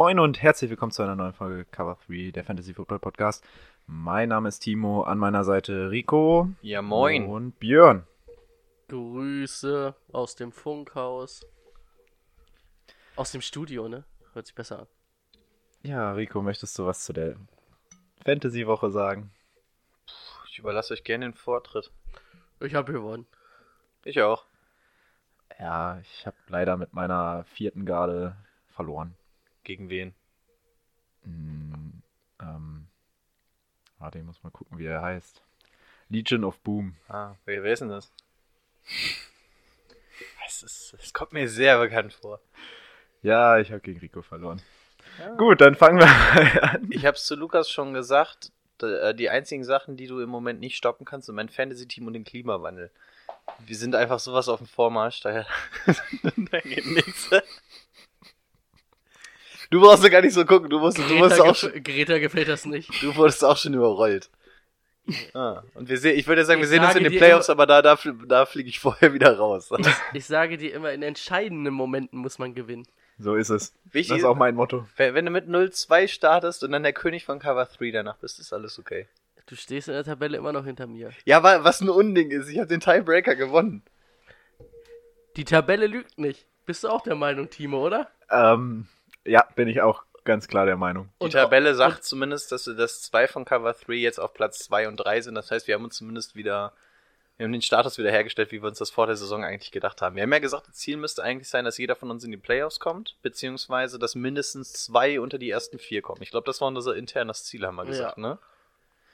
Moin 0.00 0.18
und 0.18 0.40
herzlich 0.40 0.70
willkommen 0.70 0.92
zu 0.92 1.02
einer 1.02 1.14
neuen 1.14 1.34
Folge 1.34 1.66
Cover 1.66 1.98
3, 2.06 2.30
der 2.30 2.42
Fantasy 2.42 2.72
Football 2.72 3.00
Podcast. 3.00 3.44
Mein 3.86 4.30
Name 4.30 4.48
ist 4.48 4.60
Timo, 4.60 5.02
an 5.02 5.18
meiner 5.18 5.44
Seite 5.44 5.90
Rico. 5.90 6.48
Ja, 6.62 6.80
moin. 6.80 7.26
Und 7.26 7.60
Björn. 7.60 8.06
Grüße 8.88 9.94
aus 10.10 10.36
dem 10.36 10.52
Funkhaus. 10.52 11.44
Aus 13.14 13.32
dem 13.32 13.42
Studio, 13.42 13.90
ne? 13.90 14.04
Hört 14.32 14.46
sich 14.46 14.54
besser 14.54 14.78
an. 14.78 14.86
Ja, 15.82 16.12
Rico, 16.12 16.40
möchtest 16.40 16.78
du 16.78 16.86
was 16.86 17.04
zu 17.04 17.12
der 17.12 17.36
Fantasy-Woche 18.24 18.90
sagen? 18.90 19.30
Ich 20.48 20.58
überlasse 20.58 20.94
euch 20.94 21.04
gerne 21.04 21.26
den 21.26 21.34
Vortritt. 21.34 21.90
Ich 22.60 22.74
habe 22.74 22.94
gewonnen. 22.94 23.26
Ich 24.06 24.22
auch. 24.22 24.46
Ja, 25.58 25.98
ich 26.00 26.26
habe 26.26 26.38
leider 26.48 26.78
mit 26.78 26.94
meiner 26.94 27.44
vierten 27.44 27.84
Garde 27.84 28.34
verloren. 28.70 29.14
Gegen 29.64 29.88
wen? 29.90 30.14
Hm, 31.24 32.02
ähm, 32.40 32.86
warte, 33.98 34.18
ich 34.18 34.24
muss 34.24 34.42
mal 34.42 34.50
gucken, 34.50 34.78
wie 34.78 34.86
er 34.86 35.02
heißt. 35.02 35.42
Legion 36.08 36.44
of 36.44 36.58
Boom. 36.60 36.96
Ah, 37.08 37.34
wer, 37.44 37.62
wer 37.62 37.72
ist 37.72 37.80
denn 37.80 37.88
das? 37.90 38.10
Es, 40.46 40.62
ist, 40.62 40.94
es 40.98 41.12
kommt 41.12 41.32
mir 41.32 41.48
sehr 41.48 41.78
bekannt 41.78 42.12
vor. 42.14 42.40
Ja, 43.22 43.58
ich 43.58 43.70
habe 43.70 43.80
gegen 43.80 44.00
Rico 44.00 44.22
verloren. 44.22 44.60
Gut, 45.36 45.60
dann 45.60 45.74
fangen 45.76 45.98
wir 45.98 46.06
mal 46.06 46.60
an. 46.76 46.88
Ich 46.90 47.04
habe 47.06 47.16
es 47.16 47.24
zu 47.26 47.36
Lukas 47.36 47.70
schon 47.70 47.92
gesagt. 47.94 48.50
äh, 48.82 49.14
Die 49.14 49.28
einzigen 49.30 49.64
Sachen, 49.64 49.96
die 49.96 50.06
du 50.06 50.20
im 50.20 50.28
Moment 50.30 50.60
nicht 50.60 50.76
stoppen 50.76 51.04
kannst, 51.04 51.26
sind 51.26 51.34
mein 51.36 51.48
Fantasy-Team 51.48 52.06
und 52.06 52.14
den 52.14 52.24
Klimawandel. 52.24 52.90
Wir 53.58 53.76
sind 53.76 53.94
einfach 53.94 54.18
sowas 54.18 54.48
auf 54.48 54.58
dem 54.58 54.66
Vormarsch, 54.66 55.20
daher 55.20 55.46
da 56.50 56.60
geht 56.60 56.86
nichts. 56.86 57.30
Du 59.70 59.80
brauchst 59.80 60.02
ja 60.02 60.08
gar 60.08 60.20
nicht 60.22 60.34
so 60.34 60.44
gucken, 60.44 60.68
du 60.68 60.78
musst, 60.80 60.98
du 60.98 61.02
Greta, 61.02 61.18
musst 61.20 61.40
auch 61.40 61.46
gef 61.46 61.56
schon, 61.58 61.82
Greta 61.82 62.18
gefällt 62.18 62.48
das 62.48 62.64
nicht. 62.66 62.90
du 63.02 63.14
wurdest 63.16 63.44
auch 63.44 63.56
schon 63.56 63.74
überrollt. 63.74 64.28
Ah, 65.34 65.62
und 65.74 65.88
wir 65.88 65.98
sehen, 65.98 66.16
ich 66.18 66.26
würde 66.28 66.44
sagen, 66.44 66.60
wir 66.60 66.64
Ich 66.64 66.70
sehen 66.70 66.84
uns 66.84 66.94
in 66.94 67.04
den 67.04 67.16
Playoffs, 67.16 67.48
immer- 67.48 67.62
aber 67.62 67.66
da, 67.66 67.82
da, 67.82 67.98
da 68.28 68.46
fliege 68.46 68.68
ich 68.68 68.78
vorher 68.80 69.12
wieder 69.12 69.36
raus. 69.38 69.70
Ich 70.12 70.26
sage 70.26 70.56
dir 70.58 70.72
immer, 70.74 70.92
in 70.92 71.02
entscheidenden 71.02 71.72
Momenten 71.72 72.18
muss 72.18 72.38
man 72.38 72.54
gewinnen. 72.54 72.86
So 73.18 73.34
ist 73.34 73.48
es. 73.50 73.74
Wichtig 73.84 74.08
Das 74.10 74.18
ist 74.18 74.24
auch 74.24 74.36
mein 74.36 74.54
Motto. 74.54 74.86
Wenn 74.96 75.14
wenn 75.14 75.24
du 75.26 75.30
mit 75.30 75.46
0-2 75.48 76.08
startest 76.08 76.62
und 76.64 76.72
dann 76.72 76.82
der 76.82 76.92
König 76.92 77.24
von 77.24 77.38
Cover 77.38 77.66
3 77.66 77.90
danach 77.90 78.16
bist, 78.18 78.38
ist 78.38 78.52
alles 78.52 78.78
okay. 78.78 79.08
Du 79.46 79.56
stehst 79.56 79.88
in 79.88 79.94
der 79.94 80.04
Tabelle 80.04 80.36
immer 80.38 80.52
noch 80.52 80.64
hinter 80.64 80.86
mir. 80.86 81.10
Ja, 81.24 81.42
wa- 81.42 81.62
was 81.64 81.80
ein 81.80 81.88
Unding 81.90 82.30
ist, 82.30 82.48
ich 82.48 82.58
habe 82.58 82.68
den 82.68 82.80
Tiebreaker 82.80 83.34
gewonnen. 83.36 83.82
Die 85.36 85.44
Tabelle 85.44 85.86
lügt 85.86 86.18
nicht. 86.18 86.46
Bist 86.66 86.84
du 86.84 86.88
auch 86.88 87.02
der 87.02 87.14
Meinung, 87.16 87.50
Timo, 87.50 87.84
oder? 87.84 88.08
Ähm, 88.30 88.86
ja, 89.24 89.46
bin 89.54 89.68
ich 89.68 89.80
auch 89.82 90.04
ganz 90.24 90.48
klar 90.48 90.66
der 90.66 90.76
Meinung. 90.76 91.08
Die 91.20 91.24
Und- 91.24 91.32
Tabelle 91.32 91.70
und- 91.70 91.76
sagt 91.76 92.04
zumindest, 92.04 92.52
dass, 92.52 92.64
dass 92.64 93.02
zwei 93.02 93.26
von 93.26 93.44
Cover 93.44 93.72
3 93.72 93.94
jetzt 93.94 94.18
auf 94.20 94.34
Platz 94.34 94.58
2 94.60 94.88
und 94.88 94.96
3 94.96 95.20
sind. 95.22 95.34
Das 95.34 95.50
heißt, 95.50 95.66
wir 95.66 95.74
haben 95.74 95.84
uns 95.84 95.96
zumindest 95.96 96.36
wieder, 96.36 96.72
wir 97.38 97.44
haben 97.44 97.52
den 97.52 97.62
Status 97.62 97.96
wieder 97.96 98.10
hergestellt, 98.10 98.52
wie 98.52 98.60
wir 98.62 98.68
uns 98.68 98.78
das 98.78 98.90
vor 98.90 99.06
der 99.06 99.16
Saison 99.16 99.42
eigentlich 99.44 99.70
gedacht 99.72 100.02
haben. 100.02 100.14
Wir 100.16 100.22
haben 100.24 100.32
ja 100.32 100.38
gesagt, 100.40 100.68
das 100.68 100.74
Ziel 100.76 100.98
müsste 100.98 101.22
eigentlich 101.22 101.48
sein, 101.48 101.64
dass 101.64 101.78
jeder 101.78 101.96
von 101.96 102.10
uns 102.10 102.22
in 102.22 102.30
die 102.30 102.36
Playoffs 102.36 102.80
kommt, 102.80 103.16
beziehungsweise 103.22 103.98
dass 103.98 104.14
mindestens 104.14 104.72
zwei 104.74 105.20
unter 105.20 105.38
die 105.38 105.48
ersten 105.50 105.78
vier 105.78 106.02
kommen. 106.02 106.22
Ich 106.22 106.30
glaube, 106.30 106.44
das 106.46 106.60
war 106.60 106.68
unser 106.68 106.94
internes 106.96 107.44
Ziel, 107.44 107.66
haben 107.66 107.76
wir 107.76 107.86
gesagt, 107.86 108.18
ne? 108.18 108.38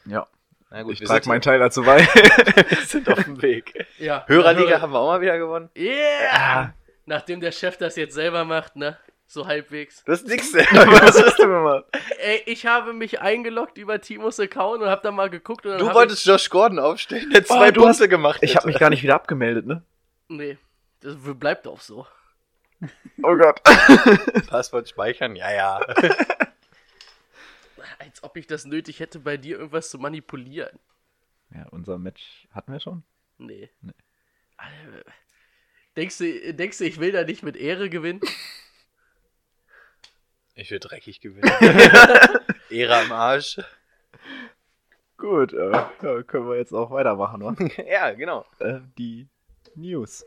Ja. 0.07 0.27
Na 0.71 0.83
gut, 0.83 0.95
ich 1.01 1.07
trage 1.07 1.29
meinen 1.29 1.41
Teil 1.43 1.61
dazu 1.61 1.85
bei. 1.85 1.99
wir 2.69 2.77
sind 2.85 3.09
auf 3.09 3.23
dem 3.23 3.41
Weg. 3.41 3.87
Ja. 3.99 4.25
Hörerliga 4.27 4.71
Hörer- 4.71 4.81
haben 4.81 4.93
wir 4.93 4.99
auch 4.99 5.07
mal 5.07 5.21
wieder 5.21 5.39
gewonnen. 5.39 5.71
Yeah! 5.77 6.75
Nachdem 7.07 7.41
der 7.41 7.53
Chef 7.53 7.77
das 7.77 7.95
jetzt 7.95 8.15
selber 8.15 8.45
macht, 8.45 8.75
ne? 8.75 8.99
So 9.29 9.47
halbwegs. 9.47 10.05
Das 10.05 10.23
ist 10.23 10.29
nix. 10.29 10.55
Was 10.55 11.21
hast 11.23 11.39
du 11.39 11.47
gemacht? 11.49 11.85
Ey, 12.19 12.43
ich 12.47 12.65
habe 12.67 12.93
mich 12.93 13.21
eingeloggt 13.21 13.77
über 13.77 14.01
Timos 14.01 14.39
Account 14.39 14.83
und 14.83 14.89
hab 14.89 15.03
da 15.03 15.11
mal 15.11 15.29
geguckt 15.31 15.65
Du 15.65 15.93
wolltest 15.95 16.25
Josh 16.27 16.49
Gordon 16.49 16.79
aufstellen, 16.79 17.31
der 17.31 17.45
zwei 17.45 17.71
Oh, 17.71 17.73
Punkte 17.73 17.89
hast- 18.05 18.09
gemacht 18.11 18.39
Ich 18.43 18.55
habe 18.57 18.69
mich 18.69 18.79
gar 18.79 18.91
nicht 18.91 19.03
wieder 19.03 19.17
abgemeldet, 19.17 19.67
ne? 19.67 19.83
Ich, 20.29 20.37
nee, 20.37 20.59
das 21.01 21.17
bleibt 21.21 21.67
auch 21.67 21.81
so. 21.81 22.07
Oh 23.23 23.37
Gott. 23.37 23.61
Passwort 24.49 24.89
speichern, 24.89 25.35
ja, 25.35 25.51
ja. 25.53 25.81
Als 27.99 28.23
ob 28.23 28.37
ich 28.37 28.47
das 28.47 28.65
nötig 28.65 29.01
hätte, 29.01 29.19
bei 29.19 29.37
dir 29.37 29.57
irgendwas 29.59 29.91
zu 29.91 29.99
manipulieren. 29.99 30.79
Ja, 31.55 31.67
unser 31.71 31.99
Match 31.99 32.47
hatten 32.53 32.73
wir 32.73 32.81
schon. 32.81 33.03
Nee. 33.39 33.71
Nee. 33.81 33.93
Denkst 35.97 36.19
du, 36.19 36.55
denkst 36.55 36.79
du, 36.79 36.85
ich 36.85 37.01
will 37.01 37.13
da 37.13 37.25
nicht 37.25 37.43
mit 37.43 37.57
Ehre 37.57 37.89
gewinnen? 37.89 38.21
Ich 40.59 40.71
will 40.71 40.79
dreckig 40.79 41.21
gewinnen. 41.21 41.53
Ehre 42.71 42.97
am 42.97 43.13
Arsch. 43.13 43.61
Gut, 45.19 45.53
äh, 45.53 45.71
ja, 45.71 46.23
können 46.23 46.49
wir 46.49 46.57
jetzt 46.57 46.73
auch 46.73 46.91
weitermachen, 46.91 47.43
wa? 47.43 47.55
ja, 47.87 48.13
genau. 48.13 48.47
äh, 48.61 48.81
die 48.97 49.29
News. 49.75 50.25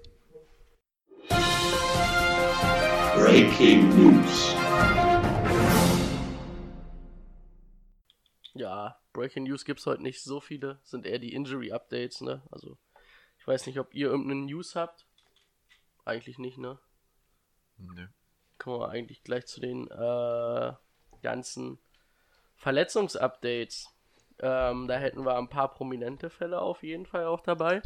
Breaking 3.15 3.89
News. 3.89 4.55
Ja, 8.53 8.99
Breaking 9.13 9.45
News 9.45 9.65
gibt's 9.65 9.87
heute 9.87 10.03
nicht 10.03 10.21
so 10.21 10.39
viele. 10.39 10.79
Sind 10.83 11.07
eher 11.07 11.17
die 11.17 11.33
Injury 11.33 11.71
Updates, 11.71 12.21
ne? 12.21 12.43
Also, 12.51 12.77
ich 13.39 13.47
weiß 13.47 13.65
nicht, 13.65 13.79
ob 13.79 13.95
ihr 13.95 14.09
irgendeine 14.11 14.41
News 14.41 14.75
habt. 14.75 15.07
Eigentlich 16.05 16.37
nicht, 16.37 16.59
ne? 16.59 16.77
Nö. 17.77 18.09
Kommen 18.59 18.81
wir 18.81 18.89
eigentlich 18.89 19.23
gleich 19.23 19.47
zu 19.47 19.59
den 19.59 19.89
äh, 19.89 20.73
ganzen 21.23 21.79
Verletzungsupdates. 22.55 23.89
Ähm, 24.39 24.87
da 24.87 24.97
hätten 24.97 25.25
wir 25.25 25.37
ein 25.37 25.49
paar 25.49 25.73
prominente 25.73 26.29
Fälle 26.29 26.61
auf 26.61 26.83
jeden 26.83 27.05
Fall 27.05 27.25
auch 27.25 27.41
dabei. 27.41 27.81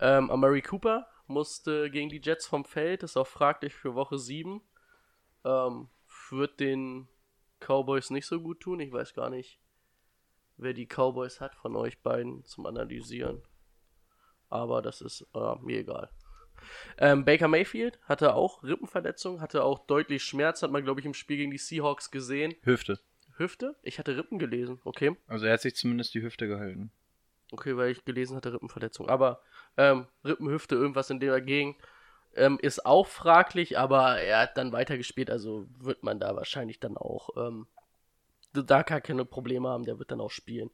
Ähm, 0.00 0.30
Amari 0.30 0.62
Cooper 0.62 1.06
musste 1.26 1.90
gegen 1.90 2.08
die 2.08 2.20
Jets 2.22 2.46
vom 2.46 2.64
Feld, 2.64 3.02
ist 3.02 3.16
auch 3.16 3.26
fraglich 3.26 3.74
für 3.74 3.94
Woche 3.94 4.18
7. 4.18 4.60
Ähm, 5.44 5.88
wird 6.30 6.60
den 6.60 7.08
Cowboys 7.60 8.10
nicht 8.10 8.26
so 8.26 8.40
gut 8.40 8.60
tun. 8.60 8.80
Ich 8.80 8.92
weiß 8.92 9.14
gar 9.14 9.30
nicht, 9.30 9.60
wer 10.56 10.72
die 10.72 10.86
Cowboys 10.86 11.40
hat 11.40 11.54
von 11.54 11.76
euch 11.76 12.02
beiden 12.02 12.44
zum 12.44 12.66
Analysieren. 12.66 13.42
Aber 14.48 14.82
das 14.82 15.00
ist 15.00 15.26
äh, 15.34 15.54
mir 15.60 15.80
egal. 15.80 16.10
Ähm, 16.98 17.24
Baker 17.24 17.48
Mayfield 17.48 17.98
hatte 18.02 18.34
auch 18.34 18.62
Rippenverletzung, 18.62 19.40
hatte 19.40 19.64
auch 19.64 19.86
deutlich 19.86 20.22
Schmerz, 20.22 20.62
hat 20.62 20.70
man, 20.70 20.84
glaube 20.84 21.00
ich, 21.00 21.06
im 21.06 21.14
Spiel 21.14 21.36
gegen 21.36 21.50
die 21.50 21.58
Seahawks 21.58 22.10
gesehen. 22.10 22.54
Hüfte. 22.62 22.98
Hüfte? 23.36 23.76
Ich 23.82 23.98
hatte 23.98 24.16
Rippen 24.16 24.38
gelesen, 24.38 24.80
okay. 24.84 25.16
Also 25.26 25.46
er 25.46 25.54
hat 25.54 25.60
sich 25.60 25.76
zumindest 25.76 26.14
die 26.14 26.22
Hüfte 26.22 26.48
gehalten. 26.48 26.90
Okay, 27.52 27.76
weil 27.76 27.90
ich 27.90 28.04
gelesen 28.04 28.36
hatte, 28.36 28.52
Rippenverletzung. 28.52 29.08
Aber 29.08 29.40
ähm, 29.76 30.06
Rippen, 30.24 30.48
Hüfte, 30.48 30.74
irgendwas 30.74 31.10
in 31.10 31.20
der 31.20 31.40
Gegend 31.40 31.76
ähm, 32.34 32.58
ist 32.60 32.84
auch 32.84 33.06
fraglich, 33.06 33.78
aber 33.78 34.20
er 34.20 34.40
hat 34.40 34.56
dann 34.56 34.72
weitergespielt, 34.72 35.30
also 35.30 35.66
wird 35.78 36.02
man 36.02 36.20
da 36.20 36.36
wahrscheinlich 36.36 36.80
dann 36.80 36.96
auch 36.96 37.30
ähm, 37.36 37.66
da 38.52 38.82
gar 38.82 39.00
keine 39.00 39.24
Probleme 39.24 39.68
haben, 39.68 39.84
der 39.84 39.98
wird 39.98 40.10
dann 40.10 40.20
auch 40.20 40.30
spielen. 40.30 40.70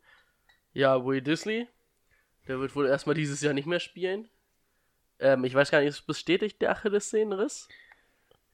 Ja, 0.72 1.04
Will 1.04 1.20
Disley, 1.20 1.68
der 2.48 2.60
wird 2.60 2.74
wohl 2.74 2.86
erstmal 2.86 3.14
dieses 3.14 3.40
Jahr 3.40 3.54
nicht 3.54 3.66
mehr 3.66 3.80
spielen. 3.80 4.28
Ähm, 5.22 5.44
ich 5.44 5.54
weiß 5.54 5.70
gar 5.70 5.80
nicht, 5.80 5.88
ist 5.88 6.06
bestätigt 6.06 6.60
der 6.60 6.72
Achillessehnenriss? 6.72 7.68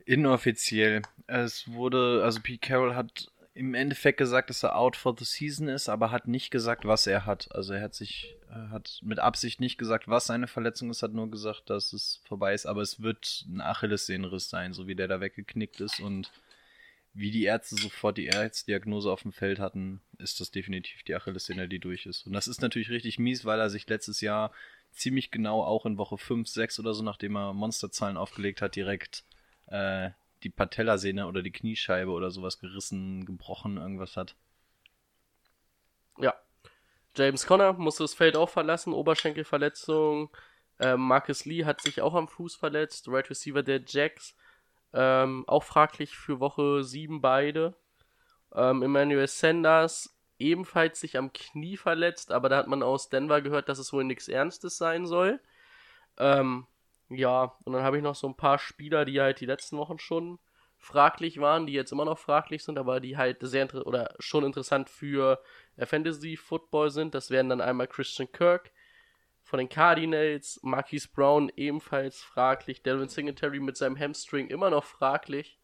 Inoffiziell. 0.04 1.02
Es 1.26 1.70
wurde, 1.70 2.22
also 2.22 2.40
Pete 2.40 2.66
Carroll 2.66 2.94
hat 2.94 3.30
im 3.54 3.74
Endeffekt 3.74 4.18
gesagt, 4.18 4.50
dass 4.50 4.62
er 4.62 4.76
out 4.76 4.94
for 4.94 5.16
the 5.18 5.24
season 5.24 5.68
ist, 5.68 5.88
aber 5.88 6.12
hat 6.12 6.28
nicht 6.28 6.50
gesagt, 6.50 6.84
was 6.84 7.08
er 7.08 7.26
hat. 7.26 7.52
Also 7.52 7.72
er 7.72 7.82
hat 7.82 7.94
sich, 7.94 8.36
äh, 8.50 8.70
hat 8.70 9.00
mit 9.02 9.18
Absicht 9.18 9.60
nicht 9.60 9.78
gesagt, 9.78 10.06
was 10.06 10.26
seine 10.26 10.46
Verletzung 10.46 10.90
ist, 10.90 11.02
hat 11.02 11.12
nur 11.12 11.30
gesagt, 11.30 11.68
dass 11.68 11.92
es 11.92 12.20
vorbei 12.24 12.54
ist, 12.54 12.66
aber 12.66 12.82
es 12.82 13.02
wird 13.02 13.44
ein 13.48 13.60
Achillessehnenriss 13.60 14.48
sein, 14.48 14.74
so 14.74 14.86
wie 14.86 14.94
der 14.94 15.08
da 15.08 15.20
weggeknickt 15.20 15.80
ist 15.80 15.98
und 15.98 16.30
wie 17.14 17.32
die 17.32 17.44
Ärzte 17.44 17.74
sofort 17.74 18.16
die 18.16 18.26
Ärztdiagnose 18.26 19.10
auf 19.10 19.22
dem 19.22 19.32
Feld 19.32 19.58
hatten, 19.58 20.00
ist 20.18 20.40
das 20.40 20.52
definitiv 20.52 21.02
die 21.02 21.16
Achillessehne, 21.16 21.68
die 21.68 21.80
durch 21.80 22.06
ist. 22.06 22.26
Und 22.26 22.34
das 22.34 22.46
ist 22.46 22.62
natürlich 22.62 22.90
richtig 22.90 23.18
mies, 23.18 23.44
weil 23.44 23.58
er 23.58 23.70
sich 23.70 23.88
letztes 23.88 24.20
Jahr 24.20 24.52
ziemlich 24.92 25.30
genau 25.30 25.62
auch 25.62 25.86
in 25.86 25.98
Woche 25.98 26.18
5, 26.18 26.48
6 26.48 26.80
oder 26.80 26.94
so, 26.94 27.02
nachdem 27.02 27.36
er 27.36 27.52
Monsterzahlen 27.52 28.16
aufgelegt 28.16 28.62
hat, 28.62 28.76
direkt 28.76 29.24
äh, 29.66 30.10
die 30.42 30.50
Patellasehne 30.50 31.26
oder 31.26 31.42
die 31.42 31.52
Kniescheibe 31.52 32.10
oder 32.10 32.30
sowas 32.30 32.58
gerissen, 32.58 33.24
gebrochen, 33.24 33.76
irgendwas 33.76 34.16
hat. 34.16 34.36
Ja. 36.18 36.34
James 37.16 37.46
Conner 37.46 37.72
musste 37.72 38.04
das 38.04 38.14
Feld 38.14 38.36
auch 38.36 38.48
verlassen, 38.48 38.92
Oberschenkelverletzung. 38.92 40.30
Ähm, 40.78 41.00
Marcus 41.00 41.44
Lee 41.44 41.64
hat 41.64 41.80
sich 41.80 42.00
auch 42.00 42.14
am 42.14 42.28
Fuß 42.28 42.54
verletzt. 42.56 43.08
Right 43.08 43.28
Receiver 43.28 43.62
der 43.62 43.82
Jacks. 43.84 44.36
Ähm, 44.92 45.44
auch 45.48 45.64
fraglich 45.64 46.16
für 46.16 46.40
Woche 46.40 46.84
7 46.84 47.20
beide. 47.20 47.74
Ähm, 48.54 48.82
Emmanuel 48.82 49.26
Sanders 49.26 50.17
ebenfalls 50.38 51.00
sich 51.00 51.16
am 51.16 51.32
Knie 51.32 51.76
verletzt, 51.76 52.32
aber 52.32 52.48
da 52.48 52.56
hat 52.56 52.68
man 52.68 52.82
aus 52.82 53.08
Denver 53.08 53.40
gehört, 53.40 53.68
dass 53.68 53.78
es 53.78 53.92
wohl 53.92 54.04
nichts 54.04 54.28
Ernstes 54.28 54.78
sein 54.78 55.06
soll. 55.06 55.40
Ähm, 56.18 56.66
ja, 57.08 57.56
und 57.64 57.72
dann 57.72 57.82
habe 57.82 57.96
ich 57.96 58.02
noch 58.02 58.14
so 58.14 58.28
ein 58.28 58.36
paar 58.36 58.58
Spieler, 58.58 59.04
die 59.04 59.20
halt 59.20 59.40
die 59.40 59.46
letzten 59.46 59.78
Wochen 59.78 59.98
schon 59.98 60.38
fraglich 60.76 61.40
waren, 61.40 61.66
die 61.66 61.72
jetzt 61.72 61.92
immer 61.92 62.04
noch 62.04 62.18
fraglich 62.18 62.62
sind, 62.62 62.78
aber 62.78 63.00
die 63.00 63.16
halt 63.16 63.38
sehr 63.40 63.74
oder 63.86 64.14
schon 64.18 64.44
interessant 64.44 64.88
für 64.90 65.42
äh, 65.76 65.86
Fantasy 65.86 66.36
Football 66.36 66.90
sind. 66.90 67.14
Das 67.14 67.30
wären 67.30 67.48
dann 67.48 67.60
einmal 67.60 67.88
Christian 67.88 68.30
Kirk 68.30 68.70
von 69.42 69.58
den 69.58 69.68
Cardinals, 69.68 70.60
Marquise 70.62 71.08
Brown 71.12 71.50
ebenfalls 71.56 72.22
fraglich, 72.22 72.82
Devin 72.82 73.08
Singletary 73.08 73.60
mit 73.60 73.76
seinem 73.76 73.98
Hamstring 73.98 74.48
immer 74.48 74.70
noch 74.70 74.84
fraglich. 74.84 75.57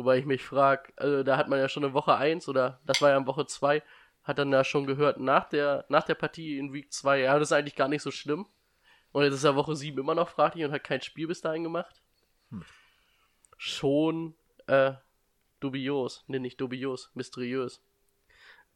Wobei 0.00 0.16
ich 0.16 0.24
mich 0.24 0.42
frage, 0.42 0.94
also 0.96 1.22
da 1.22 1.36
hat 1.36 1.50
man 1.50 1.58
ja 1.58 1.68
schon 1.68 1.84
in 1.84 1.92
Woche 1.92 2.16
1 2.16 2.48
oder 2.48 2.80
das 2.86 3.02
war 3.02 3.10
ja 3.10 3.18
in 3.18 3.26
Woche 3.26 3.44
2, 3.44 3.82
hat 4.22 4.38
dann 4.38 4.50
ja 4.50 4.64
schon 4.64 4.86
gehört 4.86 5.20
nach 5.20 5.46
der, 5.46 5.84
nach 5.90 6.04
der 6.04 6.14
Partie 6.14 6.56
in 6.56 6.72
Week 6.72 6.90
2, 6.90 7.20
ja, 7.20 7.38
das 7.38 7.48
ist 7.48 7.52
eigentlich 7.52 7.76
gar 7.76 7.86
nicht 7.88 8.00
so 8.00 8.10
schlimm. 8.10 8.46
Und 9.12 9.24
jetzt 9.24 9.34
ist 9.34 9.44
er 9.44 9.56
Woche 9.56 9.76
7 9.76 9.98
immer 9.98 10.14
noch 10.14 10.30
fraglich 10.30 10.64
und 10.64 10.72
hat 10.72 10.84
kein 10.84 11.02
Spiel 11.02 11.26
bis 11.26 11.42
dahin 11.42 11.64
gemacht. 11.64 12.00
Hm. 12.48 12.64
Schon 13.58 14.34
äh, 14.68 14.92
dubios. 15.60 16.24
Ne, 16.28 16.40
nicht 16.40 16.58
dubios, 16.58 17.10
mysteriös. 17.12 17.84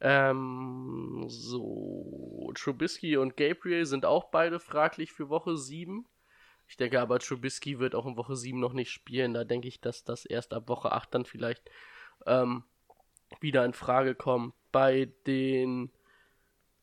Ähm, 0.01 1.25
so. 1.27 2.51
Trubisky 2.53 3.17
und 3.17 3.35
Gabriel 3.35 3.87
sind 3.87 4.05
auch 4.05 4.25
beide 4.25 4.59
fraglich 4.59 5.11
für 5.11 5.29
Woche 5.29 5.57
7. 5.57 6.05
Ich 6.67 6.77
denke 6.77 6.99
aber, 6.99 7.19
Trubisky 7.19 7.79
wird 7.79 7.95
auch 7.95 8.05
in 8.05 8.17
Woche 8.17 8.35
7 8.35 8.59
noch 8.59 8.73
nicht 8.73 8.91
spielen. 8.91 9.33
Da 9.33 9.43
denke 9.43 9.67
ich, 9.67 9.81
dass 9.81 10.03
das 10.03 10.25
erst 10.25 10.53
ab 10.53 10.67
Woche 10.67 10.91
8 10.91 11.13
dann 11.13 11.25
vielleicht 11.25 11.69
ähm, 12.25 12.63
wieder 13.39 13.65
in 13.65 13.73
Frage 13.73 14.15
kommt. 14.15 14.53
Bei 14.71 15.09
den 15.27 15.91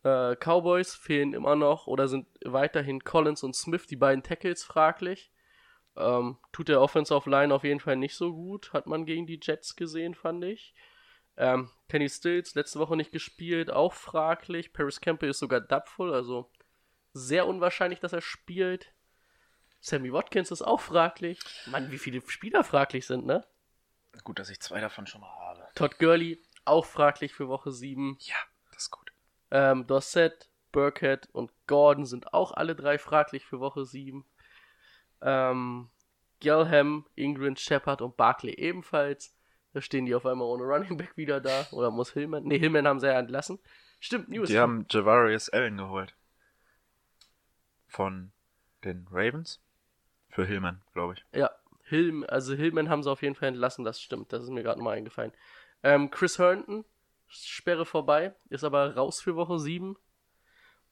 äh, 0.05 0.37
Cowboys 0.37 0.95
fehlen 0.95 1.35
immer 1.35 1.57
noch 1.57 1.87
oder 1.87 2.09
sind 2.09 2.27
weiterhin 2.45 3.05
Collins 3.05 3.43
und 3.43 3.55
Smith, 3.55 3.87
die 3.87 3.97
beiden 3.97 4.23
Tackles, 4.23 4.65
fraglich. 4.65 5.31
Ähm, 5.97 6.39
tut 6.53 6.69
der 6.69 6.81
Offensive 6.81 7.29
Line 7.29 7.55
auf 7.55 7.65
jeden 7.65 7.81
Fall 7.81 7.97
nicht 7.97 8.15
so 8.15 8.33
gut, 8.33 8.73
hat 8.73 8.87
man 8.87 9.05
gegen 9.05 9.27
die 9.27 9.41
Jets 9.43 9.77
gesehen, 9.77 10.15
fand 10.15 10.45
ich. 10.45 10.75
Ähm, 11.37 11.71
Kenny 11.89 12.09
Stills, 12.09 12.55
letzte 12.55 12.79
Woche 12.79 12.97
nicht 12.97 13.13
gespielt, 13.13 13.71
auch 13.71 13.93
fraglich. 13.93 14.73
Paris 14.73 15.01
Campbell 15.01 15.31
ist 15.31 15.39
sogar 15.39 15.61
doubtful, 15.61 16.13
also 16.15 16.51
sehr 17.13 17.47
unwahrscheinlich, 17.47 18.01
dass 18.01 18.13
er 18.13 18.23
spielt. 18.23 18.95
Sammy 19.83 20.13
Watkins 20.13 20.53
ist 20.53 20.63
auch 20.63 20.81
fraglich. 20.81 21.41
Mann, 21.67 21.91
wie 21.91 21.99
viele 21.99 22.23
Spieler 22.29 22.63
fraglich 22.63 23.05
sind, 23.05 23.27
ne? 23.27 23.45
Gut, 24.23 24.39
dass 24.39 24.49
ich 24.49 24.61
zwei 24.61 24.81
davon 24.81 25.09
schon 25.09 25.21
mal 25.21 25.35
habe. 25.41 25.67
Todd 25.75 25.99
Gurley, 25.99 26.41
auch 26.65 26.87
fraglich 26.87 27.35
für 27.35 27.49
Woche 27.49 27.73
7. 27.73 28.17
Ja, 28.21 28.37
das 28.71 28.85
ist 28.85 28.91
gut. 28.93 29.13
Ähm, 29.51 29.87
Dorset, 29.89 30.49
Burkhead 30.71 31.29
und 31.33 31.51
Gordon 31.67 32.07
sind 32.07 32.33
auch 32.33 32.53
alle 32.53 32.77
drei 32.77 32.97
fraglich 32.97 33.45
für 33.45 33.59
Woche 33.59 33.85
7. 33.85 34.25
Ähm, 35.21 35.91
Gelham, 36.39 37.07
Ingrid, 37.17 37.59
Shepard 37.59 38.03
und 38.03 38.17
Barkley 38.17 38.55
ebenfalls. 38.55 39.37
Da 39.73 39.81
stehen 39.81 40.07
die 40.07 40.15
auf 40.15 40.27
einmal 40.27 40.47
ohne 40.47 40.63
Running 40.63 40.97
Back 40.97 41.17
wieder 41.17 41.41
da. 41.41 41.67
Oder 41.73 41.91
muss 41.91 42.13
Hillman? 42.13 42.45
Ne, 42.45 42.57
Hillman 42.57 42.87
haben 42.87 43.01
sie 43.01 43.09
ja 43.09 43.19
entlassen. 43.19 43.59
Stimmt, 43.99 44.29
News. 44.29 44.49
Die 44.49 44.59
haben 44.59 44.87
Javarius 44.89 45.49
Allen 45.49 45.77
geholt. 45.77 46.15
Von 47.89 48.33
den 48.85 49.09
Ravens. 49.11 49.61
Für 50.33 50.47
Hillman, 50.47 50.81
glaube 50.95 51.15
ich. 51.15 51.25
Ja, 51.39 51.51
Hill, 51.85 52.25
also 52.25 52.55
Hillman 52.55 52.89
haben 52.89 53.03
sie 53.03 53.11
auf 53.11 53.23
jeden 53.23 53.35
Fall 53.35 53.49
entlassen, 53.49 53.85
das 53.85 54.01
stimmt. 54.01 54.33
Das 54.33 54.43
ist 54.43 54.49
mir 54.49 54.63
gerade 54.63 54.79
nochmal 54.79 54.97
eingefallen. 54.97 55.33
Ähm, 55.83 56.11
Chris 56.11 56.39
Herndon, 56.39 56.87
Sperre 57.29 57.85
vorbei, 57.85 58.35
ist 58.49 58.65
aber 58.65 58.97
raus 58.97 59.21
für 59.21 59.37
Woche 59.37 59.59
7. 59.59 59.97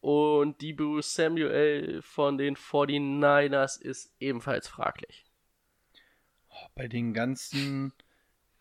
Und 0.00 0.60
Debo 0.60 1.00
Samuel 1.00 2.02
von 2.02 2.36
den 2.36 2.54
49ers 2.54 3.80
ist 3.80 4.14
ebenfalls 4.20 4.68
fraglich. 4.68 5.24
Bei 6.74 6.86
den 6.86 7.14
ganzen 7.14 7.94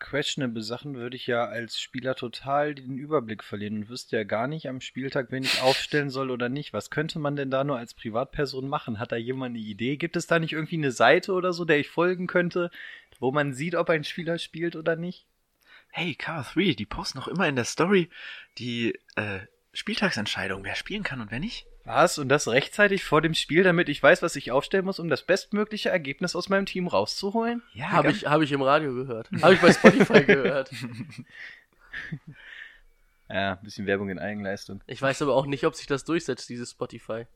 questionable 0.00 0.62
Sachen 0.62 0.94
würde 0.96 1.16
ich 1.16 1.26
ja 1.26 1.44
als 1.44 1.78
Spieler 1.78 2.16
total 2.16 2.74
den 2.74 2.98
Überblick 2.98 3.44
verlieren 3.44 3.76
und 3.76 3.88
wüsste 3.88 4.16
ja 4.16 4.24
gar 4.24 4.48
nicht 4.48 4.68
am 4.68 4.80
Spieltag, 4.80 5.30
wen 5.30 5.44
ich 5.44 5.60
aufstellen 5.60 6.10
soll 6.10 6.30
oder 6.30 6.48
nicht. 6.48 6.72
Was 6.72 6.90
könnte 6.90 7.18
man 7.18 7.36
denn 7.36 7.50
da 7.50 7.62
nur 7.62 7.78
als 7.78 7.94
Privatperson 7.94 8.68
machen? 8.68 8.98
Hat 8.98 9.12
da 9.12 9.16
jemand 9.16 9.54
eine 9.54 9.64
Idee? 9.64 9.96
Gibt 9.96 10.16
es 10.16 10.26
da 10.26 10.38
nicht 10.38 10.54
irgendwie 10.54 10.76
eine 10.76 10.90
Seite 10.90 11.32
oder 11.32 11.52
so, 11.52 11.64
der 11.64 11.78
ich 11.78 11.88
folgen 11.88 12.26
könnte, 12.26 12.70
wo 13.20 13.30
man 13.30 13.52
sieht, 13.54 13.76
ob 13.76 13.88
ein 13.90 14.04
Spieler 14.04 14.38
spielt 14.38 14.74
oder 14.74 14.96
nicht? 14.96 15.26
Hey, 15.92 16.16
Cover3, 16.18 16.76
die 16.76 16.86
posten 16.86 17.18
noch 17.18 17.28
immer 17.28 17.48
in 17.48 17.56
der 17.56 17.64
Story 17.64 18.08
die 18.58 18.98
äh, 19.16 19.40
Spieltagsentscheidung, 19.72 20.64
wer 20.64 20.74
spielen 20.74 21.02
kann 21.02 21.20
und 21.20 21.30
wer 21.30 21.40
nicht. 21.40 21.66
Was? 21.84 22.18
Und 22.18 22.28
das 22.28 22.46
rechtzeitig 22.46 23.04
vor 23.04 23.22
dem 23.22 23.34
Spiel, 23.34 23.62
damit 23.62 23.88
ich 23.88 24.02
weiß, 24.02 24.22
was 24.22 24.36
ich 24.36 24.52
aufstellen 24.52 24.84
muss, 24.84 24.98
um 24.98 25.08
das 25.08 25.22
bestmögliche 25.22 25.88
Ergebnis 25.88 26.36
aus 26.36 26.48
meinem 26.48 26.66
Team 26.66 26.86
rauszuholen? 26.86 27.62
Ja, 27.72 27.90
habe 27.90 28.10
ich, 28.10 28.26
hab 28.26 28.42
ich 28.42 28.52
im 28.52 28.62
Radio 28.62 28.94
gehört. 28.94 29.30
habe 29.40 29.54
ich 29.54 29.60
bei 29.60 29.72
Spotify 29.72 30.24
gehört. 30.24 30.70
Ja, 33.32 33.52
ein 33.52 33.62
bisschen 33.62 33.86
Werbung 33.86 34.08
in 34.10 34.18
Eigenleistung. 34.18 34.82
Ich 34.88 35.00
weiß 35.00 35.22
aber 35.22 35.36
auch 35.36 35.46
nicht, 35.46 35.64
ob 35.64 35.76
sich 35.76 35.86
das 35.86 36.04
durchsetzt, 36.04 36.48
dieses 36.48 36.72
Spotify. 36.72 37.26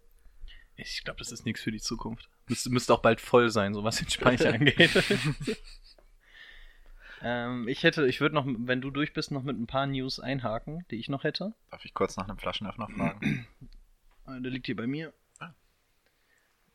Ich 0.75 1.05
glaube, 1.05 1.21
das 1.21 1.31
ist 1.31 1.47
nichts 1.47 1.63
für 1.63 1.71
die 1.71 1.81
Zukunft. 1.81 2.29
Müsste, 2.49 2.69
müsste 2.71 2.93
auch 2.95 3.01
bald 3.01 3.21
voll 3.21 3.49
sein, 3.51 3.75
so 3.75 3.85
was 3.85 3.99
den 3.99 4.11
Speicher 4.11 4.49
angeht. 4.55 4.91
ähm, 7.23 7.69
ich 7.69 7.85
hätte, 7.85 8.09
ich 8.09 8.21
würde 8.21 8.35
noch, 8.35 8.45
wenn 8.45 8.81
du 8.81 8.91
durch 8.91 9.13
bist, 9.13 9.31
noch 9.31 9.45
mit 9.45 9.57
ein 9.57 9.69
paar 9.69 9.87
News 9.87 10.19
einhaken, 10.19 10.85
die 10.91 10.97
ich 10.97 11.09
noch 11.09 11.23
hätte. 11.23 11.55
Darf 11.71 11.85
ich 11.85 11.95
kurz 11.95 12.17
nach 12.17 12.29
einem 12.29 12.39
Flaschenöffner 12.39 12.89
fragen? 12.89 13.47
Äh, 14.27 14.41
der 14.41 14.51
liegt 14.51 14.67
hier 14.67 14.77
bei 14.77 14.87
mir. 14.87 15.13
Ah. 15.39 15.53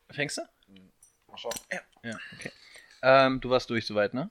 Fängst 0.10 0.38
du? 0.38 0.42
Mal 1.28 1.38
schauen. 1.38 1.54
Ja. 1.72 1.80
Ja, 2.04 2.18
okay. 2.34 2.52
Ähm, 3.02 3.40
du 3.42 3.50
warst 3.50 3.70
durch 3.70 3.86
soweit, 3.86 4.14
ne? 4.14 4.30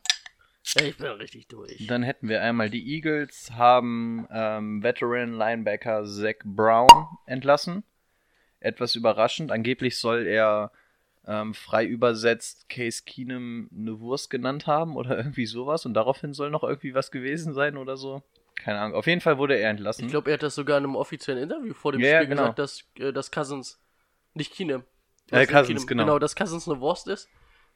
Ich 0.77 0.99
bin 0.99 1.07
richtig 1.07 1.49
durch. 1.49 1.87
Dann 1.87 2.03
hätten 2.03 2.29
wir 2.29 2.43
einmal 2.43 2.69
die 2.69 2.95
Eagles, 2.95 3.53
haben 3.53 4.29
ähm, 4.31 4.83
Veteran 4.83 5.33
Linebacker 5.33 6.05
Zach 6.05 6.37
Brown 6.45 6.89
entlassen. 7.27 7.85
Etwas 8.61 8.95
überraschend. 8.95 9.51
Angeblich 9.51 9.99
soll 9.99 10.27
er 10.27 10.71
ähm, 11.27 11.55
frei 11.55 11.87
übersetzt 11.87 12.69
Case 12.69 13.03
Keenum 13.05 13.71
eine 13.75 14.01
Wurst 14.01 14.29
genannt 14.29 14.67
haben 14.67 14.97
oder 14.97 15.17
irgendwie 15.17 15.47
sowas 15.47 15.87
und 15.87 15.95
daraufhin 15.95 16.35
soll 16.35 16.51
noch 16.51 16.65
irgendwie 16.65 16.95
was 16.95 17.11
gewesen 17.11 17.55
sein 17.55 17.77
oder 17.77 17.97
so. 17.97 18.23
Keine 18.59 18.81
Ahnung. 18.81 18.97
Auf 18.97 19.07
jeden 19.07 19.21
Fall 19.21 19.39
wurde 19.39 19.57
er 19.57 19.71
entlassen. 19.71 20.05
Ich 20.05 20.11
glaube, 20.11 20.31
er 20.31 20.35
hat 20.35 20.43
das 20.43 20.55
sogar 20.55 20.79
in 20.79 20.85
einem 20.85 20.97
offiziellen 20.97 21.43
Interview 21.43 21.75
vor 21.75 21.93
dem 21.93 22.01
ja, 22.01 22.07
Spiel 22.07 22.15
ja, 22.15 22.25
genau. 22.25 22.43
gesagt, 22.43 22.59
dass, 22.59 22.85
äh, 22.99 23.13
dass 23.13 23.31
Cousins, 23.31 23.81
nicht 24.35 24.53
Keenum. 24.53 24.85
Äh, 25.31 25.47
Cousins, 25.47 25.69
Keenum, 25.69 25.87
genau. 25.87 26.05
Genau, 26.05 26.19
dass 26.19 26.37
Cousins 26.37 26.69
eine 26.69 26.81
Wurst 26.81 27.07
ist. 27.09 27.29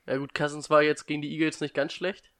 Ja 0.06 0.16
gut, 0.16 0.34
Cousins 0.34 0.68
war 0.70 0.82
jetzt 0.82 1.06
gegen 1.06 1.22
die 1.22 1.32
Eagles 1.32 1.60
nicht 1.60 1.74
ganz 1.74 1.92
schlecht. 1.92 2.32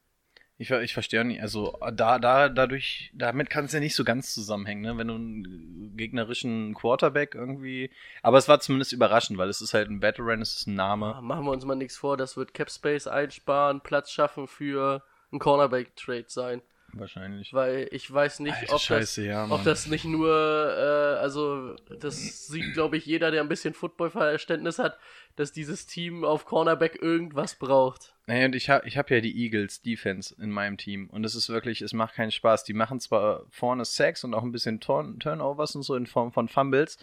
Ich, 0.57 0.69
ich 0.69 0.93
verstehe 0.93 1.25
nicht, 1.25 1.41
also 1.41 1.77
da, 1.93 2.19
da, 2.19 2.47
dadurch, 2.47 3.11
damit 3.15 3.49
kann 3.49 3.65
es 3.65 3.71
ja 3.71 3.79
nicht 3.79 3.95
so 3.95 4.03
ganz 4.03 4.33
zusammenhängen, 4.33 4.81
ne? 4.81 4.97
Wenn 4.97 5.07
du 5.07 5.15
einen 5.15 5.97
gegnerischen 5.97 6.75
Quarterback 6.75 7.33
irgendwie. 7.33 7.89
Aber 8.21 8.37
es 8.37 8.47
war 8.47 8.59
zumindest 8.59 8.93
überraschend, 8.93 9.39
weil 9.39 9.49
es 9.49 9.61
ist 9.61 9.73
halt 9.73 9.89
ein 9.89 10.01
Veteran, 10.01 10.41
es 10.41 10.55
ist 10.55 10.67
ein 10.67 10.75
Name. 10.75 11.19
machen 11.21 11.45
wir 11.45 11.51
uns 11.51 11.65
mal 11.65 11.75
nichts 11.75 11.97
vor, 11.97 12.17
das 12.17 12.37
wird 12.37 12.53
Cap 12.53 12.69
Space 12.69 13.07
einsparen, 13.07 13.81
Platz 13.81 14.11
schaffen 14.11 14.47
für 14.47 15.03
einen 15.31 15.39
Cornerback-Trade 15.39 16.25
sein. 16.27 16.61
Wahrscheinlich. 16.93 17.53
Weil 17.53 17.87
ich 17.91 18.11
weiß 18.11 18.39
nicht, 18.39 18.55
Alter, 18.55 18.75
ob, 18.75 18.81
Scheiße, 18.81 19.21
das, 19.21 19.27
ja, 19.27 19.49
ob 19.49 19.63
das 19.63 19.87
nicht 19.87 20.05
nur, 20.05 20.29
äh, 20.29 21.19
also 21.19 21.75
das 21.99 22.47
sieht, 22.47 22.73
glaube 22.73 22.97
ich, 22.97 23.05
jeder, 23.05 23.31
der 23.31 23.41
ein 23.41 23.49
bisschen 23.49 23.73
Football-Verständnis 23.73 24.77
hat, 24.77 24.99
dass 25.35 25.51
dieses 25.51 25.87
Team 25.87 26.23
auf 26.23 26.45
Cornerback 26.45 27.01
irgendwas 27.01 27.55
braucht. 27.55 28.13
Naja, 28.27 28.45
und 28.45 28.55
ich 28.55 28.69
habe 28.69 28.87
ich 28.87 28.97
hab 28.97 29.09
ja 29.09 29.21
die 29.21 29.35
Eagles 29.43 29.81
Defense 29.81 30.35
in 30.39 30.51
meinem 30.51 30.77
Team 30.77 31.09
und 31.09 31.25
es 31.25 31.33
ist 31.33 31.49
wirklich, 31.49 31.81
es 31.81 31.93
macht 31.93 32.13
keinen 32.13 32.31
Spaß. 32.31 32.63
Die 32.63 32.73
machen 32.73 32.99
zwar 32.99 33.45
vorne 33.49 33.85
Sacks 33.85 34.23
und 34.23 34.33
auch 34.35 34.43
ein 34.43 34.51
bisschen 34.51 34.79
Turn 34.79 35.19
Turnovers 35.19 35.75
und 35.75 35.81
so 35.81 35.95
in 35.95 36.05
Form 36.05 36.31
von 36.31 36.47
Fumbles, 36.47 36.99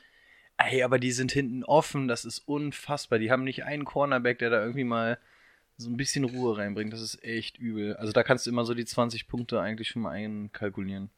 ey, 0.57 0.83
aber 0.83 0.99
die 0.99 1.13
sind 1.13 1.33
hinten 1.33 1.65
offen, 1.65 2.07
das 2.07 2.25
ist 2.25 2.39
unfassbar. 2.47 3.19
Die 3.19 3.31
haben 3.31 3.45
nicht 3.45 3.65
einen 3.65 3.85
Cornerback, 3.85 4.39
der 4.39 4.51
da 4.51 4.61
irgendwie 4.61 4.85
mal 4.85 5.19
so 5.81 5.91
ein 5.91 5.97
bisschen 5.97 6.25
Ruhe 6.25 6.59
reinbringt. 6.59 6.93
Das 6.93 7.01
ist 7.01 7.23
echt 7.25 7.59
übel. 7.59 7.97
Also 7.97 8.13
da 8.13 8.23
kannst 8.23 8.47
du 8.47 8.51
immer 8.51 8.65
so 8.65 8.75
die 8.75 8.85
20 8.85 9.29
Punkte 9.29 9.61
eigentlich 9.61 9.89
schon 9.89 10.03
mal 10.03 10.11
einkalkulieren. 10.11 11.11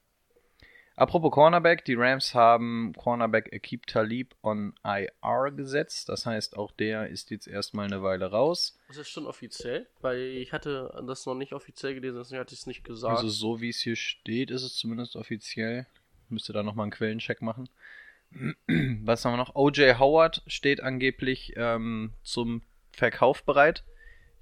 Apropos 0.94 1.32
Cornerback, 1.32 1.84
die 1.84 1.94
Rams 1.94 2.34
haben 2.34 2.92
Cornerback 2.96 3.52
Akib 3.54 3.86
Talib 3.86 4.34
on 4.42 4.74
IR 4.84 5.50
gesetzt. 5.50 6.08
Das 6.08 6.26
heißt, 6.26 6.56
auch 6.56 6.70
der 6.70 7.08
ist 7.08 7.30
jetzt 7.30 7.48
erstmal 7.48 7.86
eine 7.86 8.02
Weile 8.02 8.30
raus. 8.30 8.78
Ist 8.90 8.98
das 8.98 9.08
schon 9.08 9.26
offiziell? 9.26 9.86
Weil 10.00 10.20
ich 10.20 10.52
hatte 10.52 11.02
das 11.06 11.24
noch 11.24 11.34
nicht 11.34 11.54
offiziell 11.54 11.94
gelesen, 11.94 12.18
deswegen 12.18 12.40
hatte 12.40 12.52
ich 12.52 12.60
es 12.60 12.66
nicht 12.66 12.84
gesagt. 12.84 13.16
Also 13.16 13.28
so 13.28 13.60
wie 13.60 13.70
es 13.70 13.80
hier 13.80 13.96
steht, 13.96 14.50
ist 14.50 14.62
es 14.62 14.76
zumindest 14.76 15.16
offiziell. 15.16 15.86
Müsste 16.28 16.52
da 16.52 16.62
nochmal 16.62 16.84
einen 16.84 16.92
Quellencheck 16.92 17.40
machen. 17.40 17.68
Was 19.02 19.24
haben 19.24 19.32
wir 19.32 19.38
noch? 19.38 19.54
OJ 19.54 19.94
Howard 19.98 20.42
steht 20.46 20.82
angeblich 20.82 21.54
ähm, 21.56 22.12
zum 22.22 22.62
Verkauf 22.92 23.44
bereit. 23.44 23.82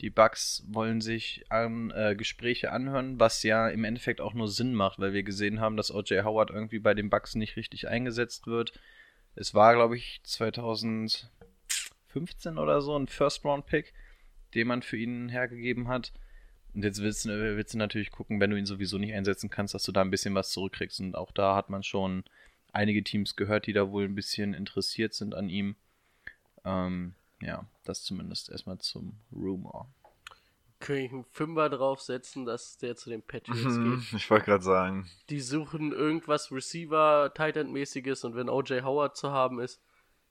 Die 0.00 0.10
Bucks 0.10 0.64
wollen 0.66 1.00
sich 1.02 1.44
an, 1.50 1.90
äh, 1.90 2.14
Gespräche 2.16 2.72
anhören, 2.72 3.20
was 3.20 3.42
ja 3.42 3.68
im 3.68 3.84
Endeffekt 3.84 4.22
auch 4.22 4.32
nur 4.32 4.48
Sinn 4.48 4.74
macht, 4.74 4.98
weil 4.98 5.12
wir 5.12 5.22
gesehen 5.22 5.60
haben, 5.60 5.76
dass 5.76 5.92
OJ 5.92 6.22
Howard 6.22 6.50
irgendwie 6.50 6.78
bei 6.78 6.94
den 6.94 7.10
Bucks 7.10 7.34
nicht 7.34 7.56
richtig 7.56 7.86
eingesetzt 7.88 8.46
wird. 8.46 8.72
Es 9.34 9.52
war, 9.52 9.74
glaube 9.74 9.96
ich, 9.96 10.20
2015 10.24 11.28
oder 12.56 12.80
so 12.80 12.98
ein 12.98 13.08
First-Round-Pick, 13.08 13.92
den 14.54 14.68
man 14.68 14.80
für 14.82 14.96
ihn 14.96 15.28
hergegeben 15.28 15.88
hat. 15.88 16.12
Und 16.72 16.82
jetzt 16.82 17.02
willst 17.02 17.26
du, 17.26 17.56
willst 17.56 17.74
du 17.74 17.78
natürlich 17.78 18.10
gucken, 18.10 18.40
wenn 18.40 18.50
du 18.50 18.56
ihn 18.56 18.66
sowieso 18.66 18.96
nicht 18.96 19.12
einsetzen 19.12 19.50
kannst, 19.50 19.74
dass 19.74 19.84
du 19.84 19.92
da 19.92 20.00
ein 20.00 20.10
bisschen 20.10 20.34
was 20.34 20.50
zurückkriegst. 20.50 21.00
Und 21.00 21.14
auch 21.14 21.32
da 21.32 21.54
hat 21.56 21.68
man 21.68 21.82
schon 21.82 22.24
einige 22.72 23.04
Teams 23.04 23.36
gehört, 23.36 23.66
die 23.66 23.74
da 23.74 23.90
wohl 23.90 24.04
ein 24.04 24.14
bisschen 24.14 24.54
interessiert 24.54 25.12
sind 25.12 25.34
an 25.34 25.50
ihm. 25.50 25.76
Ähm, 26.64 27.14
ja, 27.42 27.64
das 27.84 28.02
zumindest 28.02 28.50
erstmal 28.50 28.78
zum 28.78 29.18
Rumor. 29.32 29.88
Könnte 30.78 31.02
ich 31.02 31.12
einen 31.12 31.24
Fünfer 31.24 31.68
draufsetzen, 31.68 32.46
dass 32.46 32.78
der 32.78 32.96
zu 32.96 33.10
den 33.10 33.22
Patriots 33.22 33.76
Mhm, 33.76 34.00
geht. 34.00 34.12
Ich 34.14 34.30
wollte 34.30 34.46
gerade 34.46 34.64
sagen. 34.64 35.10
Die 35.28 35.40
suchen 35.40 35.92
irgendwas 35.92 36.50
Receiver, 36.50 37.32
Tight 37.34 37.56
End 37.56 37.70
mäßiges 37.70 38.24
und 38.24 38.34
wenn 38.34 38.48
OJ 38.48 38.80
Howard 38.82 39.16
zu 39.16 39.30
haben 39.30 39.60
ist, 39.60 39.80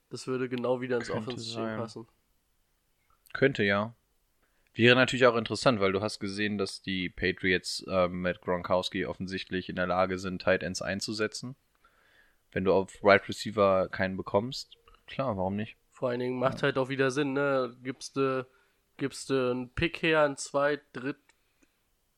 das 0.10 0.26
würde 0.26 0.50
genau 0.50 0.82
wieder 0.82 0.98
ins 0.98 1.08
sein. 1.08 1.78
passen. 1.78 2.08
Könnte 3.34 3.64
ja. 3.64 3.94
Wäre 4.74 4.96
natürlich 4.96 5.26
auch 5.26 5.36
interessant, 5.36 5.80
weil 5.80 5.92
du 5.92 6.02
hast 6.02 6.20
gesehen, 6.20 6.58
dass 6.58 6.82
die 6.82 7.10
Patriots 7.10 7.86
ähm, 7.88 8.22
mit 8.22 8.42
Gronkowski 8.42 9.06
offensichtlich 9.06 9.70
in 9.70 9.76
der 9.76 9.88
Lage 9.88 10.18
sind, 10.18 10.42
Tight 10.42 10.64
Ends 10.64 10.82
einzusetzen. 10.82 11.56
Wenn 12.52 12.64
du 12.64 12.74
auf 12.74 13.04
Right 13.04 13.28
Receiver 13.30 13.90
keinen 13.90 14.18
bekommst, 14.18 14.78
klar, 15.06 15.38
warum 15.38 15.56
nicht? 15.56 15.76
Vor 16.00 16.10
allen 16.10 16.22
Dingen 16.22 16.40
macht 16.40 16.64
halt 16.64 16.78
auch 16.78 16.88
wieder 16.88 17.12
Sinn, 17.12 17.34
ne? 17.34 17.76
Gibst 17.84 18.16
du 18.16 18.48
gibst 18.96 19.30
du 19.30 19.52
einen 19.52 19.70
Pick 19.74 20.02
her, 20.02 20.22
einen 20.24 20.38
Zweit-, 20.38 20.82
Dritt-, 20.94 21.18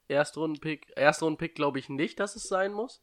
Erstrunden-Pick. 0.07 0.91
Erstrunden-Pick 0.95 1.55
glaube 1.55 1.79
ich 1.79 1.89
nicht, 1.89 2.19
dass 2.19 2.35
es 2.35 2.43
sein 2.43 2.73
muss. 2.73 3.01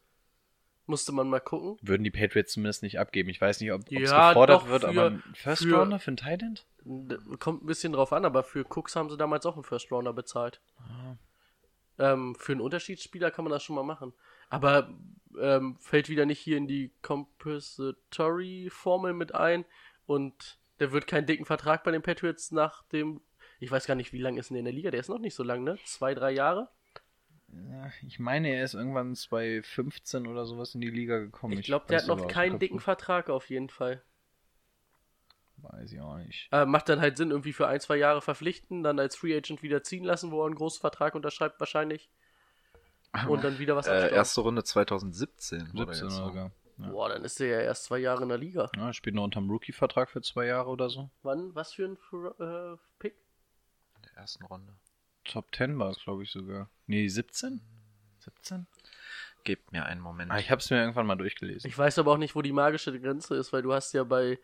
Musste 0.86 1.10
man 1.12 1.28
mal 1.28 1.40
gucken. 1.40 1.78
Würden 1.82 2.04
die 2.04 2.10
Patriots 2.12 2.52
zumindest 2.52 2.82
nicht 2.84 2.98
abgeben. 3.00 3.28
Ich 3.28 3.40
weiß 3.40 3.60
nicht, 3.60 3.72
ob 3.72 3.82
es 3.82 3.90
Ja, 4.10 4.28
gefordert 4.30 4.62
doch, 4.62 4.68
wird, 4.68 4.82
für- 4.82 4.88
aber 4.88 5.06
ein 5.10 5.22
First 5.34 5.64
für- 5.64 5.74
Rounder 5.76 5.98
für 5.98 6.08
einen 6.08 6.16
Tight 6.16 6.42
End? 6.42 6.64
D- 6.84 7.18
Kommt 7.38 7.62
ein 7.64 7.66
bisschen 7.66 7.92
drauf 7.92 8.12
an, 8.12 8.24
aber 8.24 8.42
für 8.44 8.64
Cooks 8.64 8.94
haben 8.96 9.10
sie 9.10 9.16
damals 9.16 9.46
auch 9.46 9.54
einen 9.54 9.64
First 9.64 9.90
Rounder 9.92 10.12
bezahlt. 10.12 10.60
Ah. 10.78 11.16
Ähm, 11.98 12.34
für 12.36 12.52
einen 12.52 12.60
Unterschiedsspieler 12.60 13.30
kann 13.32 13.44
man 13.44 13.50
das 13.52 13.62
schon 13.64 13.74
mal 13.76 13.82
machen. 13.82 14.12
Aber 14.48 14.88
ähm, 15.40 15.76
fällt 15.80 16.08
wieder 16.08 16.24
nicht 16.24 16.38
hier 16.38 16.56
in 16.56 16.68
die 16.68 16.92
Compository-Formel 17.02 19.12
mit 19.12 19.34
ein 19.34 19.64
und 20.06 20.57
der 20.80 20.92
wird 20.92 21.06
keinen 21.06 21.26
dicken 21.26 21.44
Vertrag 21.44 21.84
bei 21.84 21.90
den 21.90 22.02
Patriots 22.02 22.50
nach 22.52 22.82
dem. 22.84 23.20
Ich 23.60 23.70
weiß 23.70 23.86
gar 23.86 23.94
nicht, 23.94 24.12
wie 24.12 24.20
lange 24.20 24.38
ist 24.40 24.50
denn 24.50 24.54
der 24.54 24.60
in 24.60 24.64
der 24.66 24.74
Liga? 24.74 24.90
Der 24.90 25.00
ist 25.00 25.08
noch 25.08 25.18
nicht 25.18 25.34
so 25.34 25.42
lang, 25.42 25.64
ne? 25.64 25.78
Zwei, 25.84 26.14
drei 26.14 26.30
Jahre? 26.30 26.68
Ja, 27.48 27.90
ich 28.06 28.18
meine, 28.18 28.48
er 28.54 28.62
ist 28.64 28.74
irgendwann 28.74 29.14
2015 29.16 30.26
oder 30.26 30.44
sowas 30.44 30.74
in 30.74 30.80
die 30.80 30.90
Liga 30.90 31.18
gekommen. 31.18 31.54
Ich 31.58 31.66
glaube, 31.66 31.86
der 31.88 32.00
hat 32.00 32.06
noch 32.06 32.28
keinen 32.28 32.58
dicken. 32.58 32.78
Vertrag 32.78 33.30
auf 33.30 33.48
jeden 33.50 33.70
Fall. 33.70 34.02
Weiß 35.56 35.92
ich 35.92 36.00
auch 36.00 36.18
nicht. 36.18 36.48
Äh, 36.52 36.66
macht 36.66 36.88
dann 36.88 37.00
halt 37.00 37.16
Sinn, 37.16 37.30
irgendwie 37.30 37.52
für 37.52 37.66
ein, 37.66 37.80
zwei 37.80 37.96
Jahre 37.96 38.20
verpflichten, 38.22 38.82
dann 38.84 39.00
als 39.00 39.16
Free 39.16 39.36
Agent 39.36 39.62
wieder 39.62 39.82
ziehen 39.82 40.04
lassen, 40.04 40.30
wo 40.30 40.42
er 40.42 40.46
einen 40.46 40.54
großen 40.54 40.80
Vertrag 40.80 41.14
unterschreibt 41.14 41.58
wahrscheinlich. 41.58 42.10
Und 43.26 43.42
dann 43.42 43.58
wieder 43.58 43.74
was 43.74 43.86
Äh, 43.86 44.12
erste 44.14 44.42
Runde 44.42 44.62
2017. 44.62 45.72
wurde 45.72 45.94
17 45.94 45.94
jetzt 45.94 46.02
oder 46.02 46.10
so. 46.10 46.24
sogar. 46.26 46.52
Ja. 46.78 46.90
Boah, 46.90 47.08
dann 47.08 47.24
ist 47.24 47.40
er 47.40 47.48
ja 47.48 47.60
erst 47.60 47.84
zwei 47.84 47.98
Jahre 47.98 48.22
in 48.22 48.28
der 48.28 48.38
Liga. 48.38 48.70
Ja, 48.76 48.92
spielt 48.92 49.16
noch 49.16 49.24
unterm 49.24 49.50
Rookie-Vertrag 49.50 50.10
für 50.10 50.22
zwei 50.22 50.46
Jahre 50.46 50.70
oder 50.70 50.88
so. 50.88 51.10
Wann? 51.22 51.54
Was 51.54 51.72
für 51.72 51.86
ein 51.86 51.98
äh, 52.38 52.76
Pick? 52.98 53.14
In 53.96 54.02
der 54.02 54.16
ersten 54.16 54.44
Runde. 54.44 54.74
Top 55.24 55.54
10 55.54 55.78
war 55.78 55.90
es, 55.90 55.98
glaube 56.02 56.22
ich, 56.22 56.30
sogar. 56.30 56.70
Nee, 56.86 57.08
17? 57.08 57.60
17? 58.20 58.66
Gebt 59.44 59.72
mir 59.72 59.84
einen 59.86 60.00
Moment. 60.00 60.30
Ah, 60.30 60.38
ich 60.38 60.50
habe 60.50 60.60
es 60.60 60.70
mir 60.70 60.78
irgendwann 60.78 61.06
mal 61.06 61.16
durchgelesen. 61.16 61.68
Ich 61.68 61.76
weiß 61.76 61.98
aber 61.98 62.12
auch 62.12 62.18
nicht, 62.18 62.34
wo 62.34 62.42
die 62.42 62.52
magische 62.52 62.98
Grenze 62.98 63.34
ist, 63.36 63.52
weil 63.52 63.62
du 63.62 63.72
hast 63.72 63.92
ja 63.92 64.04
bei 64.04 64.38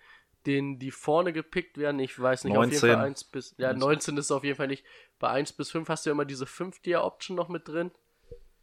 denen, 0.46 0.78
die 0.78 0.90
vorne 0.90 1.32
gepickt 1.32 1.78
werden, 1.78 1.98
ich 2.00 2.18
weiß 2.18 2.44
nicht, 2.44 2.52
auf 2.52 2.64
19. 2.64 2.72
jeden 2.72 2.96
Fall 2.96 3.06
1 3.06 3.24
bis. 3.24 3.54
Ja, 3.58 3.72
19 3.72 4.16
ist 4.16 4.30
auf 4.30 4.44
jeden 4.44 4.56
Fall 4.56 4.66
nicht. 4.68 4.84
Bei 5.18 5.30
1 5.30 5.52
bis 5.54 5.70
5 5.70 5.88
hast 5.88 6.04
du 6.04 6.10
ja 6.10 6.12
immer 6.12 6.24
diese 6.24 6.44
5-Tier-Option 6.44 7.36
noch 7.36 7.48
mit 7.48 7.68
drin. 7.68 7.90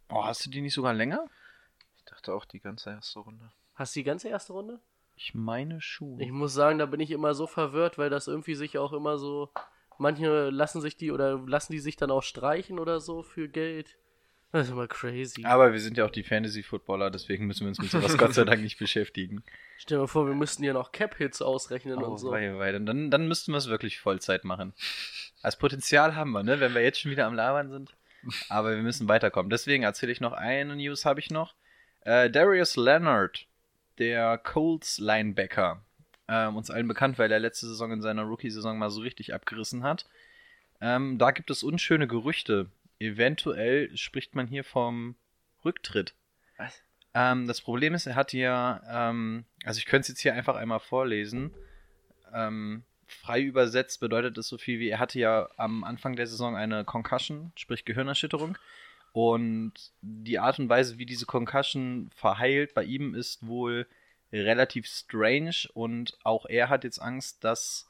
Oh, 0.08 0.24
hast 0.24 0.46
du 0.46 0.50
die 0.50 0.60
nicht 0.60 0.74
sogar 0.74 0.94
länger? 0.94 1.28
Ich 1.98 2.04
dachte 2.04 2.34
auch 2.34 2.44
die 2.44 2.60
ganze 2.60 2.90
erste 2.90 3.20
Runde. 3.20 3.50
Hast 3.74 3.94
du 3.94 4.00
die 4.00 4.04
ganze 4.04 4.28
erste 4.28 4.52
Runde? 4.52 4.80
Ich 5.16 5.34
meine 5.34 5.80
schon. 5.80 6.18
Ich 6.20 6.30
muss 6.30 6.54
sagen, 6.54 6.78
da 6.78 6.86
bin 6.86 7.00
ich 7.00 7.10
immer 7.10 7.34
so 7.34 7.46
verwirrt, 7.46 7.98
weil 7.98 8.10
das 8.10 8.28
irgendwie 8.28 8.54
sich 8.54 8.78
auch 8.78 8.92
immer 8.92 9.18
so. 9.18 9.50
Manche 9.98 10.50
lassen 10.50 10.80
sich 10.80 10.96
die 10.96 11.12
oder 11.12 11.38
lassen 11.46 11.72
die 11.72 11.78
sich 11.78 11.96
dann 11.96 12.10
auch 12.10 12.22
streichen 12.22 12.78
oder 12.78 13.00
so 13.00 13.22
für 13.22 13.48
Geld. 13.48 13.98
Das 14.52 14.66
ist 14.66 14.72
immer 14.72 14.86
crazy. 14.86 15.44
Aber 15.46 15.72
wir 15.72 15.80
sind 15.80 15.96
ja 15.96 16.04
auch 16.04 16.10
die 16.10 16.22
Fantasy-Footballer, 16.22 17.10
deswegen 17.10 17.46
müssen 17.46 17.62
wir 17.62 17.68
uns 17.68 17.78
mit 17.78 17.90
sowas 17.90 18.18
Gott 18.18 18.34
sei 18.34 18.44
Dank 18.44 18.60
nicht 18.60 18.78
beschäftigen. 18.78 19.42
Stell 19.78 19.96
dir 19.96 20.02
mal 20.02 20.06
vor, 20.08 20.26
wir 20.26 20.34
müssten 20.34 20.62
ja 20.62 20.74
noch 20.74 20.92
Cap-Hits 20.92 21.40
ausrechnen 21.40 22.02
und 22.02 22.18
so. 22.18 22.28
Oh, 22.28 22.32
wei, 22.32 22.58
wei, 22.58 22.72
dann, 22.72 23.10
dann 23.10 23.28
müssten 23.28 23.52
wir 23.52 23.56
es 23.56 23.70
wirklich 23.70 23.98
Vollzeit 23.98 24.44
machen. 24.44 24.74
Das 25.42 25.58
Potenzial 25.58 26.14
haben 26.16 26.32
wir, 26.32 26.42
ne? 26.42 26.60
wenn 26.60 26.74
wir 26.74 26.82
jetzt 26.82 27.00
schon 27.00 27.10
wieder 27.10 27.26
am 27.26 27.34
Labern 27.34 27.70
sind. 27.70 27.96
Aber 28.50 28.76
wir 28.76 28.82
müssen 28.82 29.08
weiterkommen. 29.08 29.48
Deswegen 29.48 29.84
erzähle 29.84 30.12
ich 30.12 30.20
noch 30.20 30.32
eine 30.32 30.76
News, 30.76 31.06
habe 31.06 31.20
ich 31.20 31.30
noch. 31.30 31.54
Äh, 32.02 32.30
Darius 32.30 32.76
Leonard, 32.76 33.46
der 33.98 34.38
Colts 34.38 34.98
Linebacker, 34.98 35.84
ähm, 36.28 36.56
uns 36.56 36.70
allen 36.70 36.88
bekannt, 36.88 37.18
weil 37.18 37.30
er 37.30 37.38
letzte 37.38 37.66
Saison 37.66 37.92
in 37.92 38.02
seiner 38.02 38.22
Rookie-Saison 38.22 38.78
mal 38.78 38.90
so 38.90 39.00
richtig 39.00 39.34
abgerissen 39.34 39.82
hat. 39.82 40.06
Ähm, 40.80 41.18
da 41.18 41.30
gibt 41.30 41.50
es 41.50 41.62
unschöne 41.62 42.08
Gerüchte. 42.08 42.70
Eventuell 42.98 43.96
spricht 43.96 44.34
man 44.34 44.46
hier 44.46 44.64
vom 44.64 45.16
Rücktritt. 45.64 46.14
Was? 46.56 46.82
Ähm, 47.14 47.46
das 47.46 47.60
Problem 47.60 47.94
ist, 47.94 48.06
er 48.06 48.16
hat 48.16 48.32
ja, 48.32 48.82
ähm, 48.88 49.44
also 49.64 49.78
ich 49.78 49.86
könnte 49.86 50.02
es 50.02 50.08
jetzt 50.08 50.20
hier 50.20 50.34
einfach 50.34 50.56
einmal 50.56 50.80
vorlesen. 50.80 51.52
Ähm, 52.32 52.84
frei 53.06 53.42
übersetzt 53.42 54.00
bedeutet 54.00 54.38
es 54.38 54.48
so 54.48 54.58
viel 54.58 54.78
wie, 54.80 54.88
er 54.88 54.98
hatte 54.98 55.18
ja 55.18 55.48
am 55.56 55.84
Anfang 55.84 56.16
der 56.16 56.26
Saison 56.26 56.56
eine 56.56 56.84
Concussion, 56.84 57.52
sprich 57.56 57.84
Gehirnerschütterung. 57.84 58.56
Und 59.12 59.72
die 60.00 60.38
Art 60.38 60.58
und 60.58 60.68
Weise, 60.68 60.98
wie 60.98 61.06
diese 61.06 61.26
Concussion 61.26 62.10
verheilt 62.14 62.74
bei 62.74 62.84
ihm, 62.84 63.14
ist 63.14 63.46
wohl 63.46 63.86
relativ 64.32 64.86
strange. 64.86 65.68
Und 65.74 66.18
auch 66.24 66.46
er 66.46 66.68
hat 66.68 66.84
jetzt 66.84 66.98
Angst, 66.98 67.44
dass 67.44 67.88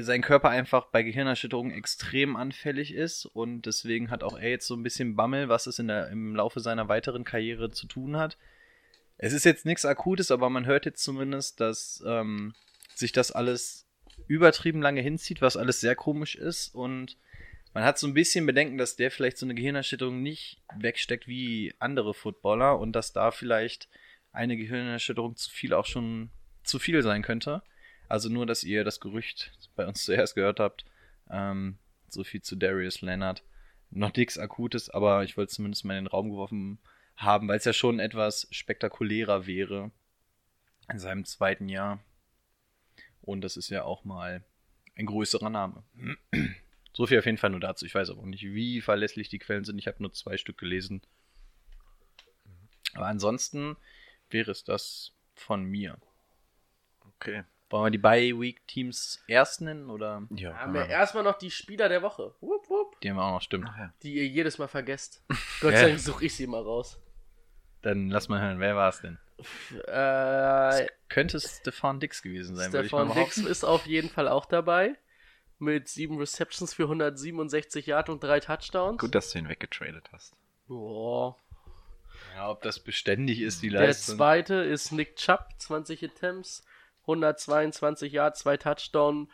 sein 0.00 0.22
Körper 0.22 0.50
einfach 0.50 0.86
bei 0.86 1.02
Gehirnerschütterung 1.02 1.70
extrem 1.70 2.36
anfällig 2.36 2.94
ist. 2.94 3.26
Und 3.26 3.62
deswegen 3.62 4.10
hat 4.10 4.22
auch 4.22 4.38
er 4.38 4.50
jetzt 4.50 4.66
so 4.66 4.74
ein 4.74 4.82
bisschen 4.82 5.16
Bammel, 5.16 5.48
was 5.48 5.66
es 5.66 5.78
in 5.78 5.88
der, 5.88 6.08
im 6.08 6.36
Laufe 6.36 6.60
seiner 6.60 6.88
weiteren 6.88 7.24
Karriere 7.24 7.70
zu 7.70 7.86
tun 7.86 8.16
hat. 8.16 8.36
Es 9.16 9.32
ist 9.32 9.44
jetzt 9.44 9.64
nichts 9.64 9.84
Akutes, 9.84 10.30
aber 10.30 10.50
man 10.50 10.66
hört 10.66 10.86
jetzt 10.86 11.02
zumindest, 11.02 11.60
dass 11.60 12.02
ähm, 12.06 12.54
sich 12.94 13.12
das 13.12 13.30
alles 13.30 13.86
übertrieben 14.26 14.82
lange 14.82 15.00
hinzieht, 15.00 15.40
was 15.40 15.56
alles 15.56 15.80
sehr 15.80 15.96
komisch 15.96 16.34
ist. 16.34 16.74
Und 16.74 17.16
man 17.74 17.82
hat 17.82 17.98
so 17.98 18.06
ein 18.06 18.14
bisschen 18.14 18.46
Bedenken, 18.46 18.78
dass 18.78 18.94
der 18.94 19.10
vielleicht 19.10 19.36
so 19.36 19.44
eine 19.44 19.54
Gehirnerschütterung 19.54 20.22
nicht 20.22 20.62
wegsteckt 20.76 21.26
wie 21.26 21.74
andere 21.80 22.14
Footballer 22.14 22.78
und 22.78 22.92
dass 22.92 23.12
da 23.12 23.32
vielleicht 23.32 23.88
eine 24.32 24.56
Gehirnerschütterung 24.56 25.34
zu 25.34 25.50
viel 25.50 25.74
auch 25.74 25.84
schon 25.84 26.30
zu 26.62 26.78
viel 26.78 27.02
sein 27.02 27.22
könnte. 27.22 27.62
Also 28.08 28.28
nur, 28.28 28.46
dass 28.46 28.62
ihr 28.62 28.84
das 28.84 29.00
Gerücht 29.00 29.52
bei 29.74 29.86
uns 29.86 30.04
zuerst 30.04 30.36
gehört 30.36 30.60
habt. 30.60 30.84
Ähm, 31.28 31.78
so 32.08 32.22
viel 32.22 32.42
zu 32.42 32.54
Darius 32.54 33.00
Leonard. 33.00 33.42
Noch 33.90 34.14
nichts 34.14 34.38
Akutes, 34.38 34.88
aber 34.88 35.24
ich 35.24 35.36
wollte 35.36 35.52
zumindest 35.52 35.84
mal 35.84 35.98
in 35.98 36.04
den 36.04 36.10
Raum 36.10 36.30
geworfen 36.30 36.78
haben, 37.16 37.48
weil 37.48 37.58
es 37.58 37.64
ja 37.64 37.72
schon 37.72 37.98
etwas 37.98 38.46
spektakulärer 38.50 39.46
wäre 39.46 39.90
in 40.92 40.98
seinem 41.00 41.24
zweiten 41.24 41.68
Jahr. 41.68 42.02
Und 43.20 43.40
das 43.40 43.56
ist 43.56 43.70
ja 43.70 43.82
auch 43.82 44.04
mal 44.04 44.44
ein 44.96 45.06
größerer 45.06 45.50
Name. 45.50 45.82
So 46.94 47.06
viel 47.06 47.18
auf 47.18 47.26
jeden 47.26 47.38
Fall 47.38 47.50
nur 47.50 47.60
dazu. 47.60 47.84
Ich 47.84 47.94
weiß 47.94 48.10
aber 48.10 48.20
auch 48.20 48.26
nicht, 48.26 48.44
wie 48.44 48.80
verlässlich 48.80 49.28
die 49.28 49.40
Quellen 49.40 49.64
sind. 49.64 49.78
Ich 49.78 49.88
habe 49.88 50.00
nur 50.00 50.12
zwei 50.12 50.36
Stück 50.36 50.56
gelesen. 50.56 51.02
Aber 52.94 53.06
ansonsten 53.06 53.76
wäre 54.30 54.52
es 54.52 54.62
das 54.62 55.12
von 55.34 55.64
mir. 55.64 55.98
Okay. 57.16 57.42
Wollen 57.70 57.86
wir 57.86 57.90
die 57.90 57.98
Bye-Week-Teams 57.98 59.24
erst 59.26 59.60
nennen 59.60 59.90
oder? 59.90 60.22
Ja. 60.30 60.54
Haben 60.54 60.74
wir 60.74 60.86
erstmal 60.86 61.24
noch 61.24 61.36
die 61.36 61.50
Spieler 61.50 61.88
der 61.88 62.02
Woche. 62.02 62.32
Wupp, 62.40 62.70
wupp. 62.70 63.00
Die 63.00 63.10
haben 63.10 63.16
wir 63.16 63.24
auch 63.24 63.32
noch, 63.32 63.42
stimmt. 63.42 63.66
Ach 63.68 63.76
ja. 63.76 63.92
Die 64.04 64.14
ihr 64.14 64.28
jedes 64.28 64.58
Mal 64.58 64.68
vergesst. 64.68 65.24
Gott 65.60 65.74
sei 65.74 65.88
Dank 65.88 65.98
suche 65.98 66.26
ich 66.26 66.36
sie 66.36 66.46
mal 66.46 66.62
raus. 66.62 67.00
Dann 67.82 68.10
lass 68.10 68.28
mal 68.28 68.40
hören, 68.40 68.60
wer 68.60 68.76
war 68.76 68.90
es 68.90 69.00
denn? 69.00 69.18
Äh, 69.88 70.86
Könnte 71.08 71.38
es 71.38 71.58
Stefan 71.58 71.98
Dix 71.98 72.22
gewesen 72.22 72.54
sein, 72.54 72.68
Stefan 72.68 73.12
Dix 73.12 73.38
ist 73.38 73.64
auf 73.64 73.86
jeden 73.86 74.08
Fall 74.08 74.28
auch 74.28 74.46
dabei. 74.46 74.94
Mit 75.58 75.88
sieben 75.88 76.18
Receptions 76.18 76.74
für 76.74 76.84
167 76.84 77.86
Yards 77.86 78.10
und 78.10 78.22
drei 78.22 78.40
Touchdowns. 78.40 78.98
Gut, 78.98 79.14
dass 79.14 79.30
du 79.30 79.38
ihn 79.38 79.48
weggetradet 79.48 80.08
hast. 80.12 80.34
Boah. 80.66 81.36
Ja, 82.34 82.50
ob 82.50 82.62
das 82.62 82.80
beständig 82.80 83.40
ist, 83.40 83.62
die 83.62 83.68
Der 83.70 83.82
Leistung. 83.82 84.16
zweite 84.16 84.54
ist 84.54 84.92
Nick 84.92 85.16
Chubb, 85.16 85.48
20 85.58 86.04
Attempts, 86.04 86.64
122 87.02 88.12
Yards, 88.12 88.40
zwei 88.40 88.56
Touchdowns, 88.56 89.28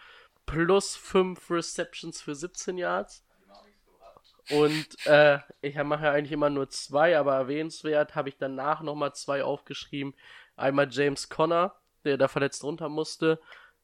plus 0.46 0.96
5 0.96 1.50
Receptions 1.50 2.20
für 2.20 2.34
17 2.34 2.78
Yards. 2.78 3.24
Und 4.50 5.06
äh, 5.06 5.38
ich 5.60 5.76
mache 5.76 6.06
ja 6.06 6.10
eigentlich 6.12 6.32
immer 6.32 6.50
nur 6.50 6.68
zwei, 6.70 7.16
aber 7.16 7.34
erwähnenswert 7.36 8.16
habe 8.16 8.28
ich 8.30 8.36
danach 8.36 8.82
nochmal 8.82 9.14
zwei 9.14 9.44
aufgeschrieben. 9.44 10.14
Einmal 10.56 10.88
James 10.90 11.28
Conner, 11.28 11.76
der 12.04 12.18
da 12.18 12.26
verletzt 12.26 12.64
runter 12.64 12.88
musste. 12.88 13.40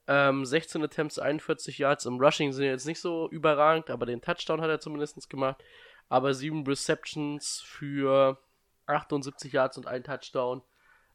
Ähm, 0.08 0.44
16 0.44 0.82
Attempts, 0.84 1.18
41 1.18 1.78
Yards. 1.78 2.06
Im 2.06 2.20
Rushing 2.20 2.52
sind 2.52 2.66
jetzt 2.66 2.86
nicht 2.86 3.00
so 3.00 3.28
überragend, 3.30 3.90
aber 3.90 4.06
den 4.06 4.22
Touchdown 4.22 4.60
hat 4.60 4.70
er 4.70 4.80
zumindest 4.80 5.28
gemacht. 5.28 5.62
Aber 6.08 6.32
7 6.32 6.66
Receptions 6.66 7.60
für 7.60 8.38
78 8.86 9.52
Yards 9.52 9.78
und 9.78 9.86
ein 9.86 10.04
Touchdown. 10.04 10.62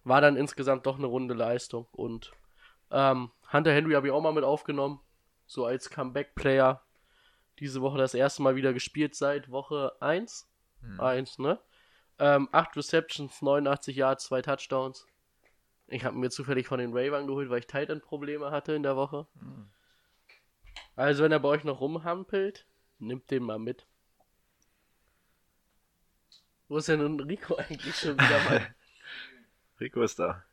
War 0.03 0.19
dann 0.19 0.35
insgesamt 0.35 0.85
doch 0.85 0.97
eine 0.97 1.07
runde 1.07 1.33
Leistung. 1.33 1.87
Und 1.91 2.31
ähm, 2.89 3.31
Hunter 3.53 3.71
Henry 3.71 3.93
habe 3.93 4.07
ich 4.07 4.13
auch 4.13 4.21
mal 4.21 4.33
mit 4.33 4.43
aufgenommen. 4.43 4.99
So 5.45 5.65
als 5.65 5.89
Comeback-Player. 5.89 6.81
Diese 7.59 7.81
Woche 7.81 7.97
das 7.97 8.13
erste 8.13 8.41
Mal 8.41 8.55
wieder 8.55 8.73
gespielt 8.73 9.15
seit 9.15 9.51
Woche 9.51 9.93
1. 10.01 10.49
1, 10.99 11.39
ne? 11.39 11.59
Ähm, 12.19 12.49
8 12.51 12.75
Receptions, 12.77 13.41
89 13.41 13.95
Yards, 13.95 14.25
2 14.25 14.41
Touchdowns. 14.41 15.05
Ich 15.91 16.05
habe 16.05 16.17
mir 16.17 16.29
zufällig 16.29 16.67
von 16.67 16.79
den 16.79 16.93
Ravens 16.97 17.27
geholt, 17.27 17.49
weil 17.49 17.59
ich 17.59 17.67
Tight 17.67 17.89
End 17.89 18.01
Probleme 18.01 18.49
hatte 18.49 18.71
in 18.73 18.81
der 18.81 18.95
Woche. 18.95 19.27
Also 20.95 21.23
wenn 21.23 21.33
er 21.33 21.39
bei 21.39 21.49
euch 21.49 21.65
noch 21.65 21.81
rumhampelt, 21.81 22.65
nimmt 22.97 23.29
den 23.29 23.43
mal 23.43 23.59
mit. 23.59 23.85
Wo 26.69 26.77
ist 26.77 26.87
denn 26.87 26.99
nun 26.99 27.19
Rico 27.19 27.55
eigentlich 27.57 27.93
schon 27.95 28.13
wieder 28.13 28.43
mal? 28.45 28.73
Rico 29.81 30.01
ist 30.01 30.17
da. 30.17 30.43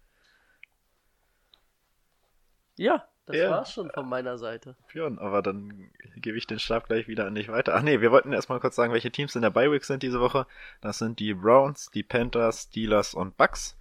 Ja, 2.76 3.06
das 3.26 3.36
Ja. 3.36 3.50
war's 3.50 3.72
schon 3.72 3.90
von 3.92 4.08
meiner 4.08 4.38
Seite. 4.38 4.74
Björn, 4.92 5.20
aber 5.20 5.40
dann 5.42 5.88
gebe 6.16 6.36
ich 6.36 6.48
den 6.48 6.58
Stab 6.58 6.88
gleich 6.88 7.06
wieder 7.06 7.26
an 7.26 7.36
dich 7.36 7.48
weiter. 7.48 7.76
Ach 7.76 7.82
nee, 7.82 8.00
wir 8.00 8.10
wollten 8.10 8.32
erstmal 8.32 8.58
kurz 8.58 8.74
sagen, 8.74 8.92
welche 8.92 9.12
Teams 9.12 9.36
in 9.36 9.42
der 9.42 9.50
Bi-Week 9.50 9.84
sind 9.84 10.02
diese 10.02 10.18
Woche. 10.20 10.48
Das 10.80 10.98
sind 10.98 11.20
die 11.20 11.34
Browns, 11.34 11.90
die 11.92 12.02
Panthers, 12.02 12.62
Steelers 12.64 13.14
und 13.14 13.36
Bucks. 13.36 13.77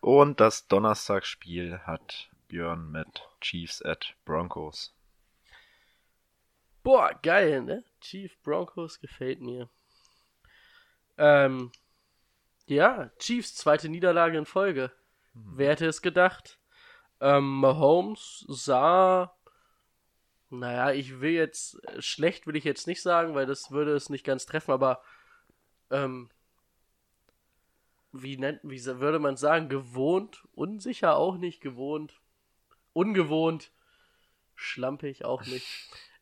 Und 0.00 0.40
das 0.40 0.66
Donnerstagsspiel 0.68 1.80
hat 1.80 2.30
Björn 2.48 2.90
mit 2.90 3.28
Chiefs 3.40 3.82
at 3.82 4.14
Broncos. 4.24 4.94
Boah, 6.82 7.12
geil, 7.22 7.62
ne? 7.62 7.84
Chief 8.00 8.40
Broncos 8.42 9.00
gefällt 9.00 9.40
mir. 9.40 9.68
Ähm, 11.18 11.72
ja, 12.66 13.10
Chiefs 13.18 13.56
zweite 13.56 13.88
Niederlage 13.88 14.38
in 14.38 14.46
Folge. 14.46 14.92
Wer 15.34 15.70
hätte 15.70 15.86
es 15.86 16.00
gedacht? 16.00 16.58
Ähm, 17.20 17.60
Mahomes 17.60 18.44
sah, 18.48 19.34
naja, 20.50 20.92
ich 20.92 21.20
will 21.20 21.32
jetzt, 21.32 21.78
schlecht 21.98 22.46
will 22.46 22.56
ich 22.56 22.64
jetzt 22.64 22.86
nicht 22.86 23.02
sagen, 23.02 23.34
weil 23.34 23.46
das 23.46 23.70
würde 23.70 23.94
es 23.94 24.08
nicht 24.08 24.24
ganz 24.24 24.46
treffen, 24.46 24.70
aber, 24.70 25.02
ähm, 25.90 26.30
wie 28.12 28.36
nennt, 28.36 28.60
wie 28.62 28.84
würde 28.84 29.18
man 29.18 29.36
sagen, 29.36 29.68
gewohnt, 29.68 30.46
unsicher 30.54 31.16
auch 31.16 31.36
nicht, 31.36 31.60
gewohnt, 31.60 32.20
ungewohnt, 32.92 33.70
schlampig 34.54 35.24
auch 35.24 35.44
nicht. 35.46 35.66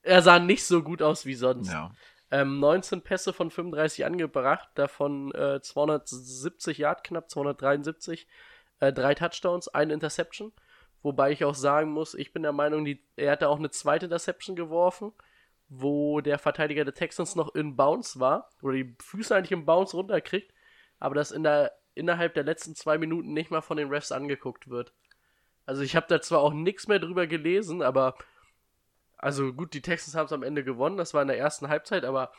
Er 0.02 0.22
sah 0.22 0.38
nicht 0.38 0.64
so 0.64 0.82
gut 0.82 1.02
aus 1.02 1.26
wie 1.26 1.34
sonst. 1.34 1.72
Ja. 1.72 1.92
Ähm, 2.30 2.58
19 2.58 3.02
Pässe 3.02 3.32
von 3.32 3.50
35 3.50 4.04
angebracht, 4.04 4.68
davon 4.74 5.32
äh, 5.34 5.60
270 5.60 6.78
Yard, 6.78 7.04
knapp 7.04 7.30
273, 7.30 8.26
äh, 8.80 8.92
drei 8.92 9.14
Touchdowns, 9.14 9.68
eine 9.68 9.94
Interception. 9.94 10.52
Wobei 11.02 11.30
ich 11.30 11.44
auch 11.44 11.54
sagen 11.54 11.92
muss, 11.92 12.14
ich 12.14 12.32
bin 12.32 12.42
der 12.42 12.52
Meinung, 12.52 12.84
die, 12.84 13.00
er 13.14 13.32
hatte 13.32 13.48
auch 13.48 13.58
eine 13.58 13.70
zweite 13.70 14.06
Interception 14.06 14.56
geworfen, 14.56 15.12
wo 15.68 16.20
der 16.20 16.38
Verteidiger 16.38 16.84
der 16.84 16.94
Texans 16.94 17.36
noch 17.36 17.54
in 17.54 17.76
Bounce 17.76 18.18
war, 18.18 18.50
oder 18.60 18.74
die 18.74 18.94
Füße 19.00 19.34
eigentlich 19.34 19.52
im 19.52 19.66
Bounce 19.66 19.96
runterkriegt, 19.96 20.52
aber 20.98 21.14
das 21.14 21.30
in 21.30 21.42
der, 21.42 21.72
innerhalb 21.94 22.34
der 22.34 22.44
letzten 22.44 22.74
zwei 22.74 22.98
Minuten 22.98 23.32
nicht 23.32 23.50
mal 23.50 23.60
von 23.60 23.76
den 23.76 23.88
Refs 23.88 24.12
angeguckt 24.12 24.68
wird. 24.68 24.92
Also 25.64 25.82
ich 25.82 25.96
habe 25.96 26.06
da 26.08 26.20
zwar 26.20 26.40
auch 26.40 26.52
nichts 26.52 26.86
mehr 26.88 26.98
drüber 26.98 27.26
gelesen, 27.26 27.82
aber 27.82 28.16
also 29.16 29.52
gut, 29.52 29.74
die 29.74 29.82
Texans 29.82 30.14
haben 30.14 30.26
es 30.26 30.32
am 30.32 30.42
Ende 30.42 30.62
gewonnen, 30.62 30.96
das 30.96 31.14
war 31.14 31.22
in 31.22 31.28
der 31.28 31.38
ersten 31.38 31.68
Halbzeit, 31.68 32.04
aber 32.04 32.32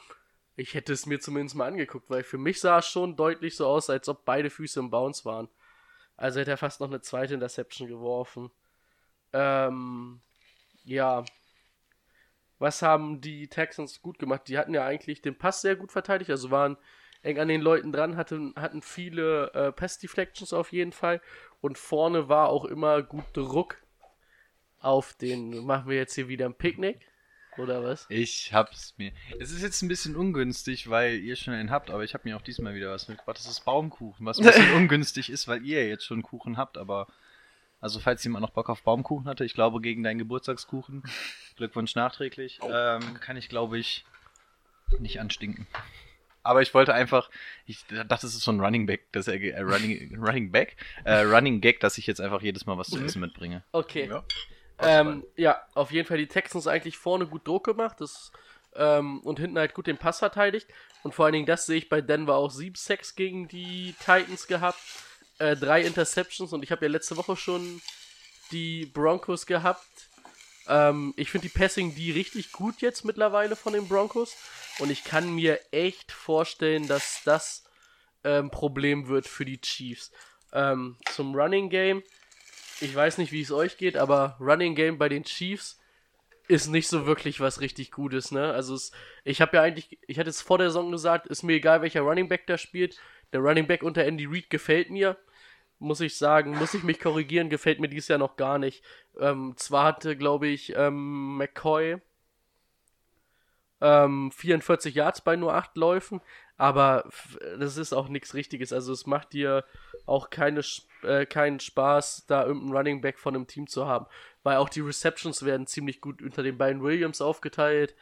ich 0.55 0.73
hätte 0.73 0.93
es 0.93 1.05
mir 1.05 1.19
zumindest 1.19 1.55
mal 1.55 1.67
angeguckt, 1.67 2.09
weil 2.09 2.23
für 2.23 2.37
mich 2.37 2.59
sah 2.59 2.79
es 2.79 2.87
schon 2.87 3.15
deutlich 3.15 3.55
so 3.55 3.67
aus, 3.67 3.89
als 3.89 4.09
ob 4.09 4.25
beide 4.25 4.49
Füße 4.49 4.79
im 4.79 4.89
Bounce 4.89 5.25
waren. 5.25 5.49
Also 6.15 6.39
hätte 6.39 6.51
er 6.51 6.57
fast 6.57 6.79
noch 6.79 6.87
eine 6.87 7.01
zweite 7.01 7.35
Interception 7.35 7.87
geworfen. 7.87 8.49
Ähm, 9.33 10.19
ja. 10.83 11.23
Was 12.57 12.81
haben 12.81 13.21
die 13.21 13.47
Texans 13.49 14.01
gut 14.01 14.17
gemacht? 14.17 14.47
Die 14.47 14.57
hatten 14.57 14.73
ja 14.73 14.83
eigentlich 14.83 15.21
den 15.21 15.37
Pass 15.37 15.61
sehr 15.61 15.75
gut 15.75 15.91
verteidigt, 15.91 16.31
also 16.31 16.49
waren 16.49 16.77
eng 17.21 17.39
an 17.39 17.47
den 17.47 17.61
Leuten 17.61 17.91
dran, 17.91 18.17
hatten, 18.17 18.53
hatten 18.55 18.81
viele 18.81 19.51
äh, 19.53 19.71
Pass-Deflections 19.71 20.53
auf 20.53 20.71
jeden 20.71 20.91
Fall. 20.91 21.21
Und 21.61 21.77
vorne 21.77 22.29
war 22.29 22.49
auch 22.49 22.65
immer 22.65 23.01
gut 23.01 23.25
Druck 23.33 23.77
auf 24.79 25.13
den. 25.13 25.65
Machen 25.65 25.89
wir 25.89 25.97
jetzt 25.97 26.15
hier 26.15 26.27
wieder 26.27 26.45
ein 26.45 26.55
Picknick? 26.55 27.07
Oder 27.57 27.83
was? 27.83 28.05
Ich 28.09 28.53
hab's 28.53 28.93
mir. 28.97 29.11
Es 29.39 29.51
ist 29.51 29.63
jetzt 29.63 29.81
ein 29.81 29.87
bisschen 29.87 30.15
ungünstig, 30.15 30.89
weil 30.89 31.15
ihr 31.15 31.35
schon 31.35 31.55
einen 31.55 31.71
habt, 31.71 31.89
aber 31.89 32.03
ich 32.03 32.13
habe 32.13 32.27
mir 32.29 32.37
auch 32.37 32.41
diesmal 32.41 32.75
wieder 32.75 32.91
was 32.91 33.07
mitgebracht. 33.07 33.37
Das 33.37 33.47
ist 33.47 33.65
Baumkuchen, 33.65 34.25
was 34.25 34.37
ein 34.37 34.45
bisschen 34.45 34.73
ungünstig 34.75 35.31
ist, 35.31 35.47
weil 35.47 35.65
ihr 35.65 35.87
jetzt 35.87 36.05
schon 36.05 36.21
Kuchen 36.21 36.57
habt, 36.57 36.77
aber. 36.77 37.07
Also, 37.79 37.99
falls 37.99 38.23
jemand 38.23 38.41
noch 38.41 38.49
Bock 38.49 38.69
auf 38.69 38.81
Baumkuchen 38.81 39.27
hatte, 39.27 39.45
ich 39.45 39.53
glaube 39.53 39.81
gegen 39.81 40.01
deinen 40.01 40.17
Geburtstagskuchen, 40.17 41.03
Glückwunsch 41.57 41.93
nachträglich, 41.93 42.59
ähm, 42.63 43.19
kann 43.19 43.37
ich 43.37 43.49
glaube 43.49 43.77
ich 43.77 44.03
nicht 44.97 45.19
anstinken. 45.19 45.67
Aber 46.47 46.61
ich 46.61 46.73
wollte 46.73 46.93
einfach, 46.93 47.29
ich 47.65 47.85
dachte, 47.87 48.07
das 48.07 48.23
ist 48.23 48.41
so 48.41 48.51
ein 48.51 48.59
Running 48.59 48.85
Back, 48.85 49.11
dass 49.11 49.27
er, 49.27 49.41
äh, 49.41 49.59
Running, 49.61 50.17
Running 50.25 50.51
Back, 50.51 50.77
äh, 51.03 51.19
Running 51.19 51.61
Gag, 51.61 51.79
dass 51.79 51.97
ich 51.97 52.07
jetzt 52.07 52.21
einfach 52.21 52.41
jedes 52.41 52.65
Mal 52.65 52.77
was 52.77 52.89
zu 52.89 53.03
essen 53.03 53.21
mitbringe. 53.21 53.63
Okay. 53.71 54.07
Ja. 54.09 54.23
Ähm, 54.79 55.23
ja, 55.35 55.59
auf 55.73 55.91
jeden 55.91 56.07
Fall 56.07 56.17
die 56.17 56.27
Texans 56.27 56.67
eigentlich 56.67 56.97
vorne 56.97 57.25
gut 57.25 57.47
Druck 57.47 57.65
gemacht 57.65 57.99
das, 57.99 58.31
ähm, 58.75 59.19
und 59.21 59.39
hinten 59.39 59.57
halt 59.57 59.73
gut 59.73 59.87
den 59.87 59.97
Pass 59.97 60.19
verteidigt. 60.19 60.67
Und 61.03 61.13
vor 61.13 61.25
allen 61.25 61.33
Dingen, 61.33 61.45
das 61.45 61.65
sehe 61.65 61.77
ich 61.77 61.89
bei 61.89 62.01
Denver 62.01 62.35
auch 62.35 62.51
7 62.51 62.75
Sacks 62.75 63.15
gegen 63.15 63.47
die 63.47 63.95
Titans 63.99 64.47
gehabt, 64.47 64.79
äh, 65.39 65.55
drei 65.55 65.81
Interceptions 65.81 66.53
und 66.53 66.63
ich 66.63 66.71
habe 66.71 66.85
ja 66.85 66.91
letzte 66.91 67.17
Woche 67.17 67.35
schon 67.35 67.81
die 68.51 68.85
Broncos 68.85 69.45
gehabt. 69.45 70.06
Ähm, 70.67 71.13
ich 71.17 71.31
finde 71.31 71.47
die 71.47 71.57
Passing 71.57 71.95
die 71.95 72.11
richtig 72.11 72.51
gut 72.51 72.81
jetzt 72.81 73.05
mittlerweile 73.05 73.55
von 73.55 73.73
den 73.73 73.87
Broncos 73.87 74.35
und 74.79 74.91
ich 74.91 75.03
kann 75.03 75.33
mir 75.33 75.59
echt 75.71 76.11
vorstellen, 76.11 76.87
dass 76.87 77.21
das 77.23 77.63
ähm, 78.23 78.51
Problem 78.51 79.07
wird 79.07 79.27
für 79.27 79.45
die 79.45 79.61
Chiefs. 79.61 80.11
Ähm, 80.53 80.97
zum 81.13 81.35
Running 81.35 81.69
Game 81.69 82.03
ich 82.81 82.95
weiß 82.95 83.17
nicht, 83.17 83.31
wie 83.31 83.41
es 83.41 83.51
euch 83.51 83.77
geht, 83.77 83.97
aber 83.97 84.37
Running 84.39 84.75
Game 84.75 84.97
bei 84.97 85.09
den 85.09 85.23
Chiefs 85.23 85.79
ist 86.47 86.67
nicht 86.67 86.87
so 86.87 87.05
wirklich 87.05 87.39
was 87.39 87.59
richtig 87.59 87.91
Gutes, 87.91 88.31
ne? 88.31 88.53
Also 88.53 88.75
es, 88.75 88.91
ich 89.23 89.41
habe 89.41 89.57
ja 89.57 89.63
eigentlich, 89.63 89.99
ich 90.07 90.19
hatte 90.19 90.29
es 90.29 90.41
vor 90.41 90.57
der 90.57 90.69
Saison 90.69 90.91
gesagt, 90.91 91.27
ist 91.27 91.43
mir 91.43 91.53
egal, 91.53 91.81
welcher 91.81 92.01
Running 92.01 92.29
Back 92.29 92.47
da 92.47 92.57
spielt. 92.57 92.99
Der 93.33 93.41
Running 93.41 93.67
Back 93.67 93.83
unter 93.83 94.05
Andy 94.05 94.25
Reid 94.25 94.49
gefällt 94.49 94.89
mir, 94.89 95.17
muss 95.79 96.01
ich 96.01 96.17
sagen, 96.17 96.57
muss 96.57 96.73
ich 96.73 96.83
mich 96.83 96.99
korrigieren, 96.99 97.49
gefällt 97.49 97.79
mir 97.79 97.89
dieses 97.89 98.07
Jahr 98.07 98.19
noch 98.19 98.35
gar 98.35 98.57
nicht. 98.57 98.83
Ähm, 99.19 99.53
zwar 99.57 99.85
hatte, 99.85 100.17
glaube 100.17 100.47
ich, 100.47 100.73
ähm, 100.75 101.37
McCoy 101.37 102.01
ähm, 103.81 104.31
44 104.31 104.95
Yards 104.95 105.21
bei 105.21 105.35
nur 105.35 105.53
8 105.53 105.75
Läufen, 105.77 106.21
aber 106.57 107.09
das 107.59 107.77
ist 107.77 107.93
auch 107.93 108.07
nichts 108.07 108.33
Richtiges. 108.33 108.73
Also 108.73 108.91
es 108.91 109.05
macht 109.05 109.33
dir 109.33 109.63
auch 110.05 110.29
keine, 110.29 110.61
äh, 111.03 111.25
keinen 111.25 111.59
Spaß, 111.59 112.25
da 112.27 112.45
irgendeinen 112.45 112.75
Running 112.75 113.01
Back 113.01 113.19
von 113.19 113.35
einem 113.35 113.47
Team 113.47 113.67
zu 113.67 113.85
haben, 113.85 114.07
weil 114.43 114.57
auch 114.57 114.69
die 114.69 114.81
Receptions 114.81 115.45
werden 115.45 115.67
ziemlich 115.67 116.01
gut 116.01 116.21
unter 116.21 116.41
den 116.41 116.57
beiden 116.57 116.81
Williams 116.81 117.21
aufgeteilt. 117.21 117.95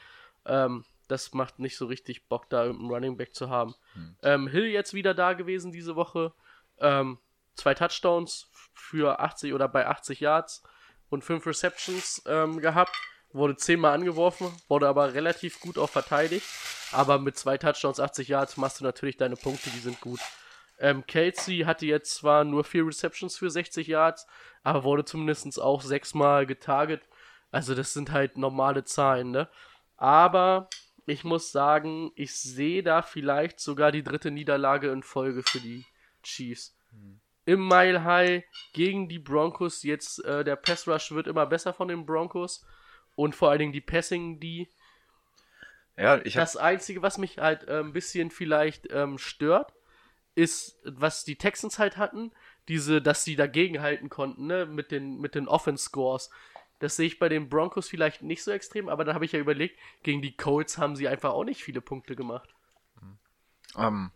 Ähm, 0.45 0.85
das 1.07 1.33
macht 1.33 1.59
nicht 1.59 1.77
so 1.77 1.85
richtig 1.85 2.27
Bock, 2.27 2.49
da 2.49 2.63
irgendeinen 2.63 2.91
Running 2.91 3.17
Back 3.17 3.35
zu 3.35 3.49
haben. 3.49 3.75
Ähm, 4.23 4.47
Hill 4.47 4.65
jetzt 4.67 4.93
wieder 4.93 5.13
da 5.13 5.33
gewesen 5.33 5.71
diese 5.71 5.95
Woche. 5.95 6.33
Ähm, 6.79 7.19
zwei 7.55 7.73
Touchdowns 7.73 8.49
für 8.73 9.19
80 9.19 9.53
oder 9.53 9.67
bei 9.67 9.87
80 9.87 10.19
Yards 10.19 10.63
und 11.09 11.23
fünf 11.23 11.45
Receptions 11.45 12.21
ähm, 12.27 12.59
gehabt. 12.59 12.95
Wurde 13.31 13.57
zehnmal 13.57 13.93
angeworfen, 13.93 14.49
wurde 14.69 14.87
aber 14.87 15.13
relativ 15.13 15.59
gut 15.59 15.77
auch 15.77 15.89
verteidigt. 15.89 16.45
Aber 16.91 17.19
mit 17.19 17.37
zwei 17.37 17.57
Touchdowns, 17.57 17.99
80 17.99 18.29
Yards 18.29 18.57
machst 18.57 18.79
du 18.79 18.83
natürlich 18.85 19.17
deine 19.17 19.35
Punkte, 19.35 19.69
die 19.71 19.79
sind 19.79 19.99
gut. 19.99 20.21
Ähm, 20.77 21.05
Kelsey 21.05 21.59
hatte 21.59 21.85
jetzt 21.85 22.15
zwar 22.15 22.43
nur 22.43 22.63
vier 22.63 22.85
Receptions 22.85 23.37
für 23.37 23.49
60 23.49 23.87
Yards, 23.87 24.27
aber 24.63 24.83
wurde 24.83 25.05
zumindest 25.05 25.59
auch 25.59 25.81
sechsmal 25.81 26.45
getarget. 26.45 27.01
Also 27.51 27.75
das 27.75 27.93
sind 27.93 28.11
halt 28.11 28.37
normale 28.37 28.83
Zahlen, 28.83 29.31
ne? 29.31 29.49
Aber 29.97 30.69
ich 31.05 31.23
muss 31.23 31.51
sagen, 31.51 32.11
ich 32.15 32.35
sehe 32.35 32.83
da 32.83 33.01
vielleicht 33.01 33.59
sogar 33.59 33.91
die 33.91 34.03
dritte 34.03 34.31
Niederlage 34.31 34.89
in 34.89 35.03
Folge 35.03 35.43
für 35.43 35.59
die 35.59 35.85
Chiefs. 36.23 36.77
Im 37.45 37.67
Mile 37.67 38.03
High 38.03 38.43
gegen 38.73 39.07
die 39.07 39.19
Broncos. 39.19 39.83
Jetzt 39.83 40.23
äh, 40.25 40.43
der 40.43 40.55
Pass 40.55 40.87
Rush 40.87 41.11
wird 41.11 41.27
immer 41.27 41.45
besser 41.45 41.73
von 41.73 41.87
den 41.87 42.05
Broncos. 42.05 42.65
Und 43.15 43.35
vor 43.35 43.49
allen 43.49 43.59
Dingen 43.59 43.73
die 43.73 43.81
Passing, 43.81 44.39
die. 44.39 44.67
Ja, 45.97 46.17
ich 46.25 46.35
habe 46.35 46.43
Das 46.43 46.57
Einzige, 46.57 47.01
was 47.01 47.17
mich 47.17 47.37
halt 47.37 47.67
äh, 47.67 47.79
ein 47.79 47.93
bisschen 47.93 48.31
vielleicht 48.31 48.91
ähm, 48.91 49.17
stört, 49.17 49.73
ist, 50.33 50.77
was 50.83 51.23
die 51.23 51.37
Texans 51.37 51.79
halt 51.79 51.97
hatten, 51.97 52.31
diese, 52.67 53.01
dass 53.01 53.23
sie 53.23 53.35
dagegen 53.35 53.81
halten 53.81 54.09
konnten, 54.09 54.47
ne, 54.47 54.65
mit 54.65 54.91
den, 54.91 55.19
mit 55.19 55.35
den 55.35 55.47
Offense-Scores. 55.47 56.29
Das 56.79 56.97
sehe 56.97 57.07
ich 57.07 57.19
bei 57.19 57.29
den 57.29 57.47
Broncos 57.47 57.87
vielleicht 57.87 58.21
nicht 58.21 58.43
so 58.43 58.51
extrem, 58.51 58.89
aber 58.89 59.05
da 59.05 59.13
habe 59.13 59.23
ich 59.23 59.31
ja 59.31 59.39
überlegt, 59.39 59.79
gegen 60.03 60.21
die 60.21 60.35
Colts 60.35 60.77
haben 60.77 60.97
sie 60.97 61.07
einfach 61.07 61.31
auch 61.31 61.45
nicht 61.45 61.63
viele 61.63 61.79
Punkte 61.79 62.17
gemacht. 62.17 62.53
Ähm, 63.77 64.11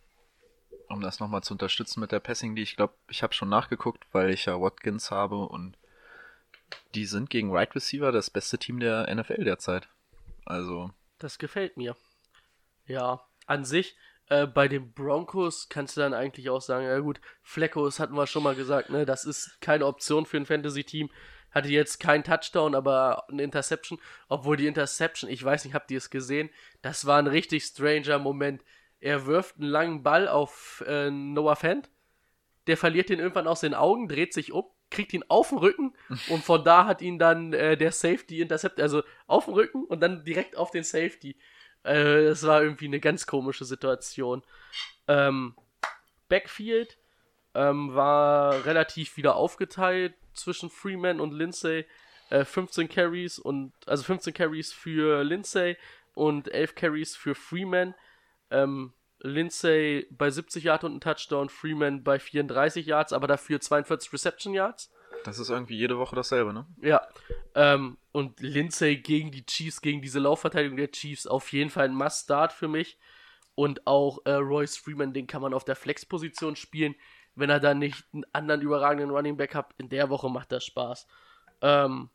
um 0.89 1.01
das 1.01 1.19
nochmal 1.19 1.43
zu 1.43 1.53
unterstützen 1.53 1.99
mit 1.99 2.11
der 2.11 2.19
Passing, 2.19 2.55
die 2.55 2.63
ich 2.63 2.75
glaube, 2.75 2.93
ich 3.07 3.23
habe 3.23 3.33
schon 3.33 3.49
nachgeguckt, 3.49 4.05
weil 4.11 4.31
ich 4.31 4.45
ja 4.45 4.59
Watkins 4.59 5.11
habe 5.11 5.37
und 5.37 5.77
die 6.95 7.05
sind 7.05 7.29
gegen 7.29 7.51
Right 7.51 7.73
Receiver 7.75 8.11
das 8.11 8.29
beste 8.29 8.57
Team 8.57 8.79
der 8.79 9.13
NFL 9.13 9.43
derzeit. 9.43 9.87
Also, 10.45 10.91
Das 11.19 11.37
gefällt 11.37 11.77
mir. 11.77 11.95
Ja, 12.85 13.21
an 13.45 13.65
sich, 13.65 13.95
äh, 14.29 14.47
bei 14.47 14.67
den 14.67 14.91
Broncos 14.93 15.69
kannst 15.69 15.97
du 15.97 16.01
dann 16.01 16.13
eigentlich 16.13 16.49
auch 16.49 16.61
sagen, 16.61 16.85
ja 16.85 16.99
gut, 16.99 17.19
Fleckos 17.43 17.99
hatten 17.99 18.15
wir 18.15 18.27
schon 18.27 18.43
mal 18.43 18.55
gesagt, 18.55 18.89
ne, 18.89 19.05
das 19.05 19.25
ist 19.25 19.59
keine 19.61 19.85
Option 19.85 20.25
für 20.25 20.37
ein 20.37 20.45
Fantasy-Team. 20.45 21.09
Hatte 21.51 21.69
jetzt 21.69 21.99
keinen 21.99 22.23
Touchdown, 22.23 22.75
aber 22.75 23.27
eine 23.27 23.41
Interception. 23.41 23.99
Obwohl 24.27 24.55
die 24.55 24.67
Interception, 24.67 25.31
ich 25.31 25.43
weiß 25.43 25.65
nicht, 25.65 25.73
habt 25.73 25.89
ihr 25.89 25.97
es 25.97 26.11
gesehen? 26.11 26.51
Das 26.83 27.07
war 27.07 27.17
ein 27.17 27.25
richtig 27.25 27.63
stranger 27.63 28.19
Moment. 28.19 28.63
Er 28.99 29.25
wirft 29.25 29.57
einen 29.57 29.69
langen 29.69 30.03
Ball 30.03 30.27
auf 30.27 30.83
äh, 30.87 31.09
Noah 31.09 31.55
Fant. 31.55 31.89
Der 32.67 32.77
verliert 32.77 33.09
den 33.09 33.19
irgendwann 33.19 33.47
aus 33.47 33.61
den 33.61 33.73
Augen, 33.73 34.07
dreht 34.07 34.33
sich 34.33 34.51
um, 34.51 34.65
kriegt 34.91 35.13
ihn 35.13 35.23
auf 35.27 35.49
den 35.49 35.57
Rücken 35.57 35.95
und 36.29 36.43
von 36.43 36.63
da 36.63 36.85
hat 36.85 37.01
ihn 37.01 37.17
dann 37.17 37.53
äh, 37.53 37.77
der 37.77 37.91
Safety 37.91 38.41
intercept, 38.41 38.79
also 38.79 39.03
auf 39.27 39.45
den 39.45 39.53
Rücken 39.53 39.85
und 39.85 40.01
dann 40.01 40.23
direkt 40.25 40.57
auf 40.57 40.71
den 40.71 40.83
Safety. 40.83 41.37
Äh, 41.83 42.25
das 42.25 42.45
war 42.45 42.61
irgendwie 42.61 42.85
eine 42.85 42.99
ganz 42.99 43.25
komische 43.25 43.65
Situation. 43.65 44.43
Ähm, 45.07 45.55
Backfield 46.27 46.97
ähm, 47.55 47.95
war 47.95 48.65
relativ 48.65 49.17
wieder 49.17 49.35
aufgeteilt 49.35 50.13
zwischen 50.33 50.69
Freeman 50.69 51.19
und 51.19 51.33
Lindsay. 51.33 51.85
Äh, 52.29 52.45
15 52.45 52.89
Carries 52.89 53.39
und 53.39 53.73
also 53.87 54.03
15 54.03 54.33
Carries 54.33 54.71
für 54.71 55.23
Lindsay 55.23 55.77
und 56.13 56.53
11 56.53 56.75
Carries 56.75 57.15
für 57.15 57.33
Freeman. 57.33 57.95
Ähm, 58.51 58.93
Lindsay 59.21 60.07
bei 60.11 60.29
70 60.29 60.63
Yards 60.63 60.83
und 60.83 60.95
ein 60.95 61.01
Touchdown, 61.01 61.49
Freeman 61.49 62.03
bei 62.03 62.19
34 62.19 62.85
Yards, 62.85 63.13
aber 63.13 63.27
dafür 63.27 63.59
42 63.59 64.13
Reception 64.13 64.53
Yards. 64.53 64.91
das 65.25 65.39
ist 65.39 65.49
irgendwie 65.49 65.77
jede 65.77 65.97
Woche 65.97 66.15
dasselbe, 66.15 66.53
ne? 66.53 66.65
Ja. 66.81 67.01
Ähm, 67.55 67.97
und 68.11 68.39
Lindsay 68.39 68.97
gegen 68.97 69.31
die 69.31 69.45
Chiefs, 69.45 69.81
gegen 69.81 70.01
diese 70.01 70.19
Laufverteidigung 70.19 70.77
der 70.77 70.91
Chiefs, 70.91 71.27
auf 71.27 71.51
jeden 71.51 71.69
Fall 71.69 71.85
ein 71.85 71.95
Must-Start 71.95 72.53
für 72.53 72.67
mich. 72.67 72.97
Und 73.55 73.85
auch 73.85 74.19
äh, 74.23 74.35
Royce 74.35 74.77
Freeman, 74.77 75.11
den 75.11 75.27
kann 75.27 75.41
man 75.41 75.53
auf 75.53 75.65
der 75.65 75.75
Flex-Position 75.75 76.55
spielen, 76.55 76.95
wenn 77.35 77.49
er 77.49 77.59
dann 77.59 77.79
nicht 77.79 78.05
einen 78.13 78.23
anderen 78.31 78.61
überragenden 78.61 79.09
Running 79.09 79.35
Back 79.35 79.53
hat. 79.53 79.73
In 79.77 79.89
der 79.89 80.09
Woche 80.09 80.29
macht 80.29 80.53
das 80.53 80.63
Spaß. 80.63 81.05
Ähm, 81.61 82.09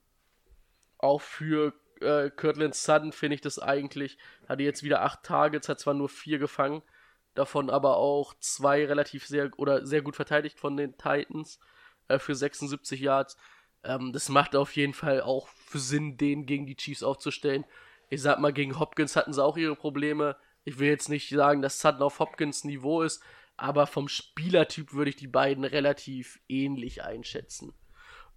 auch 0.96 1.20
für 1.20 1.74
äh, 2.04 2.30
Kirtland 2.30 2.74
Sutton 2.74 3.12
finde 3.12 3.34
ich 3.34 3.40
das 3.40 3.58
eigentlich. 3.58 4.18
Hatte 4.48 4.62
jetzt 4.62 4.82
wieder 4.82 5.02
acht 5.02 5.22
Targets, 5.22 5.68
hat 5.68 5.80
zwar 5.80 5.94
nur 5.94 6.08
vier 6.08 6.38
gefangen, 6.38 6.82
davon 7.34 7.70
aber 7.70 7.96
auch 7.96 8.34
zwei 8.38 8.84
relativ 8.84 9.26
sehr 9.26 9.50
oder 9.58 9.86
sehr 9.86 10.02
gut 10.02 10.16
verteidigt 10.16 10.58
von 10.58 10.76
den 10.76 10.96
Titans 10.96 11.58
äh, 12.08 12.18
für 12.18 12.34
76 12.34 13.00
Yards. 13.00 13.36
Ähm, 13.82 14.12
das 14.12 14.28
macht 14.28 14.56
auf 14.56 14.76
jeden 14.76 14.94
Fall 14.94 15.20
auch 15.20 15.48
für 15.48 15.78
Sinn, 15.78 16.16
den 16.16 16.46
gegen 16.46 16.66
die 16.66 16.76
Chiefs 16.76 17.02
aufzustellen. 17.02 17.64
Ich 18.10 18.22
sag 18.22 18.38
mal, 18.38 18.52
gegen 18.52 18.78
Hopkins 18.78 19.16
hatten 19.16 19.32
sie 19.32 19.42
auch 19.42 19.56
ihre 19.56 19.76
Probleme. 19.76 20.36
Ich 20.64 20.78
will 20.78 20.88
jetzt 20.88 21.08
nicht 21.08 21.28
sagen, 21.28 21.62
dass 21.62 21.80
Sutton 21.80 22.02
auf 22.02 22.18
Hopkins 22.18 22.64
Niveau 22.64 23.02
ist, 23.02 23.22
aber 23.56 23.86
vom 23.86 24.08
Spielertyp 24.08 24.92
würde 24.92 25.10
ich 25.10 25.16
die 25.16 25.26
beiden 25.26 25.64
relativ 25.64 26.40
ähnlich 26.48 27.02
einschätzen. 27.02 27.72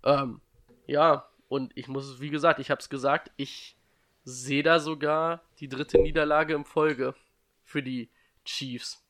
Ähm, 0.03 0.41
ja, 0.85 1.29
und 1.47 1.71
ich 1.75 1.87
muss, 1.87 2.19
wie 2.19 2.29
gesagt, 2.29 2.59
ich 2.59 2.71
habe 2.71 2.79
es 2.79 2.89
gesagt, 2.89 3.31
ich 3.37 3.75
sehe 4.23 4.63
da 4.63 4.79
sogar 4.79 5.41
die 5.59 5.69
dritte 5.69 5.99
Niederlage 5.99 6.53
im 6.53 6.65
Folge 6.65 7.15
für 7.63 7.81
die 7.81 8.09
Chiefs. 8.43 9.03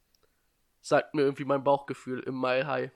Sagt 0.81 1.15
mir 1.15 1.23
irgendwie 1.23 1.45
mein 1.45 1.63
Bauchgefühl 1.63 2.19
im 2.21 2.39
Mile 2.39 2.67
High. 2.67 2.91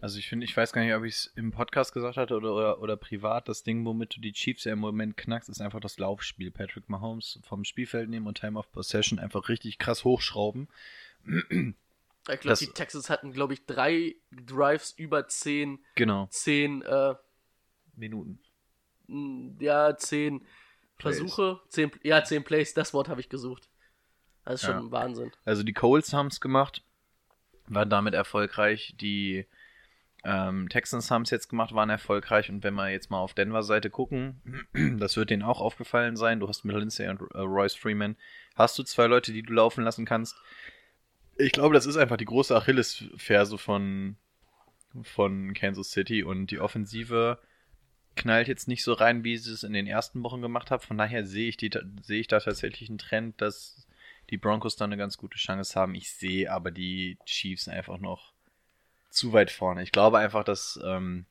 Also 0.00 0.18
ich 0.18 0.28
finde, 0.28 0.44
ich 0.44 0.56
weiß 0.56 0.72
gar 0.72 0.82
nicht, 0.82 0.94
ob 0.94 1.04
ich 1.04 1.14
es 1.14 1.32
im 1.34 1.50
Podcast 1.50 1.92
gesagt 1.92 2.16
hatte 2.16 2.36
oder, 2.36 2.54
oder, 2.54 2.80
oder 2.80 2.96
privat. 2.96 3.48
Das 3.48 3.62
Ding, 3.62 3.84
womit 3.84 4.16
du 4.16 4.20
die 4.20 4.32
Chiefs 4.32 4.64
ja 4.64 4.72
im 4.72 4.78
Moment 4.78 5.16
knackst, 5.16 5.48
ist 5.48 5.60
einfach 5.60 5.80
das 5.80 5.98
Laufspiel. 5.98 6.50
Patrick 6.50 6.88
Mahomes 6.88 7.38
vom 7.42 7.64
Spielfeld 7.64 8.08
nehmen 8.08 8.26
und 8.26 8.38
Time 8.38 8.58
of 8.58 8.70
Possession 8.70 9.18
einfach 9.18 9.48
richtig 9.48 9.78
krass 9.78 10.04
hochschrauben. 10.04 10.68
Ich 12.32 12.40
glaube, 12.40 12.58
die 12.58 12.68
Texans 12.68 13.10
hatten, 13.10 13.32
glaube 13.32 13.52
ich, 13.52 13.66
drei 13.66 14.14
Drives 14.30 14.92
über 14.96 15.28
zehn, 15.28 15.84
Genau. 15.94 16.26
zehn, 16.30 16.82
äh, 16.82 17.14
Minuten. 17.96 18.40
ja, 19.60 19.96
zehn 19.96 20.40
Plays. 20.98 21.18
Versuche, 21.18 21.60
zehn, 21.68 21.90
ja, 22.02 22.24
zehn 22.24 22.42
Plays, 22.44 22.72
das 22.74 22.94
Wort 22.94 23.08
habe 23.08 23.20
ich 23.20 23.28
gesucht. 23.28 23.68
Das 24.44 24.62
ist 24.62 24.66
Ja. 24.68 24.78
schon 24.78 24.90
Wahnsinn. 24.90 25.32
Also 25.44 25.62
die 25.62 25.72
Coles 25.74 26.12
haben 26.14 26.28
es 26.28 26.40
gemacht, 26.40 26.82
waren 27.66 27.90
damit 27.90 28.14
erfolgreich. 28.14 28.94
Die 29.00 29.46
ähm, 30.26 30.70
Texans 30.70 31.10
haben 31.10 31.22
es 31.22 31.30
jetzt 31.30 31.48
gemacht, 31.48 31.74
waren 31.74 31.90
erfolgreich. 31.90 32.48
Und 32.48 32.64
wenn 32.64 32.72
wir 32.74 32.88
jetzt 32.88 33.10
mal 33.10 33.18
auf 33.18 33.34
Denver-Seite 33.34 33.90
gucken, 33.90 34.40
das 34.98 35.16
wird 35.18 35.28
denen 35.28 35.42
auch 35.42 35.60
aufgefallen 35.60 36.16
sein. 36.16 36.40
Du 36.40 36.48
hast 36.48 36.64
mit 36.64 36.74
Lindsay 36.74 37.06
und 37.08 37.20
äh, 37.20 37.40
Royce 37.40 37.74
Freeman, 37.74 38.16
hast 38.54 38.78
du 38.78 38.82
zwei 38.84 39.06
Leute, 39.06 39.32
die 39.34 39.42
du 39.42 39.52
laufen 39.52 39.84
lassen 39.84 40.06
kannst. 40.06 40.34
Ich 41.36 41.52
glaube, 41.52 41.74
das 41.74 41.86
ist 41.86 41.96
einfach 41.96 42.16
die 42.16 42.24
große 42.24 42.54
Achillesferse 42.54 43.58
von, 43.58 44.16
von 45.02 45.54
Kansas 45.54 45.90
City. 45.90 46.22
Und 46.22 46.50
die 46.50 46.60
Offensive 46.60 47.38
knallt 48.16 48.48
jetzt 48.48 48.68
nicht 48.68 48.84
so 48.84 48.92
rein, 48.92 49.24
wie 49.24 49.36
sie 49.36 49.52
es 49.52 49.62
in 49.62 49.72
den 49.72 49.86
ersten 49.86 50.22
Wochen 50.22 50.42
gemacht 50.42 50.70
hat. 50.70 50.84
Von 50.84 50.98
daher 50.98 51.26
sehe 51.26 51.48
ich, 51.48 51.56
die, 51.56 51.70
sehe 52.02 52.20
ich 52.20 52.28
da 52.28 52.40
tatsächlich 52.40 52.88
einen 52.88 52.98
Trend, 52.98 53.40
dass 53.40 53.86
die 54.30 54.38
Broncos 54.38 54.76
da 54.76 54.84
eine 54.84 54.96
ganz 54.96 55.16
gute 55.16 55.38
Chance 55.38 55.78
haben. 55.78 55.94
Ich 55.94 56.12
sehe 56.12 56.50
aber 56.50 56.70
die 56.70 57.18
Chiefs 57.26 57.68
einfach 57.68 57.98
noch 57.98 58.32
zu 59.10 59.32
weit 59.32 59.50
vorne. 59.50 59.82
Ich 59.82 59.92
glaube 59.92 60.18
einfach, 60.18 60.44
dass 60.44 60.78
ähm, 60.84 61.26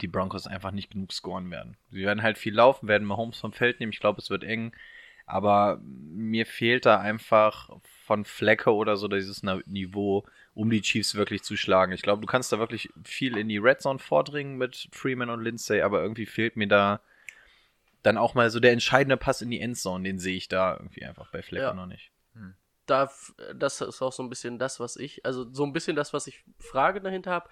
die 0.00 0.08
Broncos 0.08 0.46
einfach 0.46 0.70
nicht 0.70 0.90
genug 0.92 1.12
scoren 1.12 1.50
werden. 1.50 1.76
Sie 1.90 2.02
werden 2.02 2.22
halt 2.22 2.38
viel 2.38 2.54
laufen, 2.54 2.88
werden 2.88 3.06
Mahomes 3.06 3.38
vom 3.38 3.52
Feld 3.52 3.80
nehmen. 3.80 3.92
Ich 3.92 4.00
glaube, 4.00 4.20
es 4.20 4.30
wird 4.30 4.44
eng. 4.44 4.72
Aber 5.26 5.80
mir 5.82 6.46
fehlt 6.46 6.86
da 6.86 6.98
einfach 7.00 7.70
von 8.04 8.24
Flecke 8.24 8.74
oder 8.74 8.96
so 8.96 9.08
dieses 9.08 9.42
Niveau, 9.42 10.24
um 10.54 10.70
die 10.70 10.82
Chiefs 10.82 11.14
wirklich 11.14 11.42
zu 11.42 11.56
schlagen. 11.56 11.92
Ich 11.92 12.02
glaube, 12.02 12.20
du 12.20 12.26
kannst 12.26 12.52
da 12.52 12.58
wirklich 12.58 12.90
viel 13.04 13.36
in 13.36 13.48
die 13.48 13.58
Red 13.58 13.80
Zone 13.80 13.98
vordringen 13.98 14.58
mit 14.58 14.88
Freeman 14.92 15.30
und 15.30 15.42
Lindsay, 15.42 15.82
aber 15.82 16.02
irgendwie 16.02 16.26
fehlt 16.26 16.56
mir 16.56 16.68
da 16.68 17.00
dann 18.02 18.18
auch 18.18 18.34
mal 18.34 18.50
so 18.50 18.60
der 18.60 18.72
entscheidende 18.72 19.16
Pass 19.16 19.42
in 19.42 19.50
die 19.50 19.60
Endzone. 19.60 20.04
Den 20.04 20.18
sehe 20.18 20.36
ich 20.36 20.48
da 20.48 20.74
irgendwie 20.74 21.04
einfach 21.04 21.30
bei 21.30 21.42
Flecke 21.42 21.66
Ja. 21.66 21.74
noch 21.74 21.86
nicht. 21.86 22.10
da, 22.86 23.10
das 23.54 23.80
ist 23.80 24.02
auch 24.02 24.12
so 24.12 24.22
ein 24.24 24.28
bisschen 24.28 24.58
das, 24.58 24.80
was 24.80 24.96
ich, 24.96 25.24
also 25.24 25.50
so 25.52 25.64
ein 25.64 25.72
bisschen 25.72 25.94
das, 25.94 26.12
was 26.12 26.26
ich 26.26 26.44
Frage 26.58 27.00
dahinter 27.00 27.30
habe, 27.30 27.48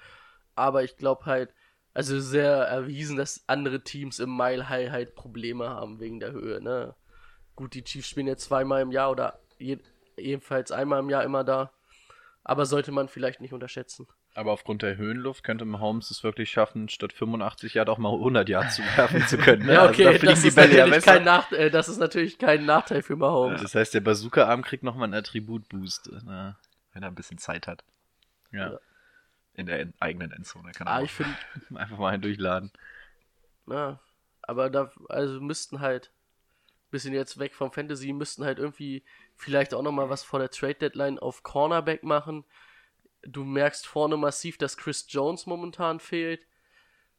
aber 0.57 0.83
ich 0.83 0.97
glaube 0.97 1.27
halt, 1.27 1.55
also 1.95 2.21
sehr 2.21 2.51
erwiesen, 2.51 3.17
dass 3.17 3.45
andere 3.47 3.83
Teams 3.83 4.19
im 4.19 4.37
Mile 4.37 4.69
High 4.69 4.91
halt 4.91 5.15
Probleme 5.15 5.69
haben 5.69 6.01
wegen 6.01 6.21
der 6.21 6.33
Höhe, 6.33 6.61
ne? 6.61 6.95
Gut, 7.61 7.75
die 7.75 7.85
Chiefs 7.85 8.09
spielen 8.09 8.27
jetzt 8.27 8.44
zweimal 8.44 8.81
im 8.81 8.90
Jahr 8.90 9.11
oder 9.11 9.38
je, 9.59 9.79
jedenfalls 10.16 10.73
einmal 10.73 11.01
im 11.01 11.11
Jahr 11.11 11.25
immer 11.25 11.44
da, 11.44 11.70
aber 12.42 12.64
sollte 12.64 12.90
man 12.90 13.09
vielleicht 13.09 13.42
nicht 13.42 13.53
unterschätzen. 13.53 14.07
Aber 14.35 14.53
aufgrund 14.53 14.81
der 14.81 14.96
Höhenluft 14.96 15.44
könnte 15.44 15.66
Mahomes 15.66 16.11
es 16.11 16.25
wirklich 16.25 16.51
schaffen, 16.51 16.88
statt 16.88 17.12
85 17.12 17.75
Yard 17.75 17.90
auch 17.90 17.99
mal 17.99 18.14
100 18.14 18.49
Yard 18.49 18.73
zu 18.73 18.81
werfen 18.96 19.27
zu 19.27 19.37
können. 19.37 19.66
ne? 19.66 19.75
Ja, 19.75 19.81
Also 19.83 19.92
okay, 19.92 20.05
da 20.05 20.11
fliegen 20.12 20.27
das, 20.27 20.40
die 20.42 20.49
ist 20.49 20.55
Bälle 20.55 20.73
ja 20.79 20.87
natürlich 20.87 21.05
kein 21.05 21.25
Nach 21.25 21.53
äh, 21.53 21.68
das 21.70 21.88
ist 21.90 21.99
natürlich 21.99 22.38
kein 22.38 22.64
Nachteil 22.64 23.03
für 23.03 23.16
Mahomes. 23.16 23.61
Das 23.61 23.75
heißt, 23.75 23.92
der 23.92 24.01
Bazooka-Arm 24.01 24.62
kriegt 24.62 24.83
nochmal 24.85 25.05
einen 25.05 25.14
Attribut-Boost. 25.14 26.12
Ne? 26.25 26.57
Wenn 26.94 27.03
er 27.03 27.09
ein 27.09 27.14
bisschen 27.14 27.37
Zeit 27.38 27.66
hat. 27.66 27.85
Ja. 28.53 28.79
In 29.55 29.66
der 29.66 29.81
en- 29.81 29.94
eigenen 30.01 30.33
Endzone. 30.33 30.73
Kann 30.73 30.87
er 30.87 30.92
Ah, 30.94 30.99
auch. 31.01 31.05
ich 31.05 31.12
finde, 31.12 31.35
Einfach 31.75 31.99
mal 31.99 32.09
einen 32.14 32.23
durchladen. 32.23 32.70
Ja, 33.66 33.99
aber 34.42 34.70
da, 34.70 34.90
also 35.11 35.40
müssten 35.40 35.81
halt, 35.81 36.11
bisschen 36.90 37.14
jetzt 37.14 37.38
weg 37.38 37.55
vom 37.55 37.72
Fantasy, 37.72 38.12
müssten 38.12 38.44
halt 38.44 38.59
irgendwie 38.59 39.03
Vielleicht 39.40 39.72
auch 39.72 39.81
nochmal 39.81 40.11
was 40.11 40.22
vor 40.22 40.38
der 40.38 40.50
Trade 40.50 40.74
Deadline 40.74 41.18
auf 41.18 41.42
Cornerback 41.42 42.03
machen. 42.05 42.44
Du 43.22 43.42
merkst 43.42 43.87
vorne 43.87 44.18
massiv, 44.18 44.59
dass 44.59 44.76
Chris 44.76 45.07
Jones 45.09 45.46
momentan 45.46 45.98
fehlt. 45.98 46.46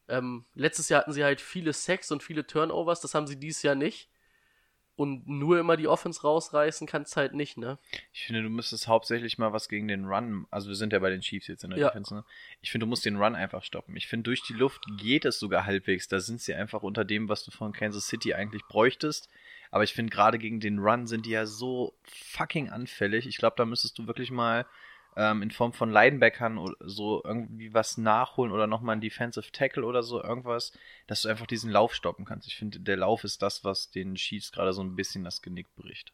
Ähm, 0.06 0.44
letztes 0.54 0.88
Jahr 0.88 1.00
hatten 1.00 1.12
sie 1.12 1.24
halt 1.24 1.40
viele 1.40 1.72
Sacks 1.72 2.12
und 2.12 2.22
viele 2.22 2.46
Turnovers, 2.46 3.00
das 3.00 3.16
haben 3.16 3.26
sie 3.26 3.40
dieses 3.40 3.64
Jahr 3.64 3.74
nicht. 3.74 4.08
Und 4.94 5.26
nur 5.26 5.58
immer 5.58 5.76
die 5.76 5.88
Offense 5.88 6.22
rausreißen 6.22 6.86
kannst 6.86 7.16
halt 7.16 7.34
nicht, 7.34 7.56
ne? 7.58 7.76
Ich 8.12 8.26
finde, 8.26 8.44
du 8.44 8.50
müsstest 8.50 8.86
hauptsächlich 8.86 9.36
mal 9.38 9.52
was 9.52 9.68
gegen 9.68 9.88
den 9.88 10.04
Run. 10.04 10.46
Also 10.52 10.68
wir 10.68 10.76
sind 10.76 10.92
ja 10.92 11.00
bei 11.00 11.10
den 11.10 11.22
Chiefs 11.22 11.48
jetzt 11.48 11.64
in 11.64 11.70
der 11.70 11.80
Ja. 11.80 11.88
Defense, 11.88 12.14
ne? 12.14 12.24
Ich 12.60 12.70
finde, 12.70 12.86
du 12.86 12.88
musst 12.88 13.04
den 13.04 13.16
Run 13.16 13.34
einfach 13.34 13.64
stoppen. 13.64 13.96
Ich 13.96 14.06
finde, 14.06 14.24
durch 14.24 14.44
die 14.44 14.52
Luft 14.52 14.84
geht 14.98 15.24
es 15.24 15.40
sogar 15.40 15.66
halbwegs. 15.66 16.06
Da 16.06 16.20
sind 16.20 16.40
sie 16.40 16.54
einfach 16.54 16.84
unter 16.84 17.04
dem, 17.04 17.28
was 17.28 17.42
du 17.42 17.50
von 17.50 17.72
Kansas 17.72 18.06
City 18.06 18.34
eigentlich 18.34 18.62
bräuchtest. 18.68 19.28
Aber 19.72 19.84
ich 19.84 19.94
finde, 19.94 20.10
gerade 20.10 20.38
gegen 20.38 20.60
den 20.60 20.78
Run 20.78 21.06
sind 21.08 21.26
die 21.26 21.30
ja 21.30 21.46
so 21.46 21.94
fucking 22.04 22.70
anfällig. 22.70 23.26
Ich 23.26 23.38
glaube, 23.38 23.56
da 23.56 23.64
müsstest 23.64 23.98
du 23.98 24.06
wirklich 24.06 24.30
mal 24.30 24.66
ähm, 25.16 25.40
in 25.40 25.50
Form 25.50 25.72
von 25.72 25.90
Linebackern 25.90 26.58
oder 26.58 26.76
so 26.80 27.22
irgendwie 27.24 27.72
was 27.72 27.96
nachholen 27.96 28.52
oder 28.52 28.66
nochmal 28.66 28.96
ein 28.96 29.00
Defensive 29.00 29.50
Tackle 29.50 29.84
oder 29.84 30.02
so 30.02 30.22
irgendwas, 30.22 30.72
dass 31.06 31.22
du 31.22 31.28
einfach 31.30 31.46
diesen 31.46 31.70
Lauf 31.70 31.94
stoppen 31.94 32.26
kannst. 32.26 32.46
Ich 32.46 32.56
finde, 32.56 32.80
der 32.80 32.98
Lauf 32.98 33.24
ist 33.24 33.40
das, 33.40 33.64
was 33.64 33.90
den 33.90 34.14
Chiefs 34.14 34.52
gerade 34.52 34.74
so 34.74 34.82
ein 34.82 34.94
bisschen 34.94 35.24
das 35.24 35.40
Genick 35.40 35.74
bricht. 35.74 36.12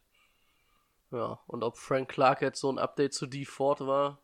Ja, 1.11 1.39
und 1.45 1.61
ob 1.63 1.77
Frank 1.77 2.09
Clark 2.09 2.41
jetzt 2.41 2.61
so 2.61 2.71
ein 2.71 2.79
Update 2.79 3.13
zu 3.13 3.27
D 3.27 3.43
Ford 3.43 3.81
war, 3.81 4.19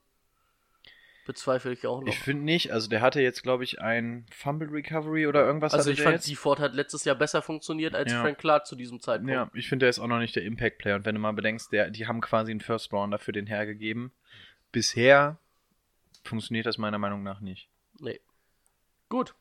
bezweifle 1.26 1.74
ich 1.74 1.86
auch 1.86 2.02
noch. 2.02 2.08
Ich 2.08 2.20
finde 2.20 2.44
nicht, 2.46 2.72
also 2.72 2.88
der 2.88 3.02
hatte 3.02 3.20
jetzt, 3.22 3.44
glaube 3.44 3.64
ich, 3.64 3.82
ein 3.82 4.26
Fumble 4.32 4.70
Recovery 4.70 5.28
oder 5.28 5.46
irgendwas 5.46 5.74
also 5.74 5.90
hatte 5.90 5.94
ich 5.94 6.02
fand, 6.02 6.16
jetzt. 6.16 6.28
D 6.30 6.36
Ford 6.36 6.60
hat 6.60 6.74
letztes 6.74 7.04
Jahr 7.04 7.16
besser 7.16 7.42
funktioniert 7.42 7.96
als 7.96 8.12
Ja. 8.12 8.22
Frank 8.22 8.38
Clark 8.38 8.66
zu 8.68 8.76
diesem 8.76 9.02
Zeitpunkt. 9.02 9.34
Ja, 9.34 9.50
ich 9.54 9.68
finde, 9.68 9.84
der 9.86 9.90
ist 9.90 10.00
auch 10.00 10.08
noch 10.08 10.20
nicht 10.20 10.36
der 10.36 10.44
Impact-Player. 10.44 10.96
Und 10.96 11.06
wenn 11.06 11.16
du 11.16 11.22
mal 11.22 11.34
bedenkst, 11.34 11.72
der, 11.72 11.90
die 11.90 12.08
haben 12.08 12.22
quasi 12.22 12.52
einen 12.52 12.62
First 12.62 12.94
Rounder 12.94 13.20
für 13.20 13.32
den 13.32 13.48
hergegeben. 13.48 14.12
Bisher 14.72 15.38
funktioniert 16.24 16.66
das 16.66 16.78
meiner 16.78 16.98
Meinung 17.00 17.24
nach 17.24 17.40
nicht. 17.42 17.70
Nee. 18.00 18.22
Gut. 19.10 19.36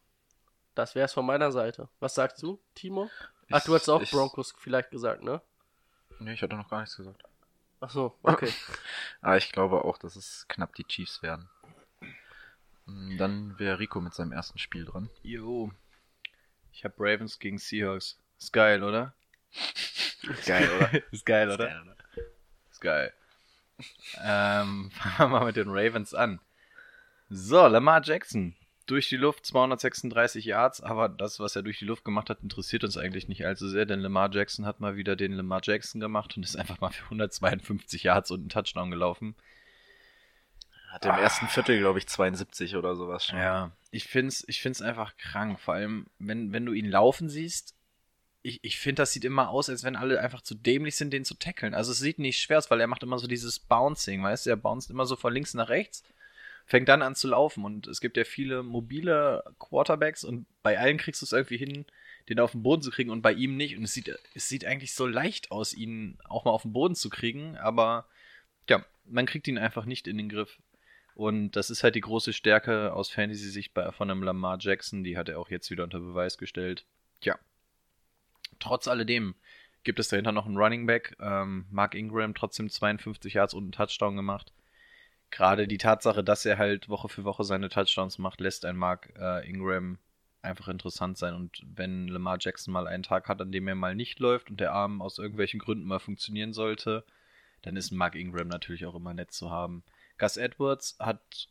Das 0.74 0.94
wär's 0.94 1.12
von 1.12 1.26
meiner 1.26 1.52
Seite. 1.52 1.88
Was 2.00 2.14
sagst 2.14 2.42
du, 2.42 2.60
Timo? 2.74 3.10
Ach, 3.50 3.62
du 3.64 3.74
hast 3.74 3.88
auch 3.88 4.02
ich- 4.02 4.10
Broncos 4.10 4.54
vielleicht 4.58 4.90
gesagt, 4.90 5.22
ne? 5.22 5.40
Nee, 6.18 6.32
ich 6.32 6.42
hatte 6.42 6.56
noch 6.56 6.68
gar 6.68 6.80
nichts 6.80 6.96
gesagt. 6.96 7.22
Ach 7.80 7.90
so, 7.90 8.14
okay. 8.22 8.50
Aber 9.20 9.36
ich 9.36 9.52
glaube 9.52 9.84
auch, 9.84 9.98
dass 9.98 10.16
es 10.16 10.46
knapp 10.48 10.74
die 10.74 10.84
Chiefs 10.84 11.22
werden. 11.22 11.48
Mm, 12.86 13.16
Dann 13.18 13.58
wäre 13.58 13.78
Rico 13.78 14.00
mit 14.00 14.14
seinem 14.14 14.32
ersten 14.32 14.58
Spiel 14.58 14.84
dran. 14.84 15.10
Jo. 15.22 15.70
Ich 16.72 16.84
habe 16.84 16.94
Ravens 16.98 17.38
gegen 17.38 17.58
Seahawks. 17.58 18.18
Ist 18.38 18.52
geil, 18.52 18.82
oder? 18.82 19.14
Geil, 20.46 20.70
oder? 20.78 21.12
ist 21.12 21.26
geil, 21.26 21.50
oder? 21.50 21.84
Ist 22.70 22.80
geil. 22.80 23.12
Ähm, 24.22 24.90
fangen 25.16 25.18
wir 25.18 25.38
mal 25.40 25.44
mit 25.44 25.56
den 25.56 25.68
Ravens 25.68 26.14
an. 26.14 26.40
So, 27.28 27.66
Lamar 27.66 28.02
Jackson. 28.02 28.56
Durch 28.86 29.08
die 29.08 29.16
Luft 29.16 29.46
236 29.46 30.44
Yards, 30.46 30.80
aber 30.82 31.08
das, 31.08 31.40
was 31.40 31.56
er 31.56 31.62
durch 31.62 31.78
die 31.78 31.84
Luft 31.84 32.04
gemacht 32.04 32.28
hat, 32.30 32.42
interessiert 32.42 32.84
uns 32.84 32.96
eigentlich 32.98 33.28
nicht 33.28 33.46
allzu 33.46 33.68
sehr, 33.68 33.86
denn 33.86 34.00
Lamar 34.00 34.30
Jackson 34.32 34.66
hat 34.66 34.80
mal 34.80 34.96
wieder 34.96 35.14
den 35.16 35.32
Lamar 35.32 35.60
Jackson 35.62 36.00
gemacht 36.00 36.36
und 36.36 36.42
ist 36.42 36.56
einfach 36.56 36.80
mal 36.80 36.90
für 36.90 37.04
152 37.04 38.02
Yards 38.02 38.30
und 38.30 38.40
einen 38.40 38.48
Touchdown 38.50 38.90
gelaufen. 38.90 39.34
Hatte 40.94 41.08
im 41.08 41.16
ersten 41.16 41.48
Viertel, 41.48 41.76
glaube 41.80 41.98
ich, 41.98 42.06
72 42.06 42.76
oder 42.76 42.94
sowas 42.94 43.26
schon. 43.26 43.40
Ja, 43.40 43.72
ich 43.90 44.04
find's, 44.04 44.44
ich 44.46 44.62
find's 44.62 44.80
einfach 44.80 45.16
krank. 45.16 45.58
Vor 45.58 45.74
allem, 45.74 46.06
wenn, 46.20 46.52
wenn 46.52 46.64
du 46.64 46.72
ihn 46.72 46.88
laufen 46.88 47.28
siehst, 47.28 47.74
ich, 48.42 48.62
ich 48.62 48.78
finde, 48.78 49.02
das 49.02 49.12
sieht 49.12 49.24
immer 49.24 49.48
aus, 49.48 49.68
als 49.68 49.82
wenn 49.82 49.96
alle 49.96 50.20
einfach 50.20 50.40
zu 50.40 50.54
dämlich 50.54 50.94
sind, 50.94 51.12
den 51.12 51.24
zu 51.24 51.34
tackeln. 51.34 51.74
Also 51.74 51.90
es 51.90 51.98
sieht 51.98 52.20
nicht 52.20 52.40
schwer 52.40 52.58
aus, 52.58 52.70
weil 52.70 52.80
er 52.80 52.86
macht 52.86 53.02
immer 53.02 53.18
so 53.18 53.26
dieses 53.26 53.58
Bouncing, 53.58 54.22
weißt 54.22 54.46
du? 54.46 54.50
Er 54.50 54.56
bounced 54.56 54.88
immer 54.88 55.04
so 55.04 55.16
von 55.16 55.34
links 55.34 55.52
nach 55.54 55.68
rechts, 55.68 56.04
fängt 56.64 56.88
dann 56.88 57.02
an 57.02 57.16
zu 57.16 57.26
laufen. 57.26 57.64
Und 57.64 57.88
es 57.88 58.00
gibt 58.00 58.16
ja 58.16 58.22
viele 58.22 58.62
mobile 58.62 59.42
Quarterbacks 59.58 60.22
und 60.22 60.46
bei 60.62 60.78
allen 60.78 60.98
kriegst 60.98 61.22
du 61.22 61.26
es 61.26 61.32
irgendwie 61.32 61.56
hin, 61.56 61.86
den 62.28 62.38
auf 62.38 62.52
den 62.52 62.62
Boden 62.62 62.82
zu 62.82 62.92
kriegen 62.92 63.10
und 63.10 63.20
bei 63.20 63.32
ihm 63.32 63.56
nicht. 63.56 63.76
Und 63.76 63.82
es 63.82 63.94
sieht, 63.94 64.16
es 64.34 64.48
sieht 64.48 64.64
eigentlich 64.64 64.94
so 64.94 65.08
leicht 65.08 65.50
aus, 65.50 65.74
ihn 65.74 66.18
auch 66.28 66.44
mal 66.44 66.52
auf 66.52 66.62
den 66.62 66.72
Boden 66.72 66.94
zu 66.94 67.10
kriegen, 67.10 67.56
aber 67.56 68.06
ja, 68.68 68.84
man 69.06 69.26
kriegt 69.26 69.48
ihn 69.48 69.58
einfach 69.58 69.86
nicht 69.86 70.06
in 70.06 70.18
den 70.18 70.28
Griff. 70.28 70.56
Und 71.14 71.52
das 71.52 71.70
ist 71.70 71.84
halt 71.84 71.94
die 71.94 72.00
große 72.00 72.32
Stärke 72.32 72.92
aus 72.92 73.10
Fantasy-Sicht 73.10 73.72
von 73.92 74.10
einem 74.10 74.22
Lamar 74.22 74.58
Jackson. 74.60 75.04
Die 75.04 75.16
hat 75.16 75.28
er 75.28 75.38
auch 75.38 75.48
jetzt 75.48 75.70
wieder 75.70 75.84
unter 75.84 76.00
Beweis 76.00 76.38
gestellt. 76.38 76.84
Tja. 77.20 77.38
Trotz 78.58 78.88
alledem 78.88 79.34
gibt 79.84 80.00
es 80.00 80.08
dahinter 80.08 80.32
noch 80.32 80.46
einen 80.46 80.56
Running 80.56 80.86
Back. 80.86 81.16
Ähm, 81.20 81.66
Mark 81.70 81.94
Ingram 81.94 82.34
trotzdem 82.34 82.68
52 82.68 83.34
Yards 83.34 83.54
und 83.54 83.64
einen 83.64 83.72
Touchdown 83.72 84.16
gemacht. 84.16 84.52
Gerade 85.30 85.68
die 85.68 85.78
Tatsache, 85.78 86.24
dass 86.24 86.44
er 86.44 86.58
halt 86.58 86.88
Woche 86.88 87.08
für 87.08 87.24
Woche 87.24 87.44
seine 87.44 87.68
Touchdowns 87.68 88.18
macht, 88.18 88.40
lässt 88.40 88.64
ein 88.64 88.76
Mark 88.76 89.12
äh, 89.18 89.48
Ingram 89.48 89.98
einfach 90.42 90.68
interessant 90.68 91.18
sein. 91.18 91.34
Und 91.34 91.62
wenn 91.64 92.08
Lamar 92.08 92.38
Jackson 92.40 92.72
mal 92.72 92.86
einen 92.86 93.02
Tag 93.02 93.28
hat, 93.28 93.40
an 93.40 93.52
dem 93.52 93.68
er 93.68 93.74
mal 93.74 93.94
nicht 93.94 94.18
läuft 94.20 94.50
und 94.50 94.60
der 94.60 94.72
Arm 94.72 95.00
aus 95.00 95.18
irgendwelchen 95.18 95.60
Gründen 95.60 95.86
mal 95.86 96.00
funktionieren 96.00 96.52
sollte, 96.52 97.04
dann 97.62 97.76
ist 97.76 97.92
Mark 97.92 98.14
Ingram 98.14 98.48
natürlich 98.48 98.84
auch 98.86 98.94
immer 98.94 99.14
nett 99.14 99.32
zu 99.32 99.50
haben. 99.50 99.82
Gus 100.18 100.36
Edwards 100.36 100.96
hat 100.98 101.48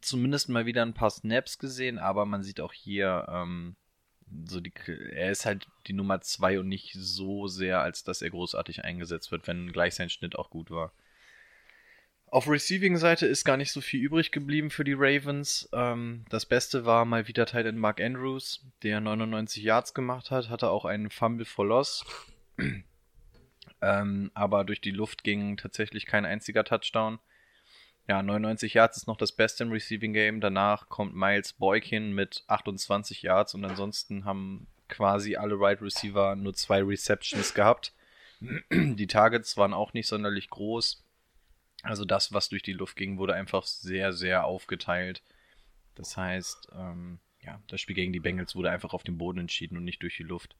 zumindest 0.00 0.48
mal 0.48 0.66
wieder 0.66 0.82
ein 0.82 0.94
paar 0.94 1.10
Snaps 1.10 1.58
gesehen, 1.58 1.98
aber 1.98 2.26
man 2.26 2.42
sieht 2.42 2.60
auch 2.60 2.72
hier, 2.72 3.26
ähm, 3.28 3.76
so 4.44 4.60
die, 4.60 4.72
er 5.12 5.30
ist 5.30 5.46
halt 5.46 5.66
die 5.86 5.92
Nummer 5.92 6.20
zwei 6.20 6.60
und 6.60 6.68
nicht 6.68 6.92
so 6.94 7.48
sehr, 7.48 7.80
als 7.80 8.04
dass 8.04 8.22
er 8.22 8.30
großartig 8.30 8.84
eingesetzt 8.84 9.32
wird, 9.32 9.46
wenn 9.46 9.72
gleich 9.72 9.94
sein 9.94 10.10
Schnitt 10.10 10.36
auch 10.36 10.50
gut 10.50 10.70
war. 10.70 10.92
Auf 12.26 12.48
Receiving-Seite 12.48 13.26
ist 13.26 13.44
gar 13.44 13.56
nicht 13.56 13.72
so 13.72 13.80
viel 13.80 14.00
übrig 14.00 14.30
geblieben 14.30 14.70
für 14.70 14.84
die 14.84 14.94
Ravens. 14.96 15.68
Ähm, 15.72 16.24
das 16.28 16.46
Beste 16.46 16.84
war 16.84 17.04
mal 17.04 17.26
wieder 17.26 17.44
Teil 17.44 17.66
in 17.66 17.76
Mark 17.76 18.00
Andrews, 18.00 18.64
der 18.84 19.00
99 19.00 19.64
Yards 19.64 19.94
gemacht 19.94 20.30
hat, 20.30 20.48
hatte 20.48 20.70
auch 20.70 20.84
einen 20.84 21.10
Fumble 21.10 21.44
for 21.44 21.66
Loss. 21.66 22.04
ähm, 23.82 24.30
aber 24.34 24.62
durch 24.62 24.80
die 24.80 24.92
Luft 24.92 25.24
ging 25.24 25.56
tatsächlich 25.56 26.06
kein 26.06 26.24
einziger 26.24 26.62
Touchdown. 26.62 27.18
Ja, 28.08 28.22
99 28.22 28.74
Yards 28.74 28.96
ist 28.96 29.06
noch 29.06 29.16
das 29.16 29.32
Beste 29.32 29.64
im 29.64 29.72
Receiving 29.72 30.12
Game. 30.12 30.40
Danach 30.40 30.88
kommt 30.88 31.14
Miles 31.14 31.52
Boykin 31.52 32.12
mit 32.12 32.44
28 32.48 33.22
Yards 33.22 33.54
und 33.54 33.64
ansonsten 33.64 34.24
haben 34.24 34.66
quasi 34.88 35.36
alle 35.36 35.58
Right 35.58 35.80
Receiver 35.80 36.34
nur 36.36 36.54
zwei 36.54 36.82
Receptions 36.82 37.54
gehabt. 37.54 37.92
Die 38.70 39.06
Targets 39.06 39.56
waren 39.56 39.74
auch 39.74 39.92
nicht 39.92 40.08
sonderlich 40.08 40.50
groß. 40.50 41.04
Also 41.82 42.04
das, 42.04 42.32
was 42.32 42.48
durch 42.48 42.62
die 42.62 42.72
Luft 42.72 42.96
ging, 42.96 43.18
wurde 43.18 43.34
einfach 43.34 43.64
sehr, 43.64 44.12
sehr 44.12 44.44
aufgeteilt. 44.44 45.22
Das 45.94 46.16
heißt, 46.16 46.68
ähm, 46.74 47.20
ja, 47.42 47.62
das 47.68 47.80
Spiel 47.80 47.94
gegen 47.94 48.12
die 48.12 48.20
Bengals 48.20 48.54
wurde 48.54 48.70
einfach 48.70 48.92
auf 48.92 49.02
dem 49.02 49.18
Boden 49.18 49.38
entschieden 49.38 49.76
und 49.76 49.84
nicht 49.84 50.02
durch 50.02 50.16
die 50.16 50.22
Luft. 50.22 50.56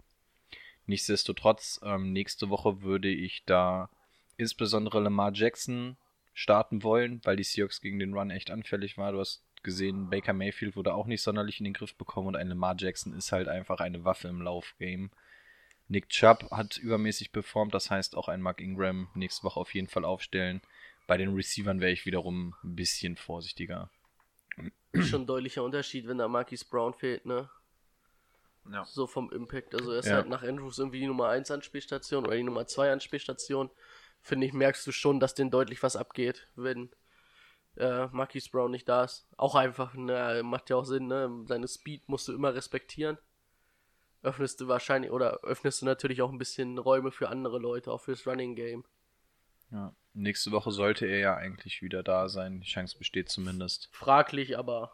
Nichtsdestotrotz, 0.87 1.81
ähm, 1.83 2.13
nächste 2.13 2.49
Woche 2.49 2.83
würde 2.83 3.09
ich 3.09 3.45
da 3.45 3.91
insbesondere 4.37 5.01
Lamar 5.01 5.33
Jackson 5.35 5.97
starten 6.35 6.83
wollen, 6.83 7.21
weil 7.25 7.37
die 7.37 7.45
Seahawks 7.45 7.81
gegen 7.81 7.99
den 7.99 8.15
Run 8.15 8.31
echt 8.31 8.51
anfällig 8.51 8.97
war. 8.99 9.13
Du 9.13 9.21
hast 9.21 9.43
gesehen, 9.63 10.09
Baker 10.09 10.33
Mayfield 10.33 10.77
wurde 10.77 10.95
auch 10.95 11.07
nicht 11.07 11.23
sonderlich 11.23 11.61
in 11.61 11.65
den 11.65 11.75
Griff 11.75 11.95
bekommen 11.95 12.29
und 12.29 12.37
ein 12.37 12.49
Lamar 12.49 12.77
Jackson 12.79 13.13
ist 13.13 13.33
halt 13.33 13.49
einfach 13.49 13.81
eine 13.81 14.05
Waffe 14.05 14.29
im 14.29 14.41
Laufgame. 14.41 15.11
Nick 15.89 16.09
Chubb 16.09 16.51
hat 16.51 16.79
übermäßig 16.79 17.33
performt, 17.33 17.75
das 17.75 17.91
heißt 17.91 18.17
auch 18.17 18.29
ein 18.29 18.41
Mark 18.41 18.61
Ingram 18.61 19.09
nächste 19.15 19.43
Woche 19.43 19.59
auf 19.61 19.75
jeden 19.75 19.89
Fall 19.89 20.05
aufstellen. 20.05 20.63
Bei 21.07 21.17
den 21.17 21.35
Receivern 21.35 21.81
wäre 21.81 21.91
ich 21.91 22.07
wiederum 22.07 22.55
ein 22.63 22.77
bisschen 22.77 23.17
vorsichtiger. 23.17 23.91
Schon 24.95 25.23
ein 25.23 25.27
deutlicher 25.27 25.65
Unterschied, 25.65 26.07
wenn 26.07 26.19
da 26.19 26.29
Marquis 26.29 26.65
Brown 26.65 26.95
fehlt, 26.95 27.27
ne? 27.27 27.51
Ja. 28.71 28.85
So 28.85 29.07
vom 29.07 29.33
Impact. 29.33 29.75
Also 29.75 29.93
er 29.93 29.99
ist 29.99 30.07
Ja. 30.07 30.17
halt 30.17 30.29
nach 30.29 30.43
Andrews 30.43 30.79
irgendwie 30.79 31.01
die 31.01 31.07
Nummer 31.07 31.29
1 31.29 31.51
Anspielstation 31.51 32.25
oder 32.27 32.37
die 32.37 32.43
Nummer 32.43 32.67
2 32.67 32.93
Anspielstation. 32.93 33.71
Finde 34.23 34.47
ich, 34.47 34.53
merkst 34.53 34.87
du 34.87 34.93
schon, 34.93 35.21
dass 35.21 35.35
denen 35.35 35.51
deutlich 35.51 35.83
was 35.83 35.97
abgeht, 35.97 36.49
wenn 36.55 36.91
äh, 37.77 38.07
Marquis 38.09 38.49
Brown 38.49 38.71
nicht 38.71 38.89
da 38.89 39.05
ist. 39.05 39.27
Auch 39.37 39.55
einfach, 39.55 39.95
ne, 39.95 40.43
macht 40.45 40.71
ja 40.71 40.77
auch 40.77 40.85
Sinn, 40.85 41.07
ne? 41.07 41.45
Seine 41.47 41.69
Speed 41.69 42.09
musst 42.09 42.29
du 42.29 42.35
immer 42.35 42.55
respektieren. 42.55 43.19
Öffnest 44.23 44.61
du 44.61 44.69
wahrscheinlich, 44.69 45.11
oder 45.11 45.41
öffnest 45.45 45.81
du 45.81 45.87
natürlich 45.87 46.21
auch 46.21 46.31
ein 46.31 46.37
bisschen 46.39 46.77
Räume 46.79 47.11
für 47.11 47.31
andere 47.31 47.59
Leute, 47.59 47.91
auch 47.91 48.03
fürs 48.03 48.27
Running 48.27 48.55
Game. 48.55 48.85
Ja. 49.71 49.95
Nächste 50.13 50.51
Woche 50.51 50.73
sollte 50.73 51.07
er 51.07 51.19
ja 51.21 51.37
eigentlich 51.37 51.81
wieder 51.81 52.03
da 52.03 52.29
sein. 52.29 52.61
Die 52.61 52.67
Chance 52.67 52.99
besteht 52.99 53.29
zumindest. 53.29 53.89
Fraglich, 53.93 54.59
aber 54.59 54.93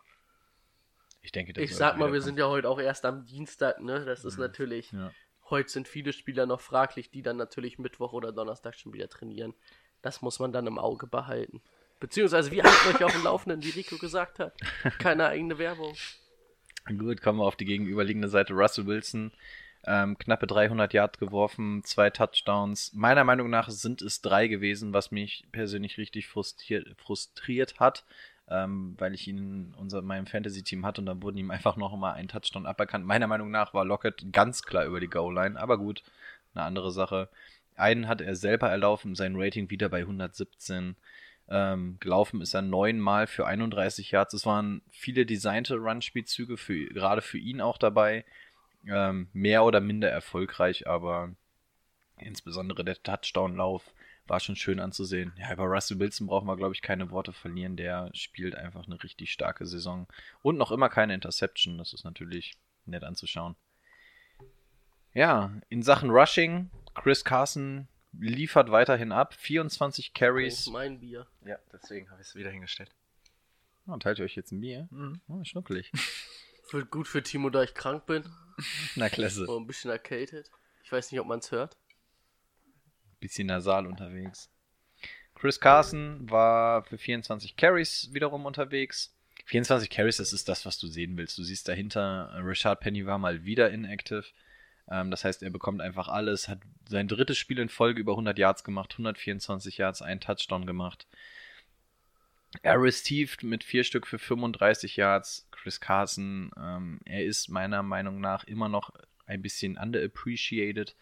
Ich 1.22 1.32
denke, 1.32 1.54
der 1.54 1.64
ich 1.64 1.74
sag 1.74 1.94
mal, 1.94 2.00
wir 2.06 2.12
wiederkommen. 2.12 2.22
sind 2.22 2.38
ja 2.38 2.48
heute 2.48 2.68
auch 2.68 2.78
erst 2.78 3.04
am 3.06 3.24
Dienstag, 3.24 3.80
ne? 3.80 4.04
Das 4.04 4.24
ist 4.24 4.38
natürlich. 4.38 4.92
Ja. 4.92 5.10
Heute 5.48 5.68
sind 5.68 5.88
viele 5.88 6.12
Spieler 6.12 6.46
noch 6.46 6.60
fraglich, 6.60 7.10
die 7.10 7.22
dann 7.22 7.36
natürlich 7.36 7.78
Mittwoch 7.78 8.12
oder 8.12 8.32
Donnerstag 8.32 8.74
schon 8.74 8.92
wieder 8.92 9.08
trainieren. 9.08 9.54
Das 10.02 10.22
muss 10.22 10.38
man 10.38 10.52
dann 10.52 10.66
im 10.66 10.78
Auge 10.78 11.06
behalten. 11.06 11.62
Beziehungsweise, 12.00 12.50
wir 12.50 12.64
halten 12.64 12.94
euch 12.96 13.04
auf 13.04 13.12
dem 13.12 13.24
Laufenden, 13.24 13.62
wie 13.62 13.70
Rico 13.70 13.96
gesagt 13.96 14.38
hat. 14.38 14.54
Keine 14.98 15.26
eigene 15.28 15.58
Werbung. 15.58 15.94
Gut, 16.98 17.22
kommen 17.22 17.38
wir 17.38 17.44
auf 17.44 17.56
die 17.56 17.64
gegenüberliegende 17.64 18.28
Seite. 18.28 18.54
Russell 18.54 18.86
Wilson 18.86 19.32
Ähm, 19.88 20.18
knappe 20.18 20.48
300 20.48 20.92
Yards 20.92 21.18
geworfen, 21.18 21.84
zwei 21.84 22.10
Touchdowns. 22.10 22.92
Meiner 22.92 23.22
Meinung 23.22 23.48
nach 23.50 23.70
sind 23.70 24.02
es 24.02 24.20
drei 24.20 24.48
gewesen, 24.48 24.92
was 24.92 25.12
mich 25.12 25.46
persönlich 25.52 25.96
richtig 25.96 26.26
frustriert, 26.26 26.88
frustriert 27.00 27.78
hat, 27.78 28.04
ähm, 28.48 28.94
weil 28.98 29.14
ich 29.14 29.26
ihn 29.26 29.38
in 29.38 29.74
unser, 29.74 30.02
meinem 30.02 30.26
Fantasy-Team 30.26 30.86
hatte 30.86 31.00
und 31.00 31.06
dann 31.06 31.22
wurden 31.22 31.38
ihm 31.38 31.50
einfach 31.50 31.76
noch 31.76 31.96
mal 31.96 32.12
ein 32.12 32.28
Touchdown 32.28 32.66
aberkannt. 32.66 33.04
Meiner 33.04 33.26
Meinung 33.26 33.50
nach 33.50 33.74
war 33.74 33.84
Lockett 33.84 34.32
ganz 34.32 34.62
klar 34.62 34.84
über 34.84 35.00
die 35.00 35.08
Goal-Line, 35.08 35.58
aber 35.58 35.78
gut, 35.78 36.02
eine 36.54 36.64
andere 36.64 36.92
Sache. 36.92 37.28
Einen 37.74 38.08
hat 38.08 38.20
er 38.20 38.36
selber 38.36 38.70
erlaufen, 38.70 39.14
sein 39.14 39.34
Rating 39.36 39.68
wieder 39.70 39.88
bei 39.88 40.00
117. 40.00 40.96
Ähm, 41.48 41.96
gelaufen 42.00 42.40
ist 42.40 42.54
er 42.54 42.62
neunmal 42.62 43.26
für 43.26 43.46
31 43.46 44.10
Yards. 44.10 44.34
Es 44.34 44.46
waren 44.46 44.82
viele 44.90 45.26
designte 45.26 45.76
Run-Spielzüge, 45.76 46.56
für, 46.56 46.86
gerade 46.86 47.22
für 47.22 47.38
ihn 47.38 47.60
auch 47.60 47.78
dabei. 47.78 48.24
Ähm, 48.88 49.28
mehr 49.32 49.64
oder 49.64 49.80
minder 49.80 50.08
erfolgreich, 50.08 50.86
aber 50.86 51.34
insbesondere 52.18 52.84
der 52.84 53.02
Touchdown-Lauf 53.02 53.92
war 54.26 54.40
schon 54.40 54.56
schön 54.56 54.80
anzusehen. 54.80 55.32
Ja, 55.38 55.52
über 55.52 55.64
Russell 55.64 55.98
Wilson 55.98 56.26
brauchen 56.26 56.46
wir, 56.46 56.56
glaube 56.56 56.74
ich, 56.74 56.82
keine 56.82 57.10
Worte 57.10 57.32
verlieren. 57.32 57.76
Der 57.76 58.10
spielt 58.14 58.54
einfach 58.54 58.86
eine 58.86 59.02
richtig 59.02 59.32
starke 59.32 59.66
Saison. 59.66 60.06
Und 60.42 60.56
noch 60.58 60.70
immer 60.72 60.88
keine 60.88 61.14
Interception. 61.14 61.78
Das 61.78 61.92
ist 61.92 62.04
natürlich 62.04 62.54
nett 62.86 63.04
anzuschauen. 63.04 63.56
Ja, 65.14 65.52
in 65.68 65.82
Sachen 65.82 66.10
Rushing, 66.10 66.70
Chris 66.94 67.24
Carson 67.24 67.88
liefert 68.12 68.70
weiterhin 68.70 69.12
ab. 69.12 69.34
24 69.34 70.12
Das 70.12 70.18
Carries. 70.18 70.58
ist 70.60 70.70
mein 70.70 71.00
Bier. 71.00 71.26
Ja, 71.44 71.58
deswegen 71.72 72.10
habe 72.10 72.20
ich 72.20 72.28
es 72.28 72.34
wieder 72.34 72.50
hingestellt. 72.50 72.90
Oh, 73.86 73.96
teilt 73.96 74.18
ihr 74.18 74.24
euch 74.24 74.34
jetzt 74.36 74.52
ein 74.52 74.60
Bier? 74.60 74.88
Mhm. 74.90 75.20
Oh, 75.28 75.42
schnuckelig. 75.44 75.92
Wird 76.72 76.90
gut 76.90 77.06
für 77.06 77.22
Timo, 77.22 77.50
da 77.50 77.62
ich 77.62 77.74
krank 77.74 78.06
bin. 78.06 78.24
Na, 78.96 79.08
klasse. 79.08 79.46
Und 79.46 79.62
ein 79.62 79.66
bisschen 79.66 79.90
erkältet. 79.90 80.50
Ich 80.82 80.90
weiß 80.90 81.12
nicht, 81.12 81.20
ob 81.20 81.26
man 81.26 81.38
es 81.38 81.52
hört. 81.52 81.76
Bisschen 83.26 83.48
nasal 83.48 83.86
unterwegs. 83.86 84.48
Chris 85.34 85.58
Carson 85.58 86.30
war 86.30 86.84
für 86.84 86.96
24 86.96 87.56
Carries 87.56 88.08
wiederum 88.12 88.46
unterwegs. 88.46 89.12
24 89.46 89.90
Carries, 89.90 90.18
das 90.18 90.32
ist 90.32 90.48
das, 90.48 90.64
was 90.64 90.78
du 90.78 90.86
sehen 90.86 91.16
willst. 91.16 91.36
Du 91.36 91.42
siehst 91.42 91.66
dahinter, 91.66 92.30
äh, 92.34 92.38
Richard 92.38 92.80
Penny 92.80 93.04
war 93.04 93.18
mal 93.18 93.44
wieder 93.44 93.70
inactive. 93.70 94.24
Ähm, 94.88 95.10
das 95.10 95.24
heißt, 95.24 95.42
er 95.42 95.50
bekommt 95.50 95.80
einfach 95.80 96.08
alles, 96.08 96.48
hat 96.48 96.60
sein 96.88 97.08
drittes 97.08 97.36
Spiel 97.36 97.58
in 97.58 97.68
Folge 97.68 98.00
über 98.00 98.12
100 98.12 98.38
Yards 98.38 98.64
gemacht, 98.64 98.92
124 98.92 99.78
Yards, 99.78 100.02
einen 100.02 100.20
Touchdown 100.20 100.66
gemacht. 100.66 101.06
Er 102.62 102.80
received 102.80 103.42
mit 103.42 103.64
vier 103.64 103.84
Stück 103.84 104.06
für 104.06 104.18
35 104.18 104.96
Yards. 104.96 105.48
Chris 105.50 105.80
Carson, 105.80 106.50
ähm, 106.56 107.00
er 107.04 107.24
ist 107.24 107.48
meiner 107.48 107.82
Meinung 107.82 108.20
nach 108.20 108.44
immer 108.44 108.68
noch 108.68 108.90
ein 109.26 109.42
bisschen 109.42 109.76
underappreciated. 109.76 110.94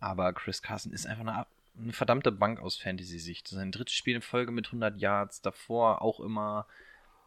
Aber 0.00 0.32
Chris 0.32 0.62
Carson 0.62 0.92
ist 0.92 1.06
einfach 1.06 1.26
eine, 1.26 1.46
eine 1.78 1.92
verdammte 1.92 2.32
Bank 2.32 2.60
aus 2.60 2.76
Fantasy-Sicht. 2.76 3.48
Sein 3.48 3.72
drittes 3.72 3.94
Spiel 3.94 4.16
in 4.16 4.22
Folge 4.22 4.52
mit 4.52 4.66
100 4.66 4.98
Yards, 4.98 5.40
davor 5.40 6.02
auch 6.02 6.20
immer 6.20 6.66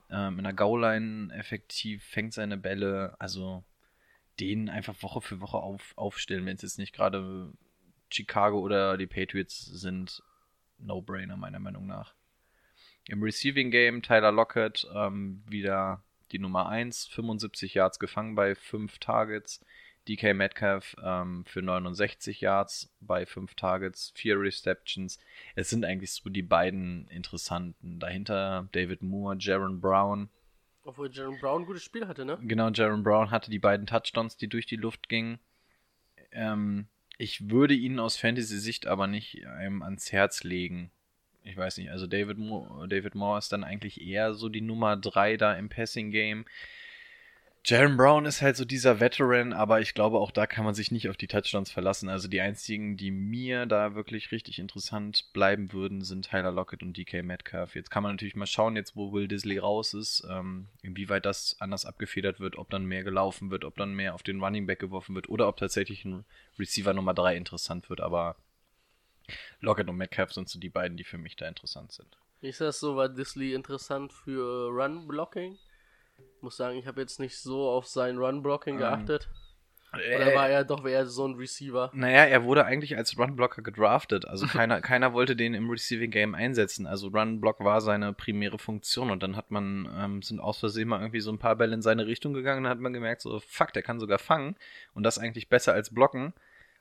ähm, 0.09 0.37
in 0.37 0.43
der 0.43 0.53
Goal-Line 0.53 1.33
effektiv, 1.33 2.03
fängt 2.03 2.33
seine 2.33 2.57
Bälle. 2.57 3.15
Also 3.19 3.63
den 4.39 4.69
einfach 4.69 5.01
Woche 5.01 5.21
für 5.21 5.41
Woche 5.41 5.57
auf, 5.57 5.93
aufstellen, 5.95 6.45
wenn 6.45 6.55
es 6.55 6.61
jetzt 6.61 6.79
nicht 6.79 6.93
gerade 6.93 7.51
Chicago 8.09 8.59
oder 8.59 8.97
die 8.97 9.07
Patriots 9.07 9.65
sind. 9.65 10.23
No-brainer, 10.77 11.35
meiner 11.35 11.59
Meinung 11.59 11.87
nach. 11.87 12.13
Im 13.05 13.21
Receiving 13.21 13.69
Game 13.71 14.01
Tyler 14.01 14.31
Lockett 14.31 14.87
ähm, 14.95 15.43
wieder 15.47 16.03
die 16.31 16.39
Nummer 16.39 16.69
1, 16.69 17.07
75 17.07 17.73
Yards 17.73 17.99
gefangen 17.99 18.35
bei 18.35 18.55
5 18.55 18.99
Targets. 18.99 19.65
DK 20.09 20.33
Metcalf 20.33 20.95
ähm, 21.03 21.45
für 21.45 21.61
69 21.61 22.41
Yards 22.41 22.91
bei 22.99 23.25
5 23.25 23.53
Targets, 23.53 24.11
4 24.15 24.39
Receptions. 24.39 25.19
Es 25.55 25.69
sind 25.69 25.85
eigentlich 25.85 26.11
so 26.11 26.29
die 26.29 26.41
beiden 26.41 27.07
interessanten. 27.09 27.99
Dahinter 27.99 28.67
David 28.71 29.03
Moore, 29.03 29.37
Jaron 29.39 29.79
Brown. 29.79 30.29
Obwohl 30.83 31.11
Jaron 31.11 31.39
Brown 31.39 31.61
ein 31.61 31.65
gutes 31.67 31.83
Spiel 31.83 32.07
hatte, 32.07 32.25
ne? 32.25 32.39
Genau, 32.41 32.69
Jaron 32.69 33.03
Brown 33.03 33.29
hatte 33.29 33.51
die 33.51 33.59
beiden 33.59 33.85
Touchdowns, 33.85 34.35
die 34.35 34.47
durch 34.47 34.65
die 34.65 34.77
Luft 34.77 35.09
gingen. 35.09 35.37
Ähm, 36.31 36.87
ich 37.19 37.49
würde 37.49 37.75
ihn 37.75 37.99
aus 37.99 38.17
Fantasy-Sicht 38.17 38.87
aber 38.87 39.05
nicht 39.05 39.45
einem 39.45 39.83
ans 39.83 40.11
Herz 40.11 40.43
legen. 40.43 40.89
Ich 41.43 41.55
weiß 41.55 41.77
nicht, 41.77 41.91
also 41.91 42.07
David 42.07 42.37
Moore, 42.37 42.87
David 42.87 43.13
Moore 43.13 43.37
ist 43.37 43.51
dann 43.51 43.63
eigentlich 43.63 44.01
eher 44.01 44.33
so 44.33 44.49
die 44.49 44.61
Nummer 44.61 44.97
3 44.97 45.37
da 45.37 45.53
im 45.53 45.69
Passing-Game. 45.69 46.45
Jaron 47.65 47.97
Brown 47.97 48.25
ist 48.25 48.41
halt 48.41 48.55
so 48.55 48.63
dieser 48.63 48.99
Veteran, 49.01 49.51
aber 49.51 49.81
ich 49.81 49.93
glaube, 49.93 50.17
auch 50.19 50.31
da 50.31 50.47
kann 50.47 50.63
man 50.63 50.73
sich 50.73 50.91
nicht 50.91 51.09
auf 51.09 51.17
die 51.17 51.27
Touchdowns 51.27 51.69
verlassen. 51.69 52.07
Also 52.07 52.29
die 52.29 52.39
einzigen, 52.39 52.95
die 52.95 53.11
mir 53.11 53.65
da 53.65 53.95
wirklich 53.95 54.31
richtig 54.31 54.59
interessant 54.59 55.29
bleiben 55.33 55.73
würden, 55.73 56.01
sind 56.01 56.29
Tyler 56.29 56.51
Lockett 56.51 56.81
und 56.83 56.95
DK 56.95 57.21
Metcalf. 57.21 57.75
Jetzt 57.75 57.91
kann 57.91 58.01
man 58.01 58.13
natürlich 58.13 58.37
mal 58.37 58.47
schauen, 58.47 58.77
jetzt 58.77 58.95
wo 58.95 59.11
Will 59.11 59.27
Disley 59.27 59.57
raus 59.57 59.93
ist, 59.93 60.25
ähm, 60.29 60.69
inwieweit 60.81 61.25
das 61.25 61.57
anders 61.59 61.85
abgefedert 61.85 62.39
wird, 62.39 62.57
ob 62.57 62.69
dann 62.69 62.85
mehr 62.85 63.03
gelaufen 63.03 63.51
wird, 63.51 63.65
ob 63.65 63.75
dann 63.75 63.93
mehr 63.93 64.15
auf 64.15 64.23
den 64.23 64.41
Running 64.41 64.65
Back 64.65 64.79
geworfen 64.79 65.13
wird 65.13 65.27
oder 65.27 65.49
ob 65.49 65.57
tatsächlich 65.57 66.05
ein 66.05 66.23
Receiver 66.57 66.93
Nummer 66.93 67.13
3 67.13 67.35
interessant 67.35 67.89
wird. 67.89 67.99
Aber 67.99 68.37
Lockett 69.59 69.89
und 69.89 69.97
Metcalf 69.97 70.31
sind 70.31 70.47
so 70.47 70.59
die 70.59 70.69
beiden, 70.69 70.95
die 70.95 71.03
für 71.03 71.17
mich 71.17 71.35
da 71.35 71.47
interessant 71.47 71.91
sind. 71.91 72.17
Ist 72.41 72.61
das 72.61 72.79
so, 72.79 72.95
war 72.95 73.09
Disley 73.09 73.53
interessant 73.53 74.13
für 74.13 74.69
Run-Blocking? 74.69 75.57
Muss 76.41 76.57
sagen, 76.57 76.77
ich 76.77 76.87
habe 76.87 77.01
jetzt 77.01 77.19
nicht 77.19 77.37
so 77.37 77.69
auf 77.69 77.87
sein 77.87 78.17
Run-Blocking 78.17 78.75
Ähm, 78.75 78.79
geachtet. 78.79 79.29
Oder 79.91 80.35
war 80.35 80.49
er 80.49 80.63
doch 80.63 80.85
eher 80.85 81.07
so 81.07 81.27
ein 81.27 81.33
Receiver? 81.35 81.89
Naja, 81.93 82.25
er 82.25 82.43
wurde 82.43 82.63
eigentlich 82.65 82.95
als 82.95 83.17
Runblocker 83.17 83.63
gedraftet. 83.63 84.27
Also 84.27 84.45
keiner, 84.47 84.81
keiner 84.81 85.13
wollte 85.13 85.35
den 85.35 85.55
im 85.55 85.69
Receiving 85.69 86.11
Game 86.11 86.35
einsetzen. 86.35 86.85
Also 86.85 87.07
Runblock 87.07 87.63
war 87.63 87.81
seine 87.81 88.13
primäre 88.13 88.59
Funktion 88.59 89.09
und 89.09 89.23
dann 89.23 89.35
hat 89.35 89.49
man, 89.49 89.89
ähm, 89.97 90.21
sind 90.21 90.39
aus 90.39 90.59
Versehen 90.59 90.89
mal 90.89 90.99
irgendwie 90.99 91.21
so 91.21 91.31
ein 91.31 91.39
paar 91.39 91.55
Bälle 91.55 91.73
in 91.73 91.81
seine 91.81 92.05
Richtung 92.05 92.33
gegangen, 92.33 92.65
dann 92.65 92.71
hat 92.71 92.79
man 92.79 92.93
gemerkt, 92.93 93.21
so, 93.21 93.39
fuck, 93.39 93.73
der 93.73 93.81
kann 93.81 93.99
sogar 93.99 94.19
fangen 94.19 94.55
und 94.93 95.03
das 95.03 95.17
eigentlich 95.17 95.49
besser 95.49 95.73
als 95.73 95.91
blocken. 95.93 96.33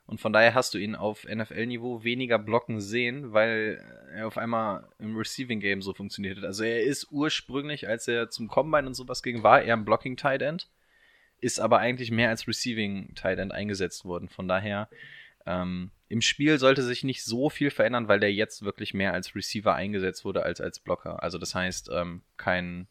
Und 0.09 0.19
von 0.19 0.33
daher 0.33 0.55
hast 0.55 0.73
du 0.73 0.79
ihn 0.79 0.95
auf 0.95 1.25
NFL-Niveau 1.25 2.03
weniger 2.03 2.39
blocken 2.39 2.81
sehen, 2.81 3.31
weil 3.31 3.79
er 4.11 4.25
auf 4.25 4.39
einmal 4.39 4.87
im 4.97 5.15
Receiving 5.15 5.59
Game 5.59 5.83
so 5.83 5.93
funktioniert 5.93 6.37
hat. 6.37 6.45
Also 6.45 6.63
er 6.63 6.81
ist 6.83 7.11
ursprünglich, 7.11 7.87
als 7.87 8.07
er 8.07 8.29
zum 8.29 8.47
Combine 8.47 8.87
und 8.87 8.95
sowas 8.95 9.21
ging, 9.21 9.43
war 9.43 9.61
er 9.61 9.75
ein 9.75 9.85
Blocking 9.85 10.17
Tight 10.17 10.41
End 10.41 10.67
ist 11.41 11.59
aber 11.59 11.79
eigentlich 11.79 12.11
mehr 12.11 12.29
als 12.29 12.47
Receiving 12.47 13.13
Tight 13.15 13.39
End 13.39 13.51
eingesetzt 13.51 14.05
worden. 14.05 14.29
Von 14.29 14.47
daher, 14.47 14.89
ähm, 15.45 15.91
im 16.07 16.21
Spiel 16.21 16.57
sollte 16.59 16.83
sich 16.83 17.03
nicht 17.03 17.23
so 17.23 17.49
viel 17.49 17.71
verändern, 17.71 18.07
weil 18.07 18.19
der 18.19 18.33
jetzt 18.33 18.63
wirklich 18.63 18.93
mehr 18.93 19.13
als 19.13 19.35
Receiver 19.35 19.73
eingesetzt 19.73 20.25
wurde 20.25 20.43
als 20.43 20.59
als 20.59 20.79
Blocker. 20.79 21.23
Also 21.23 21.37
das 21.37 21.55
heißt, 21.55 21.89
ähm, 21.93 22.21
kein 22.37 22.87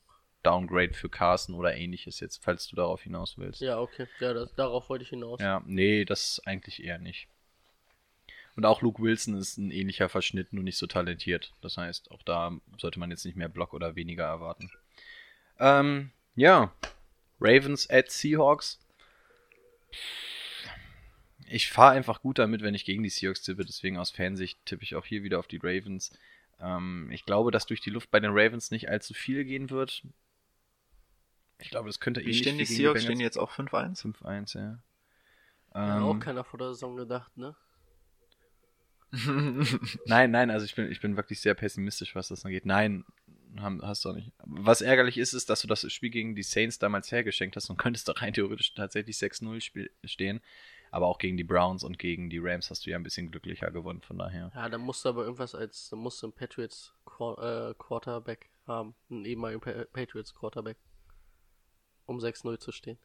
Downgrade 0.49 0.95
für 0.95 1.11
Carson 1.11 1.55
oder 1.55 1.77
ähnliches 1.77 2.21
jetzt, 2.21 2.43
falls 2.43 2.67
du 2.69 2.77
darauf 2.77 3.03
hinaus 3.03 3.37
willst. 3.37 3.61
Ja, 3.61 3.79
okay. 3.79 4.07
Ja, 4.19 4.33
das, 4.33 4.55
darauf 4.55 4.89
wollte 4.89 5.03
ich 5.03 5.11
hinaus. 5.11 5.41
Ja, 5.41 5.63
nee, 5.67 6.07
das 6.07 6.41
eigentlich 6.47 6.83
eher 6.83 6.99
nicht. 6.99 7.29
Und 8.57 8.65
auch 8.65 8.81
Luke 8.81 9.03
Wilson 9.03 9.37
ist 9.37 9.59
ein 9.59 9.71
ähnlicher 9.71 10.09
Verschnitt, 10.09 10.55
nur 10.55 10.65
nicht 10.65 10.79
so 10.79 10.87
talentiert. 10.87 11.53
Das 11.61 11.77
heißt, 11.77 12.11
auch 12.11 12.23
da 12.23 12.59
sollte 12.79 12.99
man 12.99 13.11
jetzt 13.11 13.27
nicht 13.27 13.37
mehr 13.37 13.51
Block 13.51 13.75
oder 13.75 13.95
weniger 13.95 14.25
erwarten. 14.25 14.71
Ähm, 15.61 16.13
ja, 16.35 16.73
Ravens 17.41 17.91
at 17.91 18.11
Seahawks. 18.11 18.81
Ich 21.47 21.71
fahre 21.71 21.93
einfach 21.93 22.23
gut 22.23 22.39
damit, 22.39 22.63
wenn 22.63 22.75
ich 22.75 22.87
gegen 22.87 23.03
die 23.03 23.11
Seahawks 23.11 23.43
tippe. 23.43 23.67
Deswegen 23.67 23.99
aus 23.99 24.11
Fansicht 24.11 24.59
tippe 24.65 24.83
ich 24.83 24.97
auch 24.97 25.05
hier 25.05 25.23
wieder 25.23 25.39
auf 25.39 25.47
die 25.47 25.61
Ravens. 25.63 26.11
Ähm, 26.59 27.11
ich 27.13 27.27
glaube, 27.27 27.51
dass 27.51 27.67
durch 27.67 27.83
die 27.83 27.91
Luft 27.91 28.11
bei 28.11 28.19
den 28.19 28.33
Ravens 28.33 28.71
nicht 28.71 28.89
allzu 28.89 29.13
viel 29.13 29.45
gehen 29.45 29.69
wird. 29.69 30.03
Ich 31.61 31.71
glaube, 31.71 31.89
das 31.89 32.01
könnte 32.01 32.21
Wie 32.21 32.25
ähnlich 32.27 32.39
stehen 32.41 32.59
die 32.59 32.69
wie 32.69 32.75
Seahawks? 32.75 33.03
Stehen 33.03 33.21
jetzt 33.21 33.37
auch 33.39 33.51
5-1? 33.53 34.01
5-1, 34.03 34.57
ja. 34.59 34.79
Hat 35.75 35.97
Ähm, 35.99 36.03
auch 36.03 36.19
keiner 36.21 36.45
vor 36.45 36.59
der 36.59 36.69
Saison 36.69 36.97
gedacht, 36.97 37.37
ne? 37.37 37.55
Nein, 40.07 40.31
nein, 40.31 40.51
also 40.51 40.67
ich 40.67 40.75
bin, 40.75 40.91
ich 40.93 41.01
bin 41.01 41.17
wirklich 41.17 41.41
sehr 41.41 41.55
pessimistisch, 41.55 42.15
was 42.15 42.29
das 42.29 42.45
angeht. 42.45 42.67
Nein, 42.67 43.05
haben, 43.59 43.81
hast 43.83 44.05
du 44.05 44.11
auch 44.11 44.15
nicht. 44.15 44.33
Was 44.45 44.83
ärgerlich 44.83 45.17
ist, 45.17 45.33
ist, 45.33 45.49
dass 45.49 45.63
du 45.63 45.67
das 45.67 45.91
Spiel 45.91 46.11
gegen 46.11 46.35
die 46.35 46.43
Saints 46.43 46.79
damals 46.79 47.11
hergeschenkt 47.11 47.57
hast 47.57 47.71
und 47.71 47.79
könntest 47.79 48.09
doch 48.09 48.21
rein 48.21 48.35
theoretisch 48.35 48.75
tatsächlich 48.75 49.17
6-0 49.17 49.61
spiel- 49.63 49.91
stehen. 50.05 50.41
Aber 50.91 51.07
auch 51.07 51.19
gegen 51.19 51.37
die 51.37 51.45
Browns 51.45 51.85
und 51.85 51.99
gegen 51.99 52.31
die 52.31 52.39
Rams 52.39 52.71
hast 52.71 52.87
du 52.87 52.91
ja 52.91 52.97
ein 52.97 53.03
bisschen 53.03 53.31
glücklicher 53.31 53.71
gewonnen, 53.71 54.01
von 54.03 54.19
daher. 54.19 54.51
Ja, 54.55 54.69
da 54.69 54.79
musst 54.79 55.05
du 55.05 55.11
aber 55.11 55.23
irgendwas 55.25 55.55
als, 55.55 55.89
da 55.91 55.97
musst 55.97 56.23
du 56.23 56.27
einen 56.27 56.33
Patriots 56.35 56.95
äh, 57.19 57.75
Quarterback 57.79 58.49
haben. 58.67 58.95
Einen 59.11 59.25
ehemaligen 59.25 59.61
Pa- 59.61 59.85
Patriots 59.93 60.35
Quarterback. 60.35 60.77
Um 62.09 62.19
6-0 62.19 62.59
zu 62.59 62.73
stehen. 62.73 62.99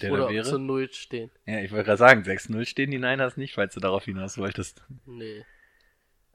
Der 0.00 0.12
Oder 0.12 0.24
da 0.24 0.30
wäre? 0.30 0.44
zu 0.44 0.58
0 0.58 0.92
stehen. 0.92 1.30
Ja, 1.46 1.60
ich 1.60 1.70
wollte 1.70 1.84
gerade 1.84 1.98
sagen, 1.98 2.22
6-0 2.22 2.64
stehen 2.64 2.90
die 2.90 2.98
Niners 2.98 3.36
nicht, 3.36 3.54
falls 3.54 3.74
du 3.74 3.80
darauf 3.80 4.04
hinaus 4.06 4.38
wolltest. 4.38 4.82
Nee. 5.06 5.44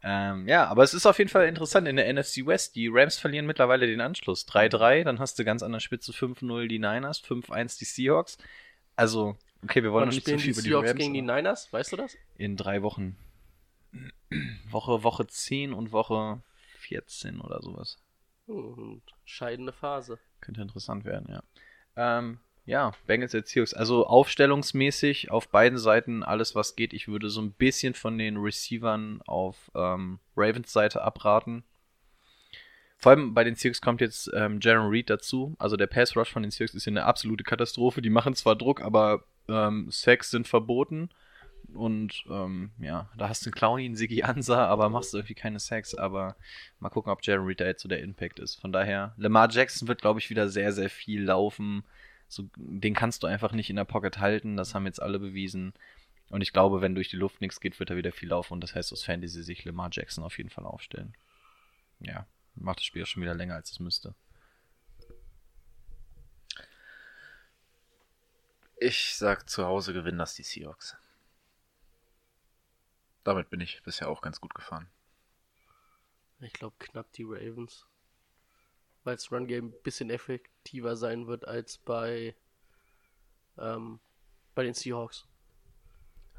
Ähm, 0.04 0.48
ja, 0.48 0.68
aber 0.68 0.84
es 0.84 0.94
ist 0.94 1.06
auf 1.06 1.18
jeden 1.18 1.30
Fall 1.30 1.48
interessant 1.48 1.88
in 1.88 1.96
der 1.96 2.12
NFC 2.14 2.46
West. 2.46 2.76
Die 2.76 2.90
Rams 2.92 3.18
verlieren 3.18 3.46
mittlerweile 3.46 3.88
den 3.88 4.02
Anschluss. 4.02 4.48
3-3, 4.48 5.04
dann 5.04 5.20
hast 5.20 5.40
du 5.40 5.44
ganz 5.46 5.64
an 5.64 5.72
der 5.72 5.80
Spitze 5.80 6.12
5-0 6.12 6.68
die 6.68 6.80
Niners, 6.80 7.24
5-1 7.24 7.80
die 7.80 7.86
Seahawks. 7.86 8.38
Also 8.96 9.38
Okay, 9.64 9.82
wir 9.82 9.92
wollen 9.94 10.02
Wann 10.02 10.10
noch 10.10 10.16
nicht 10.16 10.28
zu 10.28 10.38
viel 10.38 10.44
die 10.44 10.50
über 10.52 10.62
die 10.62 10.70
Seahawks 10.70 10.90
Rams. 10.90 11.00
gegen 11.00 11.14
die 11.14 11.22
Niners? 11.22 11.72
Weißt 11.72 11.92
du 11.94 11.98
das? 11.98 12.18
In 12.38 12.58
drei 12.58 12.82
Wochen. 12.82 13.18
Woche, 14.70 15.04
Woche 15.04 15.26
10 15.28 15.74
und 15.74 15.92
Woche 15.92 16.42
14 16.80 17.40
oder 17.40 17.62
sowas. 17.62 17.98
Scheidende 19.26 19.72
Phase. 19.72 20.20
Könnte 20.42 20.62
interessant 20.62 21.06
werden, 21.06 21.28
ja. 21.30 21.44
Ähm, 21.96 22.40
ja, 22.66 22.94
Bengals 23.08 23.36
at 23.36 23.48
Seahawks. 23.48 23.74
Also 23.74 24.06
aufstellungsmäßig 24.06 25.32
auf 25.32 25.50
beiden 25.50 25.78
Seiten 25.78 26.24
alles, 26.24 26.56
was 26.56 26.76
geht. 26.76 26.94
Ich 26.94 27.08
würde 27.08 27.30
so 27.30 27.42
ein 27.42 27.52
bisschen 27.52 27.94
von 27.94 28.18
den 28.18 28.38
Receivern 28.38 29.22
auf 29.28 29.72
ähm, 29.76 30.20
Ravens 30.36 30.72
Seite 30.72 31.02
abraten. 31.02 31.64
Vor 32.98 33.12
allem 33.12 33.34
bei 33.34 33.44
den 33.44 33.56
Seahawks 33.56 33.82
kommt 33.82 34.00
jetzt 34.00 34.32
ähm, 34.34 34.60
Jaron 34.62 34.90
Reed 34.90 35.10
dazu. 35.10 35.56
Also 35.60 35.76
der 35.76 35.88
Pass 35.88 36.16
Rush 36.16 36.32
von 36.32 36.42
den 36.42 36.52
Seahawks 36.52 36.74
ist 36.74 36.86
hier 36.86 36.92
eine 36.92 37.04
absolute 37.04 37.44
Katastrophe. 37.44 38.02
Die 38.02 38.10
machen 38.10 38.34
zwar 38.34 38.56
Druck, 38.56 38.82
aber 38.82 39.26
ähm, 39.50 39.88
Sacks 39.92 40.32
sind 40.32 40.48
verboten. 40.48 41.10
Und 41.74 42.24
ähm, 42.30 42.72
ja, 42.80 43.10
da 43.18 43.30
hast 43.30 43.46
du 43.46 43.50
einen 43.50 43.56
Clowny, 43.56 43.86
einen 43.86 43.96
Sigi 43.96 44.24
Ansa, 44.24 44.68
aber 44.68 44.90
machst 44.90 45.14
du 45.14 45.18
irgendwie 45.18 45.34
keine 45.34 45.60
Sacks. 45.60 45.96
Aber 45.96 46.36
mal 46.80 46.90
gucken, 46.90 47.12
ob 47.12 47.24
Jaron 47.24 47.48
Reed 47.48 47.60
da 47.60 47.66
jetzt 47.66 47.82
so 47.82 47.90
der 47.90 48.02
Impact 48.02 48.40
ist. 48.40 48.56
Von 48.56 48.72
daher, 48.72 49.14
Lamar 49.18 49.50
Jackson 49.50 49.88
wird, 49.88 50.02
glaube 50.02 50.20
ich, 50.20 50.30
wieder 50.30 50.50
sehr, 50.50 50.72
sehr 50.72 50.90
viel 50.90 51.24
laufen. 51.24 51.84
So, 52.28 52.50
den 52.56 52.94
kannst 52.94 53.24
du 53.24 53.28
einfach 53.28 53.52
nicht 53.54 53.70
in 53.70 53.76
der 53.76 53.86
Pocket 53.86 54.20
halten. 54.20 54.56
Das 54.56 54.76
haben 54.76 54.86
jetzt 54.86 55.02
alle 55.02 55.20
bewiesen. 55.20 55.74
Und 56.30 56.42
ich 56.42 56.54
glaube, 56.54 56.82
wenn 56.82 56.96
durch 56.96 57.10
die 57.10 57.18
Luft 57.18 57.42
nichts 57.42 57.60
geht, 57.60 57.80
wird 57.80 57.90
er 57.90 57.98
wieder 57.98 58.12
viel 58.12 58.30
laufen. 58.30 58.54
Und 58.54 58.62
das 58.62 58.76
heißt 58.76 58.92
aus 58.94 59.04
Fantasy 59.04 59.44
sich 59.44 59.66
Lamar 59.66 59.90
Jackson 59.92 60.24
auf 60.24 60.38
jeden 60.38 60.50
Fall 60.50 60.66
aufstellen. 60.66 61.16
Ja, 62.00 62.26
macht 62.56 62.80
das 62.80 62.86
Spiel 62.86 63.04
auch 63.04 63.08
schon 63.08 63.24
wieder 63.24 63.36
länger, 63.36 63.56
als 63.56 63.72
es 63.72 63.80
müsste. 63.80 64.16
Ich 68.80 69.16
sag, 69.16 69.50
zu 69.50 69.66
Hause 69.66 69.94
gewinnen 69.94 70.18
das 70.18 70.36
die 70.36 70.44
Seahawks. 70.44 70.98
Damit 73.24 73.50
bin 73.50 73.62
ich 73.62 73.82
bisher 73.84 74.10
auch 74.10 74.22
ganz 74.22 74.42
gut 74.42 74.54
gefahren. 74.54 74.90
Ich 76.42 76.54
glaube 76.54 76.76
knapp 76.80 77.12
die 77.14 77.24
Ravens. 77.24 77.88
Weil 79.04 79.16
das 79.16 79.32
Run-Game 79.32 79.68
ein 79.68 79.84
bisschen 79.84 80.10
effektiver 80.10 80.96
sein 80.96 81.28
wird 81.28 81.48
als 81.48 81.78
bei, 81.78 82.36
ähm, 83.58 84.00
bei 84.56 84.64
den 84.64 84.74
Seahawks. 84.74 85.26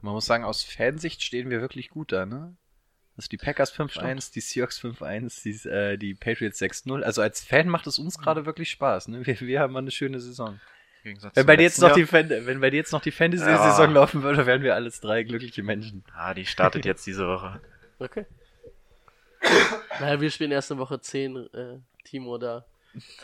Man 0.01 0.15
muss 0.15 0.27
sagen, 0.27 0.45
aus 0.45 0.63
Fansicht 0.63 1.23
stehen 1.23 1.51
wir 1.51 1.61
wirklich 1.61 1.91
gut 1.91 2.13
da, 2.13 2.27
ne? 2.27 2.57
Also 3.17 3.29
die 3.29 3.37
Packers 3.37 3.73
5-1, 3.73 4.33
die 4.33 4.41
Seahawks 4.41 4.81
5-1, 4.81 5.43
die, 5.43 5.69
äh, 5.69 5.97
die 5.97 6.15
Patriots 6.15 6.61
6-0. 6.61 7.03
Also 7.03 7.23
als 7.23 7.45
Fan 7.45 7.69
macht 7.69 7.87
es 7.87 7.99
uns 7.99 8.19
gerade 8.19 8.45
wirklich 8.45 8.71
Spaß, 8.71 9.09
ne? 9.09 9.25
Wir, 9.27 9.41
wir 9.41 9.61
haben 9.61 9.73
mal 9.73 9.79
eine 9.81 9.91
schöne 9.91 10.21
Saison. 10.21 10.61
Gegensatz 11.05 11.37
Wenn 11.37 11.47
bei, 11.47 11.57
dir 11.57 11.63
jetzt 11.63 11.81
noch 11.81 11.89
Jahr. 11.91 11.97
die 11.97 12.07
Fan 12.07 12.29
wenn 12.29 12.61
bei 12.61 12.71
dir 12.71 12.79
jetzt 12.79 12.93
noch 12.93 13.01
die 13.03 13.13
Fantasy-Saison 13.13 13.87
Ja. 13.89 13.93
laufen 13.93 14.23
würde, 14.25 14.45
wären 14.47 14.63
wir 14.63 14.75
alles 14.75 15.01
drei 15.01 15.23
glückliche 15.23 15.63
Menschen. 15.63 16.05
Ah, 16.17 16.35
die 16.35 16.47
startet 16.47 16.85
jetzt 16.85 17.07
diese 17.07 17.27
Woche. 17.29 17.61
Okay. 17.99 18.27
naja, 20.01 20.21
wir 20.21 20.31
spielen 20.31 20.51
erst 20.51 20.71
in 20.71 20.79
Woche 20.79 21.01
10, 21.01 21.37
äh, 21.37 21.79
Timo 22.05 22.39
da. 22.39 22.65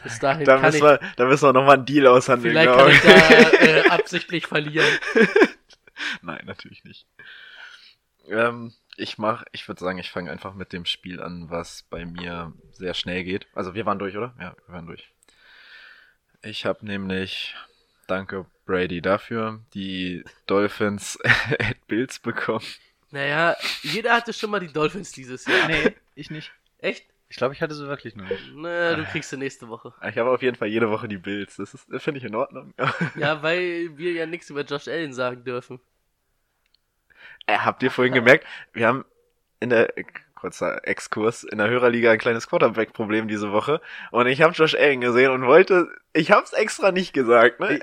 Bis 0.03 0.19
dahin 0.19 0.45
Da 0.45 0.55
kann 0.57 0.67
müssen, 0.67 0.77
ich, 0.79 0.83
wir, 0.83 1.01
da 1.17 1.25
müssen 1.27 1.45
wir 1.49 1.53
nochmal 1.53 1.77
einen 1.77 1.87
Deal 1.87 2.07
aushandeln. 2.09 2.53
vielleicht 2.53 2.77
kann 2.77 2.91
ich 2.91 3.01
da 3.01 3.51
äh, 3.67 3.89
absichtlich 3.91 4.47
verlieren. 4.47 4.89
Nein, 6.23 6.43
natürlich 6.45 6.83
nicht. 6.85 7.07
Ähm, 8.29 8.73
ich 8.97 9.17
mach, 9.17 9.45
ich 9.53 9.67
würde 9.69 9.81
sagen, 9.81 9.99
ich 9.99 10.11
fange 10.11 10.31
einfach 10.31 10.55
mit 10.55 10.73
dem 10.73 10.85
Spiel 10.85 11.21
an, 11.23 11.51
was 11.51 11.85
bei 11.89 12.05
mir 12.05 12.53
sehr 12.73 12.95
schnell 12.95 13.23
geht. 13.25 13.47
Also 13.55 13.75
wir 13.75 13.87
waren 13.87 13.99
durch, 13.99 14.17
oder? 14.17 14.35
Ja, 14.41 14.55
wir 14.67 14.75
waren 14.75 14.87
durch. 14.87 15.11
Ich 16.43 16.67
habe 16.67 16.85
nämlich, 16.85 17.55
danke 18.11 18.47
Brady 18.67 19.01
dafür, 19.01 19.61
die 19.75 20.25
Dolphins 20.47 21.19
at 21.59 21.87
Bills 21.87 22.19
bekommen. 22.19 22.65
Naja, 23.11 23.57
jeder 23.83 24.15
hatte 24.15 24.33
schon 24.33 24.51
mal 24.51 24.61
die 24.61 24.73
Dolphins 24.73 25.13
dieses 25.13 25.47
Jahr. 25.47 25.67
Nee, 25.67 25.95
ich 26.15 26.31
nicht. 26.31 26.53
Echt? 26.79 27.07
Ich 27.29 27.37
glaube, 27.37 27.55
ich 27.55 27.63
hatte 27.63 27.75
sie 27.75 27.87
wirklich 27.87 28.17
noch 28.17 28.29
nicht. 28.29 28.53
Na, 28.55 28.95
du 28.95 29.05
kriegst 29.05 29.31
sie 29.31 29.37
nächste 29.37 29.69
Woche. 29.69 29.95
Ich 30.09 30.19
habe 30.19 30.31
auf 30.31 30.43
jeden 30.43 30.57
Fall 30.57 30.69
jede 30.69 30.91
Woche 30.91 31.07
die 31.07 31.19
Bills. 31.19 31.57
Das 31.57 31.75
ist, 31.75 31.87
das 31.89 32.03
finde 32.03 32.19
ich 32.19 32.25
in 32.25 32.35
Ordnung. 32.35 32.75
Ja, 33.17 33.43
weil 33.43 33.97
wir 33.97 34.13
ja 34.13 34.27
nichts 34.27 34.51
über 34.51 34.63
Josh 34.63 34.89
Allen 34.89 35.13
sagen 35.13 35.45
dürfen. 35.45 35.81
Äh, 37.47 37.59
habt 37.59 37.83
ihr 37.83 37.91
vorhin 37.91 38.15
gemerkt, 38.15 38.47
wir 38.73 38.87
haben 38.87 39.05
in 39.61 39.71
der, 39.71 39.93
kurzer 40.41 40.87
Exkurs, 40.87 41.45
in 41.45 41.59
der 41.59 41.69
Hörerliga 41.69 42.11
ein 42.13 42.19
kleines 42.19 42.49
Quarterback-Problem 42.49 43.29
diese 43.29 43.53
Woche. 43.53 43.81
Und 44.11 44.27
ich 44.27 44.41
habe 44.43 44.55
Josh 44.55 44.75
Allen 44.75 45.01
gesehen 45.01 45.31
und 45.31 45.45
wollte, 45.47 45.89
ich 46.13 46.31
hab's 46.33 46.53
extra 46.53 46.91
nicht 46.93 47.13
gesagt, 47.13 47.61
ne? 47.61 47.79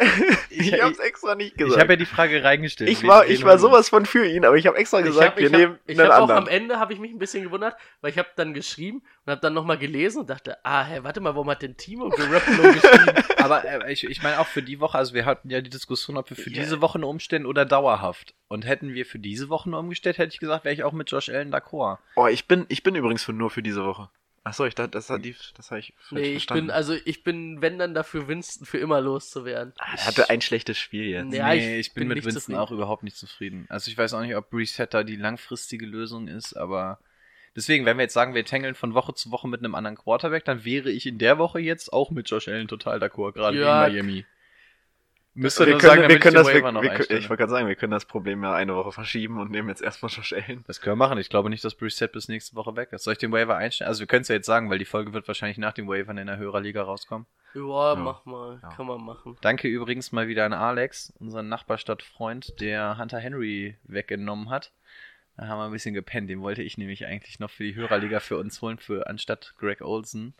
Ich, 0.49 0.73
ich- 0.73 0.81
hab's 0.81 0.99
extra 0.99 1.35
nicht 1.35 1.51
Ich 1.53 1.57
gesagt. 1.57 1.79
habe 1.81 1.93
ja 1.93 1.97
die 1.97 2.05
Frage 2.05 2.43
reingestellt. 2.43 2.89
ich 2.89 3.05
war, 3.07 3.25
ich 3.27 3.43
war 3.45 3.53
wir? 3.53 3.59
sowas 3.59 3.89
von 3.89 4.05
für 4.05 4.25
ihn, 4.25 4.43
aber 4.43 4.57
ich 4.57 4.67
habe 4.67 4.77
extra 4.77 5.01
gesagt, 5.01 5.23
ich 5.23 5.31
hab, 5.31 5.37
wir 5.37 5.45
ich 5.45 5.51
nehmen 5.51 5.73
hab, 5.73 5.79
ich 5.89 5.99
einen 5.99 6.09
hab 6.09 6.17
auch 6.17 6.21
anderen. 6.23 6.43
am 6.43 6.47
Ende 6.49 6.79
habe 6.79 6.93
ich 6.93 6.99
mich 6.99 7.11
ein 7.11 7.19
bisschen 7.19 7.43
gewundert, 7.43 7.75
weil 8.01 8.11
ich 8.11 8.17
habe 8.17 8.27
dann 8.35 8.53
geschrieben 8.53 9.01
und 9.25 9.31
habe 9.31 9.41
dann 9.41 9.53
nochmal 9.53 9.77
gelesen 9.77 10.21
und 10.21 10.29
dachte, 10.29 10.57
ah, 10.65 10.83
hä, 10.83 10.99
warte 11.03 11.21
mal, 11.21 11.35
warum 11.35 11.49
hat 11.49 11.61
denn 11.61 11.77
Timo 11.77 12.09
Garoppolo 12.09 12.73
geschrieben? 12.73 13.23
Aber 13.37 13.63
äh, 13.63 13.93
ich, 13.93 14.03
ich 14.03 14.23
meine 14.23 14.39
auch 14.39 14.47
für 14.47 14.61
die 14.63 14.79
Woche, 14.79 14.97
also 14.97 15.13
wir 15.13 15.25
hatten 15.25 15.49
ja 15.49 15.61
die 15.61 15.69
Diskussion, 15.69 16.17
ob 16.17 16.29
wir 16.29 16.35
für 16.35 16.49
Ja. 16.49 16.63
diese 16.63 16.81
Woche 16.81 16.99
nur 16.99 17.09
umstellen 17.09 17.45
oder 17.45 17.65
dauerhaft. 17.65 18.33
Und 18.49 18.65
hätten 18.65 18.93
wir 18.93 19.05
für 19.05 19.19
diese 19.19 19.49
Woche 19.49 19.69
nur 19.69 19.79
umgestellt, 19.79 20.17
hätte 20.17 20.33
ich 20.33 20.39
gesagt, 20.39 20.63
wäre 20.63 20.73
ich 20.73 20.83
auch 20.85 20.93
mit 20.93 21.11
Josh 21.11 21.27
Allen 21.29 21.53
d'accord. 21.53 21.97
Oh, 22.15 22.27
ich 22.27 22.46
bin, 22.47 22.65
ich 22.69 22.83
bin 22.83 22.95
übrigens 22.95 23.23
für 23.23 23.33
nur 23.33 23.49
für 23.49 23.63
diese 23.63 23.85
Woche. 23.85 24.09
Achso, 24.43 24.65
ich 24.65 24.75
dachte, 24.75 24.91
das 24.91 25.09
hat 25.09 25.25
die, 25.25 25.35
das 25.55 25.71
habe 25.71 25.81
ich 25.81 25.93
nee, 26.11 26.21
ich 26.21 26.31
verstanden. 26.33 26.67
bin, 26.67 26.71
also 26.71 26.93
ich 27.03 27.23
bin, 27.25 27.61
wenn 27.61 27.77
dann 27.77 27.93
dafür 27.93 28.29
Winston 28.29 28.65
für 28.65 28.77
immer 28.77 29.01
loszuwerden. 29.01 29.73
Ah, 29.77 29.95
er 29.97 30.05
hatte 30.05 30.29
ein 30.29 30.39
schlechtes 30.39 30.77
Spiel 30.77 31.03
jetzt. 31.03 31.33
Ja, 31.33 31.49
nee, 31.53 31.79
ich 31.79 31.87
ich, 31.87 31.93
bin, 31.93 32.07
bin 32.07 32.15
mit 32.15 32.23
Winston 32.23 32.41
zufrieden. 32.41 32.59
auch 32.59 32.71
überhaupt 32.71 33.03
nicht 33.03 33.17
zufrieden. 33.17 33.65
Also 33.67 33.91
ich 33.91 33.97
weiß 33.97 34.13
auch 34.13 34.21
nicht, 34.21 34.37
ob 34.37 34.53
Resetter 34.53 35.03
die 35.03 35.17
langfristige 35.17 35.85
Lösung 35.85 36.29
ist, 36.29 36.53
aber 36.53 36.99
deswegen, 37.57 37.85
wenn 37.85 37.97
wir 37.97 38.03
jetzt 38.03 38.13
sagen, 38.13 38.35
wir 38.35 38.45
tangeln 38.45 38.75
von 38.75 38.93
Woche 38.93 39.13
zu 39.13 39.31
Woche 39.31 39.49
mit 39.49 39.59
einem 39.59 39.75
anderen 39.75 39.97
Quarterback, 39.97 40.45
dann 40.45 40.63
wäre 40.63 40.91
ich 40.91 41.05
in 41.05 41.17
der 41.17 41.37
Woche 41.39 41.59
jetzt 41.59 41.91
auch 41.91 42.09
mit 42.11 42.29
Josh 42.29 42.47
Allen 42.47 42.69
total 42.69 42.99
d'accord, 42.99 43.33
gerade 43.33 43.59
Ja, 43.59 43.89
gegen 43.89 44.05
Miami. 44.05 44.25
Müsste 45.37 45.67
wir 45.67 45.77
können, 45.77 45.81
sagen, 45.81 46.01
wir 46.09 46.19
können 46.19 46.35
ich 46.35 46.41
das, 46.41 46.47
den 46.47 46.55
wir, 46.55 46.63
Waiver 46.63 46.71
noch 46.71 46.81
wir, 46.81 46.99
ich 46.99 47.29
wollte 47.29 47.37
gerade 47.37 47.51
sagen, 47.51 47.67
wir 47.67 47.75
können 47.75 47.91
das 47.91 48.05
Problem 48.05 48.43
ja 48.43 48.53
eine 48.53 48.75
Woche 48.75 48.91
verschieben 48.91 49.39
und 49.39 49.51
nehmen 49.51 49.69
jetzt 49.69 49.83
erstmal 49.83 50.11
Josh 50.11 50.33
Allen. 50.33 50.63
Das 50.65 50.81
können 50.81 50.93
wir 50.93 51.07
machen. 51.07 51.19
Ich 51.19 51.29
glaube 51.29 51.49
nicht, 51.51 51.63
dass 51.63 51.75
Brissett 51.75 52.11
bis 52.11 52.27
nächste 52.27 52.55
Woche 52.55 52.75
weg 52.75 52.91
ist. 52.91 53.03
Soll 53.03 53.13
ich 53.13 53.19
den 53.19 53.31
Waiver 53.31 53.55
einstellen? 53.55 53.87
Also 53.87 53.99
wir 53.99 54.07
können 54.07 54.23
es 54.23 54.29
ja 54.29 54.35
jetzt 54.35 54.47
sagen, 54.47 54.69
weil 54.71 54.79
die 54.79 54.85
Folge 54.85 55.13
wird 55.13 55.27
wahrscheinlich 55.27 55.59
nach 55.59 55.73
dem 55.73 55.87
Waiver 55.87 56.11
in 56.17 56.25
der 56.27 56.37
Hörerliga 56.37 56.81
rauskommen. 56.81 57.27
Ja, 57.53 57.95
mach 57.95 58.25
mal, 58.25 58.59
Ja. 58.63 58.69
kann 58.69 58.87
man 58.87 58.99
machen. 59.01 59.37
Danke 59.41 59.67
übrigens 59.67 60.11
mal 60.11 60.27
wieder 60.27 60.43
an 60.45 60.53
Alex, 60.53 61.13
unseren 61.19 61.49
Nachbarstadtfreund, 61.49 62.59
der 62.59 62.97
Hunter 62.97 63.19
Henry 63.19 63.77
weggenommen 63.83 64.49
hat. 64.49 64.71
Da 65.37 65.47
haben 65.47 65.59
wir 65.59 65.65
ein 65.65 65.71
bisschen 65.71 65.93
gepennt. 65.93 66.29
Den 66.31 66.41
wollte 66.41 66.63
ich 66.63 66.79
nämlich 66.79 67.05
eigentlich 67.05 67.39
noch 67.39 67.51
für 67.51 67.63
die 67.63 67.75
Hörerliga 67.75 68.19
für 68.19 68.37
uns 68.37 68.59
holen, 68.63 68.79
für 68.79 69.07
anstatt 69.07 69.53
Greg 69.59 69.81
Olsen. 69.81 70.33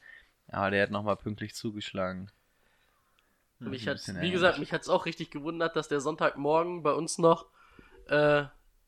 Aber 0.49 0.71
der 0.71 0.81
hat 0.81 0.91
nochmal 0.91 1.17
pünktlich 1.17 1.53
zugeschlagen. 1.53 2.31
Mich 3.60 3.88
ein 3.88 3.91
hat's, 3.93 4.05
bisschen 4.05 4.22
wie 4.22 4.32
gesagt, 4.32 4.60
mich 4.60 4.72
hat's 4.74 4.89
auch 4.89 5.05
richtig 5.05 5.32
gewundert, 5.32 5.76
dass 5.76 5.88
der 5.88 5.99
Sonntagmorgen 5.99 6.84
bei 6.84 6.91
uns 6.93 7.18
noch 7.18 7.47
äh, 8.08 8.43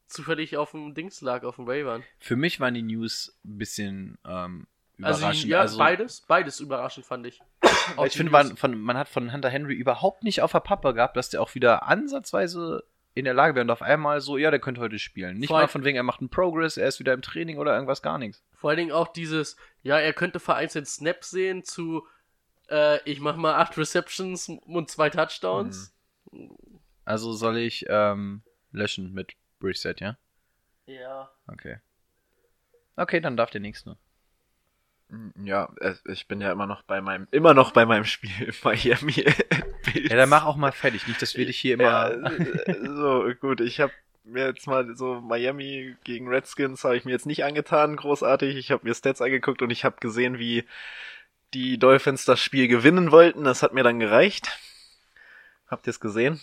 zufällig 0.07 0.57
auf 0.57 0.71
dem 0.71 0.93
Dings 0.93 1.21
lag, 1.21 1.43
auf 1.43 1.55
dem 1.55 1.67
Waivern. 1.67 2.03
Für 2.19 2.35
mich 2.35 2.59
waren 2.59 2.73
die 2.73 2.81
News 2.81 3.37
ein 3.45 3.57
bisschen 3.57 4.17
ähm, 4.25 4.67
Also 5.01 5.21
überraschend. 5.21 5.49
ja, 5.49 5.59
Also, 5.61 5.77
beides, 5.77 6.21
beides 6.27 6.59
überraschend 6.59 7.05
fand 7.05 7.25
ich. 7.27 7.39
Ich 8.05 8.13
finde, 8.15 8.31
man, 8.31 8.55
von, 8.55 8.79
man 8.79 8.97
hat 8.97 9.09
von 9.09 9.33
Hunter 9.33 9.49
Henry 9.49 9.73
überhaupt 9.73 10.23
nicht 10.23 10.43
auf 10.43 10.51
der 10.51 10.59
Pappe 10.59 10.93
gehabt, 10.93 11.17
dass 11.17 11.29
der 11.29 11.41
auch 11.41 11.55
wieder 11.55 11.87
ansatzweise 11.87 12.83
in 13.15 13.25
der 13.25 13.33
Lage 13.33 13.55
wäre 13.55 13.63
und 13.63 13.71
auf 13.71 13.81
einmal 13.81 14.21
so, 14.21 14.37
ja, 14.37 14.51
der 14.51 14.59
könnte 14.59 14.79
heute 14.79 14.99
spielen. 14.99 15.37
Nicht 15.39 15.47
Vor 15.49 15.59
mal 15.59 15.67
von 15.67 15.83
wegen, 15.83 15.97
er 15.97 16.03
macht 16.03 16.19
einen 16.19 16.29
Progress, 16.29 16.77
er 16.77 16.87
ist 16.87 16.99
wieder 16.99 17.13
im 17.13 17.23
Training 17.23 17.57
oder 17.57 17.73
irgendwas, 17.73 18.03
gar 18.03 18.19
nichts. 18.19 18.43
Vor 18.53 18.69
allen 18.69 18.77
Dingen 18.77 18.91
auch 18.91 19.07
dieses, 19.07 19.57
ja, 19.81 19.97
er 19.97 20.13
könnte 20.13 20.39
vereinzelt 20.39 20.87
Snaps 20.87 21.31
sehen 21.31 21.63
zu, 21.63 22.05
äh, 22.69 23.01
ich 23.09 23.19
mach 23.19 23.35
mal 23.35 23.55
acht 23.55 23.77
Receptions 23.77 24.49
und 24.49 24.89
zwei 24.89 25.09
Touchdowns. 25.09 25.93
Also 27.05 27.33
soll 27.33 27.57
ich 27.57 27.85
ähm, 27.89 28.43
löschen 28.71 29.13
mit 29.13 29.33
Reset, 29.61 29.95
ja? 29.99 30.17
Ja. 30.85 31.31
Okay. 31.47 31.77
Okay, 32.95 33.19
dann 33.19 33.37
darf 33.37 33.49
der 33.49 33.61
nächste. 33.61 33.97
Ja, 35.43 35.73
äh, 35.79 35.95
ich 36.07 36.27
bin 36.27 36.39
ja 36.39 36.51
immer 36.51 36.67
noch 36.67 36.83
bei 36.83 37.01
meinem, 37.01 37.27
immer 37.31 37.53
noch 37.53 37.71
bei 37.71 37.85
meinem 37.85 38.05
Spiel 38.05 38.53
Miami. 38.63 39.25
Ja, 39.93 40.17
dann 40.17 40.29
mach 40.29 40.45
auch 40.45 40.57
mal 40.57 40.71
fertig. 40.71 41.07
Nicht, 41.07 41.19
dass 41.21 41.35
wir 41.35 41.47
dich 41.47 41.57
hier 41.57 41.73
immer. 41.73 42.11
Ja, 42.11 42.85
so, 42.95 43.27
gut, 43.39 43.59
ich 43.59 43.79
habe 43.79 43.93
mir 44.23 44.45
jetzt 44.47 44.67
mal 44.67 44.95
so 44.95 45.19
Miami 45.21 45.95
gegen 46.03 46.27
Redskins 46.27 46.83
habe 46.83 46.97
ich 46.97 47.05
mir 47.05 47.11
jetzt 47.11 47.25
nicht 47.25 47.43
angetan, 47.43 47.95
großartig. 47.95 48.55
Ich 48.55 48.71
habe 48.71 48.87
mir 48.87 48.93
Stats 48.93 49.21
angeguckt 49.21 49.61
und 49.63 49.71
ich 49.71 49.85
habe 49.85 49.95
gesehen, 49.99 50.37
wie 50.37 50.65
die 51.53 51.77
Dolphins 51.77 52.25
das 52.25 52.39
Spiel 52.39 52.67
gewinnen 52.67 53.11
wollten. 53.11 53.43
Das 53.43 53.63
hat 53.63 53.73
mir 53.73 53.83
dann 53.83 53.99
gereicht. 53.99 54.57
Habt 55.67 55.87
ihr 55.87 55.91
es 55.91 55.99
gesehen? 55.99 56.39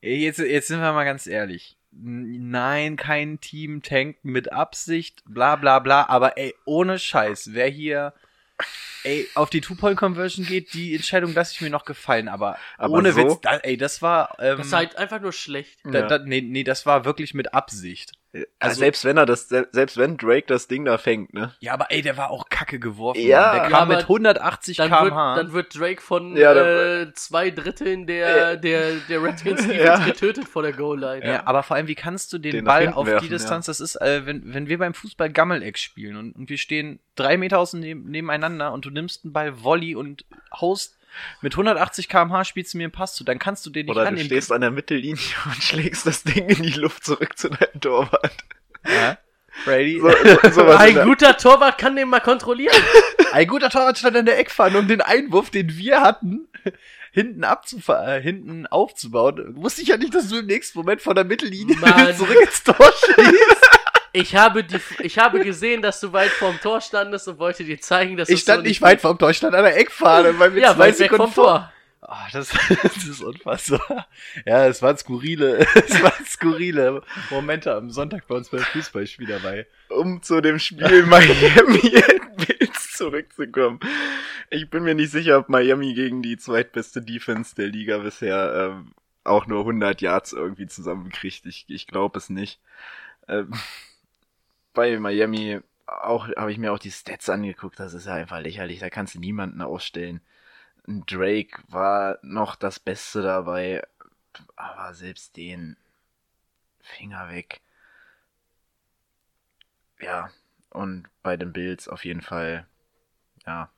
Jetzt, 0.00 0.38
jetzt 0.38 0.68
sind 0.68 0.80
wir 0.80 0.92
mal 0.92 1.04
ganz 1.04 1.26
ehrlich. 1.26 1.76
Nein, 1.92 2.96
kein 2.96 3.40
Team 3.40 3.82
tankt 3.82 4.24
mit 4.24 4.52
Absicht, 4.52 5.22
bla 5.26 5.56
bla 5.56 5.80
bla. 5.80 6.08
Aber 6.08 6.38
ey, 6.38 6.54
ohne 6.64 6.98
Scheiß, 6.98 7.52
wer 7.52 7.68
hier 7.68 8.14
ey, 9.04 9.26
auf 9.34 9.50
die 9.50 9.60
Two-Point-Conversion 9.60 10.46
geht, 10.46 10.74
die 10.74 10.94
Entscheidung 10.94 11.32
lasse 11.34 11.52
ich 11.54 11.60
mir 11.60 11.70
noch 11.70 11.84
gefallen, 11.84 12.28
aber, 12.28 12.56
Aber 12.78 12.94
ohne 12.94 13.12
so? 13.12 13.18
Witz, 13.18 13.40
da, 13.42 13.56
ey, 13.58 13.76
das 13.76 14.02
war, 14.02 14.36
ähm, 14.40 14.58
Das 14.58 14.66
ist 14.68 14.72
halt 14.72 14.96
einfach 14.96 15.20
nur 15.20 15.32
schlecht. 15.32 15.78
da, 15.84 16.00
Ja. 16.00 16.06
da, 16.06 16.18
nee, 16.18 16.40
nee, 16.40 16.64
das 16.64 16.86
war 16.86 17.04
wirklich 17.04 17.34
mit 17.34 17.54
Absicht. 17.54 18.12
Also, 18.32 18.46
Also- 18.60 18.78
selbst 18.78 19.04
wenn 19.04 19.16
er 19.16 19.26
das, 19.26 19.48
selbst 19.48 19.96
wenn 19.96 20.16
Drake 20.16 20.46
das 20.46 20.68
Ding 20.68 20.84
da 20.84 20.98
fängt, 20.98 21.34
ne? 21.34 21.52
Ja, 21.58 21.72
aber 21.72 21.86
ey, 21.90 22.00
der 22.00 22.16
war 22.16 22.30
auch 22.30 22.48
kacke 22.48 22.78
geworfen. 22.78 23.20
Ja. 23.20 23.40
Mann. 23.40 23.54
der 23.54 23.62
Ja, 23.64 23.68
kam 23.70 23.82
aber 23.90 23.96
mit 23.96 24.08
180 24.08 24.76
Dann 24.76 24.88
wird, 24.92 25.00
km/h. 25.00 25.34
dann 25.34 25.52
wird 25.52 25.76
Drake 25.76 26.00
von 26.00 26.36
Ja, 26.36 26.52
äh, 26.54 27.12
zwei 27.14 27.50
Dritteln 27.50 28.06
der, 28.06 28.56
der, 28.56 28.92
der 29.08 29.20
Redskins 29.24 29.60
Defense 29.66 29.82
Ja. 29.84 29.98
getötet 30.04 30.46
vor 30.46 30.62
der 30.62 30.72
Goal-Line. 30.74 31.26
Ja, 31.26 31.44
aber 31.44 31.64
vor 31.64 31.74
allem, 31.74 31.88
wie 31.88 31.96
kannst 31.96 32.32
du 32.32 32.38
den, 32.38 32.52
Den 32.52 32.64
Ball 32.66 32.92
auf 32.92 33.04
die 33.04 33.10
werfen, 33.10 33.30
Distanz, 33.30 33.66
das 33.66 33.80
ist, 33.80 33.96
äh, 33.96 34.24
wenn, 34.24 34.54
wenn 34.54 34.68
wir 34.68 34.78
beim 34.78 34.94
Fußball 34.94 35.30
Gammeleck 35.32 35.76
spielen 35.76 36.14
und, 36.16 36.36
und 36.36 36.48
wir 36.48 36.58
stehen 36.58 37.00
drei 37.16 37.36
Meter 37.36 37.58
außen 37.58 37.80
neben, 37.80 38.08
nebeneinander 38.08 38.72
und 38.72 38.84
du 38.84 38.89
nimmst 38.90 39.24
einen 39.24 39.32
Ball 39.32 39.62
Volley 39.62 39.94
und 39.94 40.24
haust 40.52 40.96
mit 41.42 41.54
180 41.54 42.08
km/h 42.08 42.44
spielst 42.44 42.74
du 42.74 42.78
mir 42.78 42.84
einen 42.84 42.92
Pass 42.92 43.14
zu, 43.14 43.24
dann 43.24 43.38
kannst 43.38 43.66
du 43.66 43.70
den 43.70 43.86
nicht 43.86 43.92
Oder 43.94 44.02
du 44.02 44.08
annehmen. 44.08 44.26
stehst 44.26 44.52
an 44.52 44.60
der 44.60 44.70
Mittellinie 44.70 45.22
und 45.46 45.62
schlägst 45.62 46.06
das 46.06 46.22
Ding 46.22 46.48
in 46.48 46.62
die 46.62 46.72
Luft 46.72 47.04
zurück 47.04 47.36
zu 47.36 47.48
deinem 47.48 47.80
Torwart. 47.80 48.36
Ja. 48.86 49.18
Brady. 49.64 50.00
So, 50.00 50.50
so, 50.50 50.64
Ein 50.68 51.04
guter 51.04 51.36
Torwart 51.36 51.76
kann 51.78 51.96
den 51.96 52.08
mal 52.08 52.20
kontrollieren. 52.20 52.76
Ein 53.32 53.46
guter 53.48 53.68
Torwart 53.68 53.98
stand 53.98 54.16
an 54.16 54.26
der 54.26 54.38
Eckfahne, 54.38 54.78
um 54.78 54.88
den 54.88 55.00
Einwurf, 55.00 55.50
den 55.50 55.76
wir 55.76 56.00
hatten, 56.00 56.48
hinten 57.12 57.44
abzufa 57.44 58.16
äh, 58.16 58.22
hinten 58.22 58.66
aufzubauen. 58.66 59.56
Wusste 59.56 59.82
ich 59.82 59.88
ja 59.88 59.96
nicht, 59.96 60.14
dass 60.14 60.28
du 60.28 60.38
im 60.38 60.46
nächsten 60.46 60.78
Moment 60.78 61.02
von 61.02 61.14
der 61.14 61.24
Mittellinie 61.24 61.76
Mann. 61.76 62.14
zurück 62.16 62.40
ins 62.40 62.62
Tor 62.62 62.76
schießt. 62.76 63.79
Ich 64.12 64.34
habe, 64.36 64.64
die, 64.64 64.78
ich 65.00 65.18
habe 65.18 65.40
gesehen, 65.40 65.82
dass 65.82 66.00
du 66.00 66.12
weit 66.12 66.30
vorm 66.30 66.58
Tor 66.60 66.80
standest 66.80 67.28
und 67.28 67.38
wollte 67.38 67.64
dir 67.64 67.80
zeigen, 67.80 68.16
dass 68.16 68.28
Ich 68.28 68.40
stand 68.40 68.62
so 68.62 68.68
nicht 68.68 68.82
weit 68.82 69.00
vom 69.00 69.18
Tor, 69.18 69.30
ich 69.30 69.36
stand 69.36 69.54
an 69.54 69.64
der 69.64 69.76
Eckfahne, 69.76 70.38
weil 70.38 70.54
wir 70.54 70.62
Ja, 70.62 70.74
zwei 70.74 70.78
weit 70.80 70.98
weg 70.98 71.10
Sekunden 71.10 71.24
vom 71.24 71.32
vor. 71.32 71.44
Tor. 71.44 71.72
Ah, 72.02 72.26
das, 72.32 72.50
das 72.82 72.96
ist 73.04 73.22
unfassbar. 73.22 74.08
Ja, 74.46 74.66
es 74.66 74.82
waren 74.82 74.96
skurrile, 74.96 75.58
es 75.74 76.02
waren 76.02 76.24
skurrile 76.26 77.02
Momente 77.30 77.72
am 77.74 77.90
Sonntag 77.90 78.26
bei 78.26 78.34
uns 78.34 78.48
beim 78.48 78.60
Fußballspiel 78.60 79.26
dabei. 79.26 79.66
um 79.90 80.22
zu 80.22 80.40
dem 80.40 80.58
Spiel 80.58 81.02
Miami 81.06 82.02
Bills 82.36 82.92
zurückzukommen. 82.96 83.80
Ich 84.48 84.70
bin 84.70 84.82
mir 84.82 84.94
nicht 84.94 85.12
sicher, 85.12 85.38
ob 85.38 85.48
Miami 85.48 85.94
gegen 85.94 86.22
die 86.22 86.36
zweitbeste 86.36 87.00
Defense 87.02 87.54
der 87.54 87.68
Liga 87.68 87.98
bisher 87.98 88.72
ähm, 88.72 88.92
auch 89.22 89.46
nur 89.46 89.60
100 89.60 90.00
Yards 90.00 90.32
irgendwie 90.32 90.66
zusammenkriegt. 90.66 91.46
Ich, 91.46 91.66
ich 91.68 91.86
glaube 91.86 92.18
es 92.18 92.30
nicht. 92.30 92.60
Ähm, 93.28 93.52
bei 94.72 94.98
Miami 94.98 95.60
auch 95.86 96.28
habe 96.36 96.52
ich 96.52 96.58
mir 96.58 96.72
auch 96.72 96.78
die 96.78 96.90
Stats 96.90 97.28
angeguckt. 97.28 97.80
Das 97.80 97.94
ist 97.94 98.06
ja 98.06 98.14
einfach 98.14 98.40
lächerlich. 98.40 98.78
Da 98.78 98.90
kannst 98.90 99.14
du 99.14 99.20
niemanden 99.20 99.60
ausstellen. 99.60 100.20
Drake 100.86 101.62
war 101.68 102.18
noch 102.22 102.56
das 102.56 102.78
Beste 102.78 103.22
dabei, 103.22 103.86
aber 104.56 104.94
selbst 104.94 105.36
den 105.36 105.76
Finger 106.80 107.30
weg. 107.30 107.60
Ja, 110.00 110.30
und 110.70 111.08
bei 111.22 111.36
den 111.36 111.52
Bills 111.52 111.88
auf 111.88 112.04
jeden 112.04 112.22
Fall, 112.22 112.66
ja, 113.46 113.70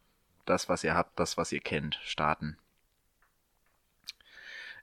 das, 0.44 0.68
was 0.68 0.84
ihr 0.84 0.94
habt, 0.94 1.18
das, 1.18 1.36
was 1.36 1.52
ihr 1.52 1.60
kennt, 1.60 1.98
starten. 2.04 2.56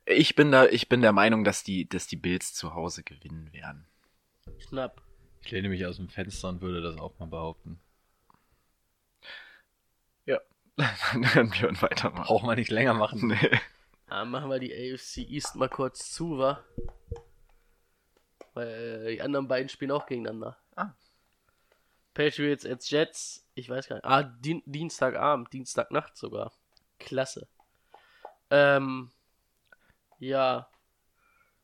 Ich 0.05 0.35
bin 0.35 0.51
da, 0.51 0.65
ich 0.65 0.89
bin 0.89 1.01
der 1.01 1.13
Meinung, 1.13 1.43
dass 1.43 1.63
die, 1.63 1.87
dass 1.87 2.07
die 2.07 2.15
Bills 2.15 2.53
zu 2.53 2.73
Hause 2.73 3.03
gewinnen 3.03 3.53
werden. 3.53 3.85
Knapp. 4.67 5.08
Ich 5.43 5.51
lehne 5.51 5.69
mich 5.69 5.85
aus 5.85 5.97
dem 5.97 6.09
Fenster 6.09 6.49
und 6.49 6.61
würde 6.61 6.81
das 6.81 6.97
auch 6.97 7.17
mal 7.19 7.27
behaupten. 7.27 7.79
Ja, 10.25 10.39
dann 10.77 11.49
können 11.51 11.79
wir 11.81 11.81
weitermachen. 11.81 12.23
Braucht 12.25 12.45
man 12.45 12.57
nicht 12.57 12.71
länger 12.71 12.93
machen. 12.93 13.27
Nee. 13.27 13.59
Ah, 14.07 14.25
machen 14.25 14.49
wir 14.49 14.59
die 14.59 14.73
AFC 14.73 15.17
East 15.17 15.55
mal 15.55 15.69
kurz 15.69 16.11
zu, 16.11 16.39
wa? 16.39 16.63
Weil 18.53 18.67
äh, 19.05 19.11
die 19.15 19.21
anderen 19.21 19.47
beiden 19.47 19.69
spielen 19.69 19.91
auch 19.91 20.05
gegeneinander. 20.07 20.57
Ah. 20.75 20.93
Patriots 22.15 22.65
als 22.65 22.89
Jets, 22.89 23.45
ich 23.53 23.69
weiß 23.69 23.87
gar 23.87 23.97
nicht. 23.97 24.05
Ah, 24.05 24.23
Dien 24.23 24.63
Dienstagabend, 24.65 25.53
Dienstagnacht 25.53 26.17
sogar. 26.17 26.51
Klasse. 26.97 27.47
Ähm, 28.49 29.11
ja, 30.17 30.67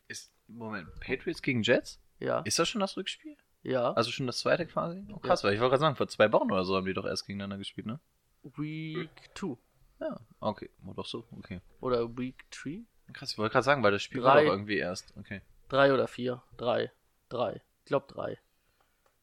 Ist, 0.07 0.31
Moment, 0.47 0.87
Patriots 0.99 1.41
gegen 1.41 1.63
Jets? 1.63 1.99
ja, 2.19 2.39
Ist 2.41 2.59
das 2.59 2.69
schon 2.69 2.81
das 2.81 2.95
Rückspiel? 2.95 3.35
Ja. 3.65 3.91
Also 3.93 4.11
schon 4.11 4.27
das 4.27 4.39
zweite 4.39 4.65
quasi? 4.65 5.03
Oh, 5.11 5.17
krass, 5.17 5.43
weil 5.43 5.53
ich 5.53 5.59
wollte 5.59 5.71
gerade 5.71 5.81
sagen, 5.81 5.95
vor 5.95 6.07
zwei 6.07 6.31
Wochen 6.31 6.51
oder 6.51 6.63
so 6.63 6.75
haben 6.75 6.85
die 6.85 6.93
doch 6.93 7.05
erst 7.05 7.25
gegeneinander 7.25 7.57
gespielt, 7.57 7.87
ne? 7.87 7.99
Week 8.43 9.09
2 9.33 9.57
Ja, 9.99 10.19
okay. 10.39 10.69
Oh, 10.85 10.93
doch 10.93 11.05
so, 11.05 11.25
okay. 11.37 11.61
oder 11.81 12.15
Week 12.17 12.45
3? 12.51 12.83
Krass, 13.13 13.31
ich 13.31 13.37
wollte 13.37 13.53
gerade 13.53 13.63
sagen, 13.63 13.83
weil 13.83 13.91
das 13.91 14.03
Spiel 14.03 14.23
war 14.23 14.35
Drei. 14.35 14.45
doch 14.45 14.51
irgendwie 14.51 14.77
erst. 14.77 15.13
Okay. 15.17 15.41
Drei 15.69 15.93
oder 15.93 16.07
vier? 16.07 16.43
Drei. 16.57 16.91
Drei. 17.29 17.61
Ich 17.79 17.85
glaube 17.85 18.05
drei. 18.11 18.39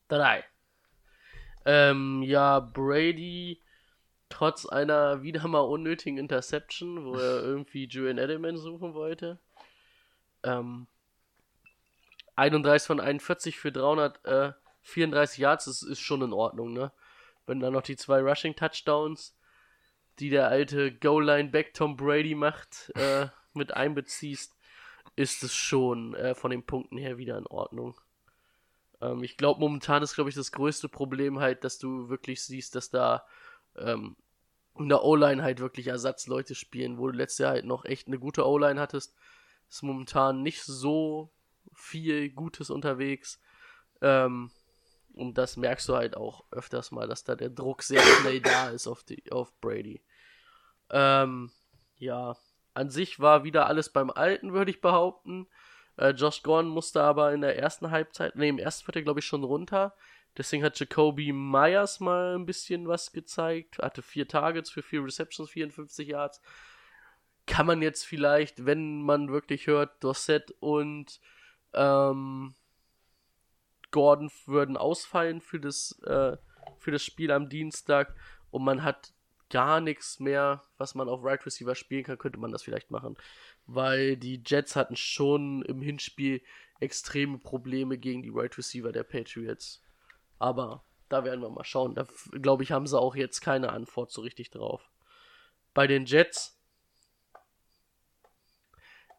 Drei. 0.08 0.44
Ähm, 1.64 2.22
ja, 2.22 2.60
Brady, 2.60 3.62
trotz 4.28 4.66
einer 4.66 5.22
wieder 5.22 5.46
mal 5.48 5.60
unnötigen 5.60 6.18
Interception, 6.18 7.04
wo 7.04 7.14
er 7.14 7.42
irgendwie 7.42 7.86
Julian 7.86 8.18
Edelman 8.18 8.56
suchen 8.56 8.94
wollte. 8.94 9.38
Ähm, 10.42 10.86
31 12.36 12.86
von 12.86 13.00
41 13.00 13.58
für 13.58 13.72
334 13.72 15.38
Yards, 15.38 15.64
das 15.66 15.82
ist 15.82 16.00
schon 16.00 16.22
in 16.22 16.32
Ordnung, 16.32 16.72
ne? 16.72 16.92
Wenn 17.46 17.60
dann 17.60 17.72
noch 17.72 17.82
die 17.82 17.96
zwei 17.96 18.20
Rushing 18.20 18.54
Touchdowns, 18.54 19.36
die 20.18 20.30
der 20.30 20.48
alte 20.48 20.92
Goal-Line-Back 20.92 21.74
Tom 21.74 21.96
Brady 21.96 22.34
macht, 22.34 22.92
äh, 22.94 23.26
mit 23.54 23.74
einbeziehst, 23.74 24.56
ist 25.16 25.42
es 25.42 25.54
schon 25.54 26.14
äh, 26.14 26.34
von 26.34 26.50
den 26.50 26.64
Punkten 26.64 26.96
her 26.96 27.18
wieder 27.18 27.36
in 27.36 27.46
Ordnung. 27.46 28.00
Ähm, 29.00 29.22
ich 29.22 29.36
glaube, 29.36 29.60
momentan 29.60 30.02
ist, 30.02 30.14
glaube 30.14 30.30
ich, 30.30 30.36
das 30.36 30.52
größte 30.52 30.88
Problem 30.88 31.40
halt, 31.40 31.64
dass 31.64 31.78
du 31.78 32.08
wirklich 32.08 32.42
siehst, 32.42 32.74
dass 32.74 32.88
da 32.88 33.26
ähm, 33.76 34.16
in 34.78 34.88
der 34.88 35.04
O-Line 35.04 35.42
halt 35.42 35.60
wirklich 35.60 35.88
Ersatzleute 35.88 36.54
spielen, 36.54 36.98
wo 36.98 37.08
du 37.08 37.16
letztes 37.16 37.38
Jahr 37.38 37.50
halt 37.52 37.66
noch 37.66 37.84
echt 37.84 38.06
eine 38.06 38.18
gute 38.18 38.46
O-Line 38.46 38.80
hattest. 38.80 39.14
Ist 39.68 39.82
momentan 39.82 40.42
nicht 40.42 40.62
so 40.62 41.30
viel 41.82 42.30
Gutes 42.30 42.70
unterwegs. 42.70 43.40
Ähm, 44.00 44.50
und 45.14 45.36
das 45.36 45.56
merkst 45.56 45.88
du 45.88 45.96
halt 45.96 46.16
auch 46.16 46.44
öfters 46.50 46.90
mal, 46.90 47.06
dass 47.06 47.24
da 47.24 47.34
der 47.34 47.50
Druck 47.50 47.82
sehr 47.82 48.00
schnell 48.00 48.40
da 48.40 48.70
ist 48.70 48.86
auf, 48.86 49.04
die, 49.04 49.30
auf 49.30 49.52
Brady. 49.60 50.02
Ähm, 50.90 51.50
ja, 51.96 52.36
an 52.74 52.90
sich 52.90 53.20
war 53.20 53.44
wieder 53.44 53.66
alles 53.66 53.90
beim 53.90 54.10
Alten, 54.10 54.52
würde 54.52 54.70
ich 54.70 54.80
behaupten. 54.80 55.48
Äh, 55.96 56.10
Josh 56.10 56.42
Gordon 56.42 56.70
musste 56.70 57.02
aber 57.02 57.32
in 57.32 57.42
der 57.42 57.58
ersten 57.58 57.90
Halbzeit, 57.90 58.36
ne, 58.36 58.48
im 58.48 58.58
ersten 58.58 58.84
Viertel, 58.84 59.02
glaube 59.02 59.20
ich, 59.20 59.26
schon 59.26 59.44
runter. 59.44 59.94
Deswegen 60.38 60.64
hat 60.64 60.80
Jacoby 60.80 61.32
Myers 61.32 62.00
mal 62.00 62.36
ein 62.36 62.46
bisschen 62.46 62.88
was 62.88 63.12
gezeigt. 63.12 63.78
Hatte 63.78 64.00
vier 64.00 64.26
Targets 64.26 64.70
für 64.70 64.82
vier 64.82 65.04
Receptions, 65.04 65.50
54 65.50 66.08
Yards. 66.08 66.40
Kann 67.46 67.66
man 67.66 67.82
jetzt 67.82 68.06
vielleicht, 68.06 68.64
wenn 68.64 69.02
man 69.02 69.30
wirklich 69.30 69.66
hört, 69.66 70.02
Dorset 70.02 70.54
und 70.60 71.20
ähm, 71.74 72.54
Gordon 73.90 74.30
würden 74.46 74.76
ausfallen 74.76 75.40
für 75.40 75.60
das, 75.60 75.98
äh, 76.04 76.36
für 76.78 76.90
das 76.90 77.02
Spiel 77.02 77.30
am 77.30 77.48
Dienstag 77.48 78.14
und 78.50 78.64
man 78.64 78.82
hat 78.82 79.12
gar 79.50 79.80
nichts 79.80 80.18
mehr, 80.18 80.62
was 80.78 80.94
man 80.94 81.08
auf 81.08 81.22
Right 81.22 81.44
Receiver 81.44 81.74
spielen 81.74 82.04
kann, 82.04 82.18
könnte 82.18 82.40
man 82.40 82.50
das 82.50 82.62
vielleicht 82.62 82.90
machen. 82.90 83.16
Weil 83.66 84.16
die 84.16 84.42
Jets 84.44 84.74
hatten 84.76 84.96
schon 84.96 85.62
im 85.62 85.82
Hinspiel 85.82 86.42
extreme 86.80 87.38
Probleme 87.38 87.98
gegen 87.98 88.22
die 88.22 88.30
Right 88.32 88.56
Receiver 88.56 88.92
der 88.92 89.04
Patriots. 89.04 89.82
Aber 90.38 90.84
da 91.10 91.24
werden 91.24 91.42
wir 91.42 91.50
mal 91.50 91.64
schauen. 91.64 91.94
Da 91.94 92.06
glaube 92.32 92.62
ich, 92.62 92.72
haben 92.72 92.86
sie 92.86 92.98
auch 92.98 93.14
jetzt 93.14 93.40
keine 93.40 93.70
Antwort 93.70 94.10
so 94.10 94.22
richtig 94.22 94.50
drauf. 94.50 94.90
Bei 95.74 95.86
den 95.86 96.06
Jets. 96.06 96.58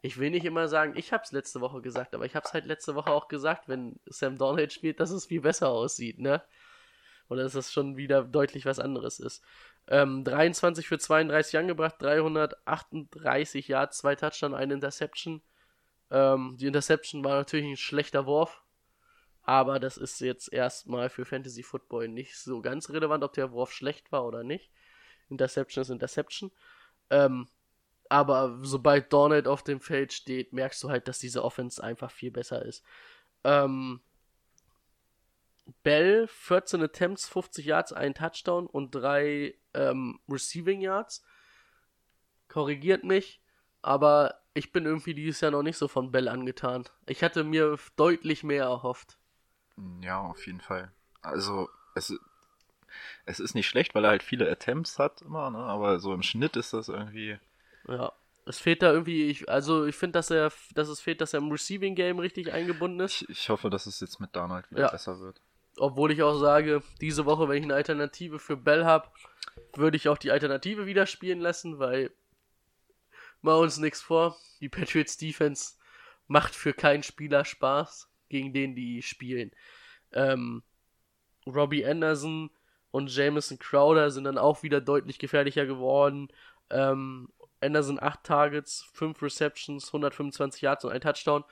Ich 0.04 0.18
will 0.18 0.30
nicht 0.30 0.44
immer 0.44 0.68
sagen, 0.68 0.92
ich 0.96 1.14
habe 1.14 1.24
es 1.24 1.32
letzte 1.32 1.62
Woche 1.62 1.80
gesagt, 1.80 2.14
aber 2.14 2.26
ich 2.26 2.36
habe 2.36 2.44
es 2.44 2.52
halt 2.52 2.66
letzte 2.66 2.94
Woche 2.94 3.10
auch 3.10 3.26
gesagt, 3.26 3.68
wenn 3.68 3.98
Sam 4.04 4.36
Donald 4.36 4.70
spielt, 4.70 5.00
dass 5.00 5.10
es 5.10 5.24
viel 5.24 5.40
besser 5.40 5.70
aussieht, 5.70 6.18
ne? 6.18 6.42
Oder 7.30 7.44
dass 7.44 7.54
es 7.54 7.72
schon 7.72 7.96
wieder 7.96 8.22
deutlich 8.22 8.66
was 8.66 8.78
anderes 8.78 9.18
ist. 9.18 9.42
Ähm, 9.88 10.22
23 10.22 10.86
für 10.86 10.98
32 10.98 11.56
angebracht, 11.56 11.94
338 12.00 13.66
Yards, 13.66 13.96
zwei 13.96 14.14
Touchdown, 14.14 14.52
eine 14.52 14.74
Interception. 14.74 15.40
Ähm, 16.10 16.58
die 16.60 16.66
Interception 16.66 17.24
war 17.24 17.36
natürlich 17.36 17.64
ein 17.64 17.78
schlechter 17.78 18.26
Wurf, 18.26 18.62
aber 19.40 19.80
das 19.80 19.96
ist 19.96 20.20
jetzt 20.20 20.52
erstmal 20.52 21.08
für 21.08 21.24
Fantasy 21.24 21.62
Football 21.62 22.08
nicht 22.08 22.36
so 22.36 22.60
ganz 22.60 22.90
relevant, 22.90 23.24
ob 23.24 23.32
der 23.32 23.52
Wurf 23.52 23.72
schlecht 23.72 24.12
war 24.12 24.26
oder 24.26 24.44
nicht. 24.44 24.70
Interception 25.30 25.80
ist 25.80 25.88
Interception. 25.88 26.52
Ähm, 27.08 27.48
aber 28.08 28.58
sobald 28.62 29.12
Donald 29.12 29.48
auf 29.48 29.62
dem 29.62 29.80
Feld 29.80 30.12
steht, 30.12 30.52
merkst 30.52 30.82
du 30.82 30.90
halt, 30.90 31.08
dass 31.08 31.18
diese 31.18 31.42
Offense 31.42 31.82
einfach 31.82 32.10
viel 32.10 32.30
besser 32.30 32.64
ist. 32.64 32.84
Ähm, 33.44 34.00
Bell 35.82 36.26
14 36.28 36.82
Attempts, 36.82 37.28
50 37.28 37.64
Yards, 37.64 37.92
ein 37.92 38.14
Touchdown 38.14 38.66
und 38.66 38.94
drei 38.94 39.54
ähm, 39.72 40.20
Receiving 40.28 40.80
Yards. 40.80 41.24
Korrigiert 42.48 43.04
mich, 43.04 43.40
aber 43.82 44.40
ich 44.52 44.72
bin 44.72 44.84
irgendwie 44.84 45.14
dieses 45.14 45.40
Jahr 45.40 45.50
noch 45.50 45.62
nicht 45.62 45.78
so 45.78 45.88
von 45.88 46.12
Bell 46.12 46.28
angetan. 46.28 46.84
Ich 47.06 47.22
hatte 47.24 47.44
mir 47.44 47.78
deutlich 47.96 48.44
mehr 48.44 48.64
erhofft. 48.64 49.18
Ja, 50.02 50.20
auf 50.20 50.46
jeden 50.46 50.60
Fall. 50.60 50.92
Also, 51.22 51.68
es, 51.94 52.14
es 53.24 53.40
ist 53.40 53.54
nicht 53.54 53.66
schlecht, 53.66 53.94
weil 53.94 54.04
er 54.04 54.10
halt 54.10 54.22
viele 54.22 54.50
Attempts 54.50 54.98
hat 54.98 55.22
immer, 55.22 55.50
ne? 55.50 55.58
aber 55.58 55.98
so 55.98 56.12
im 56.14 56.22
Schnitt 56.22 56.56
ist 56.56 56.72
das 56.72 56.88
irgendwie. 56.88 57.38
Ja. 57.88 58.12
Es 58.46 58.58
fehlt 58.58 58.82
da 58.82 58.92
irgendwie, 58.92 59.30
ich, 59.30 59.48
also 59.48 59.86
ich 59.86 59.96
finde, 59.96 60.18
dass 60.18 60.30
er, 60.30 60.52
dass 60.74 60.88
es 60.88 61.00
fehlt, 61.00 61.20
dass 61.22 61.32
er 61.32 61.38
im 61.38 61.50
Receiving 61.50 61.94
Game 61.94 62.18
richtig 62.18 62.52
eingebunden 62.52 63.00
ist. 63.00 63.22
Ich, 63.22 63.28
ich 63.30 63.48
hoffe, 63.48 63.70
dass 63.70 63.86
es 63.86 64.00
jetzt 64.00 64.20
mit 64.20 64.36
Donald 64.36 64.70
wieder 64.70 64.82
Ja. 64.82 64.90
besser 64.90 65.18
wird. 65.20 65.40
Obwohl 65.78 66.12
ich 66.12 66.22
auch 66.22 66.38
sage, 66.38 66.82
diese 67.00 67.24
Woche, 67.24 67.48
wenn 67.48 67.56
ich 67.56 67.64
eine 67.64 67.74
Alternative 67.74 68.38
für 68.38 68.56
Bell 68.56 68.84
habe, 68.84 69.08
würde 69.74 69.96
ich 69.96 70.08
auch 70.08 70.18
die 70.18 70.30
Alternative 70.30 70.86
wieder 70.86 71.06
spielen 71.06 71.40
lassen, 71.40 71.78
weil 71.78 72.12
machen 73.40 73.58
wir 73.58 73.62
uns 73.62 73.78
nichts 73.78 74.00
vor. 74.02 74.36
Die 74.60 74.68
Patriots 74.68 75.16
Defense 75.16 75.74
macht 76.26 76.54
für 76.54 76.74
keinen 76.74 77.02
Spieler 77.02 77.44
Spaß, 77.44 78.08
gegen 78.28 78.52
den 78.52 78.74
die 78.74 79.02
spielen. 79.02 79.50
Ähm, 80.12 80.62
Robbie 81.46 81.84
Anderson 81.84 82.50
und 82.90 83.14
Jameson 83.14 83.58
Crowder 83.58 84.10
sind 84.10 84.24
dann 84.24 84.38
auch 84.38 84.62
wieder 84.62 84.80
deutlich 84.80 85.18
gefährlicher 85.18 85.66
geworden. 85.66 86.28
Ähm, 86.70 87.28
Anderson 87.64 88.00
8 88.00 88.22
Targets, 88.24 88.82
5 88.92 89.22
Receptions, 89.22 89.86
125 89.88 90.62
Yards 90.62 90.84
und 90.84 90.92
ein 90.92 91.00
Touchdown. 91.00 91.44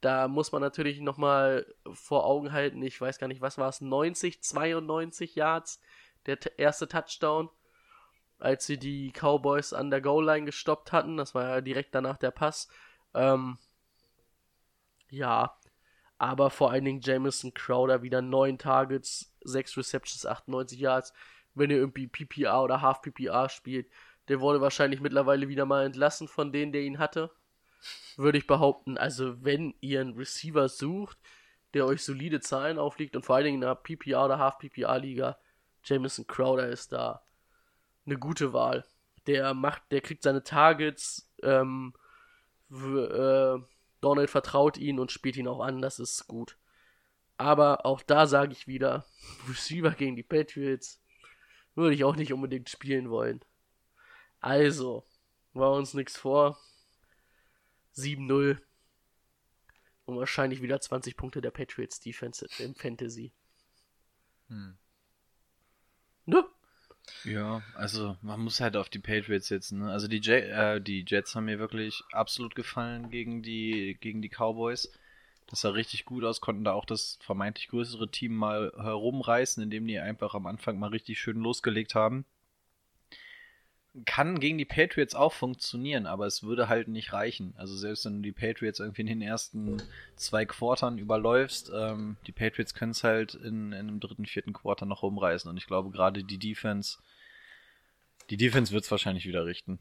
Da 0.00 0.28
muss 0.28 0.52
man 0.52 0.62
natürlich 0.62 1.00
nochmal 1.00 1.66
vor 1.92 2.24
Augen 2.24 2.52
halten, 2.52 2.82
ich 2.82 2.98
weiß 3.00 3.18
gar 3.18 3.28
nicht, 3.28 3.42
was 3.42 3.58
war 3.58 3.68
es, 3.68 3.80
90, 3.80 4.42
92 4.42 5.34
Yards, 5.34 5.80
der 6.26 6.38
erste 6.58 6.88
Touchdown, 6.88 7.50
als 8.38 8.66
sie 8.66 8.78
die 8.78 9.12
Cowboys 9.12 9.72
an 9.72 9.90
der 9.90 10.00
Goal-Line 10.00 10.46
gestoppt 10.46 10.92
hatten. 10.92 11.18
Das 11.18 11.34
war 11.34 11.44
ja 11.44 11.60
direkt 11.60 11.94
danach 11.94 12.16
der 12.16 12.30
Pass. 12.30 12.68
Ähm, 13.12 13.58
ja, 15.10 15.54
aber 16.16 16.50
vor 16.50 16.70
allen 16.70 16.84
Dingen 16.84 17.00
Jameson 17.02 17.52
Crowder 17.52 18.02
wieder 18.02 18.22
9 18.22 18.58
Targets, 18.58 19.34
6 19.44 19.76
Receptions, 19.76 20.24
98 20.24 20.78
Yards. 20.78 21.12
Wenn 21.54 21.70
ihr 21.70 21.78
irgendwie 21.78 22.06
PPR 22.06 22.62
oder 22.62 22.80
Half 22.80 23.02
PPR 23.02 23.48
spielt, 23.48 23.90
der 24.30 24.40
wurde 24.40 24.60
wahrscheinlich 24.60 25.00
mittlerweile 25.00 25.48
wieder 25.48 25.66
mal 25.66 25.84
entlassen 25.84 26.28
von 26.28 26.52
denen, 26.52 26.70
der 26.70 26.82
ihn 26.82 27.00
hatte. 27.00 27.32
Würde 28.16 28.38
ich 28.38 28.46
behaupten. 28.46 28.96
Also, 28.96 29.42
wenn 29.44 29.74
ihr 29.80 30.00
einen 30.00 30.16
Receiver 30.16 30.68
sucht, 30.68 31.18
der 31.74 31.84
euch 31.84 32.04
solide 32.04 32.38
Zahlen 32.38 32.78
aufliegt 32.78 33.16
und 33.16 33.24
vor 33.26 33.34
allen 33.34 33.46
Dingen 33.46 33.58
in 33.58 33.64
einer 33.64 33.74
PPR 33.74 34.26
oder 34.26 34.38
Half 34.38 34.58
PPR 34.58 35.00
Liga, 35.00 35.36
Jameson 35.82 36.28
Crowder 36.28 36.68
ist 36.68 36.92
da 36.92 37.24
eine 38.06 38.18
gute 38.18 38.52
Wahl. 38.52 38.84
Der 39.26 39.52
macht, 39.52 39.82
der 39.90 40.00
kriegt 40.00 40.22
seine 40.22 40.44
Targets, 40.44 41.28
ähm, 41.42 41.92
äh, 42.70 43.58
Donald 44.00 44.30
vertraut 44.30 44.78
ihn 44.78 45.00
und 45.00 45.10
spielt 45.10 45.38
ihn 45.38 45.48
auch 45.48 45.60
an, 45.60 45.82
das 45.82 45.98
ist 45.98 46.28
gut. 46.28 46.56
Aber 47.36 47.84
auch 47.84 48.00
da 48.00 48.28
sage 48.28 48.52
ich 48.52 48.68
wieder, 48.68 49.04
Receiver 49.48 49.90
gegen 49.90 50.14
die 50.14 50.22
Patriots 50.22 51.02
würde 51.74 51.96
ich 51.96 52.04
auch 52.04 52.14
nicht 52.14 52.32
unbedingt 52.32 52.68
spielen 52.68 53.10
wollen. 53.10 53.40
Also, 54.40 55.04
war 55.52 55.72
uns 55.72 55.94
nichts 55.94 56.16
vor. 56.16 56.58
7-0. 57.96 58.58
Und 60.06 60.16
wahrscheinlich 60.16 60.62
wieder 60.62 60.80
20 60.80 61.16
Punkte 61.16 61.40
der 61.40 61.50
Patriots 61.50 62.00
Defense 62.00 62.46
im 62.58 62.74
Fantasy. 62.74 63.32
Hm. 64.48 64.76
Ne? 66.26 66.44
Ja, 67.24 67.62
also 67.74 68.16
man 68.22 68.40
muss 68.40 68.60
halt 68.60 68.76
auf 68.76 68.88
die 68.88 68.98
Patriots 68.98 69.48
setzen. 69.48 69.80
Ne? 69.80 69.90
Also 69.90 70.08
die, 70.08 70.18
J 70.18 70.44
äh, 70.44 70.80
die 70.80 71.04
Jets 71.06 71.34
haben 71.34 71.46
mir 71.46 71.58
wirklich 71.58 72.02
absolut 72.12 72.54
gefallen 72.54 73.10
gegen 73.10 73.42
die, 73.42 73.96
gegen 74.00 74.22
die 74.22 74.28
Cowboys. 74.28 74.92
Das 75.46 75.62
sah 75.62 75.70
richtig 75.70 76.04
gut 76.04 76.24
aus, 76.24 76.40
konnten 76.40 76.64
da 76.64 76.72
auch 76.72 76.84
das 76.84 77.18
vermeintlich 77.22 77.68
größere 77.68 78.08
Team 78.08 78.36
mal 78.36 78.72
herumreißen, 78.76 79.62
indem 79.62 79.86
die 79.86 79.98
einfach 79.98 80.34
am 80.34 80.46
Anfang 80.46 80.78
mal 80.78 80.90
richtig 80.90 81.20
schön 81.20 81.38
losgelegt 81.38 81.94
haben. 81.96 82.24
Kann 84.06 84.38
gegen 84.38 84.56
die 84.56 84.64
Patriots 84.64 85.16
auch 85.16 85.32
funktionieren, 85.32 86.06
aber 86.06 86.26
es 86.26 86.44
würde 86.44 86.68
halt 86.68 86.86
nicht 86.86 87.12
reichen. 87.12 87.54
Also 87.56 87.76
selbst 87.76 88.04
wenn 88.04 88.16
du 88.16 88.22
die 88.22 88.32
Patriots 88.32 88.78
irgendwie 88.78 89.00
in 89.00 89.08
den 89.08 89.22
ersten 89.22 89.82
zwei 90.14 90.44
Quartern 90.44 90.98
überläufst, 90.98 91.72
ähm, 91.74 92.16
die 92.26 92.32
Patriots 92.32 92.74
können 92.74 92.92
es 92.92 93.02
halt 93.02 93.34
in, 93.34 93.72
in 93.72 93.88
einem 93.88 93.98
dritten, 93.98 94.26
vierten 94.26 94.52
Quarter 94.52 94.86
noch 94.86 95.02
rumreißen. 95.02 95.50
Und 95.50 95.56
ich 95.56 95.66
glaube 95.66 95.90
gerade 95.90 96.22
die 96.22 96.38
Defense, 96.38 96.98
die 98.30 98.36
Defense 98.36 98.72
wird 98.72 98.84
es 98.84 98.90
wahrscheinlich 98.92 99.26
wieder 99.26 99.44
richten. 99.44 99.80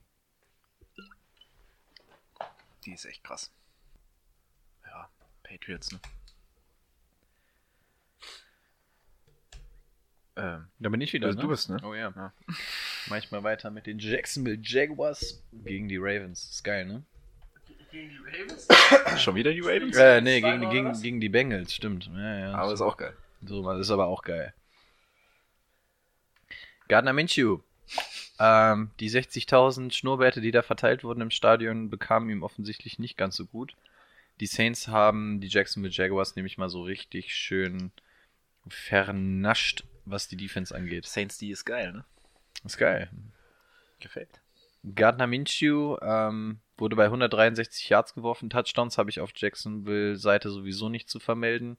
Die 2.86 2.93
ist 2.93 3.05
echt 3.05 3.24
krass. 3.24 3.51
Ja, 4.86 5.07
Patriots, 5.43 5.91
ne? 5.91 5.99
Ähm, 10.40 10.68
Da 10.80 10.90
bin 10.90 11.02
ich 11.02 11.12
wieder, 11.14 11.30
Du- 11.30 11.36
ne? 11.36 11.42
du 11.42 11.48
bist, 11.50 11.70
ne? 11.70 11.78
Oh 11.84 11.94
ja. 11.94 12.14
Ja. 12.16 12.34
Mach 13.10 13.18
ich 13.18 13.30
mal 13.32 13.44
weiter 13.44 13.70
mit 13.72 13.86
den 13.86 14.00
Jacksonville 14.00 14.60
Jaguars 14.62 15.44
gegen 15.52 15.88
die 15.90 15.98
Ravens. 15.98 16.50
Ist 16.50 16.64
geil, 16.64 16.86
ne? 16.86 17.04
Gegen 17.92 18.10
die 18.10 18.18
Ravens? 18.18 18.68
schon 19.22 19.36
wieder 19.36 19.52
die 19.52 19.62
Ravens? 19.62 19.98
Äh, 19.98 20.22
nee, 20.22 20.42
gegen, 20.42 20.70
gegen, 20.70 20.94
gegen 21.02 21.20
die 21.20 21.30
Bengals, 21.30 21.74
stimmt. 21.74 22.10
Ja, 22.14 22.40
ja. 22.40 22.54
Aber 22.54 22.72
ist 22.72 22.82
auch 22.82 22.98
geil. 22.98 23.16
So, 23.46 23.64
das 23.64 23.80
ist 23.82 23.92
aber 23.92 24.08
auch 24.08 24.22
geil. 24.22 24.54
Gardner 26.88 27.14
Minshew. 27.14 27.60
Ähm, 28.40 28.92
die 29.00 29.10
60.000 29.10 29.92
Schnurrbärte, 29.92 30.42
die 30.42 30.52
da 30.52 30.62
verteilt 30.62 31.04
wurden 31.04 31.22
im 31.22 31.32
Stadion, 31.32 31.90
bekamen 31.90 32.30
ihm 32.30 32.44
offensichtlich 32.44 33.00
nicht 33.00 33.18
ganz 33.18 33.36
so 33.36 33.46
gut. 33.46 33.76
Die 34.40 34.46
Saints 34.46 34.88
haben 34.88 35.42
die 35.42 35.48
Jacksonville 35.48 35.94
Jaguars 35.94 36.36
nämlich 36.36 36.58
mal 36.58 36.70
so 36.70 36.84
richtig 36.84 37.34
schön 37.36 37.92
vernascht, 38.68 39.84
was 40.10 40.28
die 40.28 40.38
Defense 40.38 40.76
angeht. 40.76 41.05
Saints, 41.05 41.38
die 41.38 41.51
ist 41.51 41.66
geil, 41.66 41.91
ne? 41.93 42.05
Ist 42.66 42.78
geil. 42.78 43.10
Gefällt. 43.99 44.41
Gardner 44.95 45.28
Minshew 45.28 45.97
ähm, 46.01 46.60
wurde 46.78 46.95
bei 46.95 47.05
163 47.05 47.89
Yards 47.89 48.14
geworfen. 48.14 48.49
Touchdowns 48.49 48.97
habe 48.97 49.10
ich 49.10 49.20
auf 49.20 49.32
Jacksonville 49.36 50.16
Seite 50.16 50.49
sowieso 50.49 50.89
nicht 50.89 51.10
zu 51.10 51.20
vermelden. 51.20 51.78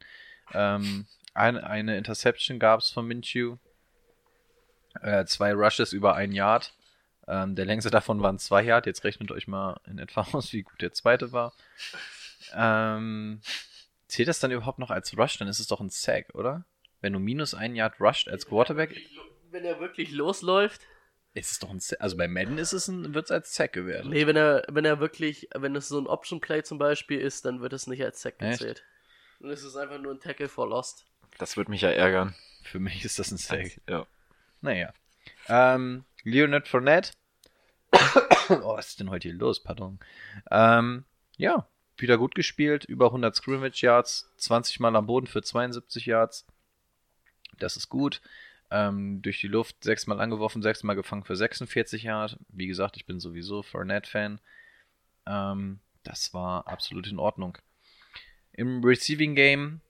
Ähm, 0.52 1.06
ein, 1.32 1.56
eine 1.56 1.96
Interception 1.96 2.58
gab 2.58 2.80
es 2.80 2.90
von 2.90 3.06
Minshew. 3.06 3.56
Äh, 5.00 5.24
zwei 5.24 5.54
Rushes 5.54 5.92
über 5.92 6.14
ein 6.14 6.32
Yard. 6.32 6.74
Ähm, 7.26 7.54
der 7.54 7.64
längste 7.64 7.90
davon 7.90 8.22
waren 8.22 8.38
zwei 8.38 8.62
Yard. 8.62 8.86
Jetzt 8.86 9.04
rechnet 9.04 9.30
euch 9.30 9.46
mal 9.46 9.80
in 9.86 9.98
etwa 9.98 10.22
aus, 10.32 10.52
wie 10.52 10.62
gut 10.62 10.80
der 10.82 10.92
zweite 10.92 11.32
war. 11.32 11.54
Ähm, 12.54 13.40
zählt 14.08 14.28
das 14.28 14.40
dann 14.40 14.50
überhaupt 14.50 14.78
noch 14.78 14.90
als 14.90 15.16
Rush? 15.16 15.38
Dann 15.38 15.48
ist 15.48 15.60
es 15.60 15.68
doch 15.68 15.80
ein 15.80 15.90
Sack, 15.90 16.34
oder? 16.34 16.64
Wenn 17.00 17.12
du 17.12 17.18
minus 17.18 17.54
ein 17.54 17.74
Yard 17.74 18.00
rusht 18.00 18.28
als 18.28 18.46
Quarterback, 18.46 18.96
Wenn 19.50 19.64
er 19.64 19.80
wirklich 19.80 20.12
losläuft? 20.12 20.82
ist 21.32 21.52
es 21.52 21.58
doch 21.60 21.70
ein. 21.70 21.80
Also 22.00 22.16
bei 22.16 22.28
Madden 22.28 22.58
ist 22.58 22.72
es 22.72 22.88
ein, 22.88 23.14
wird 23.14 23.26
es 23.26 23.30
als 23.30 23.54
Sack 23.54 23.72
gewertet. 23.72 24.10
Nee, 24.10 24.26
wenn 24.26 24.36
er, 24.36 24.64
wenn 24.68 24.84
er 24.84 25.00
wirklich, 25.00 25.48
wenn 25.54 25.76
es 25.76 25.88
so 25.88 25.98
ein 26.00 26.06
Option 26.06 26.40
Play 26.40 26.62
zum 26.62 26.78
Beispiel 26.78 27.20
ist, 27.20 27.44
dann 27.44 27.60
wird 27.60 27.72
es 27.72 27.86
nicht 27.86 28.02
als 28.02 28.20
Sack 28.20 28.34
Echt? 28.38 28.58
gezählt. 28.58 28.84
Dann 29.40 29.50
ist 29.50 29.62
es 29.62 29.76
einfach 29.76 29.98
nur 29.98 30.12
ein 30.12 30.20
Tackle 30.20 30.48
for 30.48 30.68
Lost. 30.68 31.06
Das 31.38 31.56
würde 31.56 31.70
mich 31.70 31.82
ja 31.82 31.90
ärgern. 31.90 32.34
Für 32.62 32.80
mich 32.80 33.04
ist 33.04 33.18
das 33.18 33.30
ein 33.30 33.38
Sack. 33.38 33.80
Ja. 33.88 34.06
Naja. 34.60 34.92
Ähm, 35.48 36.04
Leonard 36.24 36.68
Fournette. 36.68 37.12
oh, 37.92 38.76
was 38.76 38.88
ist 38.88 39.00
denn 39.00 39.10
heute 39.10 39.28
hier 39.28 39.38
los? 39.38 39.62
Pardon. 39.62 39.98
Ähm, 40.50 41.04
ja, 41.36 41.68
wieder 41.96 42.18
gut 42.18 42.34
gespielt. 42.34 42.84
Über 42.84 43.06
100 43.06 43.34
Scrimmage 43.34 43.82
Yards. 43.82 44.30
20 44.36 44.80
Mal 44.80 44.94
am 44.96 45.06
Boden 45.06 45.26
für 45.26 45.42
72 45.42 46.06
Yards. 46.06 46.46
Das 47.58 47.76
ist 47.76 47.88
gut. 47.88 48.20
Ähm, 48.70 49.20
durch 49.22 49.40
die 49.40 49.48
Luft 49.48 49.82
sechsmal 49.82 50.20
angeworfen, 50.20 50.62
sechsmal 50.62 50.96
gefangen 50.96 51.24
für 51.24 51.36
46 51.36 52.04
Yards. 52.04 52.36
Wie 52.48 52.68
gesagt, 52.68 52.96
ich 52.96 53.06
bin 53.06 53.18
sowieso 53.18 53.62
Fournette-Fan. 53.62 54.40
Ähm, 55.26 55.80
das 56.04 56.32
war 56.32 56.68
absolut 56.68 57.08
in 57.08 57.18
Ordnung. 57.18 57.58
Im 58.52 58.84
Receiving 58.84 59.34
Game 59.34 59.80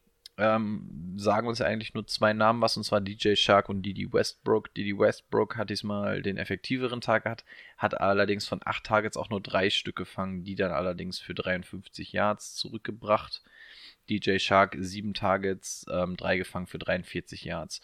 ähm, 0.41 1.13
sagen 1.17 1.49
uns 1.49 1.59
ja 1.59 1.67
eigentlich 1.67 1.93
nur 1.93 2.07
zwei 2.07 2.33
Namen 2.33 2.63
was, 2.63 2.77
und 2.77 2.85
zwar 2.85 3.03
DJ 3.03 3.35
Shark 3.35 3.69
und 3.69 3.83
Didi 3.83 4.11
Westbrook. 4.11 4.73
Didi 4.75 4.99
Westbrook 4.99 5.57
hat 5.59 5.69
diesmal 5.69 6.23
den 6.23 6.39
effektiveren 6.39 7.03
Tag 7.03 7.25
gehabt, 7.25 7.45
hat 7.77 8.01
allerdings 8.01 8.49
von 8.49 8.61
acht 8.65 8.85
Targets 8.85 9.19
auch 9.19 9.29
nur 9.29 9.43
drei 9.43 9.69
Stück 9.69 9.97
gefangen, 9.97 10.43
die 10.45 10.55
dann 10.55 10.73
allerdings 10.73 11.19
für 11.19 11.35
53 11.35 12.13
Yards 12.13 12.55
zurückgebracht. 12.55 13.43
DJ 14.09 14.39
Shark 14.39 14.77
sieben 14.81 15.14
Targets, 15.14 15.87
ähm, 15.91 16.16
drei 16.16 16.37
gefangen 16.37 16.66
für 16.66 16.79
43 16.79 17.45
Yards. 17.45 17.81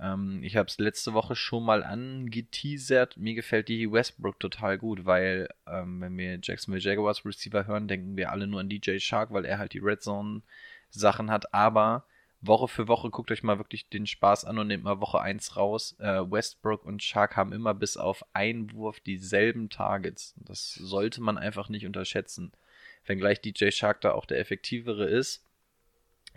Ähm, 0.00 0.42
ich 0.42 0.56
habe 0.56 0.68
es 0.68 0.78
letzte 0.78 1.14
Woche 1.14 1.36
schon 1.36 1.64
mal 1.64 1.84
angeteasert. 1.84 3.16
Mir 3.16 3.34
gefällt 3.34 3.68
Didi 3.68 3.90
Westbrook 3.90 4.40
total 4.40 4.78
gut, 4.78 5.04
weil 5.04 5.48
ähm, 5.66 6.00
wenn 6.00 6.16
wir 6.16 6.38
Jacksonville 6.42 6.82
Jaguars 6.82 7.24
Receiver 7.24 7.66
hören, 7.66 7.88
denken 7.88 8.16
wir 8.16 8.32
alle 8.32 8.46
nur 8.46 8.60
an 8.60 8.68
DJ 8.68 8.98
Shark, 8.98 9.32
weil 9.32 9.44
er 9.44 9.58
halt 9.58 9.72
die 9.72 9.78
Red 9.78 10.02
Zone 10.02 10.42
Sachen 10.90 11.30
hat, 11.30 11.54
aber 11.54 12.04
Woche 12.42 12.66
für 12.66 12.88
Woche 12.88 13.08
guckt 13.10 13.30
euch 13.30 13.44
mal 13.44 13.58
wirklich 13.58 13.88
den 13.88 14.06
Spaß 14.06 14.44
an 14.44 14.58
und 14.58 14.66
nehmt 14.66 14.82
mal 14.82 15.00
Woche 15.00 15.20
1 15.20 15.56
raus. 15.56 15.94
Äh, 16.00 16.28
Westbrook 16.28 16.84
und 16.84 17.02
Shark 17.02 17.36
haben 17.36 17.52
immer 17.52 17.72
bis 17.72 17.96
auf 17.96 18.24
Einwurf 18.32 18.98
dieselben 18.98 19.70
Targets. 19.70 20.34
Das 20.38 20.74
sollte 20.74 21.22
man 21.22 21.38
einfach 21.38 21.68
nicht 21.68 21.86
unterschätzen. 21.86 22.52
Wenngleich 23.06 23.40
DJ 23.40 23.70
Shark 23.70 24.00
da 24.00 24.12
auch 24.12 24.26
der 24.26 24.38
effektivere 24.38 25.06
ist. 25.06 25.44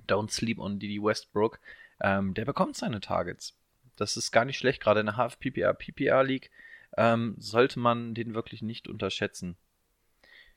Don't 0.08 0.32
sleep 0.32 0.60
on 0.60 0.80
Didi 0.80 1.02
Westbrook. 1.02 1.60
Ähm, 2.02 2.34
der 2.34 2.46
bekommt 2.46 2.76
seine 2.76 3.00
Targets. 3.00 3.58
Das 3.96 4.18
ist 4.18 4.32
gar 4.32 4.46
nicht 4.46 4.58
schlecht, 4.58 4.82
gerade 4.82 5.00
in 5.00 5.06
der 5.06 5.18
Half-PPR, 5.18 5.74
PPR-League 5.74 6.52
ähm, 6.98 7.36
sollte 7.38 7.80
man 7.80 8.14
den 8.14 8.34
wirklich 8.34 8.62
nicht 8.62 8.88
unterschätzen. 8.88 9.58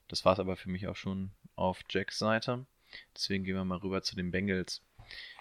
Das 0.09 0.25
war 0.25 0.35
es 0.35 0.39
aber 0.39 0.57
für 0.57 0.71
mich 0.71 0.87
auch 0.89 0.97
schon 0.97 1.31
auf 1.57 1.83
Jacks 1.89 2.19
Seite. 2.19 2.67
Deswegen 3.15 3.45
gehen 3.45 3.57
wir 3.57 3.65
mal 3.65 3.79
rüber 3.79 4.03
zu 4.03 4.17
den 4.17 4.31
Bengals. 4.31 4.83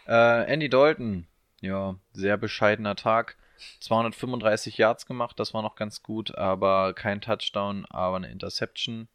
Äh, 0.08 0.52
Andy 0.52 0.70
Dalton, 0.70 1.28
ja, 1.62 1.96
sehr 2.14 2.38
bescheidener 2.38 2.96
Tag. 2.96 3.38
235 3.80 4.78
Yards 4.78 5.06
gemacht, 5.08 5.40
das 5.40 5.54
war 5.54 5.64
noch 5.64 5.76
ganz 5.76 6.04
gut, 6.04 6.36
aber 6.36 6.94
kein 6.94 7.22
Touchdown, 7.22 7.86
aber 7.86 8.18
eine 8.18 8.30
Interception. 8.30 9.08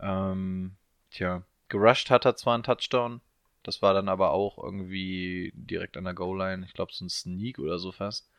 Ähm, 0.00 0.76
tja, 1.10 1.42
gerusht 1.68 2.10
hat 2.10 2.24
er 2.24 2.36
zwar 2.36 2.54
einen 2.54 2.62
Touchdown, 2.62 3.20
das 3.62 3.82
war 3.82 3.94
dann 3.94 4.08
aber 4.08 4.30
auch 4.30 4.62
irgendwie 4.62 5.52
direkt 5.54 5.96
an 5.96 6.04
der 6.04 6.14
Goal-Line. 6.14 6.64
Ich 6.66 6.72
glaube, 6.74 6.92
so 6.94 7.04
ein 7.04 7.10
Sneak 7.10 7.58
oder 7.58 7.78
so 7.78 7.92
fast. 7.92 8.30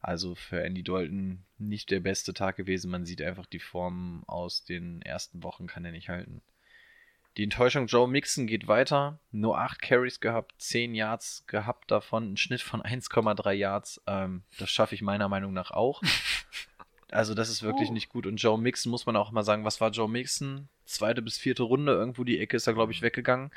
Also 0.00 0.34
für 0.34 0.62
Andy 0.62 0.82
Dalton 0.82 1.44
nicht 1.58 1.90
der 1.90 2.00
beste 2.00 2.34
Tag 2.34 2.56
gewesen. 2.56 2.90
Man 2.90 3.06
sieht 3.06 3.22
einfach 3.22 3.46
die 3.46 3.58
Form 3.58 4.22
aus 4.26 4.64
den 4.64 5.00
ersten 5.02 5.42
Wochen 5.42 5.66
kann 5.66 5.84
er 5.84 5.92
nicht 5.92 6.10
halten. 6.10 6.42
Die 7.36 7.42
Enttäuschung 7.44 7.86
Joe 7.86 8.06
Mixon 8.06 8.46
geht 8.46 8.68
weiter. 8.68 9.18
Nur 9.32 9.58
8 9.58 9.80
Carries 9.82 10.20
gehabt, 10.20 10.54
10 10.58 10.94
Yards 10.94 11.44
gehabt 11.46 11.90
davon, 11.90 12.32
ein 12.32 12.36
Schnitt 12.36 12.60
von 12.60 12.82
1,3 12.82 13.52
Yards. 13.52 14.00
Ähm, 14.06 14.42
das 14.58 14.70
schaffe 14.70 14.94
ich 14.94 15.02
meiner 15.02 15.28
Meinung 15.28 15.52
nach 15.52 15.70
auch. 15.70 16.00
Also 17.10 17.34
das 17.34 17.48
ist 17.48 17.62
wirklich 17.62 17.90
Oh. 17.90 17.92
nicht 17.92 18.08
gut. 18.08 18.26
Und 18.26 18.38
Joe 18.38 18.58
Mixon 18.58 18.90
muss 18.90 19.06
man 19.06 19.14
auch 19.14 19.30
mal 19.30 19.44
sagen, 19.44 19.64
was 19.64 19.80
war 19.80 19.90
Joe 19.90 20.08
Mixon? 20.08 20.68
Zweite 20.84 21.22
bis 21.22 21.38
vierte 21.38 21.62
Runde, 21.62 21.92
irgendwo 21.92 22.24
die 22.24 22.38
Ecke 22.40 22.56
ist 22.56 22.66
er, 22.66 22.74
glaube 22.74 22.92
ich, 22.92 23.02
weggegangen. 23.02 23.50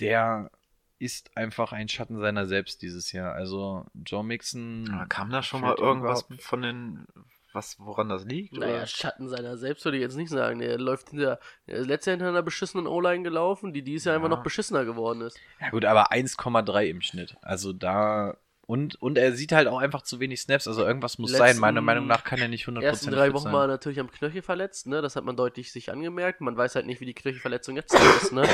Der 0.00 0.50
ist 0.98 1.36
einfach 1.36 1.72
ein 1.72 1.88
Schatten 1.88 2.18
seiner 2.18 2.46
selbst 2.46 2.82
dieses 2.82 3.12
Jahr. 3.12 3.34
Also 3.34 3.84
Joe 3.94 4.24
Mixon. 4.24 4.90
Aber 4.92 5.06
kam 5.06 5.30
da 5.30 5.42
schon 5.42 5.60
mal 5.60 5.74
irgendwas 5.78 6.22
überhaupt 6.22 6.42
von 6.42 6.62
den, 6.62 7.06
was, 7.52 7.78
woran 7.78 8.08
das 8.08 8.24
liegt? 8.24 8.54
Naja, 8.54 8.76
oder? 8.76 8.86
Schatten 8.86 9.28
seiner 9.28 9.56
selbst 9.58 9.84
würde 9.84 9.98
ich 9.98 10.02
jetzt 10.02 10.16
nicht 10.16 10.30
sagen. 10.30 10.58
Der 10.60 10.78
läuft 10.78 11.10
hinter, 11.10 11.38
der 11.66 11.76
ist 11.76 11.86
letztes 11.86 12.06
Jahr 12.06 12.16
hinter 12.16 12.28
einer 12.30 12.42
beschissenen 12.42 12.86
O-Line 12.86 13.22
gelaufen, 13.22 13.72
die 13.72 13.82
dieses 13.82 14.04
Jahr 14.06 14.14
einfach 14.16 14.30
Ja. 14.30 14.36
noch 14.36 14.42
beschissener 14.42 14.84
geworden 14.84 15.20
ist. 15.20 15.38
Ja 15.60 15.70
gut, 15.70 15.84
aber 15.84 16.12
1,3 16.12 16.84
im 16.86 17.00
Schnitt. 17.02 17.36
Also 17.42 17.72
da. 17.72 18.36
Und, 18.66 19.00
und 19.00 19.16
er 19.16 19.32
sieht 19.32 19.52
halt 19.52 19.68
auch 19.68 19.78
einfach 19.78 20.02
zu 20.02 20.18
wenig 20.18 20.40
Snaps. 20.40 20.66
Also 20.66 20.84
irgendwas 20.84 21.18
muss 21.18 21.30
sein. 21.30 21.40
Letzten- 21.48 21.60
Meiner 21.60 21.80
Meinung 21.82 22.06
nach 22.08 22.24
kann 22.24 22.40
er 22.40 22.48
nicht 22.48 22.66
100% 22.66 22.82
ersten 22.82 23.10
drei 23.12 23.32
Wochen 23.32 23.44
sein. 23.44 23.52
war 23.52 23.64
er 23.64 23.68
natürlich 23.68 24.00
am 24.00 24.10
Knöchel 24.10 24.42
verletzt, 24.42 24.88
ne? 24.88 25.02
Das 25.02 25.14
hat 25.14 25.24
man 25.24 25.36
deutlich 25.36 25.70
sich 25.70 25.92
angemerkt. 25.92 26.40
Man 26.40 26.56
weiß 26.56 26.74
halt 26.74 26.86
nicht, 26.86 27.00
wie 27.00 27.06
die 27.06 27.14
Knöchelverletzung 27.14 27.76
jetzt 27.76 27.94
ist, 28.22 28.32
ne? 28.32 28.48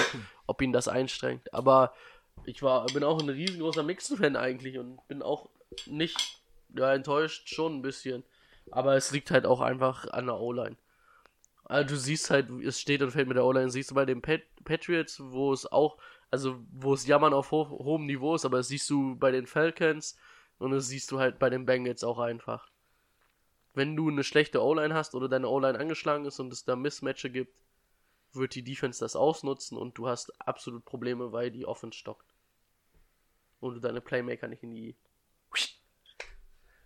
Ob 0.46 0.60
ihn 0.60 0.72
das 0.72 0.86
einstrengt. 0.86 1.52
Aber 1.54 1.94
ich 2.44 2.62
war, 2.62 2.84
bin 2.86 3.04
auch 3.04 3.22
ein 3.22 3.28
riesengroßer 3.30 3.82
Mixen-Fan 3.82 4.36
eigentlich 4.36 4.78
und 4.78 4.98
bin 5.08 5.22
auch 5.22 5.48
nicht, 5.86 6.42
ja, 6.76 6.92
enttäuscht 6.92 7.48
schon 7.48 7.76
ein 7.78 7.82
bisschen. 7.82 8.22
Aber 8.70 8.96
es 8.96 9.12
liegt 9.12 9.30
halt 9.30 9.46
auch 9.46 9.62
einfach 9.62 10.06
an 10.12 10.26
der 10.26 10.38
O-Line. 10.38 10.76
Also 11.64 11.88
du 11.94 11.96
siehst 11.96 12.30
halt, 12.30 12.50
es 12.62 12.78
steht 12.78 13.00
und 13.00 13.12
fällt 13.12 13.28
mit 13.28 13.36
der 13.38 13.44
O-Line. 13.46 13.70
Siehst 13.70 13.90
du 13.90 13.94
bei 13.94 14.04
den 14.04 14.20
Pat 14.20 14.42
Patriots, 14.64 15.20
wo 15.24 15.52
es 15.54 15.64
auch, 15.72 15.96
also 16.32 16.58
wo 16.72 16.94
es 16.94 17.06
Jammern 17.06 17.32
auf 17.32 17.52
ho 17.52 17.68
hohem 17.68 18.06
Niveau 18.06 18.34
ist, 18.34 18.44
aber 18.44 18.56
das 18.56 18.68
siehst 18.68 18.90
du 18.90 19.14
bei 19.14 19.30
den 19.30 19.46
Falcons 19.46 20.16
und 20.58 20.72
das 20.72 20.88
siehst 20.88 21.12
du 21.12 21.20
halt 21.20 21.38
bei 21.38 21.48
den 21.48 21.64
Bengals 21.64 22.02
auch 22.02 22.18
einfach 22.18 22.72
wenn 23.74 23.96
du 23.96 24.08
eine 24.08 24.24
schlechte 24.24 24.62
O-Line 24.62 24.94
hast 24.94 25.14
oder 25.14 25.28
deine 25.28 25.48
O-Line 25.48 25.78
angeschlagen 25.78 26.24
ist 26.24 26.38
und 26.40 26.52
es 26.52 26.64
da 26.64 26.76
Mismatche 26.76 27.30
gibt, 27.30 27.54
wird 28.32 28.54
die 28.54 28.64
Defense 28.64 29.00
das 29.00 29.16
ausnutzen 29.16 29.76
und 29.76 29.96
du 29.96 30.08
hast 30.08 30.30
absolut 30.40 30.84
Probleme, 30.84 31.32
weil 31.32 31.50
die 31.50 31.66
Offense 31.66 31.98
stockt. 31.98 32.34
Und 33.60 33.74
du 33.74 33.80
deine 33.80 34.00
Playmaker 34.00 34.48
nicht 34.48 34.62
in 34.62 34.72
die, 34.72 34.96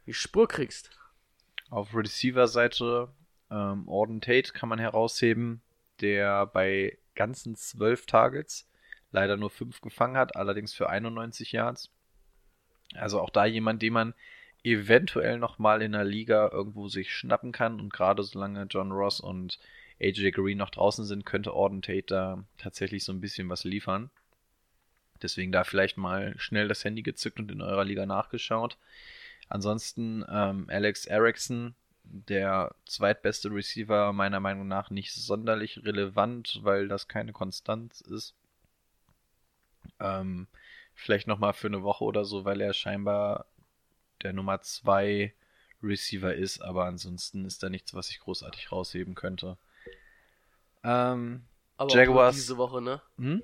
die 0.07 0.15
Spur 0.15 0.47
kriegst. 0.47 0.91
Auf 1.71 1.95
Receiver-Seite 1.95 3.13
ähm, 3.51 3.89
Orden 3.89 4.21
Tate 4.21 4.53
kann 4.53 4.69
man 4.69 4.79
herausheben, 4.79 5.63
der 6.01 6.47
bei 6.47 6.99
ganzen 7.15 7.57
12 7.57 8.07
Targets 8.07 8.69
leider 9.17 9.37
nur 9.37 9.51
5 9.51 9.81
gefangen 9.81 10.17
hat, 10.17 10.37
allerdings 10.37 10.73
für 10.73 10.89
91 10.89 11.53
Yards. 11.53 11.91
Also 12.95 13.21
auch 13.21 13.31
da 13.31 13.47
jemand, 13.47 13.83
den 13.83 13.95
man 13.95 14.15
eventuell 14.63 15.39
nochmal 15.39 15.83
in 15.83 15.93
der 15.93 16.05
Liga 16.05 16.51
irgendwo 16.53 16.89
sich 16.89 17.13
schnappen 17.13 17.51
kann 17.51 17.81
und 17.81 17.93
gerade 17.93 18.23
solange 18.23 18.67
John 18.71 18.93
Ross 18.93 19.21
und 19.21 19.59
AJ 20.01 20.33
Green 20.33 20.59
noch 20.59 20.71
draußen 20.71 21.05
sind, 21.05 21.25
könnte 21.25 21.55
Orden 21.55 21.83
Tate 21.83 22.07
da 22.07 22.45
tatsächlich 22.59 23.05
so 23.05 23.13
ein 23.13 23.21
bisschen 23.21 23.49
was 23.49 23.65
liefern. 23.65 24.11
Deswegen 25.23 25.51
da 25.51 25.65
vielleicht 25.65 25.97
mal 25.97 26.35
schnell 26.39 26.69
das 26.69 26.85
Handy 26.85 27.03
gezückt 27.03 27.39
und 27.39 27.51
in 27.51 27.63
eurer 27.63 27.85
Liga 27.85 28.05
nachgeschaut. 28.05 28.77
Ansonsten 29.49 30.25
ähm, 30.29 30.67
Alex 30.69 31.07
Erickson, 31.07 31.75
der 32.05 32.75
zweitbeste 32.85 33.51
Receiver, 33.51 34.13
meiner 34.13 34.41
Meinung 34.41 34.69
nach 34.69 34.91
nicht 34.91 35.15
sonderlich 35.15 35.85
relevant, 35.85 36.61
weil 36.63 36.89
das 36.89 37.09
keine 37.09 37.33
Konstanz 37.33 38.03
ist. 38.03 38.35
Ähm, 40.01 40.47
vielleicht 40.95 41.27
nochmal 41.27 41.53
für 41.53 41.67
eine 41.69 41.83
Woche 41.83 42.05
oder 42.05 42.25
so, 42.25 42.45
weil 42.45 42.61
er 42.61 42.73
scheinbar 42.73 43.47
der 44.23 44.33
Nummer 44.33 44.61
2 44.61 45.35
Receiver 45.83 46.35
ist, 46.35 46.61
aber 46.63 46.87
ansonsten 46.87 47.45
ist 47.45 47.63
da 47.63 47.69
nichts, 47.69 47.95
was 47.95 48.09
ich 48.11 48.21
großartig 48.21 48.73
rausheben 48.73 49.15
könnte. 49.15 49.57
Ähm, 50.85 51.45
Aber 51.77 51.93
Jaguars- 51.95 52.29
auch 52.29 52.33
nur 52.33 52.33
diese 52.33 52.57
Woche, 52.57 52.83
ne? 52.83 53.03
hm? 53.19 53.43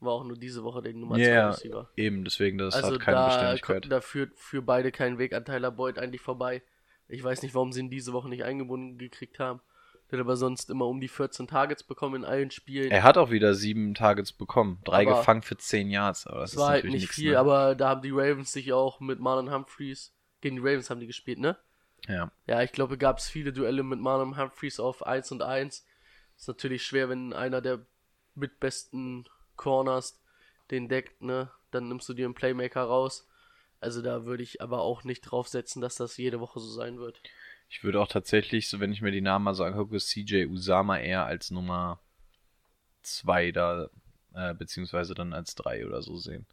War 0.00 0.12
auch 0.14 0.24
nur 0.24 0.36
diese 0.36 0.64
Woche 0.64 0.82
der 0.82 0.94
Nummer 0.94 1.16
2 1.16 1.22
Ja, 1.22 1.48
Receiver. 1.50 1.90
eben, 1.96 2.24
deswegen, 2.24 2.58
das 2.58 2.74
also 2.74 2.94
hat 2.94 3.00
keine 3.00 3.16
da, 3.18 3.26
Beständigkeit. 3.26 3.86
da 3.90 4.00
führt 4.00 4.32
für 4.38 4.62
beide 4.62 4.92
kein 4.92 5.18
Weg 5.18 5.34
an 5.34 5.44
Tyler 5.44 5.70
Boyd 5.70 5.98
eigentlich 5.98 6.22
vorbei. 6.22 6.62
Ich 7.08 7.22
weiß 7.22 7.42
nicht, 7.42 7.54
warum 7.54 7.72
sie 7.72 7.80
ihn 7.80 7.90
diese 7.90 8.12
Woche 8.12 8.28
nicht 8.28 8.44
eingebunden 8.44 8.96
gekriegt 8.98 9.38
haben. 9.38 9.60
Der 10.10 10.18
hat 10.18 10.24
aber 10.26 10.36
sonst 10.36 10.70
immer 10.70 10.86
um 10.86 11.00
die 11.00 11.08
14 11.08 11.46
Targets 11.46 11.82
bekommen 11.84 12.16
in 12.16 12.24
allen 12.24 12.50
Spielen. 12.50 12.90
Er 12.90 13.02
hat 13.04 13.16
auch 13.16 13.30
wieder 13.30 13.54
sieben 13.54 13.94
Targets 13.94 14.32
bekommen. 14.32 14.80
Drei 14.84 15.06
Aber- 15.06 15.18
gefangen 15.18 15.42
für 15.42 15.56
zehn 15.56 15.88
Yards. 15.90 16.26
Aber 16.26 16.40
das 16.40 16.56
war 16.56 16.70
halt 16.70 16.84
nicht 16.84 16.94
nichts, 16.94 17.14
viel, 17.14 17.32
ne? 17.32 17.38
aber 17.38 17.74
da 17.74 17.90
haben 17.90 18.02
die 18.02 18.10
Ravens 18.10 18.52
sich 18.52 18.72
auch 18.72 18.98
mit 19.00 19.20
Marlon 19.20 19.52
Humphreys, 19.52 20.12
gegen 20.40 20.56
die 20.56 20.62
Ravens 20.62 20.90
haben 20.90 21.00
die 21.00 21.06
gespielt, 21.06 21.38
ne? 21.38 21.56
Ja. 22.08 22.32
Ja, 22.46 22.62
ich 22.62 22.72
glaube, 22.72 22.98
gab 22.98 23.18
es 23.18 23.28
viele 23.28 23.52
Duelle 23.52 23.82
mit 23.82 24.00
Marlon 24.00 24.36
Humphreys 24.36 24.80
auf 24.80 25.06
1 25.06 25.30
und 25.32 25.42
1. 25.42 25.84
Ist 26.36 26.48
natürlich 26.48 26.82
schwer, 26.82 27.08
wenn 27.08 27.32
einer 27.32 27.60
der 27.60 27.84
mitbesten 28.34 29.28
Corners 29.56 30.20
den 30.70 30.88
deckt, 30.88 31.22
ne? 31.22 31.50
Dann 31.70 31.88
nimmst 31.88 32.08
du 32.08 32.14
dir 32.14 32.24
einen 32.24 32.34
Playmaker 32.34 32.82
raus. 32.82 33.28
Also 33.80 34.02
da 34.02 34.24
würde 34.24 34.42
ich 34.42 34.60
aber 34.60 34.80
auch 34.80 35.04
nicht 35.04 35.22
draufsetzen, 35.22 35.80
dass 35.80 35.94
das 35.94 36.16
jede 36.16 36.40
Woche 36.40 36.60
so 36.60 36.68
sein 36.70 36.98
wird. 36.98 37.20
Ich 37.70 37.84
würde 37.84 38.00
auch 38.00 38.08
tatsächlich, 38.08 38.68
so 38.68 38.80
wenn 38.80 38.92
ich 38.92 39.00
mir 39.00 39.12
die 39.12 39.20
Namen 39.20 39.44
mal 39.44 39.54
so 39.54 39.62
angucke, 39.62 39.96
CJ 39.98 40.46
Usama 40.46 40.98
eher 40.98 41.24
als 41.24 41.52
Nummer 41.52 42.00
zwei 43.00 43.52
da, 43.52 43.88
äh, 44.34 44.54
beziehungsweise 44.54 45.14
dann 45.14 45.32
als 45.32 45.54
drei 45.54 45.86
oder 45.86 46.02
so 46.02 46.16
sehen. 46.16 46.46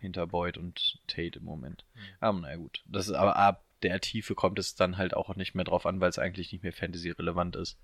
Hinter 0.00 0.26
Boyd 0.26 0.58
und 0.58 0.98
Tate 1.06 1.38
im 1.38 1.44
Moment. 1.44 1.84
Aber 2.18 2.40
naja 2.40 2.56
gut. 2.56 2.82
Das 2.86 3.06
ist, 3.06 3.14
aber 3.14 3.36
ab 3.36 3.64
der 3.82 4.00
Tiefe 4.00 4.34
kommt 4.34 4.58
es 4.58 4.74
dann 4.74 4.98
halt 4.98 5.14
auch 5.14 5.34
nicht 5.36 5.54
mehr 5.54 5.64
drauf 5.64 5.86
an, 5.86 6.00
weil 6.00 6.10
es 6.10 6.18
eigentlich 6.18 6.50
nicht 6.52 6.64
mehr 6.64 6.72
Fantasy-relevant 6.72 7.54
ist. 7.54 7.78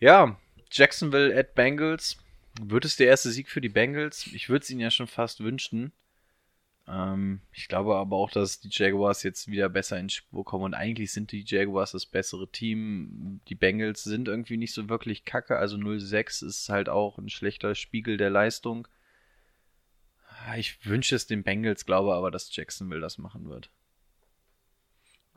Ja, 0.00 0.36
Jacksonville 0.72 1.36
at 1.38 1.54
Bengals. 1.54 2.18
Wird 2.60 2.84
es 2.84 2.96
der 2.96 3.06
erste 3.06 3.30
Sieg 3.30 3.48
für 3.48 3.60
die 3.60 3.68
Bengals? 3.68 4.26
Ich 4.26 4.48
würde 4.48 4.64
es 4.64 4.70
ihnen 4.70 4.80
ja 4.80 4.90
schon 4.90 5.06
fast 5.06 5.44
wünschen. 5.44 5.92
Ähm, 6.88 7.40
ich 7.52 7.68
glaube 7.68 7.96
aber 7.96 8.16
auch, 8.16 8.30
dass 8.30 8.60
die 8.60 8.68
Jaguars 8.70 9.22
jetzt 9.22 9.48
wieder 9.48 9.68
besser 9.68 9.98
in 9.98 10.10
Spur 10.10 10.44
kommen 10.44 10.64
und 10.64 10.74
eigentlich 10.74 11.12
sind 11.12 11.32
die 11.32 11.44
Jaguars 11.46 11.92
das 11.92 12.06
bessere 12.06 12.50
Team. 12.50 13.40
Die 13.48 13.54
Bengals 13.54 14.02
sind 14.02 14.28
irgendwie 14.28 14.56
nicht 14.56 14.74
so 14.74 14.88
wirklich 14.88 15.24
kacke, 15.24 15.56
also 15.58 15.76
0-6 15.76 16.44
ist 16.46 16.68
halt 16.68 16.88
auch 16.88 17.18
ein 17.18 17.28
schlechter 17.28 17.74
Spiegel 17.74 18.16
der 18.16 18.30
Leistung. 18.30 18.88
Ich 20.56 20.84
wünsche 20.84 21.14
es 21.14 21.26
den 21.26 21.44
Bengals, 21.44 21.86
glaube 21.86 22.14
aber, 22.14 22.30
dass 22.30 22.54
Jacksonville 22.54 23.00
das 23.00 23.18
machen 23.18 23.48
wird. 23.48 23.70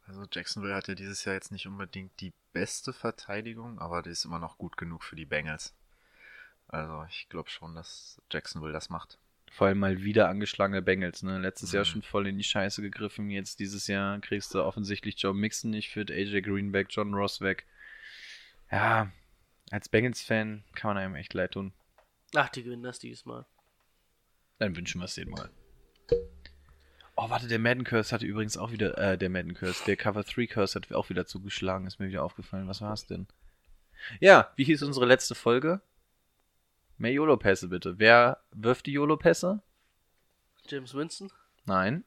Also 0.08 0.26
Jacksonville 0.32 0.76
hat 0.76 0.88
ja 0.88 0.96
dieses 0.96 1.26
Jahr 1.26 1.36
jetzt 1.36 1.52
nicht 1.52 1.68
unbedingt 1.68 2.20
die 2.22 2.34
beste 2.54 2.94
Verteidigung, 2.94 3.80
aber 3.80 4.02
die 4.02 4.12
ist 4.12 4.26
immer 4.26 4.40
noch 4.40 4.58
gut 4.58 4.78
genug 4.78 5.04
für 5.04 5.16
die 5.16 5.26
Bengals. 5.26 5.74
Also 6.68 7.06
ich 7.10 7.28
glaube 7.30 7.50
schon, 7.50 7.76
dass 7.76 8.22
Jacksonville 8.32 8.74
das 8.74 8.90
macht. 8.90 9.20
Vor 9.56 9.68
allem 9.68 9.80
mal 9.80 10.04
wieder 10.04 10.28
angeschlagene 10.28 10.82
Bengals, 10.82 11.24
ne? 11.24 11.40
Letztes 11.40 11.72
Jahr 11.72 11.84
Mhm. 11.86 11.88
schon 11.90 12.02
voll 12.02 12.28
in 12.28 12.38
die 12.38 12.44
Scheiße 12.44 12.82
gegriffen. 12.82 13.30
Jetzt 13.30 13.62
dieses 13.62 13.88
Jahr 13.88 14.20
kriegst 14.20 14.54
du 14.54 14.62
offensichtlich 14.62 15.16
Joe 15.18 15.34
Mixon 15.34 15.72
nicht 15.72 15.92
fit, 15.92 16.12
AJ 16.12 16.42
Green 16.42 16.74
weg, 16.74 16.88
John 16.90 17.14
Ross 17.14 17.40
weg. 17.40 17.66
Ja, 18.70 19.12
als 19.72 19.88
Bengals-Fan 19.88 20.66
kann 20.76 20.90
man 20.90 20.98
einem 20.98 21.16
echt 21.16 21.34
leid 21.34 21.52
tun. 21.52 21.72
Ach, 22.36 22.50
die 22.50 22.64
gewinnen 22.64 22.84
das 22.84 23.00
dieses 23.00 23.26
Mal. 23.26 23.46
Dann 24.60 24.76
wünschen 24.76 25.00
wir 25.00 25.06
es 25.06 25.16
denen 25.16 25.32
mal. 25.32 25.50
Oh, 27.16 27.30
warte, 27.30 27.48
der 27.48 27.60
Madden 27.60 27.86
Curse 27.86 28.14
hatte 28.14 28.26
übrigens 28.26 28.58
auch 28.58 28.74
wieder, 28.74 28.98
äh, 28.98 29.18
der 29.18 29.30
Madden 29.30 29.54
Curse, 29.54 29.86
der 29.86 29.96
Cover 29.96 30.24
3 30.24 30.48
Curse 30.48 30.76
hat 30.78 30.92
auch 30.92 31.10
wieder 31.10 31.26
zugeschlagen, 31.26 31.88
ist 31.88 31.98
mir 32.00 32.10
wieder 32.10 32.24
aufgefallen. 32.24 32.68
Was 32.68 32.82
war's 32.82 33.08
denn? 33.08 33.26
Ja, 34.20 34.52
wie 34.58 34.66
hieß 34.66 34.84
unsere 34.84 35.06
letzte 35.06 35.34
Folge? 35.34 35.80
Mehr 36.98 37.12
YOLO-Pässe 37.12 37.68
bitte. 37.68 37.96
Wer 38.00 38.40
wirft 38.52 38.86
die 38.86 38.94
YOLO-Pässe? 38.94 39.62
James 40.68 40.94
Winston? 40.96 41.32
Nein. 41.66 42.04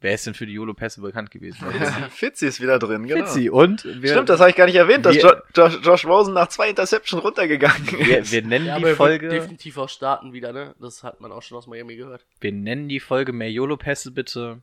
Wer 0.00 0.14
ist 0.14 0.26
denn 0.26 0.34
für 0.34 0.44
die 0.46 0.52
YOLO-Pässe 0.52 1.00
bekannt 1.00 1.30
gewesen? 1.30 1.66
Fitzy 2.10 2.46
ist 2.46 2.60
wieder 2.60 2.78
drin, 2.78 3.06
genau. 3.06 3.24
Fitzy. 3.24 3.48
Und? 3.48 3.84
Wir, 3.84 4.10
Stimmt, 4.10 4.28
das 4.28 4.38
habe 4.40 4.50
ich 4.50 4.56
gar 4.56 4.66
nicht 4.66 4.74
erwähnt, 4.76 5.06
dass 5.06 5.14
wir- 5.16 5.22
jo 5.22 5.32
Josh, 5.54 5.78
Josh 5.82 6.04
Rosen 6.04 6.34
nach 6.34 6.48
zwei 6.48 6.68
Interception 6.68 7.20
runtergegangen 7.20 7.86
wir, 7.90 8.18
ist. 8.18 8.30
wir 8.30 8.42
nennen 8.42 8.66
Ja, 8.66 8.78
die 8.78 8.84
Folge. 8.94 9.28
definitiv 9.30 9.78
auch 9.78 9.88
starten 9.88 10.32
wieder, 10.34 10.52
ne? 10.52 10.74
Das 10.78 11.02
hat 11.02 11.20
man 11.22 11.32
auch 11.32 11.42
schon 11.42 11.56
aus 11.56 11.66
Miami 11.66 11.96
gehört. 11.96 12.26
Wir 12.40 12.52
nennen 12.52 12.88
die 12.88 13.00
Folge 13.00 13.32
mehr 13.32 13.50
YOLO-Pässe 13.50 14.10
bitte. 14.10 14.60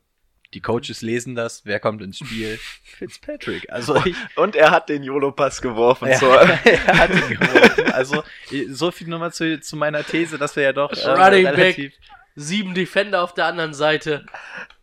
Die 0.54 0.62
Coaches 0.62 1.02
lesen 1.02 1.36
das. 1.36 1.66
Wer 1.66 1.80
kommt 1.80 2.02
ins 2.02 2.18
Spiel? 2.20 2.60
Fitzpatrick. 2.84 3.72
Also 3.72 3.96
ich, 4.06 4.16
Und 4.36 4.56
er 4.56 4.72
hat 4.72 4.90
den 4.90 5.04
YOLO-Pass 5.04 5.62
geworfen. 5.62 6.08
er, 6.10 6.20
Zur, 6.20 6.36
er 6.42 6.98
hat 6.98 7.10
ihn 7.12 7.30
geworfen. 7.40 7.92
Also 7.92 8.24
so 8.70 8.92
viel 8.92 9.08
nochmal 9.08 9.32
zu, 9.34 9.60
zu 9.62 9.78
meiner 9.78 10.04
These, 10.04 10.38
dass 10.38 10.56
wir 10.56 10.64
ja 10.64 10.74
doch 10.74 10.92
äh, 10.92 11.10
Running 11.10 11.46
back. 11.46 11.58
relativ. 11.58 11.94
Sieben 12.36 12.74
Defender 12.74 13.22
auf 13.24 13.34
der 13.34 13.46
anderen 13.46 13.74
Seite. 13.74 14.26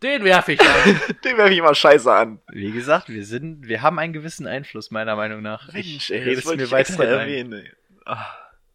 Den 0.03 0.23
werfe 0.23 0.53
ich 0.53 0.61
an. 0.61 1.01
den 1.23 1.35
werfe 1.37 1.51
ich 1.53 1.61
mal 1.61 1.73
scheiße 1.73 2.11
an. 2.13 2.39
Wie 2.51 2.71
gesagt, 2.71 3.09
wir 3.09 3.25
sind, 3.25 3.67
wir 3.67 3.81
haben 3.81 3.97
einen 3.97 4.13
gewissen 4.13 4.45
Einfluss 4.45 4.91
meiner 4.91 5.15
Meinung 5.15 5.41
nach. 5.41 5.73
Mensch, 5.73 5.87
ich 5.87 6.13
ey, 6.13 6.19
rede 6.19 6.31
das 6.35 6.39
es 6.39 6.45
wollte 6.45 6.61
mir 6.61 6.67
ich 6.67 6.73
extra 6.73 7.03
erwähnen. 7.05 7.67
Ah, 8.05 8.27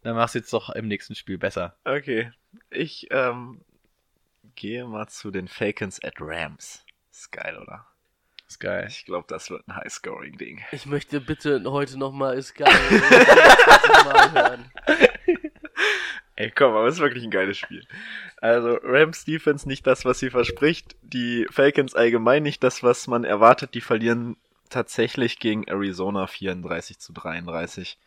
Dann 0.03 0.15
mach's 0.17 0.33
jetzt 0.33 0.51
doch 0.51 0.69
im 0.71 0.87
nächsten 0.89 1.15
Spiel 1.15 1.37
besser. 1.37 1.75
okay. 1.85 2.31
Ich 2.69 3.07
ähm, 3.11 3.61
gehe 4.55 4.85
mal 4.85 5.07
zu 5.07 5.31
den 5.31 5.47
Falcons 5.47 6.01
at 6.03 6.15
Rams. 6.19 6.84
Ist 7.15 7.31
geil, 7.31 7.57
oder? 7.57 7.87
Ist 8.47 8.59
geil. 8.59 8.85
Ich 8.89 9.05
glaube, 9.05 9.25
das 9.29 9.49
wird 9.49 9.65
ein 9.67 9.75
High-Scoring-Ding. 9.77 10.61
Ich 10.73 10.85
möchte 10.85 11.21
bitte 11.21 11.63
heute 11.65 11.97
nochmal 11.97 12.37
ist 12.37 12.53
geil. 12.55 12.73
mal 14.03 14.31
hören. 14.33 14.71
Ey, 16.35 16.51
komm, 16.51 16.73
aber 16.73 16.87
es 16.87 16.95
ist 16.95 17.01
wirklich 17.01 17.23
ein 17.23 17.31
geiles 17.31 17.57
Spiel. 17.57 17.87
Also, 18.41 18.77
Rams 18.83 19.23
Defense 19.23 19.65
nicht 19.65 19.87
das, 19.87 20.03
was 20.03 20.19
sie 20.19 20.29
verspricht. 20.29 20.97
Die 21.01 21.47
Falcons 21.49 21.95
allgemein 21.95 22.43
nicht 22.43 22.61
das, 22.63 22.83
was 22.83 23.07
man 23.07 23.23
erwartet. 23.23 23.73
Die 23.73 23.81
verlieren 23.81 24.35
tatsächlich 24.69 25.39
gegen 25.39 25.63
Arizona 25.63 26.27
34 26.27 26.99
zu 26.99 27.13
33. 27.13 27.97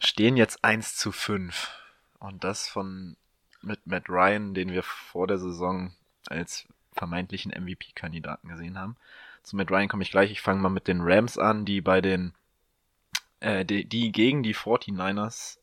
Stehen 0.00 0.36
jetzt 0.36 0.64
1 0.64 0.96
zu 0.96 1.12
5. 1.12 1.70
Und 2.18 2.42
das 2.42 2.68
von 2.68 3.16
mit 3.62 3.86
Matt 3.86 4.08
Ryan, 4.08 4.52
den 4.52 4.72
wir 4.72 4.82
vor 4.82 5.28
der 5.28 5.38
Saison 5.38 5.94
als 6.26 6.66
vermeintlichen 6.94 7.52
MVP-Kandidaten 7.52 8.48
gesehen 8.48 8.78
haben. 8.78 8.96
Zu 9.42 9.56
Matt 9.56 9.70
Ryan 9.70 9.88
komme 9.88 10.02
ich 10.02 10.10
gleich. 10.10 10.30
Ich 10.30 10.40
fange 10.40 10.60
mal 10.60 10.70
mit 10.70 10.88
den 10.88 11.02
Rams 11.02 11.36
an, 11.36 11.64
die 11.64 11.80
bei 11.80 12.00
den 12.00 12.32
äh, 13.40 13.64
die, 13.64 13.84
die 13.84 14.10
gegen 14.10 14.42
die 14.42 14.54
49ers 14.54 15.58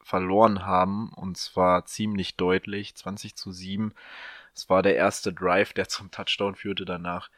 verloren 0.00 0.64
haben 0.64 1.12
und 1.12 1.36
zwar 1.36 1.84
ziemlich 1.84 2.36
deutlich, 2.36 2.94
20 2.94 3.36
zu 3.36 3.52
7. 3.52 3.94
Es 4.54 4.68
war 4.68 4.82
der 4.82 4.96
erste 4.96 5.32
Drive, 5.32 5.72
der 5.72 5.88
zum 5.88 6.10
Touchdown 6.10 6.54
führte. 6.54 6.84
Danach 6.84 7.30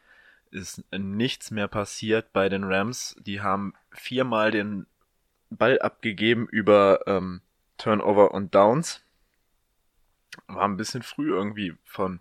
ist 0.51 0.83
nichts 0.91 1.51
mehr 1.51 1.67
passiert 1.67 2.31
bei 2.33 2.49
den 2.49 2.63
Rams. 2.63 3.15
Die 3.19 3.41
haben 3.41 3.73
viermal 3.91 4.51
den 4.51 4.85
Ball 5.49 5.79
abgegeben 5.79 6.47
über 6.47 7.01
ähm, 7.07 7.41
Turnover 7.77 8.31
und 8.33 8.55
Downs. 8.55 9.01
War 10.47 10.65
ein 10.65 10.77
bisschen 10.77 11.03
früh 11.03 11.29
irgendwie 11.29 11.75
von, 11.85 12.19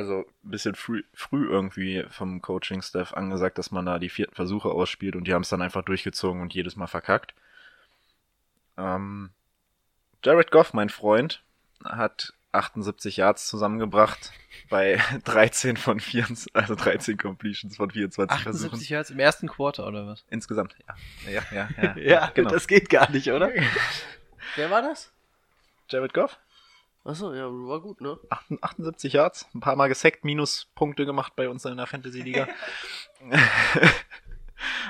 also 0.00 0.24
ein 0.44 0.50
bisschen 0.50 0.74
früh, 0.74 1.04
früh 1.12 1.46
irgendwie 1.46 2.04
vom 2.08 2.40
Coaching-Staff 2.40 3.12
angesagt, 3.12 3.58
dass 3.58 3.70
man 3.70 3.84
da 3.84 3.98
die 3.98 4.08
vierten 4.08 4.34
Versuche 4.34 4.70
ausspielt 4.70 5.14
und 5.14 5.24
die 5.26 5.34
haben 5.34 5.42
es 5.42 5.50
dann 5.50 5.60
einfach 5.60 5.82
durchgezogen 5.82 6.40
und 6.40 6.54
jedes 6.54 6.74
Mal 6.76 6.86
verkackt. 6.86 7.34
Ähm, 8.78 9.30
Jared 10.24 10.50
Goff, 10.50 10.72
mein 10.72 10.88
Freund, 10.88 11.42
hat 11.84 12.32
78 12.52 13.18
Yards 13.18 13.46
zusammengebracht 13.46 14.32
bei 14.70 14.98
13 15.24 15.76
von 15.76 16.00
24, 16.00 16.56
also 16.56 16.74
13 16.74 17.18
Completions 17.18 17.76
von 17.76 17.90
24 17.90 18.40
Versuchen. 18.40 18.66
78 18.68 18.88
Yards 18.88 19.10
im 19.10 19.18
ersten 19.18 19.48
Quarter 19.48 19.86
oder 19.86 20.06
was? 20.06 20.24
Insgesamt, 20.30 20.76
ja. 20.88 21.30
Ja, 21.30 21.42
ja, 21.52 21.96
ja. 21.98 22.30
genau. 22.34 22.48
das 22.48 22.66
geht 22.66 22.88
gar 22.88 23.10
nicht, 23.10 23.30
oder? 23.30 23.50
Wer 24.56 24.70
war 24.70 24.80
das? 24.80 25.12
Jared 25.90 26.14
Goff, 26.14 26.38
Achso, 27.02 27.32
ja, 27.32 27.46
war 27.46 27.80
gut, 27.80 28.02
ne? 28.02 28.18
78 28.60 29.14
Yards, 29.14 29.48
ein 29.54 29.60
paar 29.60 29.74
Mal 29.74 29.88
gesackt, 29.88 30.24
Minuspunkte 30.24 31.06
gemacht 31.06 31.34
bei 31.34 31.48
uns 31.48 31.64
in 31.64 31.78
der 31.78 31.86
Fantasy-Liga. 31.86 32.46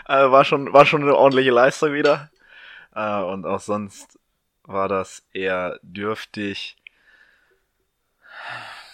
äh, 0.09 0.31
war, 0.31 0.45
schon, 0.45 0.73
war 0.73 0.87
schon 0.87 1.03
eine 1.03 1.15
ordentliche 1.15 1.53
Leistung 1.53 1.93
wieder. 1.93 2.31
Äh, 2.95 3.23
und 3.23 3.47
auch 3.47 3.61
sonst 3.61 4.19
war 4.65 4.89
das 4.89 5.25
eher 5.33 5.79
dürftig. 5.83 6.77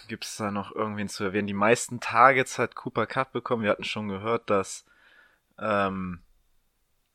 Gibt 0.09 0.27
es 0.27 0.37
da 0.37 0.51
noch 0.51 0.75
irgendwen 0.75 1.09
zu 1.09 1.25
erwähnen? 1.25 1.47
Die 1.47 1.55
meisten 1.55 2.01
Targets 2.01 2.59
hat 2.59 2.75
Cooper 2.75 3.07
Cup 3.07 3.33
bekommen. 3.33 3.63
Wir 3.63 3.71
hatten 3.71 3.85
schon 3.85 4.09
gehört, 4.09 4.51
dass 4.51 4.85
ähm, 5.59 6.21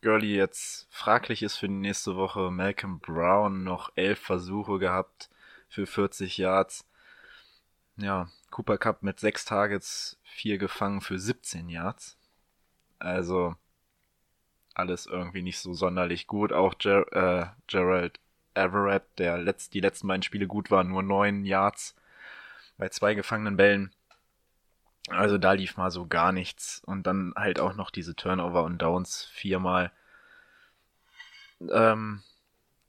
Gurley 0.02 0.36
jetzt 0.36 0.88
fraglich 0.90 1.44
ist 1.44 1.58
für 1.58 1.68
die 1.68 1.76
nächste 1.76 2.16
Woche. 2.16 2.50
Malcolm 2.50 3.00
Brown 3.00 3.64
noch 3.64 3.92
elf 3.96 4.20
Versuche 4.20 4.80
gehabt 4.80 5.30
für 5.72 5.88
40 5.88 6.38
Yards. 6.38 6.86
Ja, 7.96 8.28
Cooper 8.52 8.78
Cup 8.78 9.04
mit 9.04 9.20
sechs 9.20 9.46
Targets, 9.46 10.20
vier 10.24 10.58
gefangen 10.58 11.02
für 11.02 11.18
17 11.18 11.70
Yards. 11.70 12.18
Also 13.00 13.56
alles 14.74 15.06
irgendwie 15.06 15.42
nicht 15.42 15.60
so 15.60 15.74
sonderlich 15.74 16.28
gut. 16.28 16.52
Auch 16.52 16.78
Ger 16.78 17.08
äh, 17.14 17.48
Gerald 17.68 18.20
Everett, 18.54 19.04
der 19.18 19.38
letzt 19.38 19.74
die 19.74 19.80
letzten 19.80 20.08
beiden 20.08 20.24
Spiele 20.24 20.46
gut 20.46 20.72
waren, 20.72 20.90
nur 20.90 21.04
neun 21.04 21.46
Yards 21.46 21.96
bei 22.78 22.90
zwei 22.90 23.14
gefangenen 23.14 23.56
Bällen. 23.56 23.94
Also 25.08 25.38
da 25.38 25.54
lief 25.54 25.78
mal 25.78 25.90
so 25.90 26.06
gar 26.06 26.34
nichts. 26.34 26.82
Und 26.86 27.08
dann 27.08 27.34
halt 27.38 27.60
auch 27.60 27.76
noch 27.76 27.92
diese 27.92 28.16
Turnover 28.16 28.64
und 28.64 28.82
Downs 28.82 29.24
viermal. 29.24 29.92
Ähm, 31.70 32.24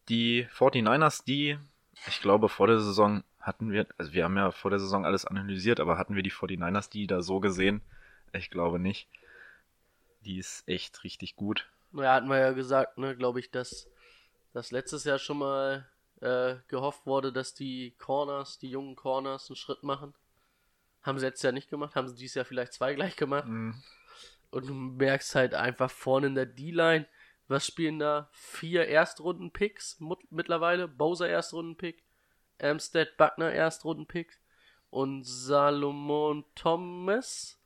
die 0.09 0.47
49ers, 0.57 1.25
die, 1.25 1.59
ich 2.07 2.21
glaube, 2.21 2.49
vor 2.49 2.67
der 2.67 2.79
Saison 2.79 3.23
hatten 3.41 3.71
wir, 3.71 3.87
also 3.99 4.13
wir 4.13 4.25
haben 4.25 4.37
ja 4.37 4.51
vor 4.51 4.71
der 4.71 4.81
Saison 4.81 5.05
alles 5.05 5.25
analysiert, 5.25 5.81
aber 5.81 5.99
hatten 5.99 6.15
wir 6.15 6.23
die 6.23 6.33
49ers, 6.33 6.91
die 6.91 7.07
da 7.07 7.23
so 7.23 7.41
gesehen? 7.41 7.83
Ich 8.33 8.51
glaube 8.51 8.79
nicht. 8.79 9.09
Die 10.25 10.39
ist 10.39 10.67
echt 10.69 11.05
richtig 11.05 11.37
gut. 11.37 11.69
Naja, 11.91 12.15
hatten 12.15 12.29
wir 12.29 12.39
ja 12.39 12.53
gesagt, 12.53 12.99
ne, 12.99 13.17
glaube 13.17 13.41
ich, 13.41 13.51
dass, 13.51 13.89
dass 14.53 14.71
letztes 14.71 15.05
Jahr 15.05 15.19
schon 15.19 15.39
mal 15.39 15.89
äh, 16.21 16.57
gehofft 16.69 17.05
wurde, 17.07 17.33
dass 17.33 17.55
die 17.55 17.95
Corners, 17.99 18.59
die 18.59 18.71
jungen 18.71 18.97
Corners, 18.97 19.51
einen 19.51 19.57
Schritt 19.57 19.83
machen. 19.83 20.15
Haben 21.03 21.19
sie 21.19 21.27
letztes 21.27 21.43
Jahr 21.43 21.53
nicht 21.53 21.69
gemacht, 21.69 21.97
haben 21.97 22.09
sie 22.09 22.15
dieses 22.15 22.37
Jahr 22.37 22.45
vielleicht 22.45 22.73
zwei 22.73 22.95
gleich 22.95 23.17
gemacht. 23.17 23.49
Mhm. 23.49 23.83
Und 24.51 24.69
du 24.69 24.75
merkst 24.75 25.35
halt 25.35 25.55
einfach 25.55 25.91
vorne 25.91 26.29
in 26.29 26.35
der 26.35 26.47
D-Line, 26.47 27.07
was 27.49 27.67
spielen 27.67 27.99
da? 27.99 28.29
Vier 28.33 28.87
Erstrunden-Picks 28.89 30.01
mittlerweile. 30.31 30.89
Bowser 30.89 31.29
Erstrunden-Pick, 31.29 32.03
Amstead 32.61 33.17
Buckner 33.17 33.53
Erstrunden-Pick 33.53 34.41
und 34.91 35.25
Salomon 35.25 36.45
Thomas 36.55 37.59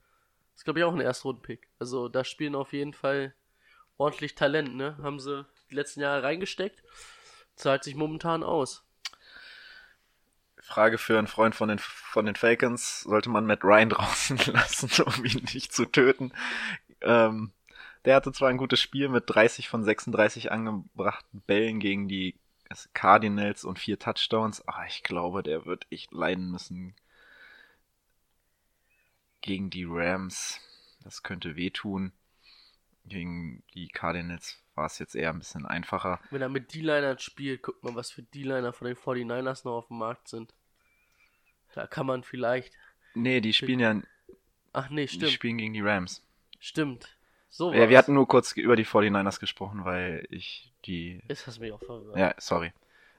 ist, 0.54 0.64
glaube 0.64 0.78
ich, 0.78 0.84
auch 0.84 0.94
ein 0.94 1.00
Erstrunden-Pick. 1.00 1.68
Also 1.78 2.08
da 2.08 2.24
spielen 2.24 2.54
auf 2.54 2.72
jeden 2.72 2.94
Fall 2.94 3.34
ordentlich 3.98 4.34
Talent, 4.34 4.74
ne? 4.74 4.96
Haben 5.02 5.20
sie 5.20 5.46
die 5.70 5.74
letzten 5.74 6.00
Jahre 6.00 6.22
reingesteckt. 6.22 6.82
Zahlt 7.56 7.84
sich 7.84 7.94
momentan 7.94 8.42
aus. 8.42 8.84
Frage 10.60 10.98
für 10.98 11.18
einen 11.18 11.26
Freund 11.26 11.54
von 11.54 11.68
den, 11.68 11.78
von 11.78 12.26
den 12.26 12.34
Falcons. 12.34 13.02
Sollte 13.02 13.30
man 13.30 13.46
Matt 13.46 13.62
Ryan 13.62 13.88
draußen 13.90 14.38
lassen, 14.46 15.02
um 15.02 15.24
ihn 15.24 15.46
nicht 15.52 15.72
zu 15.72 15.86
töten? 15.86 16.32
Ähm, 17.02 17.52
der 18.06 18.14
hatte 18.14 18.32
zwar 18.32 18.48
ein 18.48 18.56
gutes 18.56 18.80
Spiel 18.80 19.08
mit 19.08 19.24
30 19.26 19.68
von 19.68 19.84
36 19.84 20.52
angebrachten 20.52 21.42
Bällen 21.42 21.80
gegen 21.80 22.08
die 22.08 22.36
Cardinals 22.94 23.64
und 23.64 23.78
vier 23.78 23.98
Touchdowns, 23.98 24.66
aber 24.66 24.86
ich 24.86 25.02
glaube, 25.02 25.42
der 25.42 25.66
wird 25.66 25.86
echt 25.90 26.12
leiden 26.12 26.50
müssen 26.50 26.94
gegen 29.40 29.70
die 29.70 29.84
Rams. 29.84 30.60
Das 31.02 31.22
könnte 31.22 31.56
wehtun. 31.56 32.12
Gegen 33.04 33.62
die 33.74 33.88
Cardinals 33.88 34.60
war 34.74 34.86
es 34.86 34.98
jetzt 34.98 35.14
eher 35.14 35.30
ein 35.30 35.38
bisschen 35.38 35.64
einfacher. 35.64 36.20
Wenn 36.30 36.42
er 36.42 36.48
mit 36.48 36.74
D-Linern 36.74 37.20
spielt, 37.20 37.62
guckt 37.62 37.84
mal, 37.84 37.94
was 37.94 38.10
für 38.10 38.22
D-Liner 38.22 38.72
von 38.72 38.88
den 38.88 38.96
49ers 38.96 39.64
noch 39.64 39.76
auf 39.76 39.88
dem 39.88 39.98
Markt 39.98 40.28
sind. 40.28 40.54
Da 41.72 41.86
kann 41.86 42.06
man 42.06 42.24
vielleicht. 42.24 42.74
Nee, 43.14 43.40
die 43.40 43.52
spielen 43.52 43.80
ja, 43.80 44.00
Ach 44.72 44.90
nee, 44.90 45.06
die 45.06 45.14
stimmt. 45.14 45.32
spielen 45.32 45.58
gegen 45.58 45.74
die 45.74 45.80
Rams. 45.80 46.26
Stimmt. 46.58 47.15
So 47.48 47.72
Ja, 47.72 47.88
wir 47.88 47.98
hatten 47.98 48.14
nur 48.14 48.28
kurz 48.28 48.52
über 48.52 48.76
die 48.76 48.86
49ers 48.86 49.40
gesprochen, 49.40 49.84
weil 49.84 50.26
ich 50.30 50.72
die. 50.84 51.22
Ist 51.28 51.46
das 51.46 51.58
mich 51.58 51.72
auch 51.72 51.82
verwirrt. 51.82 52.16
Ja, 52.16 52.34
sorry. 52.38 52.72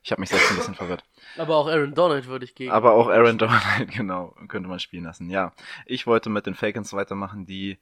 Ich 0.03 0.11
habe 0.11 0.21
mich 0.21 0.29
selbst 0.29 0.51
ein 0.51 0.57
bisschen 0.57 0.75
verwirrt. 0.75 1.03
Aber 1.37 1.57
auch 1.57 1.67
Aaron 1.67 1.93
Donald 1.93 2.27
würde 2.27 2.45
ich 2.45 2.55
gegen. 2.55 2.71
Aber 2.71 2.93
auch 2.93 3.09
Aaron 3.09 3.37
Donald, 3.37 3.61
genau, 3.91 4.35
könnte 4.47 4.69
man 4.69 4.79
spielen 4.79 5.03
lassen. 5.03 5.29
Ja, 5.29 5.51
ich 5.85 6.07
wollte 6.07 6.29
mit 6.29 6.45
den 6.45 6.55
Falcons 6.55 6.93
weitermachen, 6.93 7.45
die, 7.45 7.77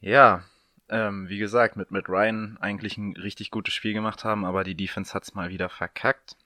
ja, 0.00 0.44
ähm, 0.90 1.28
wie 1.28 1.38
gesagt, 1.38 1.76
mit, 1.76 1.90
mit 1.90 2.08
Ryan 2.08 2.58
eigentlich 2.60 2.98
ein 2.98 3.16
richtig 3.16 3.50
gutes 3.50 3.72
Spiel 3.72 3.94
gemacht 3.94 4.24
haben, 4.24 4.44
aber 4.44 4.64
die 4.64 4.74
Defense 4.74 5.14
hat's 5.14 5.34
mal 5.34 5.48
wieder 5.48 5.70
verkackt. 5.70 6.36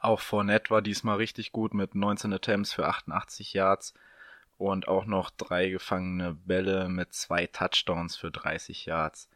Auch 0.00 0.20
Fournette 0.20 0.70
war 0.70 0.80
diesmal 0.80 1.16
richtig 1.16 1.52
gut 1.52 1.74
mit 1.74 1.94
19 1.94 2.32
Attempts 2.32 2.72
für 2.72 2.86
88 2.86 3.52
Yards 3.52 3.94
und 4.70 4.88
auch 4.88 5.04
noch 5.04 5.30
drei 5.30 5.68
gefangene 5.68 6.34
Bälle 6.34 6.88
mit 6.88 7.12
zwei 7.12 7.46
Touchdowns 7.46 8.16
für 8.16 8.30
30 8.30 8.86
Yards. 8.86 9.28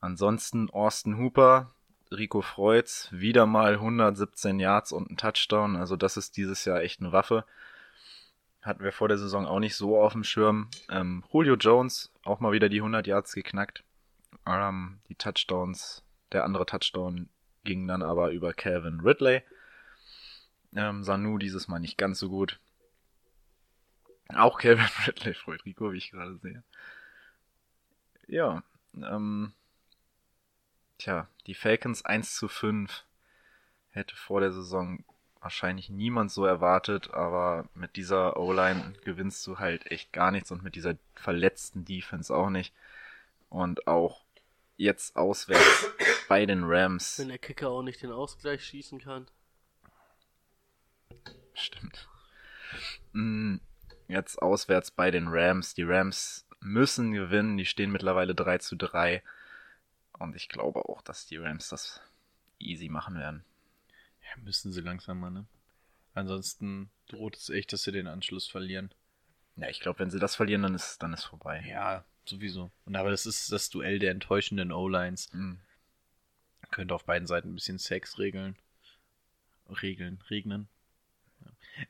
Ansonsten 0.00 0.70
Austin 0.70 1.18
Hooper, 1.18 1.70
Rico 2.10 2.42
Freud's, 2.42 3.08
wieder 3.10 3.46
mal 3.46 3.74
117 3.74 4.60
Yards 4.60 4.92
und 4.92 5.10
ein 5.10 5.16
Touchdown. 5.16 5.76
Also 5.76 5.96
das 5.96 6.16
ist 6.16 6.36
dieses 6.36 6.64
Jahr 6.64 6.82
echt 6.82 7.00
eine 7.00 7.12
Waffe. 7.12 7.44
Hatten 8.62 8.84
wir 8.84 8.92
vor 8.92 9.08
der 9.08 9.18
Saison 9.18 9.46
auch 9.46 9.60
nicht 9.60 9.76
so 9.76 10.00
auf 10.00 10.12
dem 10.12 10.24
Schirm. 10.24 10.68
Ähm, 10.90 11.24
Julio 11.32 11.54
Jones 11.54 12.12
auch 12.24 12.40
mal 12.40 12.52
wieder 12.52 12.68
die 12.68 12.78
100 12.78 13.06
Yards 13.06 13.32
geknackt. 13.34 13.82
Ähm, 14.46 15.00
die 15.08 15.14
Touchdowns, 15.14 16.02
der 16.32 16.44
andere 16.44 16.66
Touchdown 16.66 17.28
ging 17.64 17.86
dann 17.86 18.02
aber 18.02 18.30
über 18.30 18.52
Calvin 18.52 19.00
Ridley. 19.00 19.42
Ähm, 20.74 21.02
Sanu 21.02 21.38
dieses 21.38 21.68
Mal 21.68 21.78
nicht 21.78 21.98
ganz 21.98 22.18
so 22.18 22.28
gut. 22.28 22.60
Auch 24.34 24.58
Calvin 24.58 24.86
Ridley 25.06 25.34
freut 25.34 25.64
Rico, 25.64 25.92
wie 25.92 25.98
ich 25.98 26.10
gerade 26.10 26.36
sehe. 26.38 26.62
Ja, 28.26 28.62
ähm, 28.94 29.52
tja, 30.98 31.28
die 31.46 31.54
Falcons 31.54 32.04
1 32.04 32.36
zu 32.36 32.48
5 32.48 33.04
hätte 33.90 34.16
vor 34.16 34.40
der 34.40 34.52
Saison 34.52 35.02
wahrscheinlich 35.40 35.88
niemand 35.88 36.30
so 36.30 36.44
erwartet, 36.44 37.10
aber 37.14 37.68
mit 37.74 37.96
dieser 37.96 38.36
O-Line 38.36 38.94
gewinnst 39.04 39.46
du 39.46 39.58
halt 39.58 39.86
echt 39.86 40.12
gar 40.12 40.30
nichts 40.30 40.50
und 40.50 40.62
mit 40.62 40.74
dieser 40.74 40.96
verletzten 41.14 41.84
Defense 41.84 42.34
auch 42.34 42.50
nicht. 42.50 42.74
Und 43.48 43.86
auch 43.86 44.24
jetzt 44.76 45.16
auswärts 45.16 45.86
bei 46.28 46.44
den 46.44 46.64
Rams. 46.64 47.18
Wenn 47.18 47.28
der 47.28 47.38
Kicker 47.38 47.70
auch 47.70 47.82
nicht 47.82 48.02
den 48.02 48.12
Ausgleich 48.12 48.64
schießen 48.64 49.00
kann. 49.00 49.26
Stimmt. 51.54 52.08
Jetzt 54.08 54.40
auswärts 54.40 54.90
bei 54.90 55.10
den 55.10 55.28
Rams. 55.28 55.74
Die 55.74 55.84
Rams 55.84 56.46
müssen 56.60 57.12
gewinnen. 57.12 57.56
Die 57.56 57.66
stehen 57.66 57.92
mittlerweile 57.92 58.34
3 58.34 58.58
zu 58.58 58.76
3. 58.76 59.22
Und 60.18 60.34
ich 60.34 60.48
glaube 60.48 60.88
auch, 60.88 61.02
dass 61.02 61.26
die 61.26 61.36
Rams 61.36 61.68
das 61.68 62.00
easy 62.58 62.88
machen 62.88 63.16
werden. 63.16 63.44
Ja, 64.22 64.42
müssen 64.42 64.72
sie 64.72 64.80
langsam 64.80 65.20
mal, 65.20 65.30
ne? 65.30 65.46
Ansonsten 66.14 66.90
droht 67.06 67.36
es 67.36 67.50
echt, 67.50 67.72
dass 67.72 67.84
sie 67.84 67.92
den 67.92 68.08
Anschluss 68.08 68.48
verlieren. 68.48 68.90
Ja, 69.56 69.68
ich 69.68 69.80
glaube, 69.80 70.00
wenn 70.00 70.10
sie 70.10 70.18
das 70.18 70.36
verlieren, 70.36 70.62
dann 70.62 70.74
ist 70.74 71.02
dann 71.02 71.12
ist 71.12 71.24
vorbei. 71.24 71.64
Ja, 71.68 72.04
sowieso. 72.24 72.70
Und 72.84 72.96
aber 72.96 73.10
das 73.10 73.26
ist 73.26 73.52
das 73.52 73.70
Duell 73.70 73.98
der 73.98 74.10
enttäuschenden 74.10 74.72
O-Lines. 74.72 75.32
Mhm. 75.32 75.60
Könnte 76.70 76.94
auf 76.94 77.04
beiden 77.04 77.26
Seiten 77.26 77.50
ein 77.50 77.54
bisschen 77.54 77.78
Sex 77.78 78.18
regeln. 78.18 78.56
Regeln, 79.82 80.22
regnen. 80.28 80.68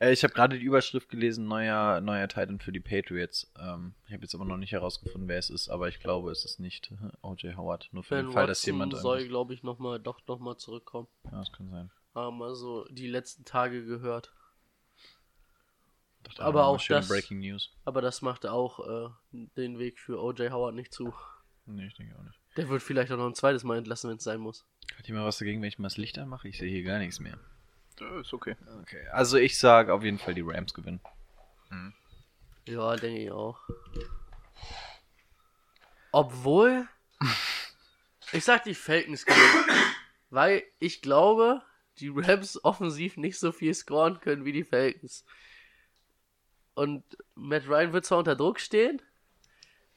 Äh, 0.01 0.13
ich 0.13 0.23
habe 0.25 0.35
gerade 0.35 0.59
die 0.59 0.65
Überschrift 0.65 1.09
gelesen, 1.09 1.47
neuer, 1.47 2.01
neuer 2.01 2.29
Titan 2.29 2.59
für 2.61 2.73
die 2.73 2.81
Patriots. 2.81 3.51
Ähm, 3.59 3.95
ich 4.07 4.13
habe 4.13 4.23
jetzt 4.23 4.35
aber 4.35 4.45
noch 4.45 4.57
nicht 4.57 4.73
herausgefunden, 4.73 5.29
wer 5.29 5.39
es 5.39 5.51
ist, 5.51 5.69
aber 5.69 5.89
ich 5.89 6.01
glaube, 6.01 6.31
es 6.31 6.45
ist 6.45 6.61
nicht 6.61 6.93
O.J. 7.23 7.57
Howard. 7.57 7.89
Nur 7.93 8.05
für 8.05 8.17
Ben 8.17 8.27
den 8.27 8.33
Fall, 8.33 8.43
Watson 8.49 8.49
dass 8.51 8.67
jemand. 8.67 8.97
soll, 8.97 9.27
glaube 9.29 9.55
ich, 9.55 9.63
noch 9.63 9.79
mal, 9.79 9.99
doch 9.99 10.21
noch 10.27 10.39
mal 10.39 10.57
zurückkommen. 10.57 11.09
Ja, 11.25 11.31
das 11.39 11.53
kann 11.53 11.71
sein. 11.71 11.91
Haben 12.15 12.39
wir 12.39 12.55
so 12.55 12.85
die 12.91 13.07
letzten 13.07 13.45
Tage 13.45 13.85
gehört. 13.85 14.33
Dachte, 16.25 16.43
Aber 16.43 16.67
auch 16.67 16.83
das- 16.85 17.09
Breaking 17.09 17.39
News. 17.41 17.71
Aber 17.85 18.03
das 18.03 18.23
macht 18.23 18.45
auch 18.47 18.81
äh, 18.81 19.09
den 19.57 19.79
Weg 19.79 19.99
für 19.99 20.21
O.J. 20.23 20.51
Howard 20.51 20.75
nicht 20.75 20.93
zu. 20.93 21.15
Nee, 21.67 21.87
ich 21.87 21.95
denke 21.95 22.17
auch 22.19 22.23
nicht. 22.25 22.39
Der 22.57 22.69
wird 22.69 22.83
vielleicht 22.83 23.13
auch 23.13 23.17
noch 23.19 23.27
ein 23.27 23.35
zweites 23.35 23.63
Mal 23.63 23.79
entlassen, 23.79 24.11
wenn 24.11 24.17
es 24.17 24.25
sein 24.25 24.41
muss. 24.41 24.67
Hat 24.97 25.07
jemand 25.07 25.27
was 25.27 25.39
dagegen, 25.39 25.61
wenn 25.63 25.69
ich 25.69 25.79
mal 25.79 25.87
das 25.87 25.97
Licht 25.97 26.19
anmache? 26.19 26.49
Ich 26.49 26.59
sehe 26.59 26.69
hier 26.71 26.83
gar 26.83 26.99
nichts 26.99 27.21
mehr. 27.21 27.39
Ist 28.01 28.33
okay. 28.33 28.57
Okay, 28.83 29.07
also 29.13 29.37
ich 29.37 29.59
sage 29.59 29.93
auf 29.93 30.03
jeden 30.03 30.19
Fall, 30.19 30.35
die 30.35 30.43
Rams 30.43 30.75
gewinnen. 30.75 31.01
Ja, 32.69 32.97
denke 32.97 33.23
ich 33.23 33.31
auch. 33.31 33.59
Obwohl. 36.13 36.87
ich 38.33 38.45
sag 38.45 38.65
die 38.65 38.75
Falcons 38.75 39.25
gewinnen. 39.25 39.95
Weil 40.31 40.63
ich 40.79 41.01
glaube, 41.01 41.63
die 41.99 42.13
Rams 42.15 42.63
offensiv 42.65 43.17
nicht 43.17 43.39
so 43.39 43.53
viel 43.53 43.73
scoren 43.73 44.21
können 44.21 44.45
wie 44.45 44.53
die 44.53 44.65
Falcons. 44.65 45.25
Und 46.75 47.05
Matt 47.35 47.67
Ryan 47.67 47.93
wird 47.95 48.05
zwar 48.05 48.19
unter 48.19 48.37
Druck 48.37 48.61
stehen, 48.61 49.03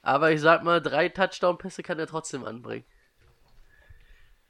aber 0.02 0.32
ich 0.32 0.42
sag 0.42 0.64
mal, 0.64 0.82
drei 0.82 1.10
Touchdown-Pässe 1.10 1.84
kann 1.84 2.00
er 2.00 2.08
trotzdem 2.08 2.46
anbringen. 2.46 2.86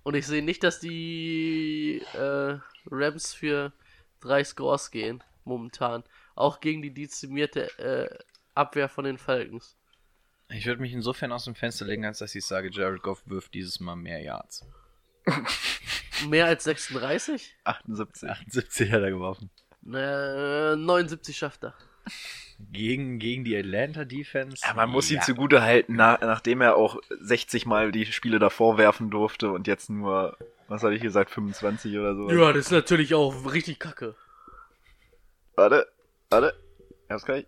Und 0.04 0.16
ich 0.16 0.26
sehe 0.26 0.44
nicht, 0.44 0.64
dass 0.64 0.80
die 0.80 2.02
äh, 2.14 2.58
Rams 2.90 3.34
für 3.34 3.72
drei 4.20 4.44
Scores 4.44 4.92
gehen, 4.92 5.24
momentan. 5.44 6.04
Auch 6.36 6.60
gegen 6.60 6.82
die 6.82 6.94
dezimierte 6.94 7.78
äh, 7.78 8.18
Abwehr 8.56 8.90
von 8.90 9.06
den 9.06 9.18
Falcons. 9.18 9.78
Ich 10.50 10.66
würde 10.66 10.82
mich 10.82 10.94
insofern 10.94 11.32
aus 11.32 11.46
dem 11.46 11.56
Fenster 11.56 11.86
legen, 11.86 12.06
als 12.06 12.20
dass 12.20 12.36
ich 12.36 12.46
sage, 12.46 12.70
Jared 12.72 13.02
Goff 13.02 13.24
wirft 13.26 13.54
dieses 13.54 13.80
Mal 13.80 13.96
mehr 13.96 14.22
Yards. 14.22 14.66
Mehr 16.28 16.46
als 16.46 16.64
36? 16.66 17.56
78. 17.64 18.30
78 18.30 18.92
hat 18.92 19.02
er 19.02 19.12
geworfen. 19.12 19.50
Naja, 19.82 20.76
79 20.76 21.36
schafft 21.38 21.64
er. 21.64 21.74
Gegen, 22.72 23.20
gegen 23.20 23.44
die 23.44 23.56
Atlanta 23.58 24.06
Defense. 24.06 24.62
Ja, 24.66 24.74
man 24.74 24.90
muss 24.90 25.10
ja. 25.10 25.18
ihm 25.18 25.22
zugute 25.24 25.62
halten, 25.62 25.96
na, 25.96 26.18
nachdem 26.22 26.62
er 26.62 26.76
auch 26.76 27.00
60 27.20 27.66
Mal 27.66 27.92
die 27.92 28.06
Spiele 28.06 28.40
davor 28.40 28.78
werfen 28.78 29.10
durfte 29.10 29.52
und 29.52 29.68
jetzt 29.68 29.90
nur, 29.90 30.38
was 30.68 30.84
hatte 30.84 30.96
ich 30.96 31.02
gesagt, 31.02 31.32
25 31.32 31.98
oder 31.98 32.16
so. 32.16 32.30
Ja, 32.30 32.54
das 32.54 32.68
ist 32.68 32.72
natürlich 32.72 33.14
auch 33.14 33.52
richtig 33.52 33.80
kacke. 33.80 34.16
Warte, 35.56 35.88
warte. 36.30 36.54
Ich 37.06 37.12
hab's 37.12 37.26
gleich. 37.26 37.46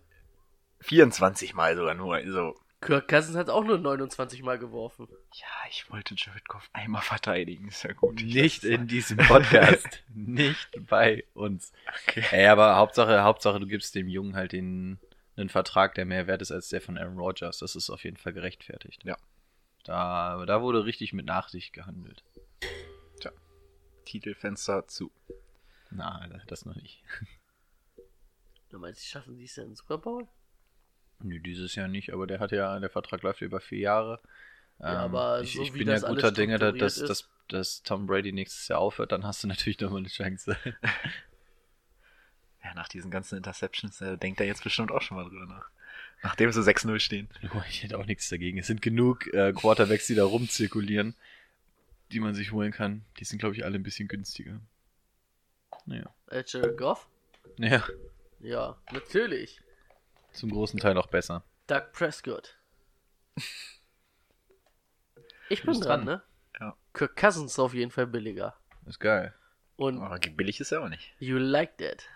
24 0.80 1.54
Mal 1.54 1.76
sogar 1.76 1.94
nur. 1.94 2.16
Also, 2.16 2.54
Kirk 2.84 3.08
Cousins 3.08 3.34
hat 3.36 3.48
auch 3.48 3.64
nur 3.64 3.78
29 3.78 4.42
Mal 4.42 4.58
geworfen. 4.58 5.08
ja, 5.32 5.46
ich 5.70 5.90
wollte 5.90 6.14
Jared 6.18 6.46
Goff 6.46 6.68
einmal 6.74 7.00
verteidigen. 7.00 7.68
Ist 7.68 7.82
ja 7.82 7.94
gut. 7.94 8.20
Ich 8.20 8.34
Nicht 8.34 8.64
in 8.64 8.86
diesem 8.86 9.16
Podcast. 9.26 10.02
nicht 10.14 10.68
bei 10.86 11.24
uns. 11.32 11.72
Okay. 12.06 12.24
Ey, 12.30 12.46
aber 12.46 12.76
Hauptsache, 12.76 13.22
Hauptsache, 13.22 13.58
du 13.58 13.66
gibst 13.66 13.94
dem 13.94 14.06
Jungen 14.08 14.36
halt 14.36 14.52
den, 14.52 14.98
einen 15.36 15.48
Vertrag, 15.48 15.94
der 15.94 16.04
mehr 16.04 16.26
wert 16.26 16.42
ist 16.42 16.52
als 16.52 16.68
der 16.68 16.80
von 16.80 16.98
Aaron 16.98 17.18
Rodgers. 17.18 17.58
Das 17.58 17.76
ist 17.76 17.90
auf 17.90 18.04
jeden 18.04 18.16
Fall 18.16 18.32
gerechtfertigt. 18.32 19.02
Ja. 19.04 19.16
Da, 19.84 20.44
da 20.46 20.62
wurde 20.62 20.84
richtig 20.84 21.12
mit 21.12 21.26
Nachsicht 21.26 21.72
gehandelt. 21.72 22.22
Titelfenster 24.04 24.86
zu. 24.86 25.10
Na, 25.90 26.28
das 26.46 26.64
noch 26.64 26.76
nicht. 26.76 27.02
Du 28.70 28.80
meinst, 28.80 29.04
die 29.04 29.06
schaffen 29.06 29.36
dies 29.36 29.54
ja 29.54 29.62
in 29.62 29.68
den 29.68 29.76
Super 29.76 29.98
Bowl? 29.98 30.26
Nö, 31.20 31.38
dieses 31.38 31.76
Jahr 31.76 31.86
nicht, 31.86 32.12
aber 32.12 32.26
der 32.26 32.40
hat 32.40 32.50
ja, 32.50 32.76
der 32.80 32.90
Vertrag 32.90 33.22
läuft 33.22 33.40
über 33.40 33.60
vier 33.60 33.78
Jahre. 33.78 34.20
Ja, 34.80 34.94
Ähm, 34.94 34.96
aber 34.96 35.42
ich, 35.42 35.54
so 35.54 35.62
ich 35.62 35.74
wie 35.74 35.78
bin 35.78 35.86
das 35.86 36.02
ja 36.02 36.08
guter 36.08 36.32
Dinge, 36.32 36.58
dass, 36.58 36.96
dass, 36.96 37.30
dass 37.46 37.84
Tom 37.84 38.06
Brady 38.06 38.32
nächstes 38.32 38.66
Jahr 38.66 38.80
aufhört, 38.80 39.12
dann 39.12 39.24
hast 39.24 39.44
du 39.44 39.46
natürlich 39.46 39.78
nochmal 39.78 40.00
eine 40.00 40.08
Chance. 40.08 40.56
Ja, 42.64 42.74
nach 42.74 42.88
diesen 42.88 43.10
ganzen 43.10 43.36
Interceptions 43.36 44.00
äh, 44.00 44.16
denkt 44.16 44.40
er 44.40 44.46
jetzt 44.46 44.64
bestimmt 44.64 44.90
auch 44.90 45.02
schon 45.02 45.16
mal 45.18 45.24
drüber 45.28 45.46
nach. 45.46 45.68
Nachdem 46.22 46.50
sie 46.50 46.62
6-0 46.62 46.98
stehen. 47.00 47.28
Ich 47.68 47.82
hätte 47.82 47.98
auch 47.98 48.06
nichts 48.06 48.28
dagegen. 48.30 48.58
Es 48.58 48.66
sind 48.66 48.80
genug 48.80 49.26
äh, 49.34 49.52
Quarterbacks, 49.52 50.06
die 50.06 50.14
da 50.14 50.24
rumzirkulieren, 50.24 51.14
die 52.12 52.20
man 52.20 52.34
sich 52.34 52.52
holen 52.52 52.72
kann. 52.72 53.04
Die 53.18 53.24
sind, 53.24 53.38
glaube 53.38 53.54
ich, 53.54 53.64
alle 53.64 53.76
ein 53.78 53.82
bisschen 53.82 54.08
günstiger. 54.08 54.58
Naja. 55.84 56.06
Äh, 56.30 56.42
Jared 56.46 56.78
Goff? 56.78 57.06
Ja, 57.58 57.84
Ja, 58.40 58.78
natürlich. 58.92 59.60
zum 60.32 60.50
großen 60.50 60.80
Teil 60.80 60.96
auch 60.96 61.08
besser. 61.08 61.44
Doug 61.66 61.92
Prescott. 61.92 62.56
Ich 65.50 65.62
bin 65.62 65.74
dran, 65.74 65.82
dran. 65.82 66.04
ne? 66.04 66.22
Ja. 66.60 66.76
Kirk 66.94 67.16
Cousins 67.16 67.52
ist 67.52 67.58
auf 67.58 67.74
jeden 67.74 67.90
Fall 67.90 68.06
billiger. 68.06 68.56
Ist 68.86 68.98
geil. 68.98 69.34
Und 69.76 70.00
Aber 70.00 70.18
billig 70.18 70.60
ist 70.60 70.72
er 70.72 70.82
auch 70.82 70.88
nicht. 70.88 71.12
you 71.18 71.36
liked 71.36 71.80
it. 71.80 72.08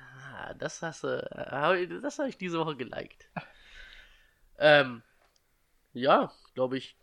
Das 0.58 0.82
hast 0.82 1.04
du. 1.04 1.98
Das 2.02 2.18
habe 2.18 2.28
ich 2.28 2.38
diese 2.38 2.58
Woche 2.58 2.76
geliked. 2.76 3.28
ähm, 4.58 5.02
ja, 5.92 6.32
glaube 6.54 6.78
ich, 6.78 6.96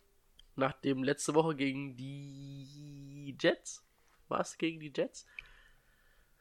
nachdem 0.54 1.02
letzte 1.04 1.34
Woche 1.34 1.54
gegen 1.54 1.96
die 1.96 3.36
Jets, 3.40 3.84
war 4.28 4.40
es 4.40 4.58
gegen 4.58 4.80
die 4.80 4.92
Jets, 4.94 5.26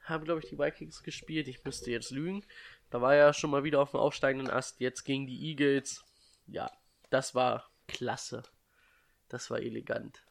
haben, 0.03 0.23
glaube 0.23 0.41
ich, 0.43 0.49
die 0.49 0.59
Vikings 0.59 1.03
gespielt. 1.03 1.47
Ich 1.47 1.63
müsste 1.63 1.91
jetzt 1.91 2.11
lügen. 2.11 2.45
Da 2.91 3.01
war 3.01 3.15
er 3.15 3.33
schon 3.33 3.49
mal 3.49 3.63
wieder 3.63 3.81
auf 3.81 3.91
dem 3.91 3.99
aufsteigenden 3.99 4.49
Ast. 4.51 4.79
Jetzt 4.79 5.03
gegen 5.03 5.25
die 5.25 5.49
Eagles. 5.49 6.05
Ja, 6.45 6.71
das 7.09 7.33
war 7.33 7.69
klasse. 7.87 8.43
Das 9.29 9.49
war 9.49 9.59
elegant. 9.59 10.23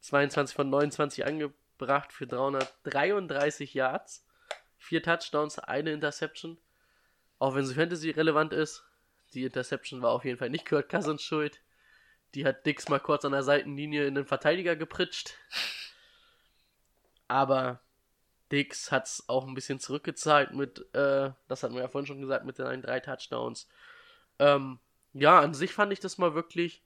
22 0.00 0.56
von 0.56 0.68
29 0.68 1.24
ange 1.26 1.52
gebracht 1.80 2.12
für 2.12 2.26
333 2.26 3.74
Yards, 3.74 4.24
vier 4.80 5.02
Touchdowns, 5.02 5.58
eine 5.58 5.92
Interception. 5.92 6.58
Auch 7.38 7.54
wenn 7.54 7.64
sie 7.64 7.74
Fantasy 7.74 8.10
relevant 8.10 8.52
ist, 8.52 8.84
die 9.34 9.44
Interception 9.44 10.02
war 10.02 10.10
auf 10.10 10.24
jeden 10.24 10.38
Fall 10.38 10.50
nicht 10.50 10.66
Kurt 10.66 10.88
Cousins 10.88 11.22
schuld. 11.22 11.60
Die 12.34 12.44
hat 12.44 12.66
Dix 12.66 12.88
mal 12.88 12.98
kurz 12.98 13.24
an 13.24 13.32
der 13.32 13.42
Seitenlinie 13.42 14.06
in 14.06 14.14
den 14.14 14.26
Verteidiger 14.26 14.76
gepritscht. 14.76 15.34
Aber 17.28 17.80
Dix 18.50 18.90
hat 18.90 19.06
es 19.06 19.28
auch 19.28 19.46
ein 19.46 19.54
bisschen 19.54 19.78
zurückgezahlt 19.78 20.52
mit, 20.52 20.92
äh, 20.94 21.30
das 21.46 21.62
hatten 21.62 21.74
wir 21.74 21.82
ja 21.82 21.88
vorhin 21.88 22.06
schon 22.06 22.20
gesagt, 22.20 22.44
mit 22.44 22.58
den 22.58 22.82
drei 22.82 23.00
Touchdowns. 23.00 23.68
Ähm, 24.38 24.80
ja, 25.12 25.40
an 25.40 25.54
sich 25.54 25.72
fand 25.72 25.92
ich 25.92 26.00
das 26.00 26.18
mal 26.18 26.34
wirklich 26.34 26.82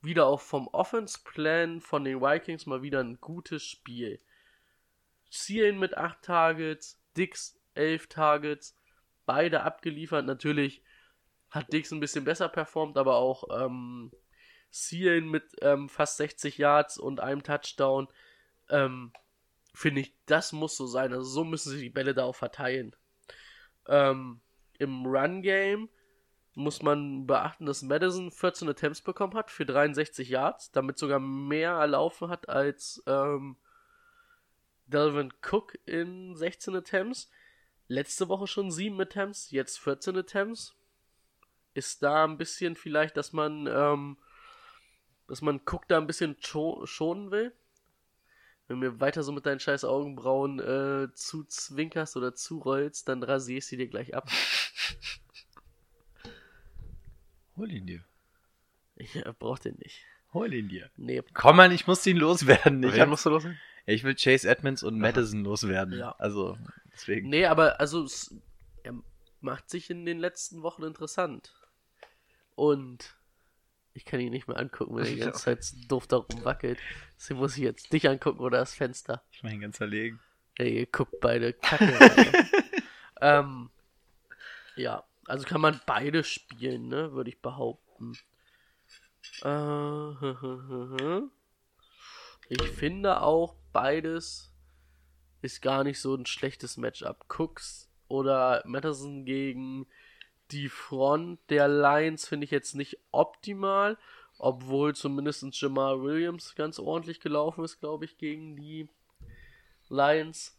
wieder 0.00 0.26
auch 0.26 0.40
vom 0.40 0.68
Offense-Plan 0.68 1.80
von 1.80 2.04
den 2.04 2.20
Vikings 2.20 2.66
mal 2.66 2.82
wieder 2.82 3.00
ein 3.00 3.20
gutes 3.20 3.62
Spiel. 3.64 4.20
Zielen 5.30 5.78
mit 5.78 5.96
8 5.96 6.22
Targets, 6.22 7.00
Dix 7.16 7.58
11 7.74 8.08
Targets, 8.08 8.76
beide 9.26 9.62
abgeliefert. 9.62 10.26
Natürlich 10.26 10.82
hat 11.50 11.72
Dix 11.72 11.92
ein 11.92 12.00
bisschen 12.00 12.24
besser 12.24 12.48
performt, 12.48 12.96
aber 12.98 13.16
auch 13.16 13.44
ähm, 13.64 14.12
Zielen 14.70 15.28
mit 15.28 15.44
ähm, 15.62 15.88
fast 15.88 16.16
60 16.16 16.58
Yards 16.58 16.98
und 16.98 17.20
einem 17.20 17.42
Touchdown. 17.42 18.08
Ähm, 18.68 19.12
Finde 19.72 20.02
ich, 20.02 20.14
das 20.26 20.52
muss 20.52 20.76
so 20.76 20.86
sein. 20.86 21.12
Also 21.12 21.24
so 21.24 21.44
müssen 21.44 21.70
sie 21.70 21.80
die 21.80 21.90
Bälle 21.90 22.14
da 22.14 22.24
auch 22.24 22.36
verteilen. 22.36 22.94
Ähm, 23.88 24.40
Im 24.78 25.04
Run-Game 25.04 25.88
muss 26.54 26.82
man 26.82 27.26
beachten, 27.26 27.66
dass 27.66 27.82
Madison 27.82 28.30
14 28.30 28.68
Attempts 28.68 29.02
bekommen 29.02 29.34
hat 29.34 29.50
für 29.50 29.66
63 29.66 30.28
Yards, 30.28 30.70
damit 30.70 30.98
sogar 30.98 31.18
mehr 31.18 31.72
erlaufen 31.72 32.28
hat 32.28 32.48
als 32.48 33.02
ähm, 33.06 33.56
Delvin 34.86 35.32
Cook 35.42 35.78
in 35.86 36.36
16 36.36 36.74
Attempts. 36.76 37.30
Letzte 37.88 38.28
Woche 38.28 38.46
schon 38.46 38.70
7 38.70 39.00
Attempts, 39.00 39.50
jetzt 39.50 39.78
14 39.78 40.16
Attempts. 40.16 40.74
Ist 41.74 42.02
da 42.02 42.24
ein 42.24 42.38
bisschen 42.38 42.76
vielleicht, 42.76 43.16
dass 43.16 43.32
man, 43.32 43.66
ähm, 43.66 44.16
dass 45.26 45.42
man 45.42 45.60
Cook 45.66 45.88
da 45.88 45.98
ein 45.98 46.06
bisschen 46.06 46.36
schonen 46.40 47.30
will. 47.30 47.52
Wenn 48.66 48.80
du 48.80 48.86
mir 48.86 49.00
weiter 49.00 49.22
so 49.22 49.32
mit 49.32 49.44
deinen 49.44 49.60
scheiß 49.60 49.84
Augenbrauen 49.84 50.58
äh, 50.58 51.12
zuzwinkerst 51.12 52.16
oder 52.16 52.34
zurollst, 52.34 53.08
dann 53.08 53.22
rasierst 53.22 53.72
du 53.72 53.76
dir 53.76 53.88
gleich 53.88 54.14
ab. 54.14 54.30
Hol 57.56 57.70
ihn 57.70 57.86
dir. 57.86 58.04
Ja, 58.96 59.32
braucht 59.32 59.64
den 59.66 59.76
nicht. 59.76 60.04
Hol 60.32 60.52
ihn 60.52 60.68
dir. 60.68 60.90
Nee. 60.96 61.22
Komm 61.34 61.56
mal, 61.56 61.72
ich 61.72 61.86
muss 61.86 62.06
ihn 62.06 62.16
loswerden. 62.16 62.82
Ich, 62.82 62.98
hab, 62.98 63.08
musst 63.08 63.26
du 63.26 63.30
loswerden? 63.30 63.60
Ich 63.86 64.04
will 64.04 64.14
Chase 64.14 64.48
Edmonds 64.48 64.82
und 64.82 64.98
Madison 64.98 65.44
loswerden. 65.44 65.98
Ja. 65.98 66.14
Also, 66.18 66.56
deswegen. 66.92 67.28
Nee, 67.28 67.46
aber 67.46 67.80
also 67.80 68.04
es, 68.04 68.34
er 68.82 68.94
macht 69.40 69.68
sich 69.70 69.90
in 69.90 70.06
den 70.06 70.18
letzten 70.18 70.62
Wochen 70.62 70.84
interessant. 70.84 71.52
Und 72.54 73.16
ich 73.92 74.04
kann 74.04 74.20
ihn 74.20 74.30
nicht 74.30 74.48
mehr 74.48 74.58
angucken, 74.58 74.96
wenn 74.96 75.04
er 75.04 75.10
die 75.10 75.18
ganze 75.20 75.42
Zeit 75.42 75.64
so 75.64 75.76
doof 75.88 76.06
da 76.06 76.16
rumwackelt. 76.16 76.78
Deswegen 77.16 77.40
muss 77.40 77.56
ich 77.56 77.62
jetzt 77.62 77.92
dich 77.92 78.08
angucken 78.08 78.40
oder 78.40 78.58
das 78.58 78.74
Fenster. 78.74 79.22
Ich 79.32 79.42
ihn 79.42 79.60
ganz 79.60 79.76
verlegen. 79.76 80.20
Ey, 80.56 80.78
ihr 80.78 80.86
guckt 80.86 81.20
beide 81.20 81.52
kacke. 81.52 81.92
Ähm, 83.20 83.70
ja, 84.76 85.04
also 85.26 85.46
kann 85.46 85.60
man 85.60 85.80
beide 85.86 86.24
spielen, 86.24 86.88
ne, 86.88 87.12
würde 87.12 87.30
ich 87.30 87.40
behaupten. 87.40 88.12
Äh, 89.42 89.48
ich 92.48 92.62
finde 92.72 93.22
auch 93.22 93.56
beides 93.74 94.54
ist 95.42 95.60
gar 95.60 95.84
nicht 95.84 96.00
so 96.00 96.14
ein 96.14 96.24
schlechtes 96.24 96.78
Matchup. 96.78 97.26
Cooks 97.28 97.90
oder 98.08 98.62
Madison 98.64 99.26
gegen 99.26 99.86
die 100.50 100.70
Front 100.70 101.38
der 101.50 101.68
Lions 101.68 102.26
finde 102.26 102.44
ich 102.44 102.50
jetzt 102.50 102.74
nicht 102.74 102.98
optimal, 103.10 103.98
obwohl 104.38 104.94
zumindest 104.94 105.44
Jamal 105.60 106.00
Williams 106.02 106.54
ganz 106.54 106.78
ordentlich 106.78 107.20
gelaufen 107.20 107.64
ist, 107.64 107.80
glaube 107.80 108.06
ich, 108.06 108.16
gegen 108.16 108.56
die 108.56 108.88
Lions. 109.88 110.58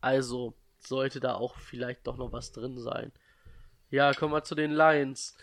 Also 0.00 0.54
sollte 0.78 1.18
da 1.18 1.34
auch 1.34 1.56
vielleicht 1.56 2.06
doch 2.06 2.16
noch 2.16 2.32
was 2.32 2.52
drin 2.52 2.78
sein. 2.78 3.12
Ja, 3.90 4.12
kommen 4.14 4.32
wir 4.32 4.44
zu 4.44 4.54
den 4.54 4.70
Lions. 4.70 5.36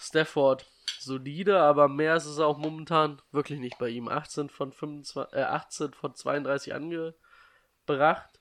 Stafford, 0.00 0.66
solide, 0.98 1.60
aber 1.60 1.86
mehr 1.86 2.16
ist 2.16 2.24
es 2.24 2.38
auch 2.38 2.56
momentan 2.56 3.20
wirklich 3.32 3.60
nicht 3.60 3.78
bei 3.78 3.90
ihm. 3.90 4.08
18 4.08 4.48
von, 4.48 4.72
25, 4.72 5.34
äh, 5.38 5.42
18 5.42 5.92
von 5.92 6.14
32 6.14 6.74
angebracht. 6.74 8.40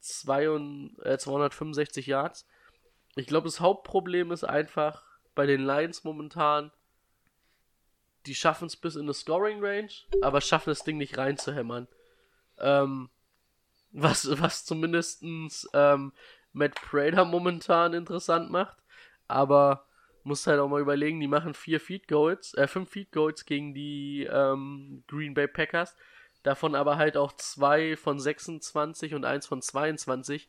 2, 0.00 0.44
äh, 1.04 1.18
265 1.18 2.06
Yards. 2.08 2.48
Ich 3.14 3.28
glaube, 3.28 3.46
das 3.46 3.60
Hauptproblem 3.60 4.32
ist 4.32 4.42
einfach 4.42 5.04
bei 5.36 5.46
den 5.46 5.64
Lions 5.64 6.02
momentan, 6.02 6.72
die 8.26 8.34
schaffen 8.34 8.66
es 8.66 8.76
bis 8.76 8.96
in 8.96 9.02
eine 9.02 9.14
Scoring 9.14 9.64
Range, 9.64 9.92
aber 10.20 10.40
schaffen 10.40 10.70
das 10.70 10.82
Ding 10.82 10.96
nicht 10.96 11.16
reinzuhämmern. 11.16 11.86
Ähm, 12.58 13.08
was, 13.92 14.28
was 14.40 14.64
zumindest 14.64 15.22
ähm, 15.22 16.12
Matt 16.52 16.74
Prater 16.74 17.24
momentan 17.24 17.94
interessant 17.94 18.50
macht. 18.50 18.78
Aber 19.28 19.86
muss 20.24 20.46
halt 20.46 20.60
auch 20.60 20.68
mal 20.68 20.80
überlegen, 20.80 21.20
die 21.20 21.28
machen 21.28 21.54
vier 21.54 21.80
Feed 21.80 22.08
Goals, 22.08 22.54
äh, 22.54 22.66
fünf 22.66 22.90
Feed 22.90 23.12
Goals 23.12 23.44
gegen 23.44 23.74
die 23.74 24.28
ähm, 24.30 25.04
Green 25.08 25.34
Bay 25.34 25.48
Packers. 25.48 25.96
Davon 26.42 26.74
aber 26.74 26.96
halt 26.96 27.16
auch 27.16 27.32
zwei 27.32 27.96
von 27.96 28.18
26 28.18 29.14
und 29.14 29.24
eins 29.24 29.46
von 29.46 29.62
22. 29.62 30.48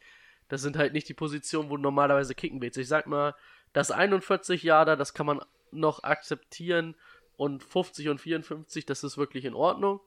Das 0.49 0.61
sind 0.61 0.77
halt 0.77 0.93
nicht 0.93 1.07
die 1.07 1.13
Positionen, 1.13 1.69
wo 1.69 1.77
du 1.77 1.83
normalerweise 1.83 2.35
kicken 2.35 2.61
willst. 2.61 2.77
Ich 2.77 2.87
sag 2.87 3.07
mal, 3.07 3.35
das 3.73 3.91
41 3.91 4.63
Jahre, 4.63 4.97
das 4.97 5.13
kann 5.13 5.25
man 5.25 5.41
noch 5.71 6.03
akzeptieren. 6.03 6.95
Und 7.35 7.63
50 7.63 8.09
und 8.09 8.21
54, 8.21 8.85
das 8.85 9.03
ist 9.03 9.17
wirklich 9.17 9.45
in 9.45 9.55
Ordnung. 9.55 9.99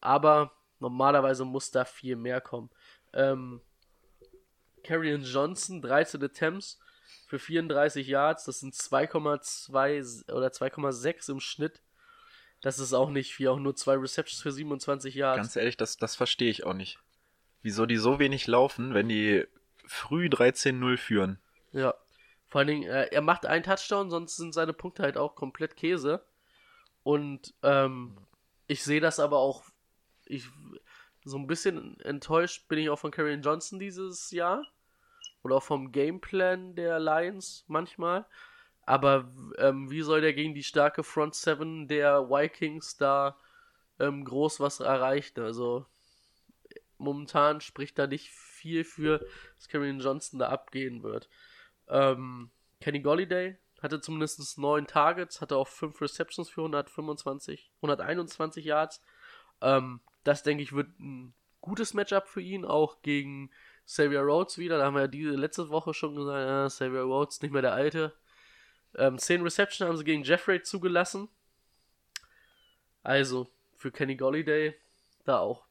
Aber 0.00 0.52
normalerweise 0.80 1.44
muss 1.44 1.70
da 1.70 1.84
viel 1.84 2.16
mehr 2.16 2.40
kommen. 2.40 2.70
Ähm, 3.12 3.60
Carrion 4.82 5.22
Johnson, 5.22 5.80
13 5.82 6.22
Attempts 6.22 6.78
für 7.34 7.38
34 7.40 8.06
Yards, 8.06 8.44
das 8.44 8.60
sind 8.60 8.74
2,2 8.74 10.32
oder 10.32 10.48
2,6 10.48 11.32
im 11.32 11.40
Schnitt. 11.40 11.82
Das 12.60 12.78
ist 12.78 12.92
auch 12.92 13.10
nicht 13.10 13.34
viel, 13.34 13.48
auch 13.48 13.58
nur 13.58 13.74
zwei 13.74 13.96
Receptions 13.96 14.40
für 14.40 14.52
27 14.52 15.14
Yards. 15.14 15.38
Ganz 15.38 15.56
ehrlich, 15.56 15.76
das, 15.76 15.96
das 15.96 16.14
verstehe 16.14 16.50
ich 16.50 16.64
auch 16.64 16.74
nicht. 16.74 16.98
Wieso 17.62 17.86
die 17.86 17.96
so 17.96 18.18
wenig 18.20 18.46
laufen, 18.46 18.94
wenn 18.94 19.08
die 19.08 19.46
früh 19.86 20.26
13-0 20.26 20.96
führen. 20.96 21.38
Ja. 21.72 21.94
Vor 22.46 22.60
allen 22.60 22.68
Dingen, 22.68 22.88
äh, 22.88 23.06
er 23.06 23.20
macht 23.20 23.46
einen 23.46 23.64
Touchdown, 23.64 24.10
sonst 24.10 24.36
sind 24.36 24.54
seine 24.54 24.72
Punkte 24.72 25.02
halt 25.02 25.16
auch 25.16 25.34
komplett 25.34 25.76
Käse. 25.76 26.24
Und 27.02 27.52
ähm, 27.62 28.16
ich 28.68 28.84
sehe 28.84 29.00
das 29.00 29.18
aber 29.18 29.38
auch, 29.38 29.64
ich 30.24 30.48
so 31.24 31.36
ein 31.36 31.48
bisschen 31.48 31.98
enttäuscht 32.00 32.68
bin 32.68 32.78
ich 32.78 32.90
auch 32.90 32.98
von 32.98 33.10
Karrion 33.10 33.42
Johnson 33.42 33.78
dieses 33.80 34.30
Jahr. 34.30 34.64
Oder 35.44 35.60
vom 35.60 35.92
Gameplan 35.92 36.74
der 36.74 36.98
Lions 36.98 37.64
manchmal. 37.68 38.26
Aber 38.82 39.30
ähm, 39.58 39.90
wie 39.90 40.02
soll 40.02 40.20
der 40.20 40.32
gegen 40.32 40.54
die 40.54 40.64
starke 40.64 41.04
Front 41.04 41.34
7 41.34 41.86
der 41.86 42.28
Vikings 42.28 42.96
da 42.96 43.36
ähm, 44.00 44.24
groß 44.24 44.60
was 44.60 44.80
erreichen? 44.80 45.40
Also 45.40 45.86
momentan 46.98 47.60
spricht 47.60 47.98
da 47.98 48.06
nicht 48.06 48.30
viel 48.30 48.84
für, 48.84 49.24
dass 49.56 49.68
Karrion 49.68 50.00
Johnson 50.00 50.38
da 50.38 50.48
abgehen 50.48 51.02
wird. 51.02 51.28
Ähm, 51.88 52.50
Kenny 52.80 53.00
Golliday 53.00 53.56
hatte 53.82 54.00
zumindest 54.00 54.58
neun 54.58 54.86
Targets, 54.86 55.40
hatte 55.40 55.56
auch 55.56 55.68
fünf 55.68 56.00
Receptions 56.00 56.48
für 56.48 56.62
125, 56.62 57.70
121 57.76 58.64
Yards. 58.64 59.02
Ähm, 59.60 60.00
das 60.24 60.42
denke 60.42 60.62
ich 60.62 60.72
wird 60.72 60.98
ein 60.98 61.34
gutes 61.60 61.92
Matchup 61.92 62.28
für 62.28 62.40
ihn, 62.40 62.64
auch 62.64 63.02
gegen 63.02 63.50
Xavier 63.86 64.20
Rhodes 64.20 64.58
wieder. 64.58 64.78
Da 64.78 64.86
haben 64.86 64.94
wir 64.94 65.02
ja 65.02 65.08
diese 65.08 65.30
letzte 65.30 65.68
Woche 65.68 65.94
schon 65.94 66.16
gesagt, 66.16 66.48
ja, 66.48 66.66
Xavier 66.66 67.02
Rhodes 67.02 67.42
nicht 67.42 67.52
mehr 67.52 67.62
der 67.62 67.74
alte. 67.74 68.12
Ähm, 68.96 69.18
10 69.18 69.42
Reception 69.42 69.88
haben 69.88 69.96
sie 69.96 70.04
gegen 70.04 70.22
Jeffrey 70.22 70.62
zugelassen. 70.62 71.28
Also, 73.02 73.48
für 73.76 73.90
Kenny 73.90 74.16
Golliday, 74.16 74.74
da 75.24 75.40
auch, 75.40 75.64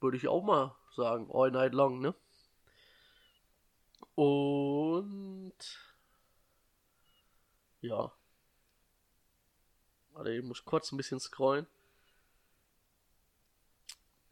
würde 0.00 0.16
ich 0.16 0.26
auch 0.26 0.42
mal 0.42 0.74
sagen, 0.96 1.30
all 1.32 1.50
night 1.50 1.74
long, 1.74 2.00
ne? 2.00 2.14
Und 4.14 5.54
ja. 7.80 8.12
Warte, 10.12 10.32
ich 10.32 10.44
muss 10.44 10.64
kurz 10.64 10.92
ein 10.92 10.96
bisschen 10.96 11.20
scrollen. 11.20 11.66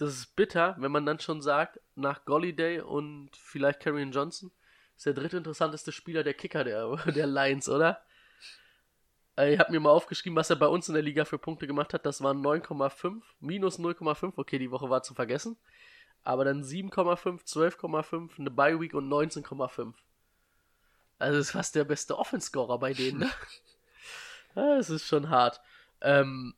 Das 0.01 0.15
ist 0.15 0.35
bitter, 0.35 0.77
wenn 0.79 0.91
man 0.91 1.05
dann 1.05 1.21
schon 1.21 1.43
sagt, 1.43 1.79
nach 1.95 2.25
Golliday 2.25 2.81
und 2.81 3.37
vielleicht 3.37 3.81
Karrion 3.81 4.13
Johnson 4.13 4.51
ist 4.97 5.05
der 5.05 5.13
dritte 5.13 5.37
interessanteste 5.37 5.93
Spieler 5.93 6.23
der 6.23 6.33
Kicker 6.33 6.65
der, 6.65 6.97
der 7.15 7.27
Lions, 7.27 7.69
oder? 7.69 8.01
Äh, 9.37 9.53
Ich 9.53 9.59
habe 9.61 9.71
mir 9.71 9.81
mal 9.81 9.91
aufgeschrieben, 9.91 10.37
was 10.37 10.49
er 10.49 10.57
bei 10.57 10.69
uns 10.69 10.89
in 10.89 10.95
der 10.95 11.03
Liga 11.03 11.27
für 11.27 11.37
Punkte 11.39 11.67
gemacht 11.67 11.93
hat. 11.93 12.07
Das 12.07 12.23
waren 12.23 12.41
9,5, 12.41 13.21
minus 13.41 13.79
0,5. 13.79 14.33
Okay, 14.37 14.59
die 14.59 14.71
Woche 14.71 14.89
war 14.89 15.03
zu 15.03 15.13
vergessen. 15.13 15.59
Aber 16.25 16.47
dann 16.47 16.63
7,5, 16.63 17.45
12,5, 17.45 18.39
eine 18.39 18.51
Bye 18.51 18.81
Week 18.81 18.95
und 18.95 19.07
19,5. 19.07 19.93
Also 21.19 21.39
ist 21.39 21.51
fast 21.51 21.75
der 21.75 21.85
beste 21.85 22.17
Offense-Scorer 22.17 22.79
bei 22.79 22.95
denen. 22.95 23.19
Ne? 23.19 23.31
Das 24.55 24.89
ist 24.89 25.07
schon 25.07 25.29
hart. 25.29 25.61
Ähm, 26.01 26.55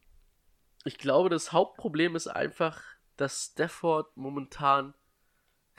ich 0.85 0.97
glaube, 0.97 1.29
das 1.29 1.53
Hauptproblem 1.53 2.15
ist 2.15 2.29
einfach, 2.29 2.81
dass 3.17 3.53
Stafford 3.53 4.17
momentan 4.17 4.95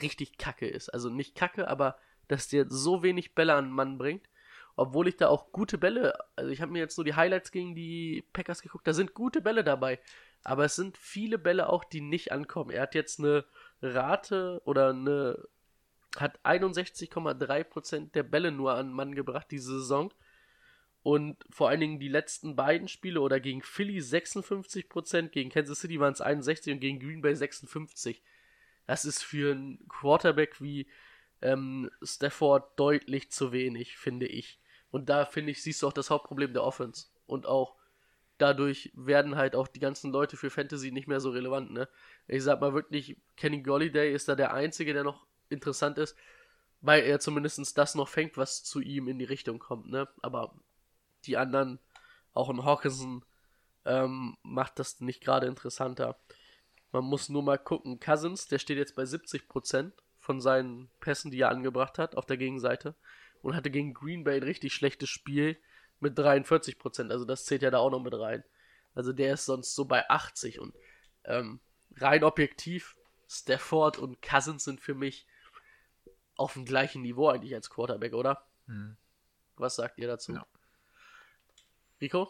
richtig 0.01 0.38
kacke 0.38 0.68
ist. 0.68 0.89
Also 0.89 1.10
nicht 1.10 1.35
kacke, 1.35 1.68
aber 1.68 1.97
dass 2.27 2.47
der 2.47 2.69
so 2.69 3.03
wenig 3.03 3.35
Bälle 3.35 3.53
an 3.53 3.65
den 3.65 3.73
Mann 3.73 3.97
bringt. 3.97 4.27
Obwohl 4.76 5.07
ich 5.07 5.18
da 5.18 5.27
auch 5.27 5.51
gute 5.51 5.77
Bälle, 5.77 6.18
also 6.35 6.49
ich 6.49 6.61
habe 6.61 6.72
mir 6.72 6.80
jetzt 6.80 6.97
nur 6.97 7.05
die 7.05 7.14
Highlights 7.14 7.51
gegen 7.51 7.76
die 7.76 8.23
Packers 8.34 8.61
geguckt, 8.61 8.88
da 8.88 8.93
sind 8.93 9.14
gute 9.14 9.41
Bälle 9.41 9.64
dabei. 9.64 9.99
Aber 10.43 10.65
es 10.65 10.76
sind 10.76 10.97
viele 10.97 11.38
Bälle 11.38 11.69
auch, 11.69 11.84
die 11.84 12.01
nicht 12.01 12.31
ankommen. 12.31 12.72
Er 12.72 12.81
hat 12.84 12.95
jetzt 12.95 13.19
eine 13.19 13.45
Rate 13.81 14.61
oder 14.65 14.89
eine, 14.89 15.47
hat 16.18 16.39
61,3% 16.43 18.11
der 18.11 18.23
Bälle 18.23 18.51
nur 18.51 18.73
an 18.73 18.91
Mann 18.91 19.14
gebracht 19.14 19.47
diese 19.51 19.80
Saison. 19.80 20.11
Und 21.03 21.43
vor 21.49 21.69
allen 21.69 21.81
Dingen 21.81 21.99
die 21.99 22.07
letzten 22.07 22.55
beiden 22.55 22.88
Spiele 22.88 23.19
oder 23.19 23.41
gegen 23.41 23.61
Philly 23.61 23.99
56%, 23.99 25.30
gegen 25.30 25.49
Kansas 25.49 25.81
City 25.81 25.99
waren 25.99 26.13
es 26.13 26.21
61 26.21 26.73
und 26.73 26.80
gegen 26.80 26.99
Green 26.99 27.21
Bay 27.21 27.35
56. 27.35 28.23
Das 28.88 29.03
ist 29.03 29.21
für 29.21 29.51
einen 29.51 29.85
Quarterback 29.89 30.61
wie 30.61 30.88
ähm, 31.41 31.91
Stafford 32.01 32.80
deutlich 32.80 33.31
zu 33.31 33.51
wenig, 33.51 33.97
finde 33.97 34.27
ich. 34.27 34.59
Und 34.91 35.09
da 35.09 35.25
finde 35.25 35.51
ich, 35.51 35.61
siehst 35.61 35.81
du 35.81 35.88
auch 35.88 35.93
das 35.93 36.09
Hauptproblem 36.09 36.53
der 36.53 36.63
Offense. 36.63 37.07
Und 37.25 37.45
auch 37.47 37.75
dadurch 38.38 38.91
werden 38.95 39.35
halt 39.35 39.55
auch 39.55 39.67
die 39.67 39.80
ganzen 39.80 40.11
Leute 40.11 40.38
für 40.38 40.49
Fantasy 40.49 40.91
nicht 40.91 41.07
mehr 41.07 41.19
so 41.19 41.31
relevant, 41.31 41.71
ne? 41.71 41.89
Ich 42.27 42.43
sag 42.43 42.61
mal 42.61 42.73
wirklich, 42.73 43.17
Kenny 43.35 43.61
Golliday 43.61 44.13
ist 44.13 44.27
da 44.27 44.35
der 44.35 44.53
Einzige, 44.53 44.93
der 44.93 45.03
noch 45.03 45.25
interessant 45.49 45.97
ist, 45.97 46.15
weil 46.81 47.03
er 47.03 47.19
zumindest 47.19 47.77
das 47.77 47.95
noch 47.95 48.07
fängt, 48.07 48.38
was 48.38 48.63
zu 48.63 48.81
ihm 48.81 49.07
in 49.07 49.19
die 49.19 49.25
Richtung 49.25 49.59
kommt, 49.59 49.89
ne? 49.89 50.07
Aber 50.21 50.55
die 51.27 51.37
anderen, 51.37 51.79
auch 52.33 52.49
ein 52.49 52.63
Hawkinson, 52.63 53.23
ähm, 53.85 54.37
macht 54.43 54.79
das 54.79 55.01
nicht 55.01 55.21
gerade 55.21 55.47
interessanter. 55.47 56.17
Man 56.91 57.03
muss 57.03 57.29
nur 57.29 57.43
mal 57.43 57.57
gucken. 57.57 57.99
Cousins, 57.99 58.47
der 58.47 58.59
steht 58.59 58.77
jetzt 58.77 58.95
bei 58.95 59.03
70% 59.03 59.91
von 60.19 60.39
seinen 60.39 60.89
Pässen, 60.99 61.31
die 61.31 61.41
er 61.41 61.49
angebracht 61.49 61.97
hat, 61.97 62.15
auf 62.15 62.25
der 62.25 62.37
Gegenseite. 62.37 62.95
Und 63.41 63.55
hatte 63.55 63.71
gegen 63.71 63.93
Green 63.93 64.23
Bay 64.23 64.37
ein 64.37 64.43
richtig 64.43 64.73
schlechtes 64.73 65.09
Spiel 65.09 65.57
mit 65.99 66.17
43%. 66.17 67.11
Also 67.11 67.25
das 67.25 67.45
zählt 67.45 67.61
ja 67.61 67.71
da 67.71 67.79
auch 67.79 67.89
noch 67.89 68.01
mit 68.01 68.13
rein. 68.13 68.43
Also 68.95 69.11
der 69.11 69.33
ist 69.33 69.45
sonst 69.45 69.75
so 69.75 69.85
bei 69.85 70.09
80. 70.09 70.59
Und 70.59 70.73
ähm, 71.25 71.59
rein 71.97 72.23
objektiv, 72.23 72.95
Stafford 73.27 73.97
und 73.97 74.21
Cousins 74.21 74.63
sind 74.63 74.79
für 74.79 74.93
mich 74.93 75.27
auf 76.35 76.53
dem 76.53 76.65
gleichen 76.65 77.01
Niveau 77.01 77.27
eigentlich 77.29 77.53
als 77.53 77.69
Quarterback, 77.69 78.13
oder? 78.13 78.45
Hm. 78.67 78.97
Was 79.55 79.75
sagt 79.75 79.97
ihr 79.97 80.07
dazu? 80.07 80.33
Ja. 80.33 80.45
Rico? 82.03 82.30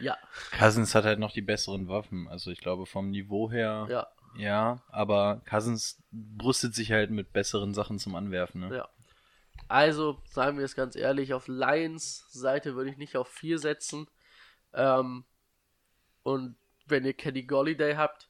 Ja, 0.00 0.16
Cousins 0.58 0.94
hat 0.94 1.04
halt 1.04 1.18
noch 1.18 1.32
die 1.32 1.42
besseren 1.42 1.88
Waffen. 1.88 2.28
Also 2.28 2.50
ich 2.50 2.60
glaube 2.60 2.86
vom 2.86 3.10
Niveau 3.10 3.50
her, 3.50 3.86
ja, 3.90 4.06
ja, 4.36 4.82
aber 4.88 5.42
Cousins 5.48 6.02
brüstet 6.10 6.74
sich 6.74 6.90
halt 6.92 7.10
mit 7.10 7.32
besseren 7.32 7.74
Sachen 7.74 7.98
zum 7.98 8.14
Anwerfen. 8.14 8.62
Ne? 8.62 8.76
ja. 8.76 8.88
Also, 9.68 10.20
sagen 10.28 10.58
wir 10.58 10.64
es 10.64 10.74
ganz 10.74 10.96
ehrlich, 10.96 11.32
auf 11.32 11.48
Lions 11.48 12.26
Seite 12.30 12.74
würde 12.74 12.90
ich 12.90 12.96
nicht 12.96 13.16
auf 13.16 13.28
4 13.28 13.58
setzen. 13.58 14.08
Ähm, 14.72 15.24
und 16.22 16.56
wenn 16.86 17.04
ihr 17.04 17.14
Kenny 17.14 17.44
Golliday 17.44 17.94
habt, 17.94 18.28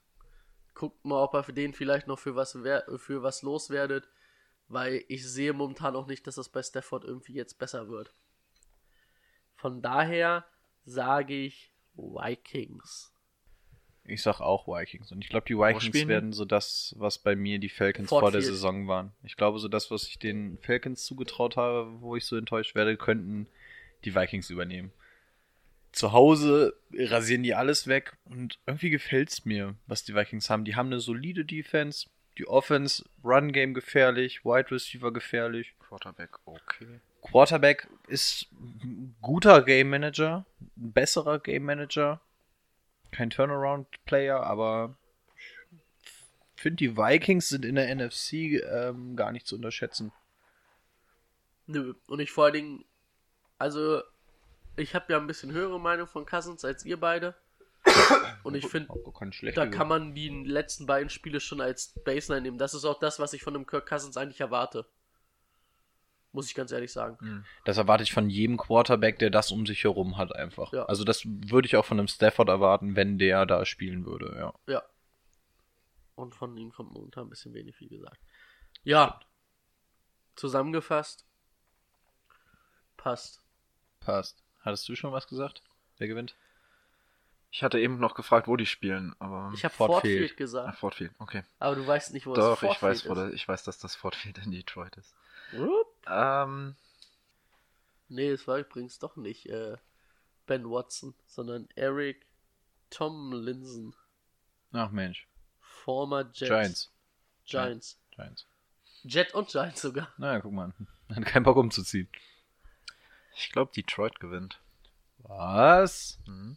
guckt 0.75 1.05
mal, 1.05 1.23
ob 1.23 1.35
ihr 1.35 1.43
für 1.43 1.53
den 1.53 1.73
vielleicht 1.73 2.07
noch 2.07 2.19
für 2.19 2.37
was, 2.37 2.53
für 2.53 3.23
was 3.23 3.43
loswerdet. 3.43 4.09
Weil 4.69 5.05
ich 5.09 5.29
sehe 5.29 5.53
momentan 5.53 5.97
auch 5.97 6.07
nicht, 6.07 6.27
dass 6.27 6.37
das 6.37 6.49
bei 6.49 6.63
Stafford 6.63 7.05
irgendwie 7.05 7.35
jetzt 7.35 7.59
besser 7.59 7.89
wird. 7.89 8.15
Von 9.65 9.81
daher 9.81 10.45
sage 10.85 11.33
ich 11.33 11.73
Vikings. 11.95 13.15
Ich 14.05 14.21
sag 14.21 14.43
auch 14.43 14.69
Vikings. 14.69 15.11
Und 15.11 15.25
ich 15.25 15.31
glaube, 15.31 15.47
die 15.49 15.57
Vikings 15.57 16.07
werden 16.07 16.35
so 16.35 16.45
das, 16.45 16.95
was 16.99 17.17
bei 17.17 17.35
mir 17.35 17.59
die 17.59 17.71
Falcons 17.71 18.11
Ford 18.11 18.21
vor 18.21 18.31
der 18.31 18.43
Field. 18.43 18.53
Saison 18.53 18.89
waren. 18.89 19.13
Ich 19.23 19.39
glaube, 19.39 19.59
so 19.59 19.69
das, 19.69 19.91
was 19.91 20.07
ich 20.07 20.19
den 20.19 20.59
Falcons 20.59 21.07
zugetraut 21.07 21.57
habe, 21.57 22.03
wo 22.03 22.15
ich 22.15 22.27
so 22.27 22.37
enttäuscht 22.37 22.75
werde, 22.75 22.99
könnten 22.99 23.47
die 24.05 24.15
Vikings 24.15 24.51
übernehmen. 24.51 24.93
Zu 25.93 26.13
Hause 26.13 26.77
rasieren 26.93 27.43
die 27.43 27.55
alles 27.55 27.87
weg 27.87 28.19
und 28.27 28.59
irgendwie 28.67 28.91
gefällt's 28.91 29.47
mir, 29.47 29.77
was 29.87 30.05
die 30.05 30.15
Vikings 30.15 30.51
haben. 30.51 30.67
Die 30.67 30.77
haben 30.77 30.89
eine 30.89 31.01
solide 31.01 31.47
Defense, 31.47 32.11
die 32.37 32.47
Offense, 32.47 33.03
Run 33.25 33.51
Game 33.51 33.73
gefährlich, 33.73 34.45
Wide 34.45 34.71
Receiver 34.71 35.11
gefährlich. 35.11 35.73
Quarterback, 35.79 36.33
okay. 36.45 37.01
Quarterback 37.25 37.89
ist 38.07 38.47
ein 38.53 39.17
guter 39.21 39.63
Game 39.63 39.91
Manager, 39.91 40.45
ein 40.77 40.93
besserer 40.93 41.39
Game 41.41 41.65
Manager. 41.65 42.21
Kein 43.11 43.31
Turnaround-Player, 43.31 44.41
aber 44.43 44.95
ich 46.57 46.63
finde, 46.63 46.77
die 46.77 46.97
Vikings 46.97 47.49
sind 47.49 47.65
in 47.65 47.77
der 47.77 47.95
NFC 47.95 48.63
ähm, 48.63 49.17
gar 49.17 49.33
nicht 49.33 49.47
zu 49.47 49.57
unterschätzen. 49.57 50.13
Nö, 51.67 51.95
und 52.09 52.21
ich 52.21 52.31
vor 52.31 52.45
allen 52.45 52.55
Dingen, 52.55 52.85
also, 53.59 54.03
ich 54.77 54.95
habe 54.95 55.13
ja 55.13 55.19
ein 55.19 55.27
bisschen 55.27 55.53
höhere 55.53 55.81
Meinung 55.81 56.07
von 56.07 56.27
Cousins 56.27 56.65
als 56.65 56.85
ihr 56.85 56.99
beide. 56.99 57.35
Und 58.43 58.55
ich 58.55 58.67
finde, 58.67 58.89
da 59.55 59.67
kann 59.67 59.89
man 59.89 60.15
die 60.15 60.29
letzten 60.29 60.87
beiden 60.87 61.11
Spiele 61.11 61.39
schon 61.39 61.61
als 61.61 61.89
Baseline 62.05 62.41
nehmen. 62.41 62.59
Das 62.59 62.73
ist 62.73 62.87
auch 62.87 62.99
das, 62.99 63.19
was 63.19 63.35
ich 63.35 63.43
von 63.43 63.53
dem 63.53 63.67
Kirk 63.67 63.87
Cousins 63.87 64.17
eigentlich 64.17 64.41
erwarte. 64.41 64.87
Muss 66.35 66.49
ich 66.49 66.55
ganz 66.55 66.73
ehrlich 66.73 66.93
sagen. 66.93 67.47
Das 67.65 67.79
erwarte 67.79 68.03
ich 68.03 68.13
von 68.13 68.29
jedem 68.29 68.57
Quarterback, 68.59 69.19
der 69.21 69.31
das 69.31 69.51
um 69.53 69.65
sich 69.67 69.85
herum 69.85 70.19
hat, 70.19 70.35
einfach. 70.35 70.73
Ja. 70.73 70.85
Also, 70.85 71.05
das 71.05 71.23
würde 71.25 71.67
ich 71.67 71.77
auch 71.77 71.85
von 71.85 71.99
einem 71.99 72.09
Stafford 72.09 72.49
erwarten, 72.49 72.97
wenn 72.97 73.19
der 73.19 73.47
da 73.47 73.65
spielen 73.65 74.05
würde, 74.05 74.35
ja. 74.37 74.53
Ja. 74.67 74.83
Und 76.17 76.35
von 76.35 76.57
ihm 76.57 76.73
kommt 76.73 76.93
momentan 76.93 77.27
ein 77.27 77.31
bisschen 77.31 77.55
wenig, 77.55 77.79
wie 77.81 77.89
gesagt. 77.89 78.19
Ja. 78.83 79.21
Zusammengefasst. 80.37 81.25
Passt. 82.97 83.43
Passt. 84.01 84.43
Hattest 84.61 84.89
du 84.89 84.97
schon 84.97 85.13
was 85.13 85.27
gesagt? 85.27 85.63
Wer 85.99 86.09
gewinnt? 86.09 86.35
Ich 87.53 87.63
hatte 87.63 87.79
eben 87.79 88.01
noch 88.01 88.15
gefragt, 88.17 88.49
wo 88.49 88.57
die 88.57 88.67
spielen, 88.67 89.15
aber. 89.21 89.53
Ich 89.55 89.65
habe 89.65 89.73
Ford 89.73 89.91
Ford 89.93 90.03
Field. 90.03 90.19
Field 90.19 90.33
Ah, 90.33 90.37
gesagt. 90.37 90.79
Fort 90.79 90.95
Field, 90.97 91.13
okay. 91.21 91.45
Aber 91.61 91.77
du 91.77 91.87
weißt 91.87 92.13
nicht, 92.13 92.27
wo 92.27 92.35
Doch, 92.35 92.51
das 92.51 92.59
Ford 92.59 92.77
ich 92.77 92.83
weiß, 92.83 92.97
ist. 93.05 93.09
das, 93.09 93.33
ich 93.33 93.47
weiß, 93.47 93.63
dass 93.63 93.79
das 93.79 93.95
Fort 93.95 94.17
Field 94.17 94.39
in 94.39 94.51
Detroit 94.51 94.97
ist. 94.97 95.15
Rup. 95.57 95.94
Ähm, 96.09 96.77
Nee, 98.09 98.29
es 98.31 98.47
war 98.47 98.59
übrigens 98.59 98.99
doch 98.99 99.17
nicht 99.17 99.47
äh, 99.47 99.77
Ben 100.47 100.71
Watson, 100.71 101.15
sondern 101.27 101.69
Eric 101.75 102.27
Tomlinson, 102.91 103.95
Ach 104.73 104.91
Mensch. 104.91 105.27
former 105.61 106.31
Jets. 106.33 106.49
Giants. 106.49 106.91
Giants. 107.47 107.99
Giants. 108.15 108.47
Jet 109.05 109.35
und 109.35 109.49
Giants 109.49 109.81
sogar. 109.83 110.13
Naja, 110.19 110.41
guck 110.41 110.53
mal. 110.53 110.73
Hat 111.15 111.25
keinen 111.27 111.43
Bock 111.45 111.57
umzuziehen. 111.57 112.09
ich 113.37 113.51
glaube, 113.51 113.73
Detroit 113.75 114.21
gewinnt. 114.21 114.61
Was? 115.19 116.19
Mhm. 116.27 116.57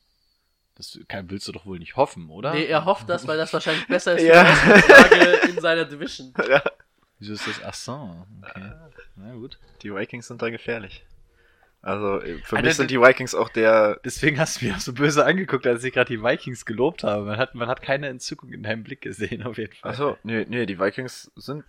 Das 0.76 1.00
kann, 1.08 1.30
willst 1.32 1.48
du 1.48 1.52
doch 1.54 1.66
wohl 1.66 1.80
nicht 1.80 1.96
hoffen, 1.96 2.30
oder? 2.30 2.54
Nee, 2.54 2.66
er 2.66 2.86
hofft 2.86 3.10
das, 3.10 3.26
weil 3.26 3.38
das 3.38 3.52
wahrscheinlich 3.54 3.88
besser 3.88 4.16
ist 4.16 4.24
Ja. 4.28 5.42
in 5.48 5.60
seiner 5.60 5.86
Division. 5.86 6.34
Wieso 7.20 7.34
ist 7.34 7.48
das? 7.48 7.62
Ach 7.64 7.74
so, 7.74 8.26
okay. 8.44 8.72
Na 9.16 9.34
gut. 9.34 9.58
Die 9.82 9.94
Vikings 9.94 10.28
sind 10.28 10.42
da 10.42 10.50
gefährlich. 10.50 11.06
Also, 11.82 12.22
äh, 12.22 12.40
für 12.40 12.58
Alter, 12.58 12.68
mich 12.68 12.76
sind 12.76 12.92
die 12.92 13.00
Vikings 13.00 13.34
auch 13.34 13.50
der. 13.50 14.00
Deswegen 14.04 14.40
hast 14.40 14.62
du 14.62 14.66
mich 14.66 14.76
auch 14.76 14.80
so 14.80 14.94
böse 14.94 15.26
angeguckt, 15.26 15.66
als 15.66 15.84
ich 15.84 15.94
gerade 15.94 16.10
die 16.10 16.22
Vikings 16.22 16.66
gelobt 16.66 17.04
habe. 17.04 17.26
Man 17.26 17.38
hat, 17.38 17.56
man 17.56 17.68
hat 17.68 17.82
keine 17.82 18.08
Entzückung 18.08 18.52
in 18.52 18.64
deinem 18.64 18.84
Blick 18.84 19.02
gesehen, 19.02 19.44
auf 19.44 19.58
jeden 19.58 19.74
Fall. 19.74 19.92
Achso, 19.92 20.18
nee, 20.24 20.46
nee, 20.50 20.66
die 20.66 20.80
Vikings 20.80 21.32
sind 21.36 21.64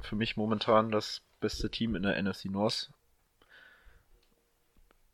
für 0.00 0.16
mich 0.16 0.36
momentan 0.36 0.90
das 0.90 1.22
beste 1.40 1.70
Team 1.70 1.94
in 1.96 2.02
der 2.02 2.20
NFC 2.22 2.46
North. 2.46 2.90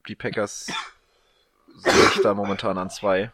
Die 0.09 0.17
Packers 0.17 0.73
sehe 1.77 2.09
ich 2.15 2.23
da 2.23 2.35
momentan 2.35 2.79
an 2.79 2.91
zwei. 2.91 3.31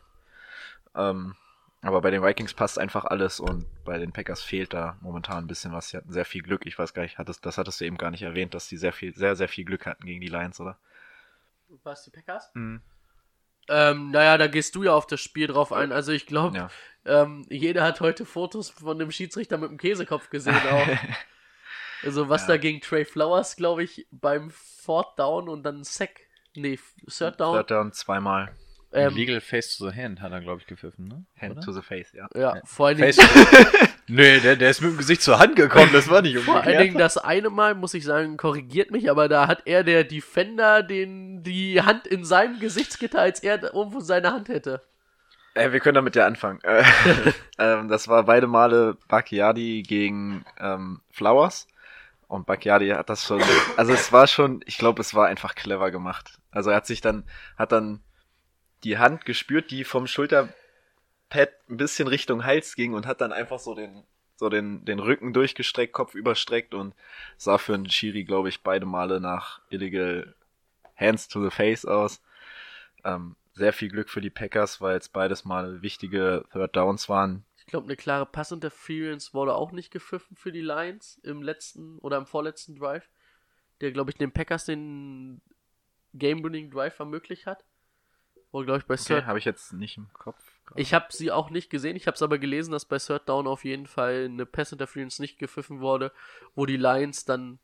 Ähm, 0.94 1.34
aber 1.82 2.00
bei 2.00 2.10
den 2.10 2.22
Vikings 2.22 2.55
passt 2.55 2.78
einfach 2.78 3.05
alles 3.05 3.40
und 3.40 3.64
bei 3.84 3.98
den 3.98 4.12
Packers 4.12 4.42
fehlt 4.42 4.72
da 4.74 4.96
momentan 5.00 5.44
ein 5.44 5.46
bisschen 5.46 5.72
was. 5.72 5.90
Sie 5.90 5.96
hatten 5.96 6.12
sehr 6.12 6.24
viel 6.24 6.42
Glück. 6.42 6.66
Ich 6.66 6.78
weiß 6.78 6.92
gar 6.94 7.02
nicht, 7.02 7.18
hattest, 7.18 7.44
das 7.46 7.56
hattest 7.59 7.80
du 7.80 7.84
eben 7.84 7.98
gar 7.98 8.10
nicht 8.10 8.22
erwähnt, 8.22 8.55
dass 8.55 8.68
die 8.68 8.76
sehr 8.76 8.92
viel, 8.92 9.14
sehr, 9.14 9.36
sehr 9.36 9.48
viel 9.48 9.64
Glück 9.64 9.86
hatten 9.86 10.05
gegen 10.05 10.20
die 10.20 10.28
Lions, 10.28 10.59
oder? 10.60 10.78
Was, 11.84 12.02
die 12.05 12.10
Packers? 12.10 12.50
Mhm. 12.55 12.82
Ähm, 13.68 14.10
naja, 14.10 14.38
da 14.38 14.46
gehst 14.46 14.74
du 14.74 14.82
ja 14.82 14.94
auf 14.94 15.06
das 15.06 15.20
Spiel 15.20 15.46
drauf 15.46 15.72
ein. 15.72 15.92
Also 15.92 16.10
ich 16.12 16.26
glaube, 16.26 16.56
Ja. 16.56 16.70
ähm, 17.05 17.44
jeder 17.50 17.82
hat 17.84 18.00
heute 18.00 18.24
Fotos 18.24 18.70
von 18.70 18.98
dem 18.98 19.10
Schiedsrichter 19.10 19.59
mit 19.59 19.70
dem 19.70 19.78
Käsekopf 19.78 20.30
gesehen 20.30 20.56
auch. 20.70 20.86
Also 22.05 22.28
was 22.28 22.42
Ja. 22.42 22.48
da 22.48 22.56
gegen 22.59 22.80
Trey 22.80 23.05
Flowers, 23.05 23.56
glaube 23.56 23.82
ich, 23.82 24.06
beim 24.12 24.50
Fourth 24.52 25.18
Down 25.18 25.48
und 25.48 25.64
dann 25.64 25.82
Sack 25.82 26.20
Nee, 26.55 26.78
Third 27.09 27.40
Down. 27.40 27.55
Third 27.56 27.70
Down 27.72 27.92
zweimal. 27.92 28.55
Ähm, 28.90 29.15
Legal 29.15 29.40
Face 29.40 29.77
to 29.77 29.90
the 29.90 29.94
Hand 29.94 30.23
hat 30.23 30.32
er, 30.32 30.40
glaube 30.40 30.62
ich, 30.62 30.66
gepfiffen, 30.66 31.09
ne? 31.09 31.27
Hand 31.39 31.52
Oder? 31.52 31.60
to 31.60 31.73
the 31.73 31.82
face, 31.82 32.12
ja. 32.12 32.27
ja, 32.35 32.60
vor 32.65 32.86
allen 32.86 32.97
Dingen, 32.97 33.12
nee, 34.06 34.40
der, 34.40 34.56
der 34.56 34.70
ist 34.70 34.81
mit 34.81 34.93
dem 34.93 34.97
Gesicht 34.97 35.20
zur 35.20 35.39
Hand 35.39 35.56
gekommen, 35.56 35.90
das 35.93 36.09
war 36.09 36.23
nicht 36.23 36.39
vor 36.39 36.55
allen 36.55 36.62
umgekehrt. 36.62 36.85
Dingen 36.85 36.98
das 36.98 37.19
eine 37.19 37.51
Mal, 37.51 37.74
muss 37.74 37.93
ich 37.93 38.05
sagen, 38.05 38.39
korrigiert 38.39 38.90
mich, 38.90 39.10
aber 39.10 39.28
da 39.28 39.47
hat 39.47 39.62
er, 39.66 39.85
der 39.85 40.05
Defender, 40.05 40.82
den, 40.82 41.43
die 41.43 41.82
Hand 41.82 42.06
in 42.06 42.24
seinem 42.24 42.60
Gesichtsgitter, 42.60 43.20
als 43.20 43.40
er 43.40 43.62
irgendwo 43.62 44.01
seine 44.01 44.32
Hand 44.32 44.48
hätte. 44.48 44.81
Äh, 45.52 45.73
wir 45.73 45.81
können 45.81 45.97
damit 45.97 46.16
ja 46.16 46.27
anfangen. 46.27 46.60
Äh, 46.62 46.82
ähm, 47.59 47.89
das 47.89 48.09
war 48.09 48.24
beide 48.24 48.47
Male 48.47 48.97
Bacchiadi 49.09 49.82
gegen 49.82 50.47
ähm, 50.59 51.02
Flowers. 51.10 51.66
Und 52.27 52.47
Bacchiadi 52.47 52.90
hat 52.90 53.09
das 53.09 53.24
schon, 53.24 53.43
also 53.77 53.93
es 53.93 54.12
war 54.12 54.27
schon, 54.27 54.60
ich 54.66 54.77
glaube, 54.77 55.01
es 55.01 55.15
war 55.15 55.27
einfach 55.27 55.55
clever 55.55 55.90
gemacht. 55.90 56.39
Also 56.51 56.70
er 56.70 56.77
hat 56.77 56.86
sich 56.86 57.01
dann, 57.01 57.24
hat 57.56 57.73
dann 57.73 58.01
die 58.84 58.98
Hand 58.98 59.24
gespürt, 59.24 59.70
die 59.70 59.84
vom 59.84 60.06
Schulterpad 60.06 60.52
ein 61.68 61.76
bisschen 61.76 62.09
Richtung 62.09 62.44
Hals 62.44 62.74
ging 62.76 62.94
und 62.94 63.06
hat 63.06 63.20
dann 63.20 63.32
einfach 63.32 63.59
so 63.59 63.74
den, 63.74 64.05
so 64.36 64.48
den, 64.48 64.84
den 64.84 64.98
Rücken 64.98 65.32
durchgestreckt, 65.32 65.92
Kopf 65.92 66.14
überstreckt 66.14 66.74
und 66.74 66.94
sah 67.36 67.59
für 67.59 67.74
einen 67.74 67.90
Schiri, 67.90 68.24
glaube 68.24 68.48
ich, 68.48 68.62
beide 68.62 68.86
Male 68.86 69.20
nach 69.20 69.60
Illegal 69.70 70.34
Hands 70.96 71.28
to 71.28 71.42
the 71.42 71.50
Face 71.50 71.84
aus. 71.84 72.20
Ähm, 73.05 73.36
sehr 73.52 73.72
viel 73.72 73.88
Glück 73.88 74.09
für 74.09 74.20
die 74.20 74.30
Packers, 74.30 74.80
weil 74.80 74.96
es 74.96 75.09
beides 75.09 75.44
mal 75.44 75.82
wichtige 75.82 76.44
Third 76.52 76.76
Downs 76.76 77.09
waren. 77.09 77.44
Ich 77.56 77.66
glaube, 77.66 77.86
eine 77.86 77.96
klare 77.96 78.24
Passinterference 78.24 79.34
wurde 79.34 79.55
auch 79.55 79.72
nicht 79.72 79.90
gepfiffen 79.90 80.36
für 80.36 80.52
die 80.52 80.62
Lions 80.62 81.20
im 81.22 81.42
letzten 81.42 81.98
oder 81.98 82.16
im 82.16 82.26
vorletzten 82.26 82.76
Drive, 82.76 83.09
der, 83.80 83.92
glaube 83.92 84.10
ich, 84.10 84.16
den 84.16 84.32
Packers 84.32 84.64
den 84.64 85.42
Game-Winning 86.14 86.70
Drive 86.70 86.98
ermöglicht 86.98 87.46
hat. 87.46 87.64
Wo, 88.50 88.64
glaube 88.64 88.78
ich, 88.78 88.86
bei 88.86 88.94
Okay, 88.94 89.22
habe 89.22 89.38
ich 89.38 89.44
jetzt 89.44 89.72
nicht 89.72 89.96
im 89.98 90.08
Kopf. 90.12 90.42
Ich 90.76 90.94
habe 90.94 91.06
sie 91.10 91.30
auch 91.30 91.50
nicht 91.50 91.70
gesehen, 91.70 91.96
ich 91.96 92.06
habe 92.06 92.14
es 92.14 92.22
aber 92.22 92.38
gelesen, 92.38 92.72
dass 92.72 92.84
bei 92.84 92.98
Third 92.98 93.28
Down 93.28 93.46
auf 93.46 93.64
jeden 93.64 93.86
Fall 93.86 94.26
eine 94.26 94.46
Pass 94.46 94.72
Interference 94.72 95.18
nicht 95.18 95.38
gepfiffen 95.38 95.80
wurde, 95.80 96.12
wo 96.54 96.66
die 96.66 96.76
Lions 96.76 97.24
dann 97.24 97.58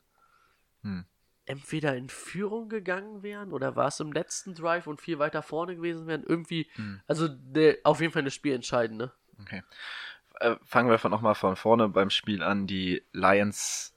Hm. 0.83 1.05
entweder 1.47 1.97
in 1.97 2.09
Führung 2.09 2.69
gegangen 2.69 3.23
wären 3.23 3.53
oder 3.53 3.77
war 3.77 3.89
es 3.89 4.01
im 4.01 4.13
letzten 4.13 4.55
Drive 4.55 4.87
und 4.87 5.01
viel 5.01 5.19
weiter 5.19 5.43
vorne 5.43 5.77
gewesen 5.77 6.07
wären. 6.07 6.25
Irgendwie, 6.25 6.69
Hm. 6.75 7.01
also 7.07 7.29
der, 7.29 7.79
auf 7.85 8.01
jeden 8.01 8.13
Fall 8.13 8.23
eine 8.23 8.31
Spielentscheidende. 8.31 9.13
Okay. 9.41 9.63
Äh, 10.41 10.57
fangen 10.65 10.91
wir 10.91 11.09
nochmal 11.09 11.35
von 11.35 11.57
vorne 11.57 11.89
beim 11.89 12.11
Spiel 12.11 12.43
an. 12.43 12.67
Die 12.67 13.03
Lions 13.13 13.95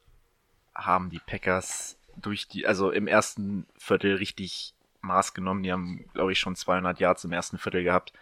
haben 0.75 1.09
die 1.09 1.19
Packers 1.19 1.97
durch 2.15 2.47
die, 2.47 2.67
also 2.67 2.91
im 2.91 3.07
ersten 3.07 3.65
Viertel 3.77 4.15
richtig 4.15 4.73
Maß 5.07 5.33
genommen. 5.33 5.63
Die 5.63 5.71
haben, 5.71 6.05
glaube 6.13 6.31
ich, 6.31 6.39
schon 6.39 6.55
200 6.55 6.99
Yards 6.99 7.23
im 7.23 7.31
ersten 7.31 7.57
Viertel 7.57 7.83
gehabt. 7.83 8.13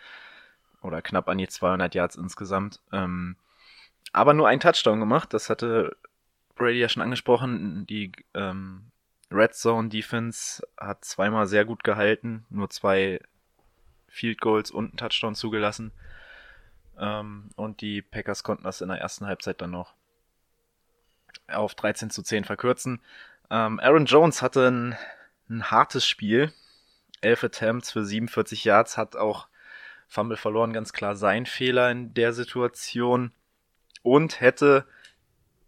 Oder 0.82 1.02
knapp 1.02 1.28
an 1.28 1.38
die 1.38 1.48
200 1.48 1.94
Yards 1.96 2.16
insgesamt. 2.16 2.80
Ähm, 2.92 3.36
aber 4.14 4.34
nur 4.34 4.48
ein 4.48 4.60
Touchdown 4.60 5.00
gemacht. 5.00 5.34
Das 5.34 5.50
hatte 5.50 5.98
Brady 6.56 6.80
ja 6.80 6.90
schon 6.90 7.04
angesprochen. 7.04 7.86
Die 7.88 8.12
ähm, 8.34 8.92
Red 9.32 9.56
Zone 9.56 9.90
Defense 9.90 10.66
hat 10.78 11.04
zweimal 11.04 11.48
sehr 11.48 11.66
gut 11.66 11.84
gehalten. 11.84 12.46
Nur 12.50 12.70
zwei 12.70 13.20
Field 14.08 14.40
Goals 14.40 14.72
und 14.72 14.92
einen 14.92 14.98
Touchdown 14.98 15.36
zugelassen. 15.36 15.92
Ähm, 16.98 17.50
und 17.56 17.82
die 17.82 18.02
Packers 18.02 18.44
konnten 18.44 18.64
das 18.64 18.82
in 18.82 18.90
der 18.90 19.00
ersten 19.00 19.26
Halbzeit 19.26 19.62
dann 19.62 19.72
noch 19.72 19.94
auf 21.48 21.76
13 21.76 22.10
zu 22.10 22.24
10 22.24 22.46
verkürzen. 22.46 23.02
Ähm, 23.50 23.80
Aaron 23.80 24.06
Jones 24.06 24.42
hatte 24.42 24.68
ein, 24.70 24.98
ein 25.50 25.70
hartes 25.70 26.08
Spiel. 26.08 26.54
11 27.26 27.44
Attempts 27.44 27.92
für 27.92 28.06
47 28.06 28.64
Yards, 28.64 28.98
hat 28.98 29.16
auch 29.16 29.48
Fumble 30.08 30.38
verloren, 30.38 30.74
ganz 30.74 30.94
klar 30.94 31.16
sein 31.16 31.46
Fehler 31.46 31.92
in 31.92 32.14
der 32.14 32.34
Situation. 32.34 33.32
Und 34.04 34.40
hätte 34.40 34.86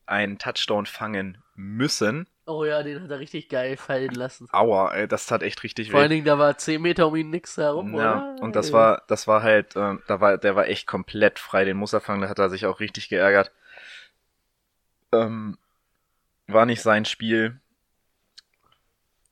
einen 0.06 0.38
Touchdown 0.38 0.86
fangen 0.86 1.38
müssen. 1.56 2.28
Oh 2.46 2.64
ja, 2.64 2.82
den 2.82 3.02
hat 3.04 3.12
er 3.12 3.20
richtig 3.20 3.50
geil 3.50 3.76
fallen 3.76 4.12
lassen. 4.14 4.48
Aua, 4.54 4.94
ey, 4.94 5.08
das 5.08 5.26
tat 5.26 5.44
echt 5.44 5.64
richtig 5.64 5.92
Vor 5.92 6.00
allen 6.00 6.10
weh. 6.10 6.16
Dingen, 6.16 6.26
da 6.26 6.40
war 6.40 6.58
10 6.58 6.82
Meter 6.82 7.08
um 7.08 7.16
ihn 7.16 7.30
nix 7.30 7.58
herum, 7.58 7.94
Ja, 7.94 8.32
oder? 8.36 8.42
und 8.42 8.56
das 8.56 8.72
war, 8.72 9.04
das 9.08 9.28
war 9.28 9.44
halt, 9.44 9.76
ähm, 9.76 10.02
da 10.08 10.22
war, 10.22 10.38
der 10.38 10.56
war 10.56 10.68
echt 10.68 10.88
komplett 10.88 11.40
frei, 11.40 11.66
den 11.66 11.76
muss 11.78 11.94
er 11.94 12.00
fangen, 12.00 12.22
da 12.22 12.30
hat 12.30 12.40
er 12.40 12.50
sich 12.50 12.66
auch 12.66 12.80
richtig 12.80 13.10
geärgert. 13.10 13.52
Ähm, 15.12 15.58
war 16.48 16.66
nicht 16.68 16.82
sein 16.84 17.06
Spiel. 17.06 17.60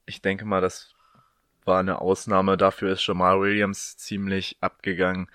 Ich 0.08 0.22
denke 0.22 0.46
mal, 0.46 0.62
das 0.62 0.95
war 1.66 1.80
eine 1.80 2.02
Ausnahme. 2.02 2.58
Dafür 2.58 2.94
ist 2.94 3.06
Jamal 3.06 3.42
Williams 3.42 3.98
ziemlich 3.98 4.58
abgegangen. 4.62 5.30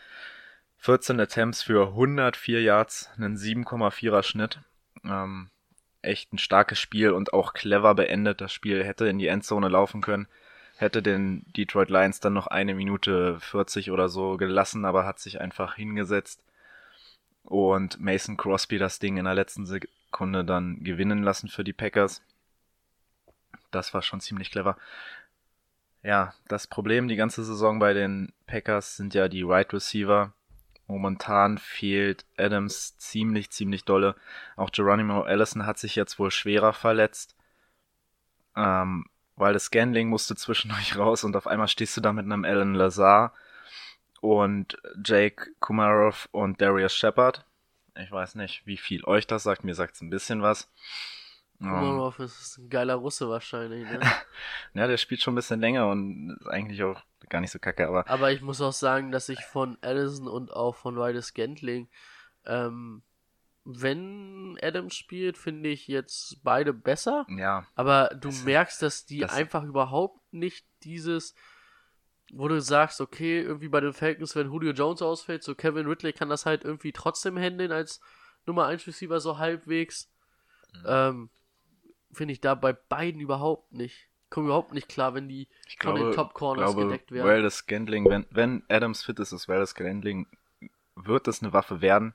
14 0.78 1.20
Attempts 1.20 1.62
für 1.62 1.88
104 1.88 2.62
Yards, 2.62 3.10
einen 3.16 3.36
7,4er 3.36 4.22
Schnitt. 4.22 4.60
Ähm, 5.04 5.50
echt 6.02 6.32
ein 6.32 6.38
starkes 6.38 6.78
Spiel 6.78 7.10
und 7.10 7.32
auch 7.32 7.52
clever 7.52 7.94
beendet. 7.94 8.40
Das 8.40 8.52
Spiel 8.52 8.84
hätte 8.84 9.06
in 9.06 9.18
die 9.18 9.26
Endzone 9.26 9.68
laufen 9.68 10.00
können. 10.00 10.26
Hätte 10.76 11.02
den 11.02 11.44
Detroit 11.56 11.90
Lions 11.90 12.20
dann 12.20 12.32
noch 12.32 12.46
eine 12.46 12.74
Minute 12.74 13.38
40 13.40 13.90
oder 13.90 14.08
so 14.08 14.38
gelassen, 14.38 14.86
aber 14.86 15.04
hat 15.04 15.18
sich 15.18 15.40
einfach 15.40 15.74
hingesetzt 15.74 16.42
und 17.44 18.00
Mason 18.00 18.36
Crosby 18.36 18.78
das 18.78 18.98
Ding 18.98 19.16
in 19.16 19.24
der 19.24 19.34
letzten 19.34 19.66
Sekunde 19.66 20.44
dann 20.44 20.82
gewinnen 20.84 21.22
lassen 21.22 21.48
für 21.48 21.64
die 21.64 21.72
Packers. 21.72 22.22
Das 23.70 23.92
war 23.92 24.02
schon 24.02 24.20
ziemlich 24.20 24.50
clever. 24.50 24.76
Ja, 26.02 26.32
das 26.48 26.66
Problem 26.66 27.08
die 27.08 27.16
ganze 27.16 27.44
Saison 27.44 27.78
bei 27.78 27.92
den 27.92 28.32
Packers 28.46 28.96
sind 28.96 29.14
ja 29.14 29.28
die 29.28 29.42
Right 29.42 29.72
Receiver. 29.72 30.32
Momentan 30.86 31.58
fehlt 31.58 32.24
Adams 32.36 32.96
ziemlich, 32.96 33.50
ziemlich 33.50 33.84
dolle. 33.84 34.16
Auch 34.56 34.72
Geronimo 34.72 35.22
Allison 35.22 35.66
hat 35.66 35.78
sich 35.78 35.94
jetzt 35.94 36.18
wohl 36.18 36.30
schwerer 36.30 36.72
verletzt. 36.72 37.36
Ähm, 38.56 39.06
weil 39.36 39.52
das 39.52 39.66
Scanling 39.66 40.08
musste 40.08 40.34
zwischendurch 40.36 40.96
raus 40.98 41.22
und 41.24 41.36
auf 41.36 41.46
einmal 41.46 41.68
stehst 41.68 41.96
du 41.96 42.00
da 42.00 42.12
mit 42.12 42.24
einem 42.24 42.44
Alan 42.44 42.74
Lazar 42.74 43.32
und 44.20 44.78
Jake 45.04 45.50
Kumarov 45.60 46.28
und 46.32 46.60
Darius 46.60 46.94
Shepard. 46.94 47.44
Ich 47.96 48.10
weiß 48.10 48.34
nicht, 48.34 48.66
wie 48.66 48.76
viel 48.76 49.04
euch 49.04 49.26
das 49.26 49.42
sagt. 49.42 49.64
Mir 49.64 49.74
sagt 49.74 49.94
es 49.94 50.00
ein 50.00 50.10
bisschen 50.10 50.42
was. 50.42 50.70
Ähm, 51.60 51.68
Kumarov 51.68 52.18
ist 52.20 52.58
ein 52.58 52.68
geiler 52.70 52.94
Russe 52.94 53.28
wahrscheinlich, 53.28 53.82
ne? 53.84 54.00
ja, 54.74 54.86
der 54.86 54.96
spielt 54.96 55.20
schon 55.20 55.32
ein 55.32 55.36
bisschen 55.36 55.60
länger 55.60 55.88
und 55.88 56.30
ist 56.40 56.46
eigentlich 56.48 56.82
auch 56.82 57.02
gar 57.28 57.40
nicht 57.40 57.50
so 57.50 57.58
kacke, 57.58 57.86
aber 57.86 58.08
Aber 58.08 58.32
ich 58.32 58.40
muss 58.40 58.60
auch 58.60 58.72
sagen, 58.72 59.12
dass 59.12 59.28
ich 59.28 59.40
von 59.44 59.76
Allison 59.82 60.26
und 60.28 60.52
auch 60.52 60.74
von 60.76 60.96
Ryder 60.98 61.22
Scantling, 61.22 61.88
ähm, 62.46 63.02
wenn 63.64 64.58
Adams 64.62 64.94
spielt, 64.96 65.36
finde 65.36 65.68
ich 65.68 65.86
jetzt 65.86 66.42
beide 66.42 66.72
besser. 66.72 67.26
ja, 67.28 67.66
Aber 67.74 68.08
du 68.08 68.28
Das- 68.28 68.42
merkst, 68.44 68.80
dass 68.82 69.04
die 69.04 69.18
das- 69.20 69.32
einfach 69.32 69.62
überhaupt 69.64 70.20
nicht 70.32 70.64
dieses, 70.82 71.34
wo 72.32 72.48
du 72.48 72.60
sagst, 72.60 73.00
okay, 73.00 73.40
irgendwie 73.42 73.68
bei 73.68 73.80
den 73.80 73.92
Falcons, 73.92 74.34
wenn 74.34 74.46
Julio 74.46 74.72
Jones 74.72 75.02
ausfällt, 75.02 75.42
so 75.42 75.54
Kevin 75.54 75.86
Ridley 75.86 76.12
kann 76.14 76.30
das 76.30 76.46
halt 76.46 76.64
irgendwie 76.64 76.92
trotzdem 76.92 77.36
handeln 77.36 77.70
als 77.70 78.00
Nummer 78.46 78.66
1 78.66 78.86
Receiver 78.86 79.20
so 79.20 79.36
halbwegs. 79.38 80.10
Mhm. 80.72 80.84
Ähm, 80.86 81.30
finde 82.12 82.32
ich 82.32 82.40
da 82.40 82.54
bei 82.54 82.72
beiden 82.72 83.20
überhaupt 83.20 83.72
nicht. 83.72 84.08
Kommt 84.30 84.46
überhaupt 84.46 84.72
nicht 84.72 84.88
klar, 84.88 85.14
wenn 85.14 85.28
die 85.28 85.48
ich 85.66 85.76
von 85.80 85.94
glaube, 85.94 86.10
den 86.10 86.12
Top 86.12 86.34
Corners 86.34 86.72
glaube 86.72 86.88
gedeckt 86.88 87.10
werden. 87.10 87.26
Well, 87.26 87.42
das 87.42 87.56
Scandling, 87.56 88.08
wenn, 88.08 88.26
wenn 88.30 88.62
Adams 88.68 89.02
fit 89.02 89.18
ist, 89.18 89.32
ist 89.32 89.48
Well, 89.48 89.58
das 89.58 89.70
Scandling, 89.70 90.26
wird 90.94 91.26
das 91.26 91.42
eine 91.42 91.52
Waffe 91.52 91.80
werden. 91.80 92.14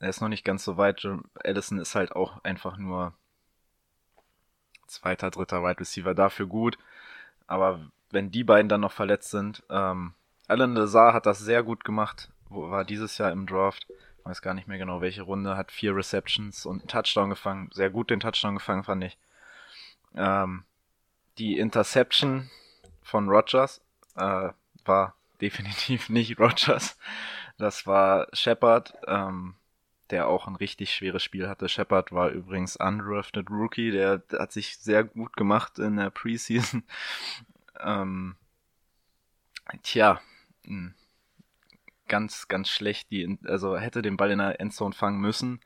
Er 0.00 0.08
ist 0.08 0.20
noch 0.20 0.28
nicht 0.28 0.44
ganz 0.44 0.64
so 0.64 0.76
weit. 0.76 1.06
Allison 1.44 1.78
ist 1.78 1.94
halt 1.94 2.12
auch 2.12 2.42
einfach 2.42 2.78
nur 2.78 3.12
zweiter, 4.86 5.30
dritter 5.30 5.62
Wide 5.62 5.80
Receiver 5.80 6.14
dafür 6.14 6.46
gut. 6.46 6.78
Aber 7.46 7.90
wenn 8.10 8.30
die 8.30 8.44
beiden 8.44 8.68
dann 8.68 8.80
noch 8.80 8.92
verletzt 8.92 9.30
sind, 9.30 9.62
ähm, 9.70 10.14
Alan 10.48 10.74
Lazar 10.74 11.14
hat 11.14 11.26
das 11.26 11.38
sehr 11.38 11.62
gut 11.62 11.84
gemacht. 11.84 12.30
War 12.48 12.84
dieses 12.84 13.18
Jahr 13.18 13.30
im 13.30 13.46
Draft? 13.46 13.86
Weiß 14.24 14.42
gar 14.42 14.54
nicht 14.54 14.68
mehr 14.68 14.78
genau 14.78 15.00
welche 15.00 15.22
Runde. 15.22 15.56
Hat 15.56 15.72
vier 15.72 15.94
Receptions 15.94 16.66
und 16.66 16.80
einen 16.80 16.88
Touchdown 16.88 17.30
gefangen. 17.30 17.70
Sehr 17.72 17.90
gut 17.90 18.10
den 18.10 18.20
Touchdown 18.20 18.54
gefangen, 18.54 18.84
fand 18.84 19.04
ich. 19.04 19.18
Ähm, 20.14 20.64
die 21.38 21.58
Interception 21.58 22.50
von 23.02 23.28
Rogers 23.28 23.80
äh, 24.16 24.50
war 24.84 25.14
definitiv 25.40 26.08
nicht 26.08 26.38
Rogers. 26.38 26.98
Das 27.58 27.86
war 27.86 28.28
Shepard, 28.32 28.94
ähm, 29.06 29.54
der 30.10 30.28
auch 30.28 30.46
ein 30.46 30.56
richtig 30.56 30.94
schweres 30.94 31.22
Spiel 31.22 31.48
hatte. 31.48 31.68
Shepard 31.68 32.12
war 32.12 32.30
übrigens 32.30 32.76
undrafted 32.76 33.50
Rookie, 33.50 33.90
der, 33.90 34.22
hat 34.32 34.52
sich 34.52 34.78
sehr 34.78 35.04
gut 35.04 35.36
gemacht 35.36 35.78
in 35.78 35.96
der 35.96 36.10
Preseason. 36.10 36.84
ähm, 37.80 38.36
tja, 39.82 40.20
mh, 40.64 40.92
ganz, 42.10 42.48
ganz 42.48 42.68
schlecht. 42.68 43.10
Die, 43.10 43.38
also 43.44 43.78
hätte 43.78 44.02
den 44.02 44.18
Ball 44.18 44.30
in 44.30 44.38
der 44.40 44.60
Endzone 44.60 44.92
fangen 44.92 45.20
müssen, 45.20 45.60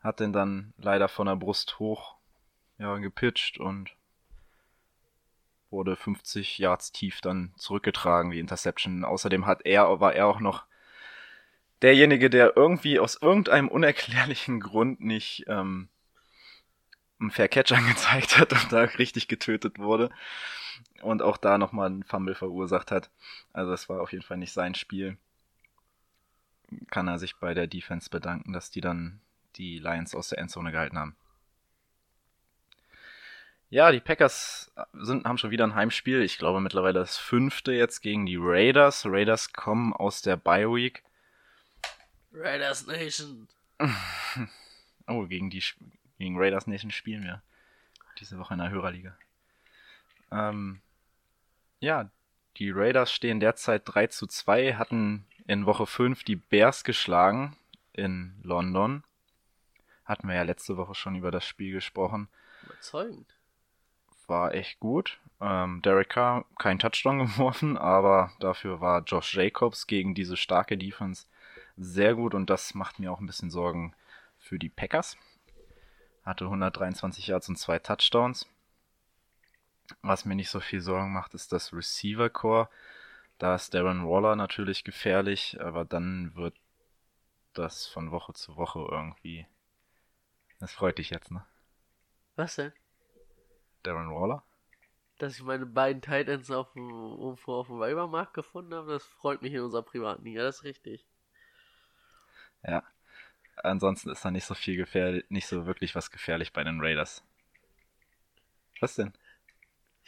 hat 0.00 0.20
den 0.20 0.32
dann 0.32 0.72
leider 0.78 1.08
von 1.08 1.26
der 1.26 1.34
Brust 1.34 1.80
hoch 1.80 2.14
ja, 2.78 2.96
gepitcht 2.98 3.58
und 3.58 3.90
wurde 5.70 5.96
50 5.96 6.58
Yards 6.58 6.92
tief 6.92 7.20
dann 7.20 7.52
zurückgetragen, 7.56 8.30
die 8.30 8.38
Interception. 8.38 9.04
Außerdem 9.04 9.46
hat 9.46 9.64
er, 9.64 10.00
war 10.00 10.14
er 10.14 10.26
auch 10.26 10.40
noch 10.40 10.64
derjenige, 11.82 12.28
der 12.28 12.56
irgendwie 12.56 13.00
aus 13.00 13.20
irgendeinem 13.20 13.68
unerklärlichen 13.68 14.60
Grund 14.60 15.00
nicht 15.00 15.44
ähm, 15.48 15.88
einen 17.20 17.30
Fair 17.30 17.48
Catch 17.48 17.72
angezeigt 17.76 18.38
hat 18.38 18.52
und 18.52 18.72
da 18.72 18.82
richtig 18.82 19.28
getötet 19.28 19.78
wurde. 19.78 20.10
Und 21.02 21.22
auch 21.22 21.36
da 21.38 21.56
nochmal 21.56 21.86
einen 21.86 22.04
Fumble 22.04 22.34
verursacht 22.34 22.90
hat. 22.90 23.10
Also 23.52 23.72
es 23.72 23.88
war 23.88 24.00
auf 24.00 24.12
jeden 24.12 24.24
Fall 24.24 24.36
nicht 24.36 24.52
sein 24.52 24.74
Spiel. 24.74 25.16
Kann 26.90 27.08
er 27.08 27.18
sich 27.18 27.36
bei 27.36 27.54
der 27.54 27.66
Defense 27.66 28.10
bedanken, 28.10 28.52
dass 28.52 28.70
die 28.70 28.80
dann 28.80 29.20
die 29.56 29.78
Lions 29.78 30.14
aus 30.14 30.28
der 30.28 30.38
Endzone 30.38 30.72
gehalten 30.72 30.98
haben. 30.98 31.16
Ja, 33.68 33.92
die 33.92 34.00
Packers 34.00 34.72
sind, 34.94 35.24
haben 35.24 35.38
schon 35.38 35.52
wieder 35.52 35.64
ein 35.64 35.76
Heimspiel. 35.76 36.22
Ich 36.22 36.38
glaube 36.38 36.60
mittlerweile 36.60 36.98
das 36.98 37.16
fünfte 37.16 37.72
jetzt 37.72 38.00
gegen 38.00 38.26
die 38.26 38.38
Raiders. 38.38 39.06
Raiders 39.06 39.52
kommen 39.52 39.92
aus 39.92 40.22
der 40.22 40.36
Bye 40.36 40.68
Week. 40.68 41.02
Raiders 42.32 42.86
Nation. 42.86 43.48
Oh, 45.06 45.26
gegen 45.26 45.50
die 45.50 45.64
gegen 46.20 46.38
Raiders 46.38 46.68
Nation 46.68 46.92
spielen 46.92 47.24
wir 47.24 47.42
diese 48.20 48.38
Woche 48.38 48.54
in 48.54 48.60
der 48.60 48.70
Hörerliga. 48.70 49.16
Ähm, 50.30 50.80
ja, 51.80 52.10
die 52.58 52.70
Raiders 52.70 53.12
stehen 53.12 53.40
derzeit 53.40 53.82
3 53.86 54.08
zu 54.08 54.26
2, 54.26 54.74
hatten 54.74 55.26
in 55.50 55.66
Woche 55.66 55.84
5 55.84 56.22
die 56.22 56.36
Bears 56.36 56.84
geschlagen 56.84 57.56
in 57.92 58.38
London. 58.44 59.02
Hatten 60.04 60.28
wir 60.28 60.36
ja 60.36 60.44
letzte 60.44 60.76
Woche 60.76 60.94
schon 60.94 61.16
über 61.16 61.32
das 61.32 61.44
Spiel 61.44 61.72
gesprochen. 61.72 62.28
Überzeugend. 62.62 63.34
War 64.28 64.54
echt 64.54 64.78
gut. 64.78 65.18
Ähm, 65.40 65.82
Derek 65.82 66.10
Carr 66.10 66.44
kein 66.60 66.78
Touchdown 66.78 67.18
geworfen, 67.26 67.76
aber 67.76 68.30
dafür 68.38 68.80
war 68.80 69.02
Josh 69.02 69.34
Jacobs 69.34 69.88
gegen 69.88 70.14
diese 70.14 70.36
starke 70.36 70.78
Defense 70.78 71.26
sehr 71.76 72.14
gut 72.14 72.34
und 72.34 72.48
das 72.48 72.74
macht 72.74 73.00
mir 73.00 73.10
auch 73.10 73.18
ein 73.18 73.26
bisschen 73.26 73.50
Sorgen 73.50 73.92
für 74.38 74.60
die 74.60 74.68
Packers. 74.68 75.16
Hatte 76.24 76.44
123 76.44 77.26
Yards 77.26 77.48
und 77.48 77.56
zwei 77.56 77.80
Touchdowns. 77.80 78.46
Was 80.00 80.24
mir 80.24 80.36
nicht 80.36 80.50
so 80.50 80.60
viel 80.60 80.80
Sorgen 80.80 81.12
macht, 81.12 81.34
ist 81.34 81.52
das 81.52 81.72
Receiver 81.72 82.30
Core. 82.30 82.68
Da 83.40 83.54
ist 83.54 83.72
Darren 83.72 84.06
Waller 84.06 84.36
natürlich 84.36 84.84
gefährlich, 84.84 85.58
aber 85.62 85.86
dann 85.86 86.36
wird 86.36 86.54
das 87.54 87.86
von 87.86 88.10
Woche 88.10 88.34
zu 88.34 88.54
Woche 88.56 88.86
irgendwie. 88.90 89.46
Das 90.58 90.72
freut 90.72 90.98
dich 90.98 91.08
jetzt, 91.08 91.30
ne? 91.30 91.42
Was 92.36 92.56
denn? 92.56 92.70
Darren 93.82 94.10
Waller? 94.10 94.44
Dass 95.16 95.36
ich 95.36 95.42
meine 95.42 95.64
beiden 95.64 96.02
Titans 96.02 96.50
auf 96.50 96.74
dem, 96.74 96.92
auf 96.92 97.66
dem 97.66 97.78
Weibermarkt 97.78 98.34
gefunden 98.34 98.74
habe, 98.74 98.92
das 98.92 99.04
freut 99.04 99.40
mich 99.40 99.54
in 99.54 99.62
unserer 99.62 99.84
privaten 99.84 100.22
Liga, 100.22 100.42
das 100.42 100.56
ist 100.56 100.64
richtig. 100.64 101.06
Ja. 102.62 102.82
Ansonsten 103.56 104.10
ist 104.10 104.22
da 104.22 104.30
nicht 104.30 104.44
so 104.44 104.54
viel 104.54 104.76
gefährlich, 104.76 105.24
nicht 105.30 105.46
so 105.46 105.64
wirklich 105.64 105.94
was 105.94 106.10
gefährlich 106.10 106.52
bei 106.52 106.62
den 106.62 106.80
Raiders. 106.82 107.24
Was 108.80 108.96
denn? 108.96 109.14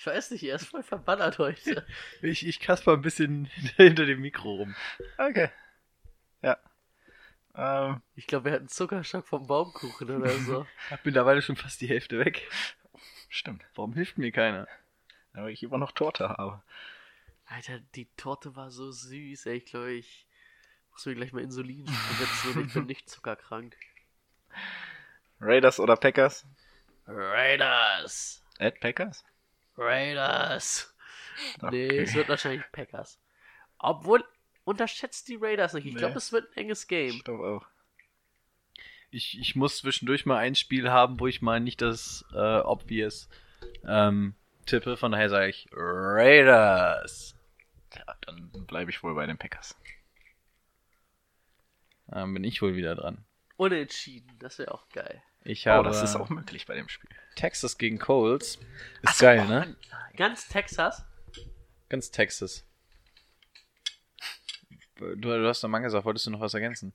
Ich 0.03 0.07
weiß 0.07 0.33
nicht, 0.33 0.43
er 0.43 0.57
ist 0.57 0.66
voll 0.66 0.83
verbannert 0.83 1.39
heute. 1.39 1.87
Ich, 2.23 2.45
ich 2.45 2.59
kasper 2.59 2.95
ein 2.95 3.03
bisschen 3.03 3.45
hinter 3.77 4.05
dem 4.05 4.20
Mikro 4.20 4.57
rum. 4.57 4.74
Okay. 5.16 5.49
Ja. 6.43 6.59
Ähm, 7.55 8.03
Ich 8.16 8.27
glaube, 8.27 8.49
er 8.49 8.55
hat 8.55 8.61
einen 8.62 8.69
Zuckerschock 8.69 9.29
vom 9.29 9.47
Baumkuchen 9.47 10.11
oder 10.11 10.31
so. 10.41 10.66
Hab 10.91 11.05
mittlerweile 11.07 11.41
schon 11.41 11.55
fast 11.55 11.81
die 11.81 11.87
Hälfte 11.87 12.19
weg. 12.19 12.51
stimmt. 13.29 13.62
Warum 13.77 13.95
hilft 13.95 14.19
mir 14.19 14.33
keiner? 14.33 14.66
Aber 15.35 15.51
ich 15.51 15.62
immer 15.62 15.79
noch 15.79 15.93
Torte 15.93 16.31
habe. 16.31 16.65
Alter, 17.47 17.79
die 17.95 18.07
Torte 18.16 18.57
war 18.57 18.73
so 18.73 18.91
süß, 18.91 19.47
ey. 19.47 19.59
Ich 19.59 19.66
glaube, 19.66 19.93
ich 19.93 20.27
muss 20.91 21.07
mir 21.07 21.15
gleich 21.15 21.33
mal 21.33 21.45
Insulin 21.45 21.87
spritzen 21.87 22.66
ich 22.66 22.74
bin 22.74 22.87
nicht 22.87 23.09
zuckerkrank. 23.09 23.77
Raiders 25.41 25.79
oder 25.79 25.95
Packers? 25.95 26.45
Raiders! 27.07 28.43
Ed 28.59 28.81
Packers? 28.81 29.24
Raiders! 29.77 30.94
Nee, 31.70 31.86
Okay. 31.86 31.99
es 32.03 32.15
wird 32.15 32.28
wahrscheinlich 32.28 32.62
Packers. 32.73 33.19
Obwohl, 33.78 34.24
unterschätzt 34.65 35.28
die 35.28 35.36
Raiders 35.40 35.73
nicht. 35.73 35.86
Ich 35.86 35.94
Nee. 35.94 35.99
glaube, 35.99 36.16
es 36.19 36.31
wird 36.32 36.51
ein 36.51 36.62
enges 36.65 36.86
Game. 36.86 37.11
Ich 37.16 37.24
glaube 37.24 37.44
auch. 37.47 37.66
Ich, 39.11 39.39
ich 39.39 39.57
muss 39.57 39.78
zwischendurch 39.78 40.24
mal 40.27 40.39
ein 40.39 40.55
Spiel 40.55 40.90
haben, 40.90 41.19
wo 41.20 41.27
ich 41.27 41.43
mal 41.43 41.61
nicht 41.61 41.82
das 41.82 42.24
äh, 42.32 42.61
Obvious 42.61 43.28
ähm, 43.86 44.35
tippe. 44.66 44.97
Von 44.97 45.12
daher 45.12 45.28
sage 45.28 45.49
ich 45.49 45.69
Raiders. 45.73 47.35
Ja, 47.94 48.16
dann 48.23 48.51
bleibe 48.66 48.90
ich 48.90 49.03
wohl 49.03 49.15
bei 49.15 49.27
den 49.27 49.36
Packers. 49.39 49.77
Dann 52.07 52.32
bin 52.35 52.44
ich 52.44 52.61
wohl 52.62 52.74
wieder 52.77 52.94
dran. 52.94 53.24
Unentschieden, 53.57 54.39
das 54.39 54.59
wäre 54.59 54.73
auch 54.73 54.89
geil. 54.90 55.23
Ich 55.44 55.66
Oh, 55.66 55.70
habe 55.70 55.89
das 55.89 56.02
ist 56.02 56.16
auch 56.16 56.28
möglich 56.28 56.66
bei 56.66 56.74
dem 56.74 56.89
Spiel. 56.89 57.10
Texas 57.35 57.78
gegen 57.78 57.98
Colts. 57.98 58.59
Ist 59.02 59.19
so, 59.19 59.24
geil, 59.24 59.43
oh 59.44 59.48
ne? 59.48 59.77
Ganz 60.16 60.48
Texas? 60.48 61.05
Ganz 61.89 62.10
Texas. 62.10 62.64
Du, 64.97 65.16
du 65.16 65.48
hast 65.48 65.64
doch 65.64 65.69
mal 65.69 65.81
gesagt, 65.81 66.05
wolltest 66.05 66.27
du 66.27 66.31
noch 66.31 66.40
was 66.40 66.55
ergänzen? 66.55 66.93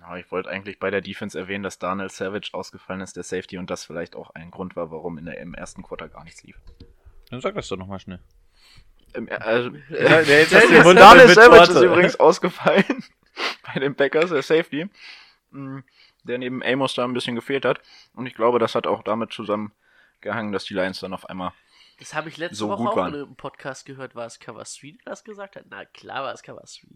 Ja, 0.00 0.16
ich 0.16 0.30
wollte 0.32 0.48
eigentlich 0.50 0.80
bei 0.80 0.90
der 0.90 1.00
Defense 1.00 1.38
erwähnen, 1.38 1.62
dass 1.62 1.78
Daniel 1.78 2.10
Savage 2.10 2.50
ausgefallen 2.52 3.00
ist, 3.00 3.14
der 3.16 3.22
Safety, 3.22 3.58
und 3.58 3.70
das 3.70 3.84
vielleicht 3.84 4.16
auch 4.16 4.30
ein 4.30 4.50
Grund 4.50 4.74
war, 4.74 4.90
warum 4.90 5.18
in 5.18 5.26
der, 5.26 5.38
im 5.38 5.54
ersten 5.54 5.82
Quarter 5.84 6.08
gar 6.08 6.24
nichts 6.24 6.42
lief. 6.42 6.56
Dann 7.30 7.40
sag 7.40 7.54
das 7.54 7.68
doch 7.68 7.76
nochmal 7.76 8.00
schnell. 8.00 8.18
Im, 9.14 9.28
äh, 9.28 9.36
Ja, 9.90 10.20
jetzt 10.20 10.52
hast 10.52 10.68
du 10.68 10.94
Daniel 10.94 11.28
Savage 11.28 11.70
ist 11.72 11.80
übrigens 11.80 12.16
ausgefallen 12.18 13.04
bei 13.74 13.78
den 13.78 13.94
Packers, 13.94 14.30
der 14.30 14.42
Safety, 14.42 14.88
mh, 15.52 15.82
der 16.24 16.38
neben 16.38 16.62
Amos 16.62 16.94
da 16.94 17.04
ein 17.04 17.14
bisschen 17.14 17.36
gefehlt 17.36 17.64
hat. 17.64 17.80
Und 18.14 18.26
ich 18.26 18.34
glaube, 18.34 18.58
das 18.58 18.74
hat 18.74 18.86
auch 18.86 19.02
damit 19.02 19.32
zusammengehangen, 19.32 20.52
dass 20.52 20.64
die 20.64 20.74
Lions 20.74 21.00
dann 21.00 21.14
auf 21.14 21.28
einmal 21.28 21.52
Das 21.98 22.14
habe 22.14 22.28
ich 22.28 22.36
letzte 22.36 22.56
So 22.56 22.68
Woche 22.68 22.88
auch 22.88 22.96
waren. 22.96 23.14
in 23.14 23.22
einem 23.22 23.36
Podcast 23.36 23.86
gehört. 23.86 24.14
War 24.14 24.26
es 24.26 24.38
Cover 24.40 24.64
3, 24.64 24.90
der 24.92 24.98
das 25.04 25.24
gesagt 25.24 25.56
hat? 25.56 25.64
Na 25.68 25.84
klar 25.84 26.24
war 26.24 26.32
es 26.34 26.42
Cover 26.42 26.62
3. 26.62 26.88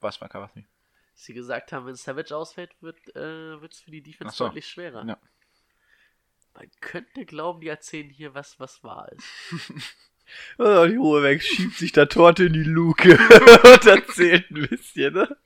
was 0.00 0.20
war 0.20 0.28
Cavassi? 0.28 0.66
Sie 1.16 1.32
gesagt 1.32 1.70
haben, 1.72 1.86
wenn 1.86 1.94
Savage 1.94 2.36
ausfällt, 2.36 2.74
wird 2.82 2.98
äh, 3.14 3.54
es 3.64 3.80
für 3.80 3.92
die 3.92 4.02
Defense 4.02 4.36
so. 4.36 4.46
deutlich 4.46 4.66
schwerer. 4.66 5.04
Ja. 5.06 5.16
Man 6.54 6.70
könnte 6.80 7.24
glauben, 7.24 7.60
die 7.60 7.68
erzählen 7.68 8.10
hier 8.10 8.34
was, 8.34 8.58
was 8.58 8.82
wahr 8.82 9.10
ist. 9.12 9.24
Oh, 10.58 10.86
die 10.86 10.96
Ruhe 10.96 11.22
weg, 11.22 11.42
schiebt 11.42 11.76
sich 11.76 11.92
da 11.92 12.06
Torte 12.06 12.44
in 12.44 12.52
die 12.54 12.62
Luke 12.62 13.10
und 13.18 13.86
erzählt 13.86 14.50
ein 14.50 14.66
bisschen, 14.68 15.14
ne? 15.14 15.36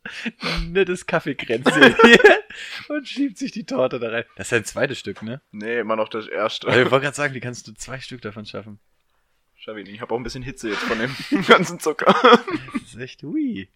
Nettes 0.66 1.06
Kaffeekränzchen 1.06 1.96
hier 2.04 2.44
und 2.88 3.06
schiebt 3.08 3.38
sich 3.38 3.52
die 3.52 3.64
Torte 3.66 3.98
da 3.98 4.08
rein. 4.10 4.24
Das 4.36 4.48
ist 4.48 4.52
ein 4.52 4.64
zweites 4.64 4.98
Stück, 4.98 5.22
ne? 5.22 5.40
Nee, 5.50 5.78
immer 5.80 5.96
noch 5.96 6.08
das 6.08 6.26
erste. 6.26 6.68
Also, 6.68 6.80
ich 6.80 6.90
wollte 6.90 7.04
gerade 7.04 7.16
sagen, 7.16 7.34
wie 7.34 7.40
kannst 7.40 7.66
du 7.66 7.72
zwei 7.74 8.00
Stück 8.00 8.22
davon 8.22 8.46
schaffen? 8.46 8.78
Schaffe 9.56 9.80
ich 9.80 9.86
nicht. 9.86 9.96
Ich 9.96 10.00
habe 10.00 10.14
auch 10.14 10.18
ein 10.18 10.22
bisschen 10.22 10.42
Hitze 10.44 10.68
jetzt 10.70 10.82
von 10.82 10.98
dem 10.98 11.44
ganzen 11.46 11.80
Zucker. 11.80 12.14
Das 12.72 12.82
ist 12.94 13.00
echt 13.00 13.24
ui. 13.24 13.68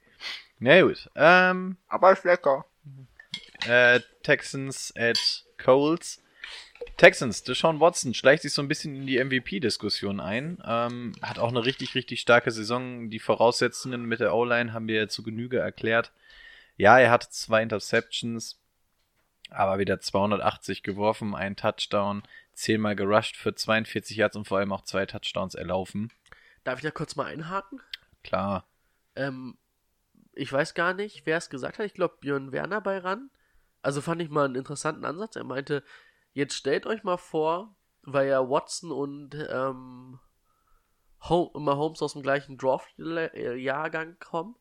Na 0.60 0.80
gut. 0.82 1.10
Ähm, 1.16 1.76
Aber 1.88 2.12
ist 2.12 2.24
lecker. 2.24 2.64
äh, 3.66 4.00
Texans 4.22 4.92
at 4.96 5.18
Colts. 5.58 6.21
Texans, 6.96 7.42
Deshaun 7.42 7.80
Watson 7.80 8.14
schleicht 8.14 8.42
sich 8.42 8.52
so 8.52 8.62
ein 8.62 8.68
bisschen 8.68 8.94
in 8.94 9.06
die 9.06 9.22
MVP-Diskussion 9.22 10.20
ein. 10.20 10.62
Ähm, 10.64 11.14
hat 11.20 11.38
auch 11.38 11.48
eine 11.48 11.64
richtig, 11.64 11.94
richtig 11.94 12.20
starke 12.20 12.50
Saison. 12.50 13.10
Die 13.10 13.18
Voraussetzungen 13.18 14.04
mit 14.04 14.20
der 14.20 14.34
O-Line 14.34 14.72
haben 14.72 14.88
wir 14.88 14.96
ja 14.96 15.08
zu 15.08 15.22
Genüge 15.22 15.58
erklärt. 15.58 16.12
Ja, 16.76 16.98
er 16.98 17.10
hat 17.10 17.24
zwei 17.24 17.62
Interceptions, 17.62 18.58
aber 19.50 19.78
wieder 19.78 20.00
280 20.00 20.82
geworfen, 20.82 21.34
ein 21.34 21.56
Touchdown, 21.56 22.22
zehnmal 22.52 22.96
gerusht 22.96 23.36
für 23.36 23.54
42 23.54 24.16
Yards 24.16 24.36
und 24.36 24.46
vor 24.46 24.58
allem 24.58 24.72
auch 24.72 24.84
zwei 24.84 25.06
Touchdowns 25.06 25.54
erlaufen. 25.54 26.10
Darf 26.64 26.78
ich 26.78 26.84
da 26.84 26.90
kurz 26.90 27.16
mal 27.16 27.26
einhaken? 27.26 27.80
Klar. 28.22 28.66
Ähm, 29.16 29.56
ich 30.34 30.52
weiß 30.52 30.74
gar 30.74 30.94
nicht, 30.94 31.26
wer 31.26 31.36
es 31.36 31.50
gesagt 31.50 31.78
hat. 31.78 31.86
Ich 31.86 31.94
glaube, 31.94 32.16
Björn 32.20 32.52
Werner 32.52 32.80
bei 32.80 32.98
ran. 32.98 33.30
Also 33.82 34.00
fand 34.00 34.22
ich 34.22 34.30
mal 34.30 34.44
einen 34.44 34.54
interessanten 34.54 35.04
Ansatz. 35.04 35.36
Er 35.36 35.44
meinte, 35.44 35.82
jetzt 36.32 36.54
stellt 36.54 36.86
euch 36.86 37.02
mal 37.04 37.16
vor, 37.16 37.74
weil 38.02 38.28
ja 38.28 38.48
Watson 38.48 38.90
und 38.90 39.34
ähm, 39.50 40.18
Hom 41.28 41.50
Mahomes 41.64 42.02
aus 42.02 42.14
dem 42.14 42.22
gleichen 42.22 42.58
Draft-Jahrgang 42.58 44.18
kommen. 44.18 44.56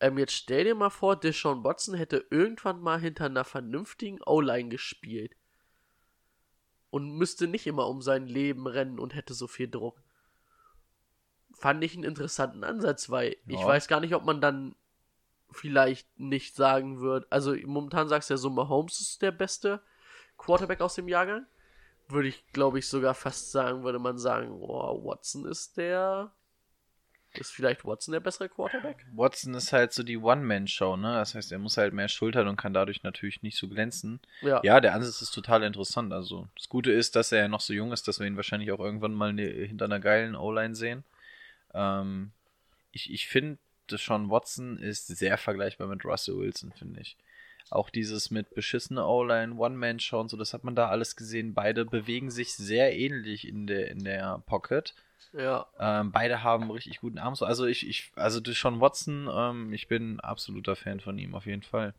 Ähm, 0.00 0.16
jetzt 0.18 0.34
stell 0.34 0.64
dir 0.64 0.74
mal 0.74 0.90
vor, 0.90 1.16
Deshaun 1.16 1.64
Watson 1.64 1.94
hätte 1.94 2.24
irgendwann 2.30 2.80
mal 2.80 3.00
hinter 3.00 3.24
einer 3.26 3.44
vernünftigen 3.44 4.20
O-Line 4.24 4.68
gespielt. 4.68 5.34
Und 6.90 7.10
müsste 7.16 7.48
nicht 7.48 7.66
immer 7.66 7.88
um 7.88 8.00
sein 8.00 8.26
Leben 8.26 8.66
rennen 8.66 8.98
und 8.98 9.14
hätte 9.14 9.34
so 9.34 9.46
viel 9.46 9.68
Druck. 9.68 10.00
Fand 11.52 11.82
ich 11.82 11.94
einen 11.94 12.04
interessanten 12.04 12.62
Ansatz, 12.62 13.10
weil 13.10 13.36
ich 13.46 13.60
Ja. 13.60 13.66
weiß 13.66 13.88
gar 13.88 14.00
nicht, 14.00 14.14
ob 14.14 14.24
man 14.24 14.40
dann 14.40 14.76
vielleicht 15.50 16.18
nicht 16.18 16.54
sagen 16.54 17.00
wird. 17.00 17.26
Also 17.32 17.56
momentan 17.66 18.08
sagst 18.08 18.30
du 18.30 18.34
ja 18.34 18.38
so, 18.38 18.50
Mahomes 18.50 19.00
ist 19.00 19.22
der 19.22 19.32
beste 19.32 19.82
Quarterback 20.48 20.80
aus 20.80 20.94
dem 20.94 21.08
Jahrgang. 21.08 21.46
würde 22.08 22.28
ich, 22.28 22.42
glaube 22.52 22.78
ich, 22.78 22.88
sogar 22.88 23.12
fast 23.14 23.52
sagen, 23.52 23.82
würde 23.84 23.98
man 23.98 24.16
sagen, 24.18 24.50
oh, 24.50 25.04
Watson 25.04 25.44
ist 25.46 25.76
der. 25.76 26.32
Ist 27.34 27.52
vielleicht 27.52 27.84
Watson 27.84 28.12
der 28.12 28.20
bessere 28.20 28.48
Quarterback? 28.48 29.04
Watson 29.12 29.52
ist 29.52 29.74
halt 29.74 29.92
so 29.92 30.02
die 30.02 30.16
One-Man-Show, 30.16 30.96
ne? 30.96 31.12
Das 31.12 31.34
heißt, 31.34 31.52
er 31.52 31.58
muss 31.58 31.76
halt 31.76 31.92
mehr 31.92 32.08
schultern 32.08 32.48
und 32.48 32.56
kann 32.56 32.72
dadurch 32.72 33.02
natürlich 33.02 33.42
nicht 33.42 33.58
so 33.58 33.68
glänzen. 33.68 34.20
Ja. 34.40 34.62
Ja, 34.64 34.80
der 34.80 34.94
Ansatz 34.94 35.20
ist 35.20 35.32
total 35.34 35.62
interessant. 35.62 36.14
Also, 36.14 36.48
das 36.56 36.70
Gute 36.70 36.90
ist, 36.92 37.14
dass 37.14 37.30
er 37.30 37.40
ja 37.40 37.48
noch 37.48 37.60
so 37.60 37.74
jung 37.74 37.92
ist, 37.92 38.08
dass 38.08 38.18
wir 38.18 38.26
ihn 38.26 38.36
wahrscheinlich 38.36 38.72
auch 38.72 38.80
irgendwann 38.80 39.12
mal 39.12 39.34
ne- 39.34 39.66
hinter 39.66 39.84
einer 39.84 40.00
geilen 40.00 40.34
O-Line 40.34 40.74
sehen. 40.74 41.04
Ähm, 41.74 42.32
ich 42.92 43.12
ich 43.12 43.28
finde, 43.28 43.58
Sean 43.90 44.30
Watson 44.30 44.78
ist 44.78 45.08
sehr 45.08 45.36
vergleichbar 45.36 45.86
mit 45.88 46.06
Russell 46.06 46.38
Wilson, 46.38 46.72
finde 46.72 47.02
ich. 47.02 47.18
Auch 47.70 47.90
dieses 47.90 48.30
mit 48.30 48.54
beschissener 48.54 49.06
O-Line, 49.06 49.54
One-Man-Show 49.56 50.20
und 50.20 50.30
so, 50.30 50.36
das 50.36 50.54
hat 50.54 50.64
man 50.64 50.74
da 50.74 50.88
alles 50.88 51.16
gesehen. 51.16 51.54
Beide 51.54 51.84
bewegen 51.84 52.30
sich 52.30 52.54
sehr 52.54 52.96
ähnlich 52.96 53.46
in 53.46 53.66
der, 53.66 53.90
in 53.90 54.04
der 54.04 54.42
Pocket. 54.46 54.94
Ja. 55.32 55.66
Ähm, 55.78 56.10
beide 56.10 56.42
haben 56.42 56.70
richtig 56.70 57.00
guten 57.00 57.18
Arm. 57.18 57.34
Also 57.40 57.66
ich, 57.66 57.86
ich, 57.86 58.10
also 58.16 58.40
Deshaun 58.40 58.80
Watson, 58.80 59.28
ähm, 59.30 59.72
ich 59.72 59.88
bin 59.88 60.20
absoluter 60.20 60.76
Fan 60.76 61.00
von 61.00 61.18
ihm, 61.18 61.34
auf 61.34 61.46
jeden 61.46 61.62
Fall. 61.62 61.94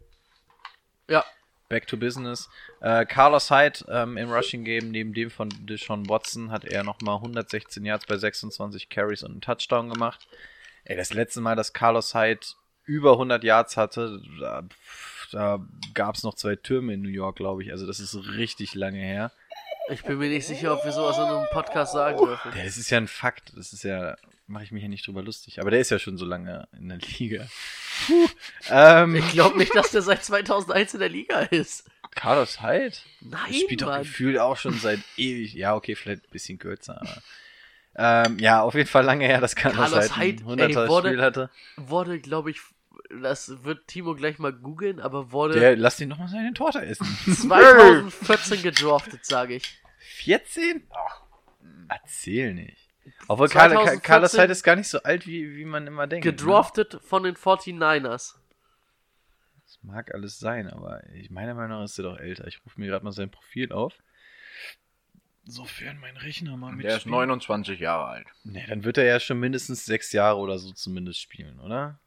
Ja. 1.08 1.24
Back 1.68 1.86
to 1.86 1.98
Business. 1.98 2.50
Äh, 2.82 3.06
Carlos 3.06 3.52
Hyde 3.52 3.86
ähm, 3.90 4.18
im 4.18 4.32
Rushing 4.32 4.64
Game, 4.64 4.90
neben 4.90 5.14
dem 5.14 5.30
von 5.30 5.50
Deshaun 5.68 6.10
Watson, 6.10 6.52
hat 6.52 6.66
er 6.66 6.84
nochmal 6.84 7.18
116 7.18 7.86
Yards 7.86 8.08
bei 8.08 8.18
26 8.18 8.90
Carries 8.90 9.22
und 9.22 9.32
einen 9.32 9.42
Touchdown 9.42 9.90
gemacht. 9.92 10.28
Ey, 10.86 10.98
das 10.98 11.14
letzte 11.14 11.42
Mal, 11.42 11.56
dass 11.56 11.74
Carlos 11.74 12.16
Hyde 12.16 12.40
über 12.86 13.12
100 13.12 13.44
Yards 13.44 13.78
hatte, 13.78 14.20
da, 15.32 15.60
gab 15.94 16.16
es 16.16 16.24
noch 16.24 16.34
zwei 16.36 16.56
Türme 16.56 16.94
in 16.94 17.02
New 17.02 17.10
York, 17.10 17.38
glaube 17.38 17.64
ich. 17.64 17.72
Also 17.72 17.86
das 17.88 18.00
ist 18.00 18.16
richtig 18.36 18.76
lange 18.76 19.00
her. 19.00 19.32
Ich 19.92 20.04
bin 20.04 20.18
mir 20.20 20.30
nicht 20.30 20.46
sicher, 20.46 20.74
ob 20.74 20.84
wir 20.86 20.92
sowas 20.92 21.18
in 21.18 21.24
einem 21.24 21.48
Podcast 21.52 21.94
sagen 21.94 22.18
dürfen. 22.24 22.52
Ja, 22.56 22.64
das 22.64 22.78
ist 22.78 22.90
ja 22.92 22.98
ein 22.98 23.08
Fakt. 23.08 23.54
Das 23.56 23.74
ist 23.74 23.84
ja, 23.84 24.16
mache 24.46 24.64
ich 24.64 24.72
mich 24.72 24.84
ja 24.84 24.90
nicht 24.90 25.08
drüber 25.08 25.24
lustig. 25.24 25.60
Aber 25.60 25.72
der 25.72 25.80
ist 25.80 25.90
ja 25.90 25.98
schon 25.98 26.18
so 26.18 26.26
lange 26.26 26.68
in 26.78 26.90
der 26.90 27.00
Liga. 27.00 27.48
Puh. 28.06 28.28
Ähm, 28.70 29.16
Ich 29.16 29.30
glaube 29.32 29.58
nicht, 29.58 29.74
dass 29.76 29.92
der 29.92 30.02
seit 30.04 30.24
2001 30.24 30.94
in 30.94 31.00
der 31.00 31.10
Liga 31.10 31.40
ist. 31.42 31.90
Carlos 32.12 32.62
Hyde? 32.62 32.96
Nein, 33.22 33.54
spielt 33.54 33.82
doch 33.82 33.98
gefühlt 34.00 34.38
auch 34.40 34.58
schon 34.58 34.74
seit 34.74 35.00
ewig. 35.18 35.54
Ja, 35.54 35.76
okay, 35.76 35.96
vielleicht 35.96 36.24
ein 36.26 36.32
bisschen 36.32 36.58
kürzer, 36.60 37.02
aber. 37.02 37.22
Ähm, 37.96 38.40
ja, 38.40 38.62
auf 38.62 38.76
jeden 38.76 38.88
Fall 38.88 39.04
lange 39.04 39.26
her, 39.26 39.42
dass 39.42 39.56
Carlos, 39.56 39.92
Carlos 39.92 40.16
Hyde 40.18 40.44
Hyde, 40.46 40.64
ey, 40.64 40.76
100er 40.76 40.88
wurde- 40.88 41.10
Spiel 41.10 41.22
hatte. 41.22 41.50
Wurde, 41.78 42.20
glaube 42.20 42.52
ich, 42.52 42.60
das 43.22 43.64
wird 43.64 43.88
Timo 43.88 44.16
gleich 44.16 44.40
mal 44.40 44.54
googeln, 44.54 45.00
aber 45.00 45.32
wurde 45.32 45.60
Der, 45.60 45.76
lass 45.76 46.00
ihn 46.00 46.10
doch 46.10 46.18
mal 46.18 46.28
seine 46.28 46.54
Torte 46.54 46.86
essen. 46.86 47.06
2014 47.26 48.62
gedraftet, 48.62 49.26
sage 49.26 49.56
ich. 49.56 49.80
14? 49.98 50.88
Ach, 50.92 51.22
erzähl 51.88 52.54
nicht. 52.54 52.90
Obwohl 53.28 53.50
Carl- 53.50 53.72
2014 53.72 54.02
Carlos 54.04 54.34
Hyde 54.34 54.52
ist 54.52 54.64
gar 54.64 54.76
nicht 54.76 54.88
so 54.88 55.02
alt, 55.04 55.26
wie, 55.26 55.56
wie 55.56 55.66
man 55.66 55.88
immer 55.88 56.08
denkt. 56.08 56.26
Ne? 56.26 56.32
Gedraftet 56.32 57.00
von 57.04 57.24
den 57.24 57.36
49ers. 57.36 58.36
Das 59.66 59.80
mag 59.84 60.14
alles 60.14 60.40
sein, 60.40 60.68
aber 60.70 61.04
ich 61.14 61.30
meiner 61.30 61.54
Meinung 61.54 61.80
nach 61.80 61.86
ist 61.86 61.98
er 61.98 62.04
doch 62.04 62.18
älter. 62.18 62.48
Ich 62.48 62.64
rufe 62.66 62.80
mir 62.80 62.88
gerade 62.88 63.06
mal 63.06 63.12
sein 63.12 63.30
Profil 63.32 63.72
auf. 63.72 63.94
Sofern 65.46 66.00
mein 66.00 66.18
Rechner 66.18 66.58
mal 66.58 66.72
mit. 66.72 66.86
Der 66.86 66.98
ist 66.98 67.06
29 67.08 67.80
Jahre 67.80 68.06
alt. 68.06 68.28
Ne, 68.44 68.64
dann 68.68 68.84
wird 68.84 68.98
er 68.98 69.06
ja 69.06 69.20
schon 69.20 69.40
mindestens 69.40 69.86
sechs 69.86 70.12
Jahre 70.12 70.38
oder 70.38 70.60
so 70.60 70.72
zumindest 70.74 71.20
spielen, 71.22 71.60
oder? 71.60 72.00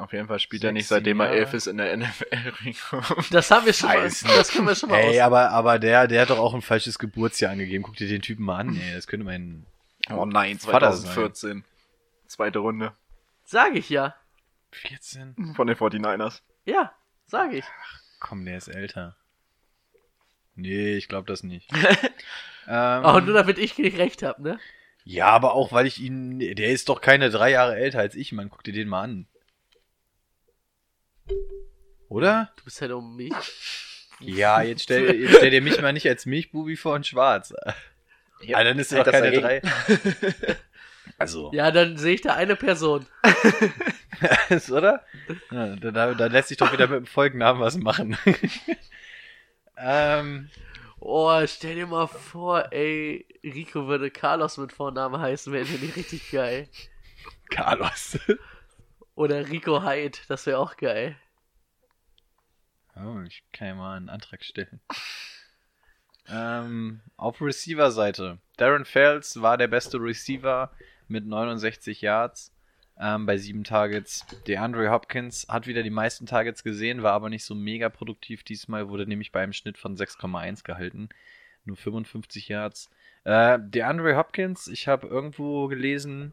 Auf 0.00 0.12
jeden 0.12 0.26
Fall 0.28 0.38
spielt 0.40 0.64
er 0.64 0.72
nicht, 0.72 0.88
16 0.88 0.96
seitdem 0.96 1.20
er 1.20 1.26
Jahre. 1.26 1.38
elf 1.38 1.54
ist 1.54 1.66
in 1.66 1.76
der 1.76 1.96
NFL. 1.96 2.52
Rico. 2.64 3.02
Das 3.30 3.50
haben 3.50 3.66
wir 3.66 3.72
schon 3.72 3.88
mal, 3.88 3.96
Scheiße. 4.00 4.26
das 4.28 4.50
können 4.50 4.66
wir 4.66 4.74
schon 4.74 4.88
mal 4.90 4.96
Ey, 4.98 5.20
aus. 5.20 5.26
aber, 5.26 5.50
aber 5.50 5.78
der, 5.78 6.08
der 6.08 6.22
hat 6.22 6.30
doch 6.30 6.38
auch 6.38 6.54
ein 6.54 6.62
falsches 6.62 6.98
Geburtsjahr 6.98 7.52
angegeben. 7.52 7.84
Guck 7.84 7.96
dir 7.96 8.08
den 8.08 8.22
Typen 8.22 8.44
mal 8.44 8.58
an, 8.58 8.76
ey. 8.76 8.94
Das 8.94 9.06
könnte 9.06 9.24
mein. 9.26 9.66
oh 10.10 10.24
nein, 10.24 10.58
Vater 10.58 10.92
sein. 10.92 11.12
2014. 11.12 11.64
Zweite 12.26 12.60
Runde 12.60 12.92
Sag 13.44 13.74
ich 13.74 13.90
ja. 13.90 14.14
14? 14.72 15.54
von 15.56 15.66
den 15.66 15.76
49ers. 15.76 16.40
Ja, 16.64 16.92
sag 17.26 17.52
ich. 17.52 17.64
Komm, 18.20 18.44
der 18.44 18.56
ist 18.58 18.68
älter. 18.68 19.16
Nee, 20.54 20.94
ich 20.96 21.08
glaube 21.08 21.26
das 21.26 21.42
nicht. 21.42 21.68
ähm, 22.68 23.02
Oh, 23.04 23.20
nur 23.20 23.34
damit 23.34 23.58
ich 23.58 23.76
nicht 23.78 23.98
recht 23.98 24.22
habe, 24.22 24.42
ne? 24.42 24.58
ja, 25.04 25.26
aber 25.26 25.54
auch, 25.54 25.72
weil 25.72 25.86
ich 25.86 25.98
ihn. 26.00 26.38
Der 26.38 26.68
ist 26.70 26.88
doch 26.88 27.00
keine 27.00 27.30
drei 27.30 27.50
Jahre 27.50 27.76
älter 27.76 27.98
als 27.98 28.14
ich, 28.14 28.32
Mann. 28.32 28.50
Guck 28.50 28.62
dir 28.62 28.72
den 28.72 28.88
mal 28.88 29.02
an. 29.02 29.26
Oder? 32.08 32.52
Du 32.56 32.64
bist 32.64 32.80
halt 32.80 32.92
um 32.92 33.16
mich. 33.16 33.32
Ja, 34.20 34.62
jetzt 34.62 34.82
stell, 34.82 35.14
jetzt 35.20 35.36
stell 35.36 35.50
dir 35.50 35.62
mich 35.62 35.80
mal 35.80 35.92
nicht 35.92 36.08
als 36.08 36.26
Milchbubi 36.26 36.76
vor 36.76 36.94
und 36.94 37.06
schwarz. 37.06 37.54
Ja, 38.42 38.62
dann 38.64 38.78
ist 38.78 38.92
er 38.92 39.04
doch 39.04 39.12
keine 39.12 39.32
drei. 39.32 39.62
Also, 41.18 41.50
Ja, 41.52 41.70
dann 41.70 41.98
sehe 41.98 42.14
ich 42.14 42.20
da 42.22 42.34
eine 42.34 42.56
Person. 42.56 43.04
oder? 44.70 45.04
Ja, 45.50 45.76
da, 45.76 45.90
da, 45.90 46.14
da 46.14 46.26
lässt 46.26 46.48
sich 46.48 46.56
doch 46.56 46.72
wieder 46.72 46.86
mit 46.86 46.98
dem 46.98 47.06
Folgennamen 47.06 47.60
was 47.60 47.76
machen. 47.76 48.16
ähm, 49.76 50.48
Oh, 51.00 51.46
stell 51.46 51.74
dir 51.74 51.86
mal 51.86 52.06
vor, 52.06 52.72
ey, 52.72 53.26
Rico 53.42 53.86
würde 53.88 54.10
Carlos 54.10 54.58
mit 54.58 54.72
Vornamen 54.72 55.20
heißen, 55.20 55.52
wäre 55.52 55.64
der 55.64 55.78
nicht 55.78 55.96
richtig 55.96 56.30
geil. 56.30 56.68
Carlos. 57.50 58.18
Oder 59.20 59.50
Rico 59.50 59.82
Hyde, 59.82 60.16
das 60.28 60.46
wäre 60.46 60.56
auch 60.56 60.78
geil. 60.78 61.14
Oh, 62.96 63.20
ich 63.26 63.44
kann 63.52 63.68
ja 63.68 63.74
mal 63.74 63.98
einen 63.98 64.08
Antrag 64.08 64.42
stellen. 64.42 64.80
ähm, 66.26 67.02
auf 67.18 67.42
Receiver-Seite. 67.42 68.38
Darren 68.56 68.86
Fells 68.86 69.42
war 69.42 69.58
der 69.58 69.68
beste 69.68 69.98
Receiver 69.98 70.70
mit 71.06 71.26
69 71.26 72.00
Yards 72.00 72.54
ähm, 72.98 73.26
bei 73.26 73.36
sieben 73.36 73.62
Targets. 73.62 74.24
DeAndre 74.46 74.90
Hopkins 74.90 75.46
hat 75.50 75.66
wieder 75.66 75.82
die 75.82 75.90
meisten 75.90 76.24
Targets 76.24 76.64
gesehen, 76.64 77.02
war 77.02 77.12
aber 77.12 77.28
nicht 77.28 77.44
so 77.44 77.54
mega 77.54 77.90
produktiv 77.90 78.42
diesmal, 78.42 78.88
wurde 78.88 79.06
nämlich 79.06 79.32
bei 79.32 79.42
einem 79.42 79.52
Schnitt 79.52 79.76
von 79.76 79.98
6,1 79.98 80.64
gehalten. 80.64 81.10
Nur 81.66 81.76
55 81.76 82.48
Yards. 82.48 82.88
Äh, 83.24 83.58
DeAndre 83.60 84.16
Hopkins, 84.16 84.66
ich 84.66 84.88
habe 84.88 85.08
irgendwo 85.08 85.68
gelesen, 85.68 86.32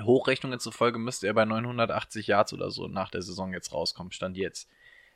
Hochrechnungen 0.00 0.58
zufolge 0.58 0.98
müsste 0.98 1.26
er 1.26 1.34
bei 1.34 1.44
980 1.44 2.26
Yards 2.26 2.52
oder 2.52 2.70
so 2.70 2.88
nach 2.88 3.10
der 3.10 3.22
Saison 3.22 3.52
jetzt 3.52 3.72
rauskommen, 3.72 4.12
stand 4.12 4.36
jetzt. 4.36 4.68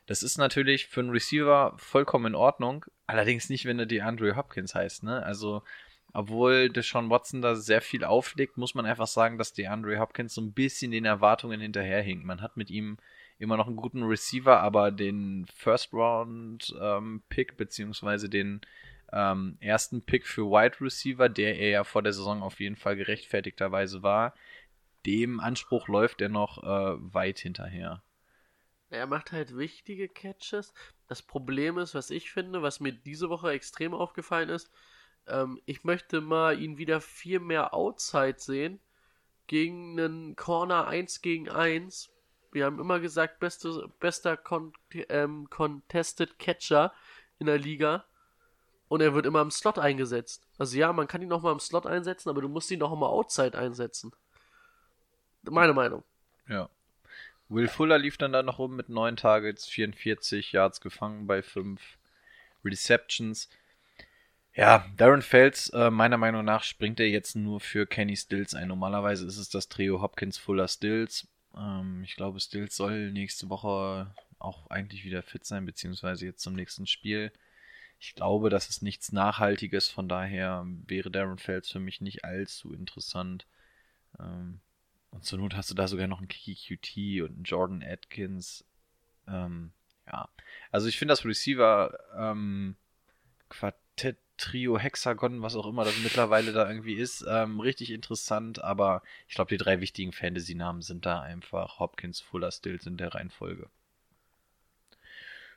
Das 0.05 0.23
ist 0.23 0.37
natürlich 0.37 0.87
für 0.87 1.01
einen 1.01 1.09
Receiver 1.09 1.73
vollkommen 1.77 2.27
in 2.27 2.35
Ordnung, 2.35 2.85
allerdings 3.07 3.49
nicht, 3.49 3.65
wenn 3.65 3.79
er 3.79 3.85
DeAndre 3.85 4.35
Hopkins 4.35 4.73
heißt, 4.73 5.03
ne? 5.03 5.21
Also, 5.23 5.63
obwohl 6.13 6.69
Deshaun 6.69 7.09
Watson 7.09 7.41
da 7.41 7.55
sehr 7.55 7.81
viel 7.81 8.03
auflegt, 8.05 8.57
muss 8.57 8.73
man 8.73 8.85
einfach 8.85 9.07
sagen, 9.07 9.37
dass 9.37 9.53
DeAndre 9.53 9.99
Hopkins 9.99 10.33
so 10.33 10.41
ein 10.41 10.53
bisschen 10.53 10.91
den 10.91 11.05
Erwartungen 11.05 11.59
hinterherhinkt. 11.59 12.25
Man 12.25 12.41
hat 12.41 12.55
mit 12.55 12.69
ihm 12.69 12.97
immer 13.37 13.57
noch 13.57 13.67
einen 13.67 13.75
guten 13.75 14.03
Receiver, 14.03 14.59
aber 14.59 14.91
den 14.91 15.45
First 15.53 15.93
Round 15.93 16.73
ähm, 16.81 17.21
Pick 17.29 17.57
beziehungsweise 17.57 18.29
den 18.29 18.61
ähm, 19.11 19.57
ersten 19.59 20.01
Pick 20.01 20.25
für 20.25 20.45
Wide 20.49 20.81
Receiver, 20.81 21.29
der 21.29 21.57
er 21.57 21.69
ja 21.69 21.83
vor 21.83 22.01
der 22.01 22.13
Saison 22.13 22.41
auf 22.41 22.59
jeden 22.59 22.75
Fall 22.75 22.95
gerechtfertigterweise 22.95 24.03
war, 24.03 24.33
dem 25.07 25.39
Anspruch 25.39 25.87
läuft 25.87 26.21
er 26.21 26.29
noch 26.29 26.61
äh, 26.63 27.13
weit 27.13 27.39
hinterher. 27.39 28.03
Er 28.89 29.07
macht 29.07 29.31
halt 29.31 29.57
wichtige 29.57 30.07
Catches. 30.07 30.73
Das 31.07 31.21
Problem 31.21 31.77
ist, 31.77 31.95
was 31.95 32.09
ich 32.09 32.31
finde, 32.31 32.61
was 32.61 32.79
mir 32.79 32.91
diese 32.91 33.29
Woche 33.29 33.51
extrem 33.51 33.93
aufgefallen 33.93 34.49
ist, 34.49 34.69
ähm, 35.27 35.61
ich 35.65 35.83
möchte 35.83 36.21
mal 36.21 36.59
ihn 36.59 36.77
wieder 36.77 37.01
viel 37.01 37.39
mehr 37.39 37.73
Outside 37.73 38.35
sehen 38.37 38.79
gegen 39.47 39.99
einen 39.99 40.35
Corner 40.35 40.87
1 40.87 41.21
gegen 41.21 41.49
1. 41.49 42.09
Wir 42.51 42.65
haben 42.65 42.79
immer 42.79 42.99
gesagt, 42.99 43.39
beste, 43.39 43.89
bester 43.99 44.35
Con 44.35 44.73
ähm, 45.09 45.49
Contested 45.49 46.37
Catcher 46.37 46.93
in 47.39 47.45
der 47.45 47.57
Liga. 47.57 48.05
Und 48.89 49.01
er 49.01 49.13
wird 49.13 49.25
immer 49.25 49.41
im 49.41 49.51
Slot 49.51 49.79
eingesetzt. 49.79 50.47
Also 50.57 50.77
ja, 50.77 50.93
man 50.93 51.07
kann 51.07 51.21
ihn 51.21 51.27
noch 51.27 51.41
mal 51.41 51.51
im 51.51 51.59
Slot 51.59 51.85
einsetzen, 51.85 52.29
aber 52.29 52.41
du 52.41 52.47
musst 52.47 52.71
ihn 52.71 52.79
doch 52.79 52.95
mal 52.95 53.07
Outside 53.07 53.57
einsetzen. 53.57 54.11
Meine 55.49 55.73
Meinung. 55.73 56.03
Ja. 56.47 56.69
Will 57.49 57.67
Fuller 57.67 57.97
lief 57.97 58.17
dann 58.17 58.33
da 58.33 58.43
noch 58.43 58.59
rum 58.59 58.75
mit 58.75 58.89
9 58.89 59.15
Targets, 59.15 59.67
44 59.67 60.51
Yards 60.51 60.81
gefangen 60.81 61.27
bei 61.27 61.41
5 61.41 61.81
Receptions. 62.65 63.49
Ja, 64.53 64.85
Darren 64.97 65.21
Fells, 65.21 65.69
äh, 65.69 65.91
meiner 65.91 66.17
Meinung 66.17 66.43
nach, 66.43 66.63
springt 66.63 66.99
er 66.99 67.07
jetzt 67.07 67.35
nur 67.35 67.59
für 67.59 67.85
Kenny 67.85 68.17
Stills 68.17 68.55
ein. 68.55 68.67
Normalerweise 68.67 69.25
ist 69.27 69.37
es 69.37 69.49
das 69.49 69.69
Trio 69.69 70.01
Hopkins, 70.01 70.37
Fuller, 70.37 70.67
Stills. 70.67 71.27
Ähm, 71.55 72.01
ich 72.03 72.15
glaube, 72.15 72.39
Stills 72.39 72.75
soll 72.75 73.11
nächste 73.11 73.49
Woche 73.49 74.11
auch 74.39 74.69
eigentlich 74.69 75.05
wieder 75.05 75.21
fit 75.21 75.45
sein, 75.45 75.65
beziehungsweise 75.65 76.25
jetzt 76.25 76.41
zum 76.41 76.53
nächsten 76.53 76.87
Spiel. 76.87 77.31
Ich 77.99 78.15
glaube, 78.15 78.49
das 78.49 78.69
ist 78.69 78.81
nichts 78.81 79.11
Nachhaltiges, 79.11 79.89
von 79.89 80.07
daher 80.09 80.65
wäre 80.87 81.09
Darren 81.11 81.37
Fells 81.37 81.71
für 81.71 81.79
mich 81.79 82.01
nicht 82.01 82.25
allzu 82.25 82.73
interessant. 82.73 83.45
Ähm, 84.19 84.59
und 85.11 85.23
zur 85.23 85.39
Not 85.39 85.55
hast 85.55 85.69
du 85.69 85.75
da 85.75 85.87
sogar 85.87 86.07
noch 86.07 86.19
einen 86.19 86.27
Kiki 86.27 86.55
QT 86.55 87.23
und 87.23 87.35
einen 87.35 87.43
Jordan 87.43 87.83
Atkins. 87.83 88.65
Ähm, 89.27 89.71
ja. 90.05 90.29
Also 90.71 90.87
ich 90.87 90.97
finde 90.97 91.13
das 91.13 91.25
Receiver 91.25 91.97
ähm, 92.15 92.75
Quartett 93.49 94.17
Trio, 94.37 94.77
Hexagon, 94.77 95.41
was 95.41 95.55
auch 95.55 95.65
immer 95.65 95.83
das 95.83 95.97
mittlerweile 95.99 96.53
da 96.53 96.69
irgendwie 96.69 96.93
ist. 96.93 97.25
Ähm, 97.27 97.59
richtig 97.59 97.89
interessant, 97.91 98.63
aber 98.63 99.01
ich 99.27 99.33
glaube, 99.33 99.49
die 99.49 99.57
drei 99.57 99.81
wichtigen 99.81 100.13
Fantasy-Namen 100.13 100.83
sind 100.83 101.05
da 101.05 101.21
einfach 101.21 101.79
Hopkins, 101.79 102.21
Fuller, 102.21 102.51
Stills 102.51 102.85
in 102.85 102.97
der 102.97 103.15
Reihenfolge. 103.15 103.67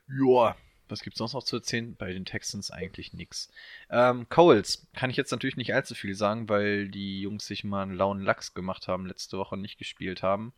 Joa, 0.07 0.57
was 0.91 1.01
gibt's 1.01 1.17
sonst 1.19 1.33
noch 1.33 1.43
zu 1.43 1.57
erzählen? 1.57 1.95
Bei 1.95 2.11
den 2.13 2.25
Texans 2.25 2.71
eigentlich 2.71 3.13
nix. 3.13 3.49
Ähm, 3.89 4.27
Coles 4.29 4.87
kann 4.93 5.09
ich 5.09 5.17
jetzt 5.17 5.31
natürlich 5.31 5.57
nicht 5.57 5.73
allzu 5.73 5.95
viel 5.95 6.15
sagen, 6.15 6.49
weil 6.49 6.89
die 6.89 7.21
Jungs 7.21 7.45
sich 7.45 7.63
mal 7.63 7.83
einen 7.83 7.95
lauen 7.95 8.21
Lachs 8.21 8.53
gemacht 8.53 8.87
haben, 8.87 9.05
letzte 9.05 9.37
Woche 9.37 9.57
nicht 9.57 9.77
gespielt 9.77 10.21
haben. 10.21 10.53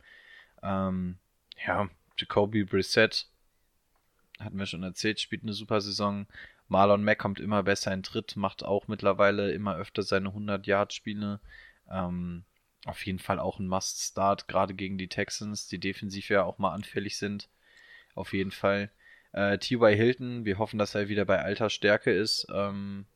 Ähm, 0.62 1.18
ja, 1.66 1.88
Jacoby 2.16 2.64
Brissett, 2.64 3.26
hatten 4.40 4.58
wir 4.58 4.66
schon 4.66 4.82
erzählt, 4.82 5.20
spielt 5.20 5.42
eine 5.42 5.52
super 5.52 5.80
Saison. 5.80 6.26
Marlon 6.68 7.04
Mack 7.04 7.18
kommt 7.18 7.40
immer 7.40 7.62
besser 7.62 7.92
in 7.92 8.02
Tritt, 8.02 8.36
macht 8.36 8.64
auch 8.64 8.88
mittlerweile 8.88 9.52
immer 9.52 9.76
öfter 9.76 10.02
seine 10.02 10.30
100-Yard-Spiele. 10.30 11.40
Ähm, 11.90 12.44
auf 12.84 13.04
jeden 13.06 13.18
Fall 13.18 13.38
auch 13.38 13.58
ein 13.58 13.68
Must-Start, 13.68 14.48
gerade 14.48 14.74
gegen 14.74 14.98
die 14.98 15.08
Texans, 15.08 15.68
die 15.68 15.78
defensiv 15.78 16.28
ja 16.28 16.44
auch 16.44 16.58
mal 16.58 16.72
anfällig 16.72 17.16
sind. 17.16 17.48
Auf 18.14 18.32
jeden 18.32 18.50
Fall. 18.50 18.90
Äh, 19.34 19.58
T.Y. 19.58 19.96
Hilton, 19.96 20.44
wir 20.44 20.58
hoffen, 20.58 20.78
dass 20.78 20.94
er 20.94 21.08
wieder 21.08 21.24
bei 21.24 21.42
alter 21.42 21.68
Stärke 21.68 22.12
ist. 22.12 22.46
Ähm, 22.54 23.06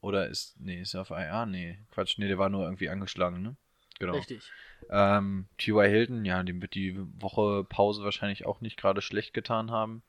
oder 0.00 0.26
ist, 0.26 0.58
nee, 0.60 0.80
ist 0.80 0.94
er 0.94 1.02
auf 1.02 1.10
IA? 1.10 1.46
Nee, 1.46 1.78
Quatsch, 1.92 2.18
nee, 2.18 2.26
der 2.26 2.38
war 2.38 2.48
nur 2.48 2.64
irgendwie 2.64 2.88
angeschlagen, 2.88 3.42
ne? 3.42 3.56
Genau. 4.00 4.14
Richtig. 4.14 4.42
Ähm, 4.90 5.46
T.Y. 5.56 5.88
Hilton, 5.88 6.24
ja, 6.24 6.42
dem 6.42 6.60
wird 6.60 6.74
die 6.74 6.96
Woche 7.20 7.64
Pause 7.64 8.02
wahrscheinlich 8.02 8.44
auch 8.44 8.60
nicht 8.60 8.76
gerade 8.76 9.00
schlecht 9.02 9.34
getan 9.34 9.70
haben. 9.70 10.02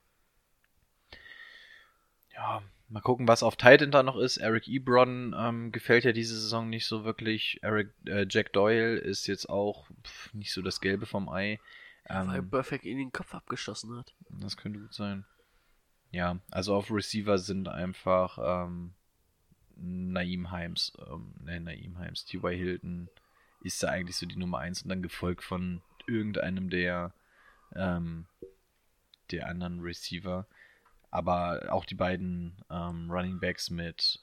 Ja, 2.34 2.64
mal 2.88 3.02
gucken, 3.02 3.28
was 3.28 3.44
auf 3.44 3.56
Titan 3.56 3.92
da 3.92 4.02
noch 4.02 4.18
ist. 4.18 4.38
Eric 4.38 4.68
Ebron 4.68 5.36
ähm, 5.38 5.72
gefällt 5.72 6.04
ja 6.04 6.14
diese 6.14 6.40
Saison 6.40 6.70
nicht 6.70 6.88
so 6.88 7.04
wirklich. 7.04 7.60
Eric, 7.62 7.92
äh, 8.08 8.26
Jack 8.28 8.54
Doyle 8.54 8.98
ist 8.98 9.28
jetzt 9.28 9.50
auch 9.50 9.88
pff, 10.04 10.34
nicht 10.34 10.52
so 10.52 10.62
das 10.64 10.82
Gelbe 10.82 11.06
vom 11.06 11.30
Ei. 11.30 11.60
Weil 12.08 12.40
Ähm, 12.40 12.50
Perfect 12.50 12.86
in 12.86 12.98
den 12.98 13.12
Kopf 13.12 13.36
abgeschossen 13.36 13.96
hat. 13.98 14.16
das 14.30 14.58
könnte 14.58 14.80
gut 14.80 14.94
sein. 14.94 15.26
Ja, 16.12 16.40
also 16.50 16.76
auf 16.76 16.92
Receiver 16.92 17.38
sind 17.38 17.68
einfach 17.68 18.40
ähm, 18.42 18.94
Naim 19.76 20.52
Himes, 20.52 20.94
ähm, 21.08 21.34
ne, 21.44 21.60
Naim 21.60 22.02
Himes, 22.02 22.26
T.Y. 22.26 22.56
Hilton 22.56 23.10
ist 23.62 23.84
da 23.84 23.90
eigentlich 23.90 24.18
so 24.18 24.26
die 24.26 24.38
Nummer 24.38 24.60
1 24.60 24.84
und 24.84 24.90
dann 24.90 25.04
gefolgt 25.04 25.44
von 25.44 25.82
irgendeinem 26.08 26.70
der, 26.70 27.14
ähm, 27.76 28.26
der 29.32 29.48
anderen 29.48 29.82
Receiver. 29.82 30.48
Aber 31.12 31.72
auch 31.72 31.86
die 31.86 31.96
beiden 31.96 32.64
ähm, 32.70 33.10
Running 33.12 33.40
Backs 33.40 33.70
mit 33.70 34.20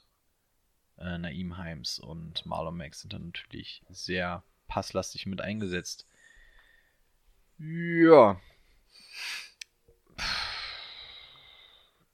äh, 0.97 1.17
Naim 1.17 1.61
Himes 1.61 1.99
und 1.99 2.45
Marlon 2.45 2.77
Mack 2.77 2.95
sind 2.95 3.13
dann 3.13 3.27
natürlich 3.27 3.81
sehr 3.89 4.43
passlastig 4.67 5.25
mit 5.25 5.41
eingesetzt. 5.41 6.05
Ja, 7.59 8.39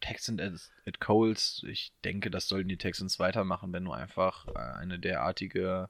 Texans 0.04 0.42
at, 0.42 0.54
at 0.86 1.00
Coles, 1.00 1.64
ich 1.68 1.94
denke, 2.04 2.30
das 2.30 2.50
sollten 2.50 2.68
die 2.68 2.78
Texans 2.78 3.20
weitermachen, 3.20 3.72
wenn 3.72 3.86
du 3.86 3.94
einfach 3.94 4.48
äh, 4.50 4.60
eine 4.60 5.00
derartige. 5.00 5.90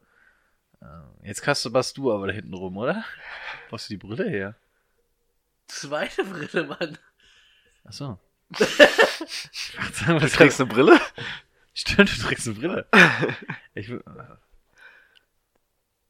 Äh, 0.82 1.28
jetzt 1.28 1.42
kasperst 1.42 1.98
du 1.98 2.14
aber 2.14 2.28
da 2.28 2.34
hinten 2.34 2.54
rum, 2.54 2.78
oder? 2.78 3.04
Wo 3.70 3.74
hast 3.74 3.90
du 3.90 3.94
die 3.94 3.98
Brille 3.98 4.30
her? 4.30 4.56
Zweite 5.68 6.24
Brille, 6.24 6.66
Mann. 6.68 6.98
Achso. 7.84 8.20
Du 10.06 10.28
trägst 10.28 10.60
eine 10.60 10.70
Brille? 10.70 11.00
Stimmt, 11.74 12.16
du 12.18 12.22
trägst 12.22 12.48
eine 12.48 12.56
Brille. 12.56 12.88
Ich, 13.74 13.90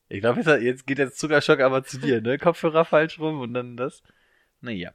ich 0.10 0.20
glaube, 0.20 0.42
jetzt, 0.42 0.62
jetzt 0.62 0.88
geht 0.88 1.00
jetzt 1.00 1.20
Zuckerschock 1.20 1.60
aber 1.60 1.84
zu 1.84 2.00
dir, 2.00 2.22
ne? 2.22 2.38
Kopfhörer 2.38 2.86
falsch 2.86 3.20
rum 3.20 3.40
und 3.40 3.54
dann 3.54 3.78
das. 3.78 4.04
Naja. 4.62 4.94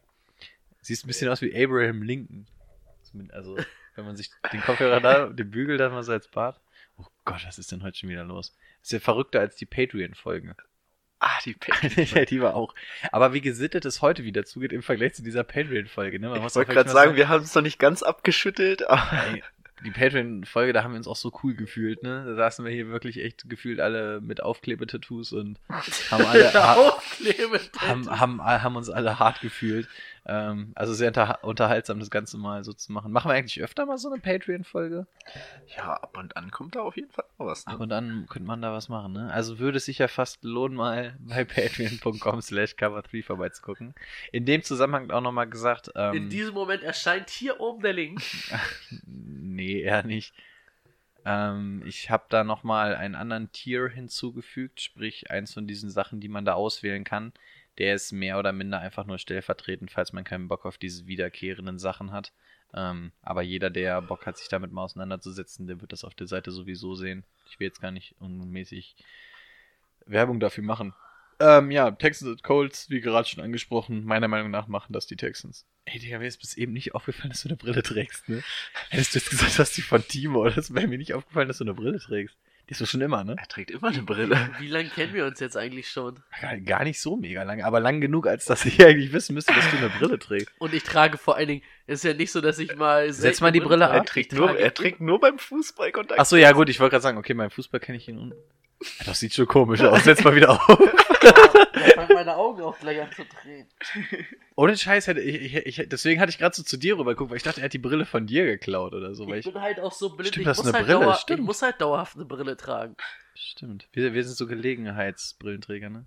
Siehst 0.82 1.04
ein 1.04 1.08
bisschen 1.08 1.30
aus 1.30 1.40
wie 1.40 1.54
Abraham 1.54 2.02
Lincoln. 2.02 2.46
Zumindest- 3.18 3.34
Also, 3.36 3.56
wenn 3.96 4.04
man 4.04 4.16
sich 4.16 4.30
den 4.52 4.60
Kopfhörer 4.62 5.00
da, 5.00 5.26
den 5.26 5.50
Bügel 5.50 5.76
dann 5.76 5.92
mal 5.92 6.02
so 6.02 6.12
als 6.12 6.28
Bart. 6.28 6.60
Oh 6.96 7.06
Gott, 7.24 7.44
was 7.46 7.58
ist 7.58 7.70
denn 7.72 7.82
heute 7.82 7.98
schon 7.98 8.08
wieder 8.08 8.24
los? 8.24 8.54
ist 8.82 8.92
ja 8.92 9.00
verrückter 9.00 9.40
als 9.40 9.56
die 9.56 9.66
Patreon-Folge. 9.66 10.54
Ah, 11.20 11.38
die 11.44 11.56
ja, 11.96 12.24
die 12.24 12.40
war 12.40 12.54
auch. 12.54 12.74
Aber 13.10 13.32
wie 13.34 13.40
gesittet 13.40 13.84
es 13.84 14.02
heute 14.02 14.22
wieder 14.24 14.44
zugeht 14.44 14.72
im 14.72 14.82
Vergleich 14.82 15.14
zu 15.14 15.22
dieser 15.22 15.42
Patreon-Folge, 15.44 16.20
ne? 16.20 16.28
Man 16.28 16.46
Ich 16.46 16.54
wollte 16.54 16.72
gerade 16.72 16.90
sagen, 16.90 17.16
wir 17.16 17.28
haben 17.28 17.42
es 17.42 17.54
noch 17.54 17.62
nicht 17.62 17.78
ganz 17.80 18.02
abgeschüttelt, 18.04 18.88
aber 18.88 19.38
die 19.84 19.90
Patreon-Folge, 19.90 20.72
da 20.72 20.82
haben 20.82 20.92
wir 20.92 20.98
uns 20.98 21.08
auch 21.08 21.16
so 21.16 21.32
cool 21.42 21.54
gefühlt, 21.54 22.02
ne? 22.04 22.24
Da 22.24 22.34
saßen 22.36 22.64
wir 22.64 22.72
hier 22.72 22.88
wirklich 22.88 23.18
echt 23.22 23.48
gefühlt 23.48 23.80
alle 23.80 24.20
mit 24.20 24.42
Aufklebetattoos 24.42 25.32
und 25.32 25.58
haben 26.10 26.24
alle 26.26 26.52
ha 26.54 26.74
Aufkleben. 26.74 27.60
haben, 27.78 28.08
haben, 28.20 28.42
haben 28.42 28.76
uns 28.76 28.88
alle 28.90 29.18
hart 29.18 29.40
gefühlt. 29.40 29.88
Ähm, 30.30 30.72
also 30.74 30.92
sehr 30.92 31.08
unter 31.08 31.42
unterhaltsam, 31.42 31.98
das 32.00 32.10
Ganze 32.10 32.36
mal 32.36 32.62
so 32.62 32.74
zu 32.74 32.92
machen. 32.92 33.12
Machen 33.12 33.30
wir 33.30 33.34
eigentlich 33.34 33.62
öfter 33.62 33.86
mal 33.86 33.96
so 33.96 34.10
eine 34.10 34.20
Patreon-Folge? 34.20 35.06
ja, 35.76 35.94
ab 35.94 36.18
und 36.18 36.36
an 36.36 36.50
kommt 36.50 36.76
da 36.76 36.80
auf 36.80 36.96
jeden 36.96 37.10
Fall 37.10 37.24
noch 37.38 37.46
was. 37.46 37.66
Ab 37.66 37.78
Ne? 37.78 37.78
und 37.84 37.92
an 37.92 38.26
könnte 38.28 38.46
man 38.46 38.60
da 38.60 38.72
was 38.72 38.88
machen, 38.90 39.12
ne? 39.14 39.32
Also 39.32 39.58
würde 39.58 39.78
es 39.78 39.86
sich 39.86 39.98
ja 39.98 40.06
fast 40.08 40.44
lohnen, 40.44 40.76
mal 40.76 41.16
bei 41.20 41.44
patreon.com 41.44 42.42
slash 42.42 42.74
cover3 42.74 43.24
vorbeizugucken. 43.24 43.94
In 44.30 44.44
dem 44.44 44.62
Zusammenhang 44.62 45.10
auch 45.10 45.22
nochmal 45.22 45.48
gesagt, 45.48 45.90
ähm, 45.96 46.14
In 46.14 46.28
diesem 46.28 46.52
Moment 46.54 46.82
erscheint 46.82 47.30
hier 47.30 47.58
oben 47.60 47.82
der 47.82 47.94
Link. 47.94 48.20
Nee, 49.06 49.80
eher 49.80 50.04
nicht. 50.04 50.34
Ähm, 51.24 51.82
ich 51.84 52.10
habe 52.10 52.26
da 52.28 52.44
nochmal 52.44 52.94
einen 52.94 53.14
anderen 53.16 53.50
Tier 53.50 53.88
hinzugefügt, 53.88 54.80
sprich 54.80 55.30
eins 55.30 55.52
von 55.52 55.66
diesen 55.66 55.90
Sachen, 55.90 56.20
die 56.20 56.28
man 56.28 56.44
da 56.44 56.52
auswählen 56.54 57.02
kann. 57.02 57.32
Der 57.78 57.94
ist 57.94 58.12
mehr 58.12 58.38
oder 58.38 58.52
minder 58.52 58.80
einfach 58.80 59.06
nur 59.06 59.18
stellvertretend, 59.18 59.90
falls 59.90 60.12
man 60.12 60.24
keinen 60.24 60.48
Bock 60.48 60.66
auf 60.66 60.78
diese 60.78 61.06
wiederkehrenden 61.06 61.78
Sachen 61.78 62.12
hat. 62.12 62.32
Ähm, 62.74 63.12
aber 63.22 63.42
jeder, 63.42 63.70
der 63.70 64.02
Bock 64.02 64.26
hat, 64.26 64.36
sich 64.36 64.48
damit 64.48 64.72
mal 64.72 64.84
auseinanderzusetzen, 64.84 65.66
der 65.66 65.80
wird 65.80 65.92
das 65.92 66.04
auf 66.04 66.14
der 66.14 66.26
Seite 66.26 66.50
sowieso 66.50 66.94
sehen. 66.94 67.24
Ich 67.48 67.58
will 67.58 67.68
jetzt 67.68 67.80
gar 67.80 67.92
nicht 67.92 68.14
unmäßig 68.18 68.96
Werbung 70.06 70.40
dafür 70.40 70.64
machen. 70.64 70.92
Ähm, 71.40 71.70
ja, 71.70 71.90
Texans 71.92 72.30
und 72.30 72.42
Colts, 72.42 72.90
wie 72.90 73.00
gerade 73.00 73.28
schon 73.28 73.42
angesprochen, 73.42 74.04
meiner 74.04 74.26
Meinung 74.26 74.50
nach 74.50 74.66
machen 74.66 74.92
das 74.92 75.06
die 75.06 75.16
Texans. 75.16 75.66
Ey, 75.84 76.00
Digga, 76.00 76.18
mir 76.18 76.26
ist 76.26 76.40
bis 76.40 76.56
eben 76.56 76.72
nicht 76.72 76.94
aufgefallen, 76.94 77.30
dass 77.30 77.42
du 77.42 77.48
eine 77.48 77.56
Brille 77.56 77.82
trägst, 77.82 78.28
ne? 78.28 78.42
Hättest 78.90 79.14
du 79.14 79.18
jetzt 79.20 79.30
gesagt, 79.30 79.54
du 79.54 79.58
hast 79.60 79.76
die 79.76 79.82
von 79.82 80.06
Timo, 80.06 80.40
oder? 80.40 80.50
Das 80.50 80.74
wäre 80.74 80.88
mir 80.88 80.98
nicht 80.98 81.14
aufgefallen, 81.14 81.48
dass 81.48 81.58
du 81.58 81.64
eine 81.64 81.74
Brille 81.74 82.00
trägst. 82.00 82.36
Die 82.68 82.72
ist 82.72 82.82
doch 82.82 82.86
schon 82.86 83.00
immer, 83.00 83.24
ne? 83.24 83.34
Er 83.38 83.48
trägt 83.48 83.70
immer 83.70 83.88
eine 83.88 84.02
Brille. 84.02 84.50
Wie 84.58 84.68
lange 84.68 84.90
kennen 84.90 85.14
wir 85.14 85.24
uns 85.24 85.40
jetzt 85.40 85.56
eigentlich 85.56 85.88
schon? 85.88 86.16
Gar, 86.40 86.58
gar 86.58 86.84
nicht 86.84 87.00
so 87.00 87.16
mega 87.16 87.42
lang, 87.42 87.62
aber 87.62 87.80
lang 87.80 88.02
genug, 88.02 88.26
als 88.26 88.44
dass 88.44 88.66
ich 88.66 88.84
eigentlich 88.84 89.12
wissen 89.12 89.34
müsste, 89.34 89.54
dass 89.54 89.70
du 89.70 89.78
eine 89.78 89.88
Brille 89.88 90.18
trägst. 90.18 90.52
Und 90.58 90.74
ich 90.74 90.82
trage 90.82 91.16
vor 91.16 91.36
allen 91.36 91.48
Dingen, 91.48 91.62
es 91.86 92.00
ist 92.00 92.04
ja 92.04 92.12
nicht 92.12 92.30
so, 92.30 92.42
dass 92.42 92.58
ich 92.58 92.76
mal. 92.76 93.10
Setz 93.12 93.40
mal 93.40 93.52
die 93.52 93.60
Brille 93.60 93.88
ab. 93.88 93.94
Er 93.94 94.04
trägt, 94.04 94.34
nur, 94.34 94.58
er 94.58 94.74
trägt 94.74 95.00
nur 95.00 95.18
beim 95.18 95.38
Fußball 95.38 95.92
Kontakt. 95.92 96.20
Achso, 96.20 96.36
ja 96.36 96.52
gut, 96.52 96.68
ich 96.68 96.78
wollte 96.78 96.92
gerade 96.92 97.02
sagen, 97.02 97.16
okay, 97.16 97.32
beim 97.32 97.50
Fußball 97.50 97.80
kenne 97.80 97.96
ich 97.96 98.06
ihn. 98.08 98.34
Das 99.06 99.18
sieht 99.18 99.34
schon 99.34 99.46
komisch 99.46 99.80
aus. 99.80 100.04
Setz 100.04 100.22
mal 100.22 100.36
wieder 100.36 100.50
auf. 100.50 100.78
Da 101.32 101.80
fangen 101.94 102.14
meine 102.14 102.36
Augen 102.36 102.62
auch 102.62 102.78
gleich 102.78 103.00
an 103.00 103.10
zu 103.12 103.24
drehen. 103.24 103.66
Ohne 104.56 104.76
Scheiß 104.76 105.06
hätte 105.06 105.20
ich, 105.20 105.54
ich, 105.54 105.78
ich 105.78 105.88
deswegen 105.88 106.20
hatte 106.20 106.30
ich 106.30 106.38
gerade 106.38 106.54
so 106.56 106.62
zu 106.62 106.76
dir 106.76 106.98
rüber 106.98 107.12
geguckt, 107.12 107.30
weil 107.30 107.36
ich 107.36 107.42
dachte, 107.42 107.60
er 107.60 107.64
hat 107.66 107.72
die 107.72 107.78
Brille 107.78 108.04
von 108.04 108.26
dir 108.26 108.44
geklaut 108.44 108.92
oder 108.94 109.14
so. 109.14 109.26
Weil 109.28 109.38
Ich 109.38 109.46
ich, 109.46 109.52
bin 109.52 109.62
halt 109.62 109.80
auch 109.80 109.92
so 109.92 110.10
blind, 110.10 110.28
Stimmt, 110.28 110.42
ich, 110.42 110.46
das 110.46 110.58
muss 110.58 110.66
eine 110.66 110.76
halt 110.76 110.86
Brille, 110.86 111.00
dauer, 111.00 111.14
stimmt. 111.14 111.40
ich 111.40 111.46
muss 111.46 111.62
halt 111.62 111.80
dauerhaft 111.80 112.16
eine 112.16 112.24
Brille 112.24 112.56
tragen. 112.56 112.96
stimmt. 113.34 113.88
Wir, 113.92 114.12
wir 114.14 114.24
sind 114.24 114.36
so 114.36 114.46
Gelegenheitsbrillenträger, 114.46 115.90
ne? 115.90 116.06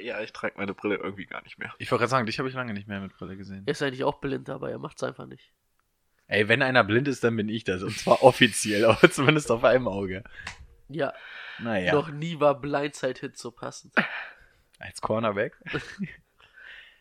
Ja, 0.00 0.20
ich 0.22 0.32
trage 0.32 0.54
meine 0.56 0.74
Brille 0.74 0.96
irgendwie 0.96 1.26
gar 1.26 1.42
nicht 1.42 1.58
mehr. 1.58 1.72
Ich 1.78 1.90
wollte 1.90 2.00
gerade 2.02 2.10
sagen, 2.10 2.26
dich 2.26 2.38
habe 2.38 2.48
ich 2.48 2.54
lange 2.54 2.72
nicht 2.74 2.88
mehr 2.88 3.00
mit 3.00 3.12
Brille 3.16 3.36
gesehen. 3.36 3.62
Er 3.66 3.72
ist 3.72 3.82
eigentlich 3.82 4.04
auch 4.04 4.20
blind, 4.20 4.48
aber 4.50 4.70
er 4.70 4.78
macht's 4.78 5.02
einfach 5.02 5.26
nicht. 5.26 5.52
Ey, 6.26 6.48
wenn 6.48 6.62
einer 6.62 6.84
blind 6.84 7.08
ist, 7.08 7.22
dann 7.24 7.36
bin 7.36 7.48
ich 7.48 7.64
das. 7.64 7.82
Und 7.82 7.96
zwar 7.96 8.22
offiziell, 8.22 8.84
aber 8.84 9.10
zumindest 9.10 9.50
auf 9.50 9.64
einem 9.64 9.88
Auge. 9.88 10.24
Ja, 10.88 11.12
Naja. 11.58 11.92
noch 11.92 12.10
nie 12.10 12.40
war 12.40 12.58
Blindside-Hit 12.60 13.36
so 13.38 13.50
passend. 13.50 13.94
Als 14.78 15.00
Cornerback. 15.00 15.56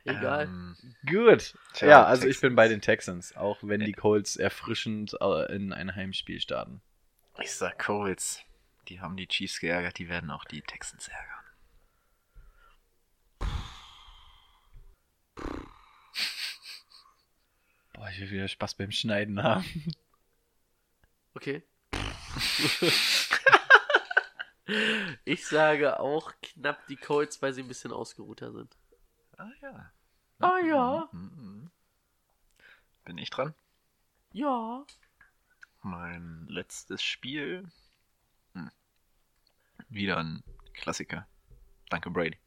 Egal. 0.05 0.45
Ähm, 0.45 0.77
Gut. 1.05 1.55
Tja, 1.73 1.87
ja, 1.87 2.03
also 2.05 2.21
ich 2.23 2.35
Texans. 2.35 2.41
bin 2.41 2.55
bei 2.55 2.67
den 2.69 2.79
Texans, 2.81 3.35
auch 3.35 3.57
wenn 3.61 3.81
die 3.81 3.91
Colts 3.91 4.37
erfrischend 4.37 5.15
äh, 5.19 5.53
in 5.53 5.73
ein 5.73 5.93
Heimspiel 5.95 6.39
starten. 6.39 6.81
ich 7.39 7.51
sag 7.51 7.77
Colts. 7.79 8.41
Die 8.87 9.01
haben 9.01 9.17
die 9.17 9.27
Chiefs 9.27 9.59
geärgert, 9.59 9.97
die 9.97 10.07
werden 10.07 10.31
auch 10.31 10.45
die 10.45 10.61
Texans 10.61 11.09
ärgern. 11.09 11.43
Boah, 17.93 18.09
ich 18.09 18.19
will 18.21 18.31
wieder 18.31 18.47
Spaß 18.47 18.75
beim 18.75 18.91
Schneiden 18.91 19.43
haben. 19.43 19.65
Okay. 21.33 21.63
ich 25.25 25.45
sage 25.45 25.99
auch 25.99 26.33
knapp 26.41 26.85
die 26.87 26.97
Colts, 26.97 27.41
weil 27.41 27.53
sie 27.53 27.61
ein 27.61 27.67
bisschen 27.67 27.91
ausgeruhter 27.91 28.51
sind. 28.51 28.75
Ah 29.37 29.49
ja. 29.61 29.91
Ah 30.39 30.59
ja. 30.59 31.09
Mhm. 31.11 31.69
Bin 33.05 33.17
ich 33.17 33.29
dran? 33.29 33.53
Ja. 34.33 34.85
Mein 35.81 36.45
letztes 36.49 37.01
Spiel. 37.01 37.63
Hm. 38.53 38.71
Wieder 39.89 40.17
ein 40.17 40.43
Klassiker. 40.73 41.27
Danke, 41.89 42.09
Brady. 42.09 42.37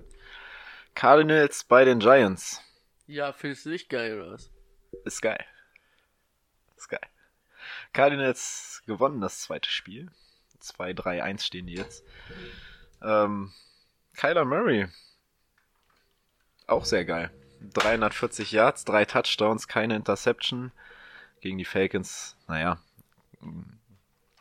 Cardinals 0.94 1.64
bei 1.64 1.84
den 1.84 2.00
Giants. 2.00 2.62
Ja, 3.06 3.32
findest 3.32 3.64
du 3.64 3.70
nicht 3.70 3.88
geil, 3.88 4.20
oder 4.20 4.32
was? 4.32 4.50
Ist 5.04 5.22
geil. 5.22 5.44
Ist 6.76 6.88
geil. 6.88 7.00
Cardinals 7.92 8.82
gewonnen 8.86 9.20
das 9.20 9.40
zweite 9.40 9.70
Spiel. 9.70 10.10
2-3-1 10.62 11.42
stehen 11.42 11.66
die 11.66 11.74
jetzt. 11.74 12.04
Ähm, 13.02 13.52
Kyler 14.16 14.44
Murray. 14.44 14.88
Auch 16.66 16.84
sehr 16.84 17.04
geil. 17.04 17.30
340 17.74 18.52
Yards, 18.52 18.84
drei 18.84 19.04
Touchdowns, 19.04 19.68
keine 19.68 19.96
Interception. 19.96 20.72
Gegen 21.40 21.58
die 21.58 21.64
Falcons, 21.64 22.36
naja, 22.48 22.78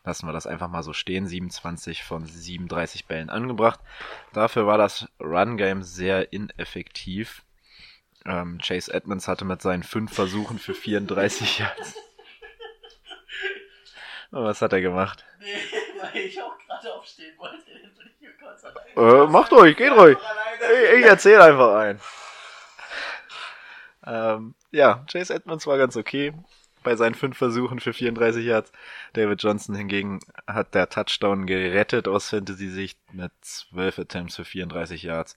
lassen 0.04 0.28
wir 0.28 0.34
das 0.34 0.48
einfach 0.48 0.68
mal 0.68 0.84
so 0.84 0.94
stehen. 0.94 1.28
27 1.28 2.04
von 2.04 2.26
37 2.26 3.06
Bällen 3.06 3.30
angebracht. 3.30 3.80
Dafür 4.34 4.68
war 4.68 4.78
das 4.78 5.08
Run-Game 5.20 5.84
sehr 5.84 6.34
ineffektiv. 6.34 7.44
Ähm, 8.26 8.60
Chase 8.62 8.94
Edmonds 8.94 9.28
hatte 9.28 9.46
mit 9.46 9.62
seinen 9.62 9.84
fünf 9.84 10.14
Versuchen 10.14 10.60
für 10.60 10.74
34 10.74 11.60
Yards. 11.60 11.96
Oh, 14.32 14.44
was 14.44 14.62
hat 14.62 14.74
er 14.74 14.82
gemacht? 14.82 15.26
Weil 16.14 16.22
ich 16.26 16.41
auch 16.41 16.57
gerade 16.57 16.94
aufstehen 16.94 17.38
wollte. 17.38 17.57
Äh, 18.95 19.27
macht 19.27 19.52
ruhig, 19.52 19.77
geht 19.77 19.91
ruhig. 19.91 20.18
Ich, 20.60 20.99
ich 20.99 21.06
erzähle 21.06 21.44
einfach 21.44 21.76
ein. 21.76 21.99
Ähm, 24.06 24.56
ja, 24.72 25.06
Chase 25.11 25.34
Edmonds 25.34 25.68
war 25.68 25.77
ganz 25.77 25.95
okay 25.95 26.34
bei 26.84 26.95
seinen 26.95 27.15
fünf 27.15 27.38
Versuchen 27.38 27.80
für 27.80 27.94
34 27.94 28.45
Yards. 28.45 28.72
David 29.14 29.41
Johnson 29.44 29.76
hingegen 29.76 30.19
hat 30.48 30.73
der 30.76 30.90
Touchdown 30.90 31.45
gerettet 31.45 32.07
aus 32.07 32.30
Fantasy-Sicht 32.30 32.98
mit 33.14 33.31
12 33.41 33.99
Attempts 33.99 34.36
für 34.36 34.45
34 34.45 35.03
Yards. 35.03 35.36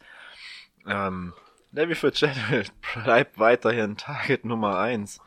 Ähm, 0.86 1.32
Levi 1.72 1.94
Fitzgerald 1.94 2.72
bleibt 3.04 3.38
weiterhin 3.38 3.96
Target 3.96 4.44
Nummer 4.44 4.78
1. 4.78 5.20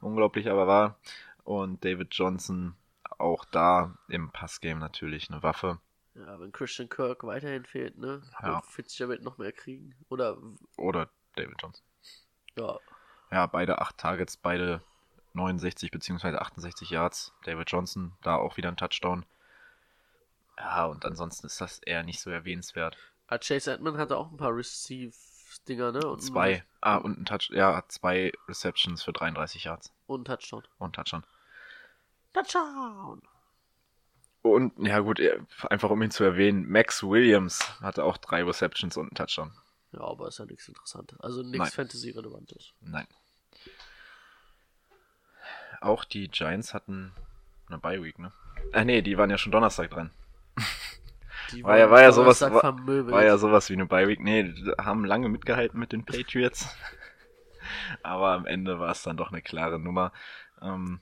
Unglaublich 0.00 0.50
aber 0.50 0.66
wahr. 0.66 0.98
Und 1.44 1.84
David 1.84 2.08
Johnson 2.12 2.74
auch 3.18 3.44
da 3.46 3.96
im 4.08 4.30
Passgame 4.30 4.80
natürlich 4.80 5.30
eine 5.30 5.42
Waffe. 5.42 5.78
Ja, 6.14 6.38
wenn 6.40 6.52
Christian 6.52 6.88
Kirk 6.88 7.24
weiterhin 7.24 7.64
fehlt, 7.64 7.96
ne? 7.98 8.22
Ja. 8.40 8.54
Wird 8.56 8.66
Fitzgerald 8.66 9.22
noch 9.22 9.38
mehr 9.38 9.52
kriegen. 9.52 9.94
Oder, 10.08 10.36
Oder 10.76 11.08
David 11.36 11.56
Johnson. 11.60 11.84
ja. 12.56 12.78
Ja, 13.30 13.46
beide 13.46 13.80
8 13.80 13.96
Targets, 13.96 14.36
beide 14.36 14.82
69 15.32 15.90
bzw. 15.90 16.36
68 16.36 16.90
Yards. 16.90 17.32
David 17.44 17.70
Johnson, 17.70 18.12
da 18.20 18.36
auch 18.36 18.58
wieder 18.58 18.68
ein 18.68 18.76
Touchdown. 18.76 19.24
Ja, 20.58 20.84
und 20.84 21.06
ansonsten 21.06 21.46
ist 21.46 21.58
das 21.58 21.78
eher 21.78 22.02
nicht 22.02 22.20
so 22.20 22.28
erwähnenswert. 22.28 22.98
Ah, 23.28 23.38
Chase 23.38 23.72
Edmond 23.72 23.96
hatte 23.96 24.18
auch 24.18 24.30
ein 24.30 24.36
paar 24.36 24.54
Receive-Dinger, 24.54 25.92
ne? 25.92 26.06
Und 26.06 26.20
Zwei. 26.20 26.62
Ah, 26.82 26.96
und 26.96 27.18
ein 27.20 27.24
Touch, 27.24 27.48
ja, 27.52 27.82
zwei 27.88 28.32
Receptions 28.48 29.02
für 29.02 29.14
33 29.14 29.64
Yards. 29.64 29.94
Und 30.06 30.22
ein 30.22 30.24
Touchdown. 30.26 30.62
Und 30.78 30.94
Touchdown. 30.94 31.24
Touchdown! 32.32 33.22
Und, 34.42 34.72
ja 34.78 34.98
gut, 34.98 35.20
eh, 35.20 35.38
einfach 35.70 35.90
um 35.90 36.02
ihn 36.02 36.10
zu 36.10 36.24
erwähnen, 36.24 36.68
Max 36.68 37.02
Williams 37.02 37.80
hatte 37.80 38.04
auch 38.04 38.16
drei 38.16 38.42
Receptions 38.42 38.96
und 38.96 39.04
einen 39.04 39.14
Touchdown. 39.14 39.52
Ja, 39.92 40.00
aber 40.00 40.28
ist 40.28 40.38
ja 40.38 40.46
nichts 40.46 40.66
Interessantes. 40.68 41.20
Also 41.20 41.42
nichts. 41.42 41.74
Fantasy-Relevantes. 41.74 42.72
Nein. 42.80 43.06
Auch 45.80 46.04
die 46.04 46.28
Giants 46.28 46.74
hatten 46.74 47.12
eine 47.68 47.78
Bye-Week, 47.78 48.18
ne? 48.18 48.32
Ah, 48.72 48.84
nee, 48.84 49.02
die 49.02 49.18
waren 49.18 49.30
ja 49.30 49.38
schon 49.38 49.52
Donnerstag 49.52 49.90
dran. 49.90 50.10
Die 51.50 51.64
War 51.64 51.76
ja, 51.76 51.90
war 51.90 52.00
ja 52.00 52.12
sowas, 52.12 52.40
war, 52.40 52.62
war 52.62 53.24
ja 53.24 53.36
sowas 53.36 53.68
wie 53.68 53.74
eine 53.74 53.84
Bye-Week. 53.84 54.20
Nee, 54.20 54.44
die 54.44 54.72
haben 54.78 55.04
lange 55.04 55.28
mitgehalten 55.28 55.78
mit 55.78 55.92
den 55.92 56.04
Patriots. 56.04 56.74
Aber 58.02 58.32
am 58.32 58.46
Ende 58.46 58.78
war 58.78 58.90
es 58.90 59.02
dann 59.02 59.18
doch 59.18 59.32
eine 59.32 59.42
klare 59.42 59.78
Nummer. 59.78 60.12
Ähm, 60.62 61.00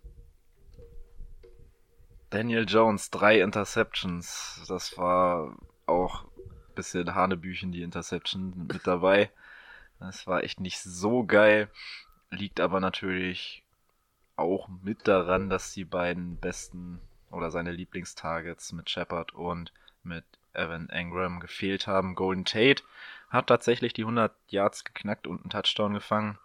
Daniel 2.31 2.65
Jones, 2.69 3.11
drei 3.11 3.41
Interceptions. 3.41 4.63
Das 4.69 4.97
war 4.97 5.57
auch 5.87 6.25
ein 6.25 6.75
bisschen 6.77 7.15
Hanebüchen, 7.15 7.73
die 7.73 7.83
Interception 7.83 8.69
mit 8.69 8.87
dabei. 8.87 9.31
Das 9.99 10.29
war 10.29 10.45
echt 10.45 10.61
nicht 10.61 10.81
so 10.81 11.25
geil. 11.25 11.69
Liegt 12.31 12.61
aber 12.61 12.79
natürlich 12.79 13.65
auch 14.37 14.69
mit 14.69 15.09
daran, 15.09 15.51
dass 15.51 15.73
die 15.75 15.85
beiden 15.85 16.37
besten 16.37 17.01
oder 17.33 17.51
seine 17.51 17.73
Lieblingstargets 17.73 18.73
mit 18.73 18.89
Shepard 18.89 19.35
und 19.35 19.73
mit 20.05 20.25
Evan 20.53 20.89
Engram 20.89 21.41
gefehlt 21.41 21.89
haben. 21.89 22.15
Golden 22.15 22.45
Tate 22.45 22.85
hat 23.29 23.49
tatsächlich 23.49 23.93
die 23.93 24.03
100 24.03 24.33
Yards 24.49 24.85
geknackt 24.85 25.27
und 25.27 25.41
einen 25.41 25.51
Touchdown 25.51 25.95
gefangen. 25.95 26.39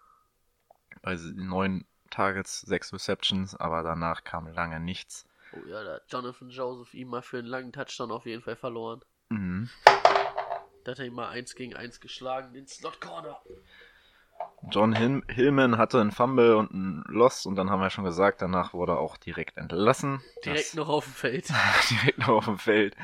Bei 1.04 1.16
neun 1.36 1.86
Targets, 2.10 2.62
sechs 2.62 2.92
Receptions, 2.92 3.56
aber 3.56 3.84
danach 3.84 4.24
kam 4.24 4.48
lange 4.48 4.80
nichts. 4.80 5.28
Oh 5.56 5.68
ja, 5.68 5.84
da 5.84 5.94
hat 5.96 6.04
Jonathan 6.12 6.50
Joseph 6.50 6.94
ihm 6.94 7.10
mal 7.10 7.22
für 7.22 7.38
einen 7.40 7.48
langen 7.48 7.72
Touchdown 7.72 8.12
auf 8.12 8.26
jeden 8.26 8.42
Fall 8.42 8.56
verloren. 8.56 9.02
Mhm. 9.30 9.70
Da 10.84 10.92
hat 10.92 11.00
er 11.00 11.06
ihn 11.06 11.14
mal 11.14 11.30
1 11.30 11.56
gegen 11.56 11.76
1 11.76 12.00
geschlagen, 12.00 12.54
den 12.54 12.68
Slot 12.68 13.02
Corner. 13.02 13.40
John 14.70 14.94
Hil 14.96 15.24
Hillman 15.30 15.78
hatte 15.78 16.00
einen 16.02 16.12
Fumble 16.12 16.58
und 16.58 16.72
einen 16.72 17.04
Loss 17.08 17.46
und 17.46 17.56
dann 17.56 17.70
haben 17.70 17.80
wir 17.82 17.90
schon 17.90 18.04
gesagt, 18.04 18.42
danach 18.42 18.74
wurde 18.74 18.94
er 18.94 19.00
auch 19.00 19.18
direkt 19.18 19.58
entlassen. 19.58 20.22
Direkt 20.44 20.60
Das- 20.68 20.74
noch 20.76 20.90
auf 20.90 21.06
dem 21.06 21.14
Feld. 21.14 21.50
direkt 21.90 22.18
noch 22.20 22.28
auf 22.30 22.46
dem 22.46 22.58
Feld. 22.60 22.96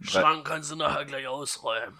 Schrank 0.00 0.46
kannst 0.46 0.70
du 0.70 0.76
nachher 0.76 1.04
gleich 1.06 1.26
ausräumen. 1.26 1.98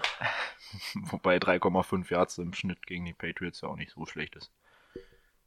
wobei 1.10 1.38
3,5 1.38 2.10
Yards 2.12 2.38
im 2.38 2.52
Schnitt 2.54 2.86
gegen 2.86 3.04
die 3.06 3.14
Patriots 3.14 3.62
ja 3.62 3.68
auch 3.68 3.76
nicht 3.76 3.92
so 3.92 4.06
schlecht 4.06 4.36
ist. 4.36 4.52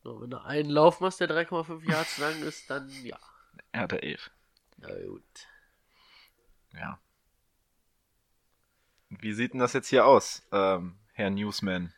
So, 0.03 0.19
wenn 0.21 0.31
du 0.31 0.43
einen 0.43 0.69
Lauf 0.69 0.99
machst, 0.99 1.21
der 1.21 1.29
3,5 1.29 1.89
Yards 1.89 2.17
lang 2.17 2.41
ist, 2.41 2.69
dann 2.69 2.89
ja. 3.03 3.17
Er 3.71 3.81
hatte 3.81 4.01
11. 4.01 4.31
Na 4.77 4.87
gut. 5.05 5.47
Ja. 6.73 6.99
Wie 9.09 9.33
sieht 9.33 9.53
denn 9.53 9.59
das 9.59 9.73
jetzt 9.73 9.89
hier 9.89 10.05
aus, 10.05 10.47
ähm, 10.51 10.97
Herr 11.13 11.29
Newsman? 11.29 11.93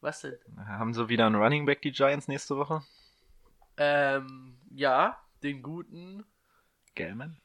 Was 0.00 0.20
denn? 0.22 0.38
Haben 0.56 0.94
sie 0.94 1.08
wieder 1.08 1.26
einen 1.26 1.36
Running 1.36 1.66
Back, 1.66 1.82
die 1.82 1.92
Giants, 1.92 2.28
nächste 2.28 2.56
Woche? 2.56 2.82
Ähm, 3.76 4.58
ja, 4.70 5.20
den 5.42 5.62
guten, 5.62 6.24
Gellman? 6.94 7.40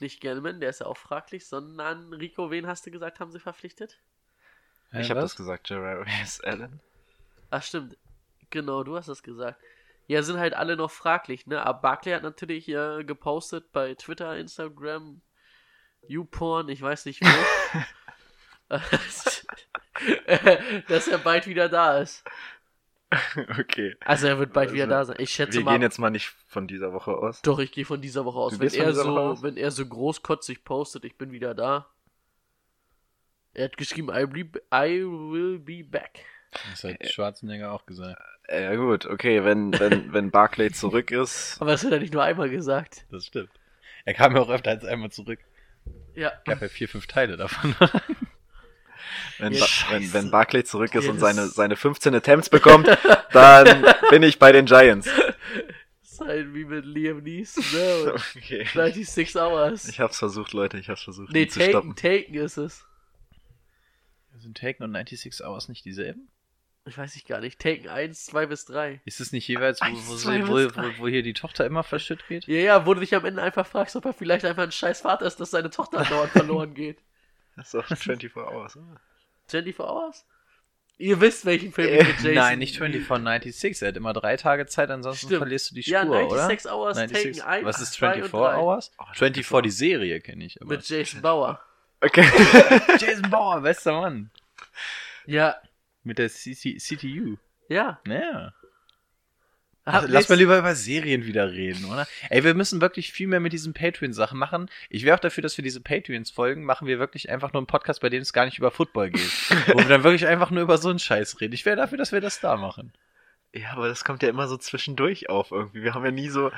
nicht 0.00 0.20
Gelman, 0.20 0.60
der 0.60 0.70
ist 0.70 0.80
ja 0.80 0.86
auch 0.86 0.96
fraglich, 0.96 1.46
sondern 1.46 2.12
Rico, 2.12 2.50
wen 2.50 2.66
hast 2.66 2.86
du 2.86 2.90
gesagt, 2.90 3.20
haben 3.20 3.32
sie 3.32 3.40
verpflichtet? 3.40 4.00
Ich 4.92 5.10
habe 5.10 5.20
das 5.20 5.36
gesagt, 5.36 5.68
Jerarius 5.68 6.40
Allen. 6.42 6.80
Ach 7.50 7.62
stimmt. 7.62 7.96
Genau, 8.50 8.84
du 8.84 8.96
hast 8.96 9.08
das 9.08 9.22
gesagt. 9.22 9.60
Ja, 10.06 10.22
sind 10.22 10.38
halt 10.38 10.54
alle 10.54 10.76
noch 10.76 10.90
fraglich, 10.90 11.46
ne? 11.46 11.64
Aber 11.64 11.80
Barclay 11.80 12.14
hat 12.14 12.22
natürlich 12.22 12.68
äh, 12.68 13.04
gepostet 13.04 13.72
bei 13.72 13.94
Twitter, 13.94 14.36
Instagram, 14.36 15.22
YouPorn, 16.08 16.68
ich 16.68 16.82
weiß 16.82 17.06
nicht 17.06 17.22
wo. 17.22 17.28
dass 20.88 21.08
er 21.08 21.18
bald 21.18 21.46
wieder 21.46 21.68
da 21.68 21.98
ist. 21.98 22.24
okay. 23.58 23.96
Also 24.00 24.26
er 24.26 24.38
wird 24.38 24.52
bald 24.52 24.72
wieder 24.72 24.84
Also, 24.84 24.94
da 24.94 25.04
sein. 25.04 25.16
Ich 25.20 25.30
schätze 25.30 25.58
Wir 25.58 25.64
mal. 25.64 25.72
gehen 25.72 25.82
jetzt 25.82 25.98
mal 25.98 26.10
nicht 26.10 26.34
von 26.46 26.66
dieser 26.66 26.92
Woche 26.92 27.12
aus. 27.12 27.42
Doch, 27.42 27.58
ich 27.58 27.72
gehe 27.72 27.84
von 27.84 28.00
dieser 28.00 28.24
Woche 28.24 28.38
aus. 28.38 28.54
Du 28.54 28.60
Wenn 28.60 28.74
er, 28.74 28.92
so, 28.92 29.18
aus? 29.18 29.42
wenn 29.42 29.56
er 29.56 29.70
so 29.70 29.86
großkotzig 29.86 30.64
postet, 30.64 31.04
ich 31.04 31.16
bin 31.16 31.30
wieder 31.30 31.54
da. 31.54 31.88
Er 33.52 33.66
hat 33.66 33.76
geschrieben, 33.76 34.08
I, 34.10 34.24
I 34.74 35.04
will 35.04 35.60
be 35.60 35.84
back. 35.84 36.24
Das 36.70 36.84
hat 36.84 37.06
Schwarzenegger 37.08 37.72
auch 37.72 37.86
gesagt. 37.86 38.20
Äh, 38.48 38.62
Ja 38.64 38.74
gut, 38.76 39.06
okay, 39.06 39.44
wenn, 39.44 39.78
wenn, 39.78 40.12
wenn 40.12 40.30
Barclay 40.30 40.70
zurück 40.70 41.10
ist. 41.10 41.56
Aber 41.60 41.72
das 41.72 41.84
hat 41.84 41.92
er 41.92 42.00
nicht 42.00 42.12
nur 42.12 42.22
einmal 42.22 42.50
gesagt. 42.50 43.06
Das 43.10 43.26
stimmt. 43.26 43.50
Er 44.04 44.14
kam 44.14 44.34
ja 44.36 44.42
auch 44.42 44.50
öfter 44.50 44.70
als 44.70 44.84
einmal 44.84 45.10
zurück. 45.10 45.40
Ja. 46.14 46.32
Gab 46.44 46.60
ja 46.62 46.68
vier, 46.68 46.88
fünf 46.88 47.06
Teile 47.06 47.36
davon. 47.36 47.74
Wenn, 49.38 49.52
Ja, 49.52 49.66
wenn, 49.90 50.12
wenn 50.12 50.30
Barclay 50.30 50.64
zurück 50.64 50.94
ist 50.94 51.04
Ja, 51.04 51.10
und 51.10 51.18
seine, 51.18 51.46
seine 51.48 51.76
15 51.76 52.14
Attempts 52.14 52.48
bekommt, 52.48 52.86
dann 53.32 53.84
bin 54.10 54.22
ich 54.22 54.38
bei 54.38 54.52
den 54.52 54.66
Giants. 54.66 55.08
Sein 56.02 56.54
wie 56.54 56.64
mit 56.64 56.84
Liam 56.86 57.22
Neeson, 57.22 57.64
ne? 57.72 58.12
Und 58.12 58.22
Okay. 58.36 58.64
96 58.64 59.36
Hours. 59.36 59.88
Ich 59.88 60.00
hab's 60.00 60.18
versucht, 60.18 60.52
Leute, 60.52 60.78
ich 60.78 60.88
hab's 60.88 61.02
versucht, 61.02 61.32
nee, 61.32 61.42
ihn 61.42 61.48
zu 61.50 61.58
Taken, 61.58 61.70
stoppen. 61.72 61.96
Taken 61.96 62.34
ist 62.34 62.56
es. 62.56 62.84
Sind 64.38 64.56
Taken 64.56 64.84
und 64.84 64.92
96 64.94 65.44
Hours 65.44 65.68
nicht 65.68 65.84
dieselben? 65.84 66.28
Ich 66.86 66.98
weiß 66.98 67.16
ich 67.16 67.24
gar 67.24 67.40
nicht. 67.40 67.58
Taken 67.60 67.88
1, 67.88 68.26
2 68.26 68.46
bis 68.46 68.66
3. 68.66 69.00
Ist 69.06 69.20
es 69.20 69.32
nicht 69.32 69.48
jeweils, 69.48 69.80
wo, 69.80 69.84
Eins, 69.86 70.06
wo, 70.06 70.16
zwei 70.16 70.42
sie, 70.42 70.48
wo, 70.48 70.54
wo, 70.54 70.98
wo 70.98 71.08
hier 71.08 71.22
die 71.22 71.32
Tochter 71.32 71.64
immer 71.64 71.82
verschütt 71.82 72.26
geht? 72.28 72.46
Ja, 72.46 72.56
ja, 72.58 72.86
wo 72.86 72.92
du 72.92 73.00
dich 73.00 73.14
am 73.14 73.24
Ende 73.24 73.42
einfach 73.42 73.66
fragst, 73.66 73.96
ob 73.96 74.04
er 74.04 74.12
vielleicht 74.12 74.44
einfach 74.44 74.64
ein 74.64 74.72
scheiß 74.72 75.00
Vater 75.00 75.24
ist, 75.24 75.40
dass 75.40 75.50
seine 75.50 75.70
Tochter 75.70 76.04
dauernd 76.04 76.32
verloren 76.32 76.74
geht. 76.74 76.98
Das 77.56 77.66
ist 77.68 77.74
doch 77.74 77.86
24 77.86 78.36
Hours. 78.36 78.76
oder? 78.76 79.00
24 79.48 79.80
Hours? 79.80 80.26
Ihr 80.98 81.20
wisst, 81.20 81.44
welchen 81.44 81.72
Film 81.72 81.88
ich 81.88 82.06
mit 82.06 82.16
Jason... 82.16 82.30
Äh, 82.30 82.34
Nein, 82.34 82.58
nicht 82.58 82.74
2496. 82.76 83.82
Er 83.82 83.88
hat 83.88 83.96
immer 83.96 84.12
drei 84.12 84.36
Tage 84.36 84.66
Zeit, 84.66 84.90
ansonsten 84.90 85.26
Stimmt. 85.26 85.38
verlierst 85.38 85.70
du 85.70 85.74
die 85.76 85.82
Spur, 85.82 85.92
Ja, 85.94 86.02
oder? 86.04 86.46
96 86.46 86.70
Hours 86.70 86.96
Taken 86.96 87.40
ein, 87.40 87.64
Was 87.64 87.80
ist 87.80 87.92
zwei 87.94 88.06
und 88.22 88.28
24 88.28 88.30
drei. 88.30 88.56
Hours? 88.58 88.92
Oh, 88.98 89.04
24 89.14 89.62
die 89.62 89.70
Serie 89.70 90.20
kenne 90.20 90.44
ich. 90.44 90.60
Aber. 90.60 90.70
Mit 90.70 90.88
Jason 90.88 91.22
Bauer. 91.22 91.60
Okay. 92.00 92.22
Jason 93.00 93.30
Bauer, 93.30 93.62
bester 93.62 93.92
Mann. 93.98 94.30
Ja, 95.26 95.56
Mit 96.04 96.18
der 96.18 96.28
CC 96.28 96.76
CTU. 96.76 97.36
ja. 97.68 98.00
Ja. 98.06 98.52
Hab 99.86 99.94
Also, 99.96 100.08
lass 100.08 100.28
mal 100.30 100.36
lieber 100.36 100.58
über 100.58 100.74
Serien 100.74 101.26
wieder 101.26 101.52
reden, 101.52 101.84
oder? 101.84 102.06
Ey, 102.30 102.42
wir 102.42 102.54
müssen 102.54 102.80
wirklich 102.80 103.12
viel 103.12 103.26
mehr 103.26 103.40
mit 103.40 103.52
diesen 103.52 103.74
Patreon-Sachen 103.74 104.38
machen. 104.38 104.70
Ich 104.88 105.04
wäre 105.04 105.14
auch 105.14 105.20
dafür, 105.20 105.42
dass 105.42 105.58
wir 105.58 105.62
diese 105.62 105.82
Patreons 105.82 106.30
folgen, 106.30 106.64
machen 106.64 106.88
wir 106.88 106.98
wirklich 106.98 107.28
einfach 107.28 107.52
nur 107.52 107.60
einen 107.60 107.66
Podcast, 107.66 108.00
bei 108.00 108.08
dem 108.08 108.22
es 108.22 108.32
gar 108.32 108.46
nicht 108.46 108.56
über 108.58 108.70
Football 108.70 109.10
geht. 109.10 109.30
wo 109.68 109.78
wir 109.78 109.88
dann 109.88 110.02
wirklich 110.02 110.26
einfach 110.26 110.50
nur 110.50 110.62
über 110.62 110.78
so 110.78 110.88
einen 110.88 110.98
Scheiß 110.98 111.40
reden. 111.42 111.52
Ich 111.52 111.66
wäre 111.66 111.76
dafür, 111.76 111.98
dass 111.98 112.12
wir 112.12 112.22
das 112.22 112.40
da 112.40 112.56
machen. 112.56 112.94
Ja, 113.54 113.72
aber 113.72 113.88
das 113.88 114.04
kommt 114.04 114.22
ja 114.22 114.30
immer 114.30 114.48
so 114.48 114.56
zwischendurch 114.56 115.28
auf 115.28 115.50
irgendwie. 115.52 115.82
Wir 115.82 115.94
haben 115.94 116.04
ja 116.04 116.10
nie 116.10 116.30
so 116.30 116.50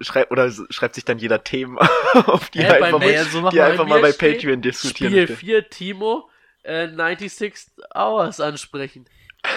schreib 0.00 0.32
oder 0.32 0.50
schreibt 0.70 0.96
sich 0.96 1.04
dann 1.04 1.18
jeder 1.18 1.44
Themen 1.44 1.78
auf, 2.12 2.50
die 2.50 2.58
bei 2.58 2.82
einfach, 2.82 2.98
mal, 2.98 3.10
ja, 3.10 3.24
so 3.24 3.48
die 3.48 3.60
einfach 3.60 3.86
mal 3.86 4.00
bei 4.00 4.12
Patreon 4.12 4.60
diskutieren. 4.60 5.12
Spiel 5.12 5.28
will. 5.28 5.36
4 5.36 5.70
Timo 5.70 6.28
äh, 6.62 6.88
96 6.88 7.72
Hours 7.94 8.40
ansprechen. 8.40 9.06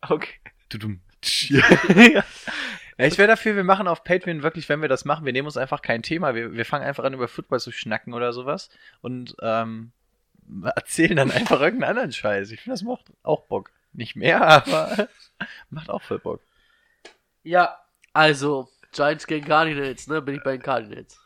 Okay. 0.00 0.30
Ja, 2.98 3.06
ich 3.06 3.16
wäre 3.16 3.28
dafür, 3.28 3.54
wir 3.54 3.62
machen 3.62 3.86
auf 3.86 4.02
Patreon 4.02 4.42
wirklich, 4.42 4.68
wenn 4.68 4.82
wir 4.82 4.88
das 4.88 5.04
machen, 5.04 5.24
wir 5.24 5.32
nehmen 5.32 5.46
uns 5.46 5.56
einfach 5.56 5.82
kein 5.82 6.02
Thema. 6.02 6.34
Wir, 6.34 6.52
wir 6.54 6.64
fangen 6.64 6.84
einfach 6.84 7.04
an, 7.04 7.14
über 7.14 7.28
Football 7.28 7.60
zu 7.60 7.70
schnacken 7.70 8.12
oder 8.12 8.32
sowas 8.32 8.70
und 9.02 9.36
ähm, 9.40 9.92
erzählen 10.64 11.16
dann 11.16 11.30
einfach 11.30 11.60
irgendeinen 11.60 11.90
anderen 11.90 12.12
Scheiß. 12.12 12.50
Ich 12.50 12.60
finde, 12.60 12.74
das 12.74 12.82
macht 12.82 13.12
auch 13.22 13.44
Bock. 13.46 13.70
Nicht 13.92 14.16
mehr, 14.16 14.40
aber 14.66 15.08
macht 15.70 15.90
auch 15.90 16.02
voll 16.02 16.18
Bock. 16.18 16.42
Ja, 17.44 17.78
also 18.12 18.68
Giants 18.92 19.28
gegen 19.28 19.46
Cardinals, 19.46 20.08
ne? 20.08 20.20
Bin 20.20 20.34
ich 20.34 20.42
bei 20.42 20.52
den 20.52 20.62
Cardinals. 20.62 21.20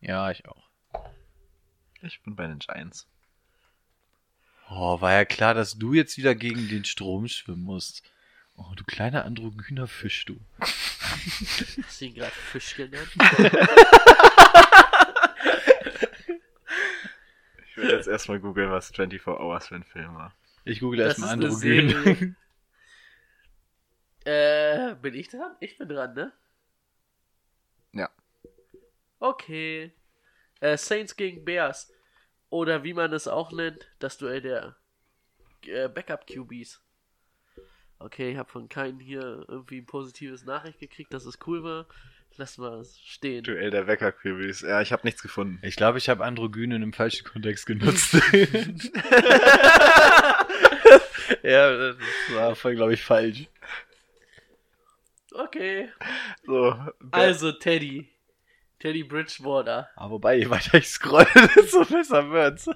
Ja, 0.00 0.30
ich 0.30 0.46
auch. 0.48 0.68
Ich 2.02 2.22
bin 2.22 2.36
bei 2.36 2.46
den 2.46 2.60
Giants. 2.60 3.08
Oh, 4.72 5.00
war 5.00 5.12
ja 5.12 5.24
klar, 5.24 5.52
dass 5.52 5.76
du 5.76 5.94
jetzt 5.94 6.16
wieder 6.16 6.36
gegen 6.36 6.68
den 6.68 6.84
Strom 6.84 7.26
schwimmen 7.26 7.64
musst. 7.64 8.04
Oh, 8.56 8.72
du 8.76 8.84
kleiner 8.84 9.24
androgyner 9.24 9.88
Fisch, 9.88 10.24
du. 10.26 10.38
Hast 10.60 12.00
du 12.00 12.04
ihn 12.04 12.14
gerade 12.14 12.30
Fisch 12.30 12.76
genannt? 12.76 13.08
Ich 17.66 17.76
würde 17.76 17.96
jetzt 17.96 18.06
erstmal 18.08 18.38
googeln, 18.38 18.70
was 18.70 18.90
24 18.90 19.26
Hours 19.26 19.68
für 19.68 19.74
ein 19.74 19.84
Film 19.84 20.14
war. 20.14 20.34
Ich 20.64 20.80
google 20.80 21.00
erstmal 21.00 21.30
androgyn. 21.30 22.36
Äh, 24.26 24.96
bin 24.96 25.14
ich 25.14 25.28
dran? 25.28 25.56
Ich 25.60 25.78
bin 25.78 25.88
dran, 25.88 26.12
ne? 26.12 26.30
Ja. 27.94 28.10
Okay. 29.18 29.94
Äh, 30.60 30.76
Saints 30.76 31.16
gegen 31.16 31.42
Bears. 31.42 31.90
Oder 32.50 32.84
wie 32.84 32.94
man 32.94 33.12
es 33.12 33.28
auch 33.28 33.52
nennt, 33.52 33.88
das 34.00 34.18
Duell 34.18 34.40
der 34.40 34.76
äh, 35.66 35.88
Backup-QBs. 35.88 36.80
Okay, 37.98 38.32
ich 38.32 38.38
habe 38.38 38.50
von 38.50 38.68
keinem 38.68 38.98
hier 38.98 39.44
irgendwie 39.48 39.78
ein 39.78 39.86
positives 39.86 40.44
Nachricht 40.44 40.80
gekriegt, 40.80 41.12
dass 41.12 41.26
es 41.26 41.38
cool 41.46 41.62
war. 41.62 41.86
Wir 42.36 42.72
es 42.80 42.98
stehen. 42.98 43.44
Duell 43.44 43.70
der 43.70 43.86
-Quibis. 43.86 44.66
Ja, 44.66 44.80
ich 44.80 44.92
habe 44.92 45.02
nichts 45.04 45.20
gefunden. 45.20 45.58
Ich 45.62 45.76
glaube, 45.76 45.98
ich 45.98 46.08
habe 46.08 46.24
androgyn 46.24 46.70
in 46.70 46.82
einem 46.82 46.92
falschen 46.94 47.26
Kontext 47.26 47.66
genutzt. 47.66 48.14
ja, 51.42 51.76
das 51.76 51.96
war 52.32 52.54
voll, 52.56 52.76
glaube 52.76 52.94
ich, 52.94 53.02
falsch. 53.02 53.46
Okay. 55.32 55.90
So, 56.46 56.74
Also, 57.10 57.52
Teddy. 57.52 58.08
Teddy 58.80 59.04
Bridgewater. 59.04 59.90
Aber 59.94 60.12
wobei, 60.12 60.38
je 60.38 60.50
weiter 60.50 60.78
ich 60.78 60.88
scrolle, 60.88 61.26
desto 61.56 61.84
besser 61.84 62.30
wird's. 62.30 62.68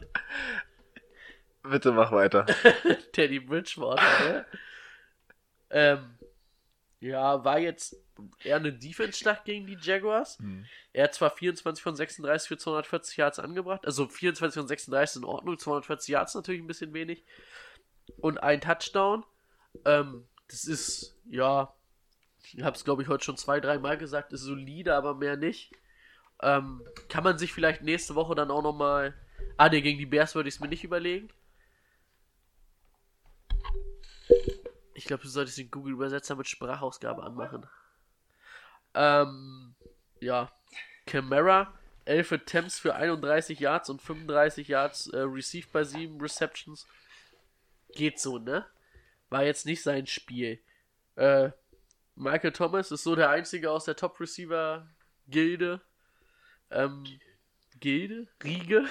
bitte 1.63 1.93
mach 1.93 2.13
weiter. 2.13 2.47
Teddy 3.13 3.41
Bridgewater, 3.41 4.03
ne? 4.25 4.47
ähm, 5.71 6.19
ja, 7.01 7.45
war 7.45 7.59
jetzt 7.59 7.97
eher 8.43 8.57
eine 8.57 8.73
Defense-Schlacht 8.73 9.45
gegen 9.45 9.67
die 9.67 9.79
Jaguars. 9.81 10.39
Hm. 10.39 10.67
Er 10.93 11.05
hat 11.05 11.15
zwar 11.15 11.31
24 11.31 11.83
von 11.83 11.97
36 11.97 12.49
für 12.49 12.59
240 12.59 13.17
Yards 13.17 13.39
angebracht, 13.39 13.85
also 13.85 14.07
24 14.07 14.61
von 14.61 14.69
36 14.69 15.23
in 15.23 15.25
Ordnung, 15.25 15.59
240 15.59 16.09
Yards 16.09 16.35
natürlich 16.35 16.63
ein 16.63 16.67
bisschen 16.67 16.93
wenig. 16.93 17.25
Und 18.19 18.39
ein 18.39 18.61
Touchdown. 18.61 19.25
Ähm, 19.85 20.27
das 20.49 20.65
ist, 20.65 21.17
ja, 21.25 21.75
ich 22.53 22.63
habe 22.63 22.77
es 22.77 22.85
glaube 22.85 23.03
ich 23.03 23.09
heute 23.09 23.25
schon 23.25 23.39
zwei, 23.39 23.59
drei 23.59 23.79
Mal 23.79 23.97
gesagt, 23.97 24.33
ist 24.35 24.43
solide, 24.43 24.95
aber 24.95 25.15
mehr 25.15 25.37
nicht. 25.37 25.73
Ähm, 26.43 26.83
kann 27.09 27.25
man 27.25 27.39
sich 27.39 27.53
vielleicht 27.53 27.83
nächste 27.83 28.15
Woche 28.15 28.35
dann 28.35 28.51
auch 28.51 28.63
nochmal. 28.63 29.15
Ah, 29.57 29.69
ne, 29.69 29.83
gegen 29.83 29.99
die 29.99 30.07
Bears 30.07 30.35
würde 30.35 30.49
ich 30.49 30.57
es 30.57 30.61
mir 30.61 30.69
nicht 30.69 30.85
überlegen. 30.85 31.29
Ich 34.95 35.05
glaube, 35.05 35.23
du 35.23 35.29
solltest 35.29 35.59
den 35.59 35.71
Google-Übersetzer 35.71 36.37
mit 36.37 36.49
Sprachausgabe 36.49 37.23
anmachen. 37.23 37.67
Ähm, 38.95 39.75
ja. 40.21 40.51
Camara, 41.07 41.73
11 42.07 42.33
Attempts 42.33 42.79
für 42.79 42.95
31 42.95 43.61
Yards 43.61 43.91
und 43.91 44.01
35 44.01 44.69
Yards 44.69 45.09
äh, 45.09 45.19
received 45.19 45.73
bei 45.73 45.85
7 45.85 46.21
Receptions. 46.21 46.87
Geht 47.93 48.19
so, 48.19 48.39
ne? 48.39 48.67
War 49.31 49.45
jetzt 49.45 49.67
nicht 49.67 49.83
sein 49.83 50.07
Spiel. 50.07 50.61
Äh, 51.17 51.51
Michael 52.17 52.53
Thomas 52.53 52.91
ist 52.91 53.05
so 53.05 53.17
der 53.17 53.31
einzige 53.31 53.71
aus 53.71 53.85
der 53.85 53.97
Top-Receiver-Gilde. 53.97 55.81
Ähm, 56.71 57.05
Gilde? 57.81 58.27
Riege? 58.43 58.87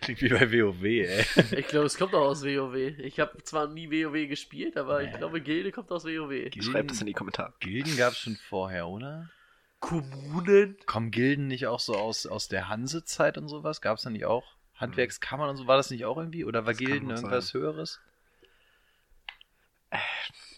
Klingt 0.00 0.20
wie 0.22 0.28
bei 0.28 0.50
WoW, 0.50 0.82
ey. 0.84 1.24
Ich 1.58 1.68
glaube, 1.68 1.86
es 1.86 1.96
kommt 1.96 2.14
auch 2.14 2.28
aus 2.28 2.42
WoW. 2.42 2.74
Ich 2.74 3.20
habe 3.20 3.42
zwar 3.44 3.68
nie 3.68 3.90
WoW 3.90 4.28
gespielt, 4.28 4.76
aber 4.76 5.02
ich 5.02 5.12
glaube, 5.16 5.40
Gilde 5.40 5.72
kommt 5.72 5.90
aus 5.90 6.04
WoW. 6.04 6.50
Schreibt 6.60 6.90
es 6.90 7.00
in 7.00 7.06
die 7.06 7.12
Kommentare. 7.12 7.52
Gilden 7.60 7.96
gab's 7.96 8.18
schon 8.18 8.36
vorher, 8.36 8.88
oder? 8.88 9.30
Kommunen? 9.80 10.76
Kommen 10.86 11.10
Gilden 11.10 11.48
nicht 11.48 11.66
auch 11.66 11.80
so 11.80 11.94
aus, 11.94 12.26
aus 12.26 12.48
der 12.48 12.68
Hansezeit 12.68 13.38
und 13.38 13.48
sowas? 13.48 13.80
Gab's 13.80 14.02
da 14.02 14.10
nicht 14.10 14.24
auch? 14.24 14.44
Handwerkskammern 14.74 15.50
und 15.50 15.56
so, 15.56 15.66
war 15.66 15.76
das 15.76 15.90
nicht 15.90 16.04
auch 16.04 16.16
irgendwie? 16.16 16.44
Oder 16.44 16.64
war 16.66 16.72
Das 16.72 16.78
Gilden 16.78 17.10
irgendwas 17.10 17.54
Höheres? 17.54 18.00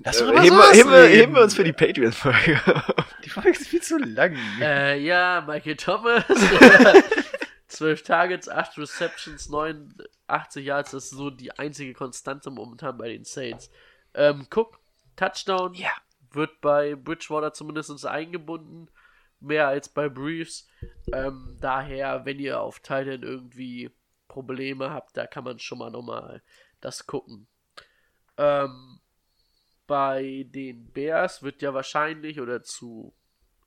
Lass 0.01 0.21
Äh, 0.21 0.27
heben, 0.27 0.61
heben, 0.73 1.09
heben 1.09 1.35
wir 1.35 1.43
uns 1.43 1.55
für 1.55 1.65
die 1.65 1.73
Patreon-Folge. 1.73 2.61
Die 3.25 3.31
Folge 3.31 3.51
ist 3.51 3.69
viel 3.69 3.83
zu 3.83 3.97
lang. 3.99 4.37
Äh, 4.61 4.99
ja, 5.01 5.43
Michael 5.47 5.77
Thomas. 5.77 6.25
12 7.69 8.03
Targets, 8.03 8.49
8 8.49 8.79
Receptions, 8.79 9.49
89 9.49 10.65
Yards. 10.65 10.91
Das 10.93 11.05
ist 11.05 11.11
so 11.11 11.31
die 11.31 11.53
einzige 11.59 11.95
Konstante 11.95 12.51
momentan 12.51 12.99
bei 12.99 13.09
den 13.09 13.25
Saints. 13.25 13.71
Ähm, 14.15 14.47
Cook, 14.55 14.79
Touchdown. 15.17 15.75
Ja. 15.75 15.91
Wird 16.31 16.61
bei 16.61 16.95
Bridgewater 16.95 17.53
zumindest 17.53 18.05
eingebunden. 18.07 18.89
Mehr 19.41 19.69
als 19.69 19.89
bei 19.89 20.09
Briefs. 20.09 20.69
Ähm, 21.13 21.57
daher, 21.61 22.25
wenn 22.25 22.39
ihr 22.39 22.61
auf 22.61 22.81
Titan 22.81 23.23
irgendwie 23.23 23.91
Probleme 24.29 24.91
habt, 24.91 25.17
da 25.17 25.27
kann 25.27 25.45
man 25.45 25.59
schon 25.59 25.79
mal 25.79 25.91
nochmal 25.91 26.43
das 26.81 27.07
gucken. 27.07 27.47
Ähm, 28.37 29.01
bei 29.87 30.47
den 30.49 30.91
Bears 30.93 31.43
wird 31.43 31.63
ja 31.63 31.75
wahrscheinlich 31.75 32.41
oder 32.41 32.63
zu, 32.63 33.15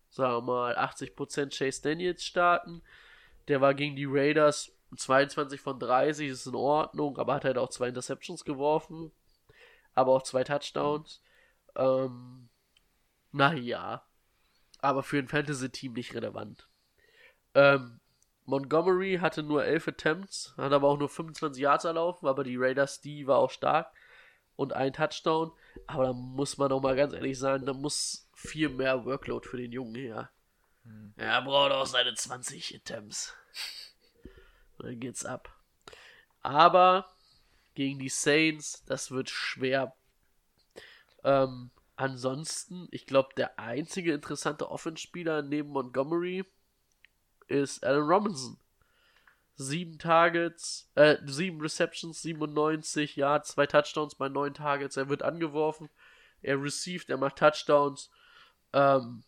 sagen 0.10 0.34
wir 0.34 0.41
mal, 0.41 0.77
80% 0.77 1.57
Chase 1.57 1.81
Daniels 1.81 2.23
starten. 2.23 2.81
Der 3.48 3.61
war 3.61 3.73
gegen 3.73 3.95
die 3.95 4.07
Raiders 4.07 4.72
22 4.95 5.61
von 5.61 5.80
30, 5.80 6.30
ist 6.30 6.48
in 6.48 6.56
Ordnung, 6.56 7.18
aber 7.18 7.35
hat 7.35 7.45
halt 7.45 7.57
auch 7.57 7.69
zwei 7.69 7.89
Interceptions 7.89 8.45
geworfen. 8.45 9.11
Aber 9.94 10.14
auch 10.14 10.23
zwei 10.23 10.44
Touchdowns. 10.44 11.22
Ähm, 11.76 12.49
naja. 13.31 14.03
Aber 14.80 15.03
für 15.03 15.18
ein 15.18 15.27
Fantasy-Team 15.27 15.94
nicht 15.94 16.14
relevant. 16.14 16.68
Ähm, 17.56 17.99
Montgomery 18.45 19.18
hatte 19.22 19.44
nur 19.44 19.65
11 19.65 19.89
Attempts, 19.89 20.53
hat 20.56 20.72
aber 20.72 20.88
auch 20.88 20.98
nur 20.98 21.10
25 21.10 21.61
Yards 21.61 21.84
erlaufen, 21.84 22.27
aber 22.27 22.44
die 22.44 22.56
Raiders, 22.56 23.02
die 23.02 23.27
war 23.27 23.39
auch 23.39 23.52
stark. 23.52 23.91
Und 24.57 24.73
ein 24.73 24.91
Touchdown. 24.91 25.53
Aber 25.85 26.07
da 26.07 26.13
muss 26.13 26.57
man 26.57 26.71
auch 26.73 26.81
mal 26.81 26.95
ganz 26.95 27.13
ehrlich 27.13 27.39
sein, 27.39 27.65
da 27.65 27.73
muss 27.73 28.27
viel 28.34 28.67
mehr 28.67 29.05
Workload 29.05 29.47
für 29.47 29.57
den 29.57 29.71
Jungen 29.71 29.95
her. 29.95 30.29
Er 31.15 31.41
braucht 31.41 31.71
auch 31.71 31.85
seine 31.85 32.13
20 32.13 32.75
Attempts. 32.75 33.34
Und 34.77 34.88
dann 34.88 34.99
geht's 34.99 35.25
ab. 35.25 35.53
Aber 36.41 37.13
gegen 37.73 37.99
die 37.99 38.09
Saints, 38.09 38.84
das 38.85 39.11
wird 39.11 39.29
schwer. 39.29 39.95
Ähm, 41.23 41.71
ansonsten, 41.95 42.88
ich 42.91 43.05
glaube, 43.05 43.29
der 43.38 43.59
einzige 43.59 44.13
interessante 44.13 44.69
Offenspieler 44.69 45.41
neben 45.41 45.69
Montgomery 45.69 46.45
ist 47.47 47.84
Alan 47.84 48.07
Robinson. 48.07 48.59
Sieben 49.57 49.97
Targets, 49.97 50.89
äh, 50.95 51.17
sieben 51.25 51.59
Receptions, 51.59 52.21
97 52.21 53.15
Yards, 53.15 53.49
zwei 53.49 53.65
Touchdowns 53.65 54.15
bei 54.15 54.29
neun 54.29 54.53
Targets. 54.53 54.97
Er 54.97 55.09
wird 55.09 55.23
angeworfen, 55.23 55.89
er 56.41 56.61
received, 56.61 57.09
er 57.09 57.17
macht 57.17 57.38
Touchdowns. 57.38 58.09
Ähm, 58.73 59.23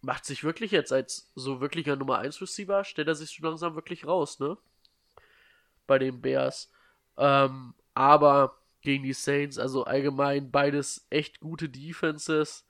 macht 0.00 0.24
sich 0.24 0.42
wirklich 0.42 0.72
jetzt 0.72 0.92
als 0.92 1.30
so 1.36 1.60
wirklicher 1.60 1.94
Nummer 1.94 2.18
1 2.18 2.40
Receiver, 2.40 2.82
stellt 2.84 3.06
er 3.06 3.14
sich 3.14 3.30
schon 3.30 3.46
langsam 3.46 3.76
wirklich 3.76 4.04
raus, 4.04 4.40
ne? 4.40 4.58
Bei 5.86 5.98
den 5.98 6.20
Bears. 6.20 6.72
Ähm, 7.16 7.74
aber 7.94 8.58
gegen 8.80 9.04
die 9.04 9.12
Saints, 9.12 9.58
also 9.58 9.84
allgemein 9.84 10.50
beides 10.50 11.06
echt 11.08 11.38
gute 11.38 11.68
Defenses. 11.68 12.66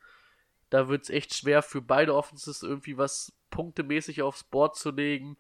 Da 0.68 0.88
wird 0.88 1.04
es 1.04 1.10
echt 1.10 1.34
schwer 1.34 1.62
für 1.62 1.80
beide 1.80 2.14
Offenses 2.14 2.62
irgendwie 2.62 2.98
was 2.98 3.32
punktemäßig 3.50 4.20
aufs 4.20 4.44
Board 4.44 4.76
zu 4.76 4.90
legen. 4.90 5.38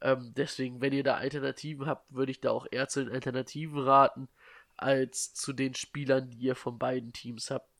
Ähm, 0.00 0.32
deswegen, 0.36 0.80
wenn 0.80 0.92
ihr 0.92 1.04
da 1.04 1.16
Alternativen 1.16 1.86
habt, 1.86 2.12
würde 2.12 2.30
ich 2.30 2.40
da 2.40 2.50
auch 2.50 2.66
eher 2.70 2.88
zu 2.88 3.04
den 3.04 3.12
Alternativen 3.12 3.78
raten, 3.78 4.28
als 4.76 5.32
zu 5.34 5.52
den 5.52 5.74
Spielern, 5.74 6.30
die 6.30 6.38
ihr 6.38 6.54
von 6.54 6.78
beiden 6.78 7.12
Teams 7.12 7.50
habt. 7.50 7.70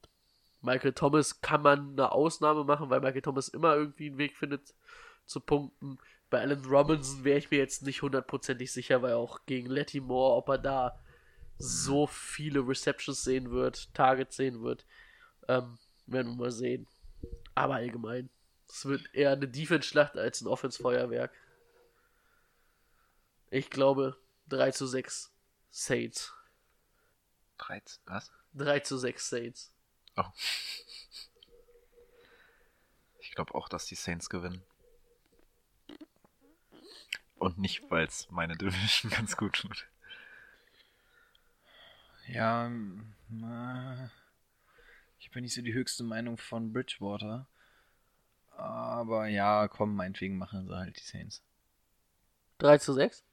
Michael 0.63 0.95
Thomas 0.95 1.41
kann 1.41 1.63
man 1.63 1.93
eine 1.93 2.13
Ausnahme 2.13 2.65
machen, 2.65 2.91
weil 2.91 3.01
Michael 3.01 3.23
Thomas 3.23 3.49
immer 3.49 3.75
irgendwie 3.75 4.07
einen 4.07 4.19
Weg 4.19 4.37
findet 4.37 4.75
zu 5.27 5.41
punkten. 5.41 5.99
Bei 6.31 6.41
Alan 6.41 6.65
Robinson 6.65 7.25
wäre 7.25 7.39
ich 7.39 7.51
mir 7.51 7.59
jetzt 7.59 7.83
nicht 7.83 8.03
hundertprozentig 8.03 8.73
sicher, 8.73 9.03
weil 9.03 9.15
auch 9.15 9.41
gegen 9.47 9.69
Letty 9.69 10.01
Moore, 10.01 10.37
ob 10.37 10.49
er 10.49 10.59
da 10.59 10.99
so 11.59 12.07
viele 12.07 12.67
Receptions 12.67 13.23
sehen 13.23 13.51
wird, 13.51 13.95
Targets 13.95 14.37
sehen 14.37 14.63
wird, 14.63 14.85
ähm, 15.49 15.79
werden 16.07 16.33
wir 16.33 16.45
mal 16.45 16.51
sehen. 16.51 16.87
Aber 17.55 17.77
allgemein, 17.77 18.29
es 18.69 18.85
wird 18.87 19.15
eher 19.15 19.33
eine 19.33 19.49
Defense-Schlacht 19.49 20.17
als 20.17 20.41
ein 20.41 20.49
Offense-Feuerwerk. 20.49 21.33
Ich 23.57 23.71
glaube 23.71 24.19
3 24.51 24.71
zu 24.73 24.87
6 24.87 25.33
Saints. 25.71 26.35
13, 27.57 28.03
was? 28.05 28.31
3 28.53 28.81
zu 28.81 28.99
6 28.99 29.31
Saints. 29.31 29.73
Oh. 30.17 30.25
Ich 33.19 33.33
glaube 33.37 33.55
auch, 33.55 33.69
dass 33.69 33.85
die 33.85 33.97
Saints 33.97 34.31
gewinnen. 34.31 34.63
Und 37.39 37.59
nicht, 37.59 37.91
weil 37.91 38.07
es 38.07 38.31
meine 38.31 38.57
Division 38.57 39.11
ganz 39.15 39.37
gut 39.37 39.57
tut. 39.57 39.87
Ja, 42.29 42.69
äh, 42.69 44.09
ich 45.19 45.35
ja 45.35 45.43
nicht 45.43 45.55
so 45.55 45.61
die 45.61 45.75
höchste 45.75 46.03
Meinung 46.03 46.39
von 46.39 46.73
Bridgewater. 46.73 47.47
Aber 48.53 49.27
ja, 49.27 49.69
komm, 49.69 49.97
meinetwegen 49.97 50.39
machen 50.39 50.67
sie 50.67 50.75
halt 50.75 50.97
die 50.99 51.05
Saints. 51.05 51.43
3 52.59 52.79
zu 52.79 52.95
6? 52.95 53.26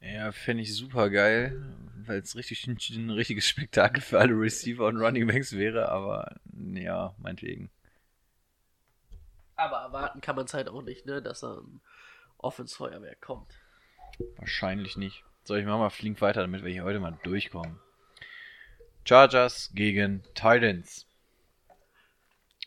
Ja, 0.00 0.32
fände 0.32 0.62
ich 0.62 0.74
super 0.74 1.10
geil, 1.10 1.62
weil 2.06 2.20
es 2.20 2.34
richtig 2.34 2.66
ein, 2.66 3.10
richtiges 3.10 3.46
Spektakel 3.46 4.02
für 4.02 4.18
alle 4.18 4.32
Receiver 4.32 4.86
und 4.86 4.96
Running 4.96 5.26
Backs 5.26 5.52
wäre, 5.52 5.90
aber 5.90 6.36
ja, 6.72 7.14
meinetwegen. 7.18 7.70
Aber 9.56 9.78
erwarten 9.78 10.22
kann 10.22 10.36
man 10.36 10.46
es 10.46 10.54
halt 10.54 10.68
auch 10.68 10.82
nicht, 10.82 11.04
ne, 11.04 11.20
dass 11.20 11.44
ein 11.44 11.80
Offense-Feuerwerk 12.38 13.20
kommt. 13.20 13.52
Wahrscheinlich 14.36 14.96
nicht. 14.96 15.22
So, 15.44 15.54
ich 15.54 15.66
mach 15.66 15.78
mal 15.78 15.90
flink 15.90 16.20
weiter, 16.22 16.40
damit 16.40 16.64
wir 16.64 16.72
hier 16.72 16.84
heute 16.84 17.00
mal 17.00 17.18
durchkommen. 17.22 17.78
Chargers 19.04 19.70
gegen 19.74 20.22
Titans. 20.34 21.06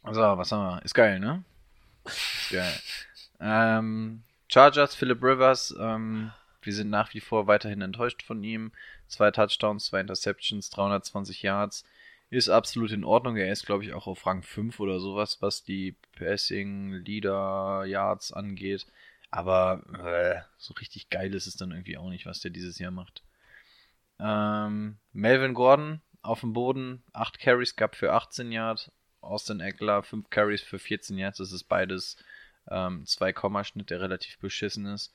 So, 0.03 0.21
was 0.21 0.51
haben 0.51 0.75
wir? 0.75 0.81
Ist 0.83 0.93
geil, 0.93 1.19
ne? 1.19 1.43
Ist 2.05 2.49
geil. 2.51 2.73
ähm, 3.39 4.23
Chargers, 4.49 4.95
Philip 4.95 5.23
Rivers, 5.23 5.73
ähm, 5.79 6.31
wir 6.65 6.73
sind 6.73 6.89
nach 6.89 7.13
wie 7.13 7.19
vor 7.19 7.47
weiterhin 7.47 7.81
enttäuscht 7.81 8.23
von 8.23 8.43
ihm. 8.43 8.71
Zwei 9.07 9.31
Touchdowns, 9.31 9.85
zwei 9.85 10.01
Interceptions, 10.01 10.69
320 10.69 11.41
Yards. 11.41 11.85
Ist 12.29 12.49
absolut 12.49 12.91
in 12.91 13.03
Ordnung. 13.03 13.37
Er 13.37 13.51
ist, 13.51 13.65
glaube 13.65 13.83
ich, 13.83 13.93
auch 13.93 14.07
auf 14.07 14.25
Rang 14.25 14.41
5 14.41 14.79
oder 14.79 14.99
sowas, 14.99 15.41
was 15.41 15.63
die 15.63 15.95
Passing 16.17 16.93
Leader 16.93 17.85
Yards 17.85 18.33
angeht. 18.33 18.87
Aber 19.29 19.83
äh, 20.03 20.41
so 20.57 20.73
richtig 20.75 21.09
geil 21.09 21.33
ist 21.33 21.47
es 21.47 21.55
dann 21.55 21.71
irgendwie 21.71 21.97
auch 21.97 22.09
nicht, 22.09 22.25
was 22.25 22.39
der 22.39 22.51
dieses 22.51 22.79
Jahr 22.79 22.91
macht. 22.91 23.23
Ähm, 24.19 24.97
Melvin 25.11 25.53
Gordon 25.53 26.01
auf 26.21 26.39
dem 26.39 26.53
Boden, 26.53 27.03
8 27.13 27.39
Carries 27.39 27.75
gab 27.75 27.95
für 27.95 28.13
18 28.13 28.51
Yards. 28.51 28.91
Austin 29.21 29.59
Eckler, 29.59 30.03
5 30.03 30.29
Carries 30.29 30.61
für 30.61 30.79
14 30.79 31.17
Yards. 31.17 31.37
Das 31.37 31.51
ist 31.51 31.65
beides 31.65 32.17
ähm, 32.69 33.03
2-Komma-Schnitt, 33.05 33.89
der 33.89 34.01
relativ 34.01 34.37
beschissen 34.39 34.85
ist. 34.85 35.13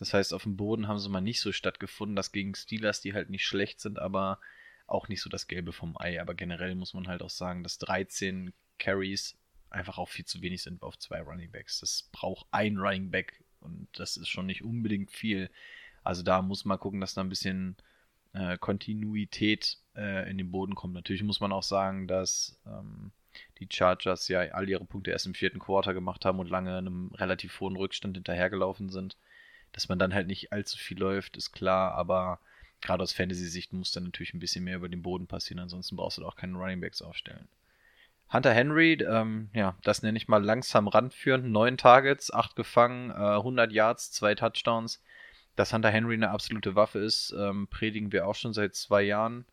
Das 0.00 0.14
heißt, 0.14 0.34
auf 0.34 0.42
dem 0.44 0.56
Boden 0.56 0.88
haben 0.88 0.98
sie 0.98 1.08
mal 1.08 1.20
nicht 1.20 1.40
so 1.40 1.52
stattgefunden, 1.52 2.16
dass 2.16 2.32
gegen 2.32 2.54
Steelers, 2.54 3.00
die 3.00 3.14
halt 3.14 3.30
nicht 3.30 3.46
schlecht 3.46 3.80
sind, 3.80 3.98
aber 3.98 4.40
auch 4.86 5.08
nicht 5.08 5.20
so 5.20 5.30
das 5.30 5.46
Gelbe 5.46 5.72
vom 5.72 5.96
Ei. 5.98 6.20
Aber 6.20 6.34
generell 6.34 6.74
muss 6.74 6.94
man 6.94 7.06
halt 7.06 7.22
auch 7.22 7.30
sagen, 7.30 7.62
dass 7.62 7.78
13 7.78 8.52
Carries 8.78 9.38
einfach 9.68 9.98
auch 9.98 10.08
viel 10.08 10.24
zu 10.24 10.42
wenig 10.42 10.62
sind 10.62 10.82
auf 10.82 10.98
zwei 10.98 11.20
Running 11.20 11.52
Backs. 11.52 11.80
Das 11.80 12.08
braucht 12.12 12.46
ein 12.50 12.78
Running 12.78 13.10
Back 13.10 13.44
und 13.60 13.88
das 13.92 14.16
ist 14.16 14.28
schon 14.28 14.46
nicht 14.46 14.64
unbedingt 14.64 15.10
viel. 15.12 15.50
Also 16.02 16.22
da 16.22 16.42
muss 16.42 16.64
man 16.64 16.78
gucken, 16.78 17.00
dass 17.00 17.14
da 17.14 17.20
ein 17.20 17.28
bisschen 17.28 17.76
äh, 18.32 18.56
Kontinuität 18.58 19.78
äh, 19.94 20.28
in 20.30 20.38
den 20.38 20.50
Boden 20.50 20.74
kommt. 20.74 20.94
Natürlich 20.94 21.22
muss 21.22 21.40
man 21.40 21.52
auch 21.52 21.62
sagen, 21.62 22.08
dass 22.08 22.58
ähm, 22.66 23.12
die 23.58 23.68
Chargers 23.70 24.28
ja 24.28 24.40
all 24.40 24.68
ihre 24.68 24.84
Punkte 24.84 25.10
erst 25.10 25.26
im 25.26 25.34
vierten 25.34 25.58
Quarter 25.58 25.94
gemacht 25.94 26.24
haben 26.24 26.38
und 26.38 26.48
lange 26.48 26.76
einem 26.76 27.12
relativ 27.14 27.60
hohen 27.60 27.76
Rückstand 27.76 28.16
hinterhergelaufen 28.16 28.88
sind. 28.88 29.16
Dass 29.72 29.88
man 29.88 29.98
dann 29.98 30.14
halt 30.14 30.26
nicht 30.26 30.52
allzu 30.52 30.76
viel 30.78 30.98
läuft, 30.98 31.36
ist 31.36 31.52
klar, 31.52 31.94
aber 31.94 32.40
gerade 32.80 33.02
aus 33.02 33.12
Fantasy-Sicht 33.12 33.72
muss 33.72 33.92
dann 33.92 34.04
natürlich 34.04 34.34
ein 34.34 34.40
bisschen 34.40 34.64
mehr 34.64 34.76
über 34.76 34.88
den 34.88 35.02
Boden 35.02 35.26
passieren, 35.26 35.60
ansonsten 35.60 35.96
brauchst 35.96 36.18
du 36.18 36.26
auch 36.26 36.36
keine 36.36 36.56
Running 36.56 36.80
Backs 36.80 37.02
aufstellen. 37.02 37.48
Hunter 38.32 38.52
Henry, 38.52 38.92
ähm, 38.92 39.50
ja, 39.52 39.76
das 39.82 40.02
nenne 40.02 40.16
ich 40.16 40.28
mal 40.28 40.42
langsam 40.42 40.86
ranführen. 40.86 41.50
Neun 41.50 41.76
Targets, 41.76 42.32
acht 42.32 42.54
gefangen, 42.54 43.10
äh, 43.10 43.14
100 43.14 43.72
Yards, 43.72 44.12
zwei 44.12 44.34
Touchdowns. 44.36 45.02
Dass 45.56 45.72
Hunter 45.72 45.90
Henry 45.90 46.14
eine 46.14 46.30
absolute 46.30 46.76
Waffe 46.76 47.00
ist, 47.00 47.34
ähm, 47.36 47.66
predigen 47.68 48.12
wir 48.12 48.28
auch 48.28 48.36
schon 48.36 48.52
seit 48.52 48.76
zwei 48.76 49.02
Jahren. 49.02 49.44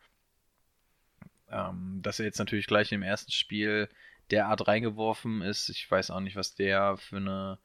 Ähm, 1.49 2.01
dass 2.03 2.19
er 2.19 2.25
jetzt 2.25 2.37
natürlich 2.37 2.67
gleich 2.67 2.91
im 2.91 3.01
ersten 3.01 3.31
Spiel 3.31 3.89
derart 4.29 4.67
reingeworfen 4.67 5.41
ist. 5.41 5.69
Ich 5.69 5.89
weiß 5.89 6.11
auch 6.11 6.19
nicht, 6.19 6.35
was 6.35 6.53
der 6.53 6.97
für 6.97 7.17
eine 7.17 7.57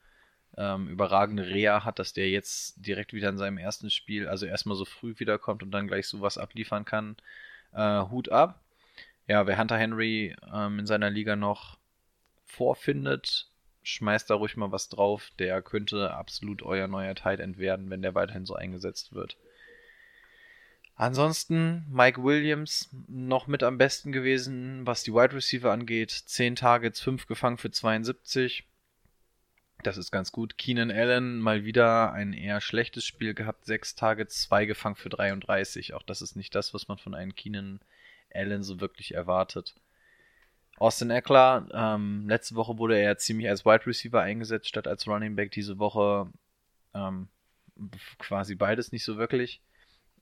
ähm, 0.57 0.89
überragende 0.89 1.47
Reha 1.47 1.85
hat, 1.85 1.99
dass 1.99 2.13
der 2.13 2.31
jetzt 2.31 2.75
direkt 2.85 3.13
wieder 3.13 3.29
in 3.29 3.39
seinem 3.39 3.59
ersten 3.59 3.91
Spiel, 3.91 4.29
also 4.29 4.47
erstmal 4.47 4.77
so 4.77 4.85
früh 4.85 5.15
wiederkommt 5.19 5.63
und 5.63 5.71
dann 5.71 5.87
gleich 5.87 6.07
sowas 6.07 6.39
abliefern 6.39 6.85
kann. 6.85 7.17
Äh, 7.73 8.03
Hut 8.11 8.31
ab. 8.31 8.61
Ja, 9.29 9.47
wer 9.47 9.59
Hunter 9.59 9.79
Henry 9.79 10.37
ähm, 10.53 10.81
in 10.81 10.87
seiner 10.87 11.11
Liga 11.11 11.37
noch 11.37 11.79
vorfindet, 12.45 13.49
schmeißt 13.83 14.29
da 14.29 14.35
ruhig 14.35 14.57
mal 14.57 14.73
was 14.73 14.89
drauf. 14.89 15.31
Der 15.39 15.63
könnte 15.63 16.13
absolut 16.13 16.63
euer 16.63 16.89
neuer 16.89 17.15
Tight 17.15 17.41
End 17.41 17.59
werden, 17.59 17.89
wenn 17.89 18.03
der 18.03 18.15
weiterhin 18.15 18.47
so 18.47 18.55
eingesetzt 18.55 19.15
wird. 19.15 19.37
Ansonsten 20.95 21.87
Mike 21.91 22.23
Williams 22.23 22.91
noch 23.09 23.47
mit 23.47 23.63
am 23.63 23.79
besten 23.79 24.13
gewesen, 24.13 24.87
was 24.87 25.03
die 25.03 25.15
Wide 25.15 25.35
Receiver 25.35 25.73
angeht. 25.73 26.11
10 26.11 26.57
Targets, 26.57 27.01
5 27.01 27.27
gefangen 27.27 27.59
für 27.59 27.71
72. 27.71 28.65
Das 29.83 29.97
ist 29.97 30.13
ganz 30.13 30.31
gut. 30.31 30.59
Keenan 30.59 30.93
Allen 30.93 31.41
mal 31.41 31.65
wieder 31.65 32.13
ein 32.13 32.33
eher 32.33 32.61
schlechtes 32.61 33.05
Spiel 33.05 33.35
gehabt. 33.35 33.65
6 33.65 33.97
Targets, 33.97 34.43
2 34.43 34.67
gefangen 34.67 34.95
für 34.95 35.09
33. 35.09 35.95
Auch 35.95 36.03
das 36.03 36.23
ist 36.23 36.37
nicht 36.37 36.55
das, 36.55 36.73
was 36.73 36.87
man 36.87 36.99
von 36.99 37.15
einem 37.15 37.35
Keenan 37.35 37.81
Allen 38.33 38.63
so 38.63 38.81
wirklich 38.81 39.15
erwartet. 39.15 39.75
Austin 40.79 41.11
Eckler, 41.11 41.69
ähm, 41.73 42.29
letzte 42.29 42.55
Woche 42.55 42.79
wurde 42.79 42.99
er 42.99 43.19
ziemlich 43.19 43.49
als 43.49 43.65
Wide 43.65 43.87
Receiver 43.87 44.21
eingesetzt, 44.21 44.69
statt 44.69 44.87
als 44.87 45.07
Running 45.07 45.37
Back. 45.37 45.51
Diese 45.51 45.79
Woche 45.79 46.33
ähm, 46.95 47.29
quasi 48.19 48.55
beides 48.55 48.93
nicht 48.93 49.05
so 49.05 49.17
wirklich. 49.17 49.61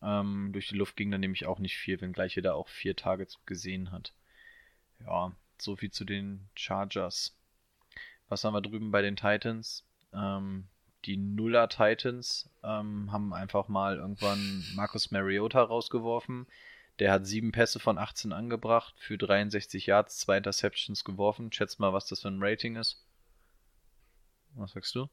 Ähm, 0.02 0.50
durch 0.52 0.68
die 0.68 0.76
Luft 0.76 0.96
ging 0.96 1.10
dann 1.10 1.20
nämlich 1.20 1.46
auch 1.46 1.58
nicht 1.58 1.76
viel, 1.76 2.00
wenngleich 2.00 2.36
er 2.36 2.42
da 2.42 2.54
auch 2.54 2.68
vier 2.68 2.96
Targets 2.96 3.38
gesehen 3.44 3.92
hat. 3.92 4.14
Ja, 5.00 5.32
so 5.58 5.76
viel 5.76 5.90
zu 5.90 6.04
den 6.04 6.48
Chargers. 6.54 7.36
Was 8.30 8.44
haben 8.44 8.54
wir 8.54 8.62
drüben 8.62 8.92
bei 8.92 9.02
den 9.02 9.16
Titans? 9.16 9.84
Ähm, 10.14 10.68
die 11.04 11.16
Nuller 11.16 11.68
Titans 11.68 12.48
ähm, 12.62 13.10
haben 13.12 13.34
einfach 13.34 13.68
mal 13.68 13.96
irgendwann 13.96 14.64
Marcus 14.74 15.10
Mariota 15.10 15.60
rausgeworfen. 15.60 16.46
Der 17.00 17.12
hat 17.12 17.26
sieben 17.26 17.50
Pässe 17.50 17.80
von 17.80 17.98
18 17.98 18.32
angebracht, 18.32 18.94
für 18.98 19.18
63 19.18 19.86
Yards, 19.86 20.18
zwei 20.18 20.36
Interceptions 20.36 21.04
geworfen. 21.04 21.52
Schätz 21.52 21.78
mal, 21.78 21.92
was 21.92 22.06
das 22.06 22.22
für 22.22 22.28
ein 22.28 22.42
Rating 22.42 22.76
ist. 22.76 23.04
Was 24.54 24.72
sagst 24.72 24.94
du? 24.94 25.08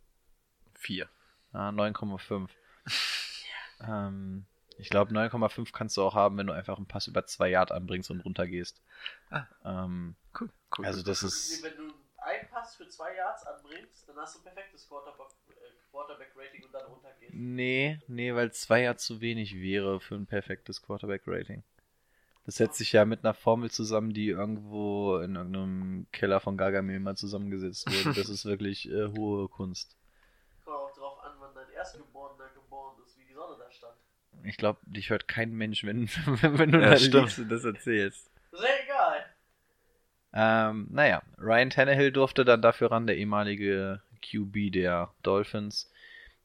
4. 0.75 1.09
Ah, 1.53 1.69
9,5. 1.69 2.49
ähm, 3.87 4.45
ich 4.77 4.89
glaube, 4.89 5.11
9,5 5.11 5.71
kannst 5.71 5.97
du 5.97 6.03
auch 6.03 6.13
haben, 6.13 6.37
wenn 6.37 6.47
du 6.47 6.53
einfach 6.53 6.77
einen 6.77 6.85
Pass 6.85 7.07
über 7.07 7.25
2 7.25 7.49
Yard 7.49 7.71
anbringst 7.71 8.11
und 8.11 8.19
runtergehst. 8.21 8.79
Ah. 9.31 9.45
Ähm, 9.65 10.15
Cool. 10.39 10.49
cool. 10.77 10.85
also 10.85 11.01
das 11.01 11.23
ist... 11.23 11.63
Wenn 11.63 11.77
du 11.77 11.86
einen 12.39 12.49
Pass 12.49 12.75
für 12.75 12.87
zwei 12.87 13.15
Yards 13.15 13.45
anbringst, 13.45 14.07
dann 14.07 14.17
hast 14.17 14.35
du 14.35 14.39
ein 14.39 14.43
perfektes 14.43 14.87
Quarterback- 14.87 15.35
äh, 15.49 15.53
Quarterback-Rating 15.91 16.63
und 16.65 16.73
dann 16.73 16.85
runtergehst. 16.85 17.33
Nee, 17.33 17.99
nee, 18.07 18.33
weil 18.35 18.51
zwei 18.51 18.81
ja 18.83 18.95
zu 18.95 19.21
wenig 19.21 19.55
wäre 19.55 19.99
für 19.99 20.15
ein 20.15 20.27
perfektes 20.27 20.81
Quarterback-Rating. 20.81 21.63
Das 22.45 22.55
setzt 22.55 22.77
sich 22.77 22.93
ja 22.93 23.03
mit 23.03 23.25
einer 23.25 23.33
Formel 23.33 23.69
zusammen, 23.71 24.13
die 24.13 24.29
irgendwo 24.29 25.17
in 25.17 25.35
irgendeinem 25.35 26.07
Keller 26.13 26.39
von 26.39 26.55
Gargamel 26.57 26.99
mal 27.01 27.17
zusammengesetzt 27.17 27.87
wurde. 27.91 28.15
Das 28.15 28.29
ist 28.29 28.45
wirklich 28.45 28.89
äh, 28.89 29.07
hohe 29.17 29.49
Kunst. 29.49 29.97
Kommt 30.63 30.77
auch 30.77 30.93
drauf 30.95 31.23
an, 31.23 31.33
wann 31.39 31.53
dein 31.55 31.69
Erstgeborener 31.71 32.49
geboren 32.53 32.95
ist, 33.05 33.17
wie 33.19 33.25
die 33.25 33.33
Sonne 33.33 33.57
da 33.59 33.69
stand. 33.71 33.97
Ich 34.43 34.55
glaube, 34.55 34.79
dich 34.85 35.09
hört 35.09 35.27
kein 35.27 35.51
Mensch, 35.51 35.83
wenn, 35.83 36.07
wenn 36.41 36.71
du 36.71 36.79
Ja, 36.79 36.91
da 36.91 36.97
stimmt. 36.97 37.13
liegst 37.25 37.39
und 37.39 37.49
das 37.49 37.63
erzählst. 37.65 38.31
Sehr 38.51 38.83
egal. 38.83 39.25
Ähm, 40.33 40.87
naja, 40.91 41.21
Ryan 41.37 41.69
Tannehill 41.69 42.11
durfte 42.11 42.45
dann 42.45 42.61
dafür 42.61 42.91
ran, 42.91 43.07
der 43.07 43.17
ehemalige 43.17 44.01
QB 44.21 44.71
der 44.71 45.13
Dolphins. 45.23 45.91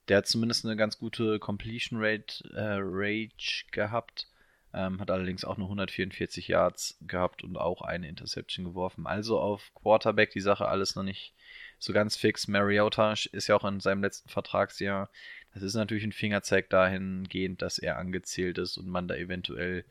Der 0.09 0.19
hat 0.19 0.27
zumindest 0.27 0.65
eine 0.65 0.77
ganz 0.77 0.99
gute 0.99 1.39
Completion 1.39 1.99
Rate 2.03 2.45
äh, 2.55 2.79
Rage 2.81 3.65
gehabt. 3.71 4.29
Ähm, 4.75 5.01
hat 5.01 5.11
allerdings 5.11 5.45
auch 5.45 5.59
nur 5.59 5.67
144 5.67 6.49
Yards 6.49 6.97
gehabt 7.03 7.45
und 7.45 7.59
auch 7.59 7.83
eine 7.83 8.09
Interception 8.09 8.65
geworfen. 8.65 9.07
Also 9.07 9.39
auf 9.39 9.71
Quarterback 9.75 10.31
die 10.31 10.41
Sache 10.41 10.67
alles 10.67 10.97
noch 10.97 11.03
nicht 11.03 11.35
so 11.79 11.93
ganz 11.93 12.17
fix. 12.17 12.49
Mariota 12.49 13.13
ist 13.13 13.49
ja 13.49 13.57
auch 13.57 13.65
in 13.65 13.81
seinem 13.81 14.03
letzten 14.03 14.31
Vertragsjahr. 14.31 15.11
Das 15.53 15.63
ist 15.63 15.75
natürlich 15.75 16.05
ein 16.05 16.13
Fingerzeig 16.13 16.71
dahingehend, 16.71 17.61
dass 17.61 17.79
er 17.79 17.99
angezählt 17.99 18.57
ist 18.57 18.79
und 18.79 18.89
man 18.89 19.09
da 19.09 19.15
eventuell 19.15 19.85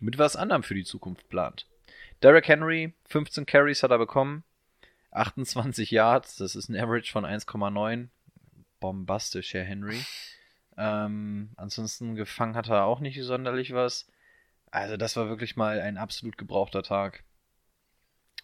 mit 0.00 0.16
was 0.16 0.36
anderem 0.36 0.62
für 0.62 0.74
die 0.74 0.84
Zukunft 0.84 1.28
plant. 1.28 1.66
Derrick 2.22 2.48
Henry, 2.48 2.92
15 3.06 3.46
Carries 3.46 3.82
hat 3.82 3.90
er 3.90 3.98
bekommen, 3.98 4.44
28 5.12 5.90
Yards, 5.90 6.36
das 6.36 6.54
ist 6.54 6.68
ein 6.68 6.76
Average 6.76 7.10
von 7.10 7.24
1,9. 7.24 8.08
Bombastisch, 8.78 9.54
Herr 9.54 9.64
Henry. 9.64 10.00
Ähm, 10.76 11.50
ansonsten 11.56 12.14
gefangen 12.14 12.56
hat 12.56 12.68
er 12.68 12.84
auch 12.84 13.00
nicht 13.00 13.22
sonderlich 13.22 13.74
was. 13.74 14.06
Also 14.70 14.96
das 14.96 15.16
war 15.16 15.28
wirklich 15.28 15.56
mal 15.56 15.80
ein 15.80 15.98
absolut 15.98 16.38
gebrauchter 16.38 16.82
Tag. 16.82 17.24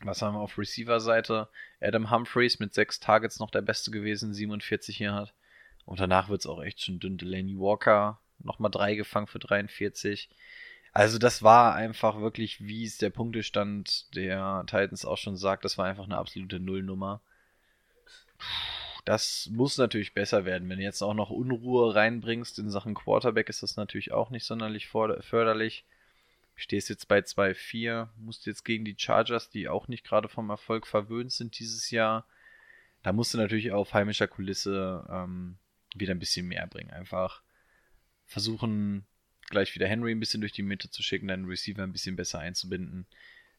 Was 0.00 0.20
haben 0.20 0.34
wir 0.34 0.40
auf 0.40 0.58
Receiver-Seite? 0.58 1.48
Adam 1.80 2.10
Humphreys 2.10 2.58
mit 2.58 2.74
6 2.74 3.00
Targets 3.00 3.38
noch 3.38 3.50
der 3.50 3.62
Beste 3.62 3.90
gewesen, 3.90 4.34
47 4.34 4.98
Yard. 4.98 5.32
Und 5.86 6.00
danach 6.00 6.28
wird 6.28 6.40
es 6.40 6.46
auch 6.46 6.62
echt 6.62 6.82
schon 6.82 6.98
dünn. 6.98 7.16
Delaney 7.16 7.58
Walker 7.58 8.20
nochmal 8.38 8.70
3 8.70 8.96
gefangen 8.96 9.26
für 9.26 9.38
43. 9.38 10.28
Also 10.96 11.18
das 11.18 11.42
war 11.42 11.74
einfach 11.74 12.22
wirklich, 12.22 12.64
wie 12.64 12.86
es 12.86 12.96
der 12.96 13.10
Punktestand 13.10 14.16
der 14.16 14.64
Titans 14.66 15.04
auch 15.04 15.18
schon 15.18 15.36
sagt, 15.36 15.66
das 15.66 15.76
war 15.76 15.84
einfach 15.84 16.04
eine 16.04 16.16
absolute 16.16 16.58
Nullnummer. 16.58 17.20
Das 19.04 19.50
muss 19.52 19.76
natürlich 19.76 20.14
besser 20.14 20.46
werden. 20.46 20.70
Wenn 20.70 20.78
du 20.78 20.84
jetzt 20.84 21.02
auch 21.02 21.12
noch 21.12 21.28
Unruhe 21.28 21.94
reinbringst 21.94 22.58
in 22.58 22.70
Sachen 22.70 22.94
Quarterback, 22.94 23.50
ist 23.50 23.62
das 23.62 23.76
natürlich 23.76 24.12
auch 24.12 24.30
nicht 24.30 24.46
sonderlich 24.46 24.88
förderlich. 24.88 25.84
Stehst 26.54 26.88
jetzt 26.88 27.08
bei 27.08 27.18
2-4, 27.18 28.08
musst 28.16 28.46
jetzt 28.46 28.64
gegen 28.64 28.86
die 28.86 28.96
Chargers, 28.96 29.50
die 29.50 29.68
auch 29.68 29.88
nicht 29.88 30.02
gerade 30.02 30.30
vom 30.30 30.48
Erfolg 30.48 30.86
verwöhnt 30.86 31.30
sind 31.30 31.58
dieses 31.58 31.90
Jahr. 31.90 32.24
Da 33.02 33.12
musst 33.12 33.34
du 33.34 33.38
natürlich 33.38 33.70
auf 33.70 33.92
heimischer 33.92 34.28
Kulisse 34.28 35.06
ähm, 35.10 35.58
wieder 35.94 36.14
ein 36.14 36.20
bisschen 36.20 36.48
mehr 36.48 36.66
bringen. 36.66 36.90
Einfach 36.90 37.42
versuchen, 38.24 39.04
gleich 39.50 39.74
wieder 39.74 39.86
Henry 39.86 40.12
ein 40.12 40.20
bisschen 40.20 40.40
durch 40.40 40.52
die 40.52 40.62
Mitte 40.62 40.90
zu 40.90 41.02
schicken, 41.02 41.28
deinen 41.28 41.46
Receiver 41.46 41.82
ein 41.82 41.92
bisschen 41.92 42.16
besser 42.16 42.38
einzubinden. 42.38 43.06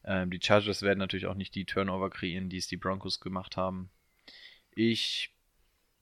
Ähm, 0.04 0.30
die 0.30 0.40
Chargers 0.42 0.82
werden 0.82 0.98
natürlich 0.98 1.26
auch 1.26 1.34
nicht 1.34 1.54
die 1.54 1.64
Turnover 1.64 2.10
kreieren, 2.10 2.48
die 2.48 2.58
es 2.58 2.68
die 2.68 2.76
Broncos 2.76 3.20
gemacht 3.20 3.56
haben. 3.56 3.90
Ich 4.74 5.34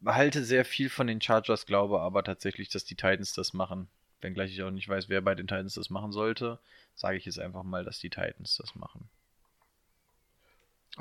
halte 0.05 0.45
sehr 0.45 0.65
viel 0.65 0.91
von 0.91 1.07
den 1.07 1.21
Chargers, 1.21 1.67
glaube 1.67 2.01
aber 2.01 2.23
tatsächlich, 2.23 2.69
dass 2.69 2.85
die 2.85 2.97
Titans 2.97 3.33
das 3.33 3.53
machen. 3.53 3.89
Wenngleich 4.21 4.53
ich 4.53 4.63
auch 4.63 4.71
nicht 4.71 4.89
weiß, 4.89 5.09
wer 5.09 5.21
bei 5.21 5.35
den 5.35 5.47
Titans 5.47 5.75
das 5.75 5.91
machen 5.91 6.13
sollte, 6.13 6.59
sage 6.95 7.17
ich 7.17 7.25
jetzt 7.25 7.39
einfach 7.39 7.63
mal, 7.63 7.85
dass 7.85 7.99
die 7.99 8.11
Titans 8.11 8.57
das 8.57 8.75
machen. 8.75 9.09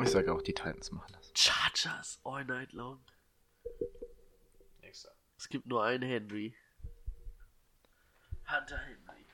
Ich 0.01 0.09
sage 0.09 0.33
auch, 0.33 0.41
die 0.41 0.53
Titans 0.53 0.91
machen 0.91 1.13
das. 1.13 1.31
Chargers, 1.35 2.19
all 2.23 2.43
night 2.43 2.73
long. 2.73 2.99
Es 5.37 5.49
gibt 5.49 5.67
nur 5.67 5.83
einen 5.83 6.01
Henry. 6.01 6.55
Hunter 8.47 8.77
Henry. 8.77 9.25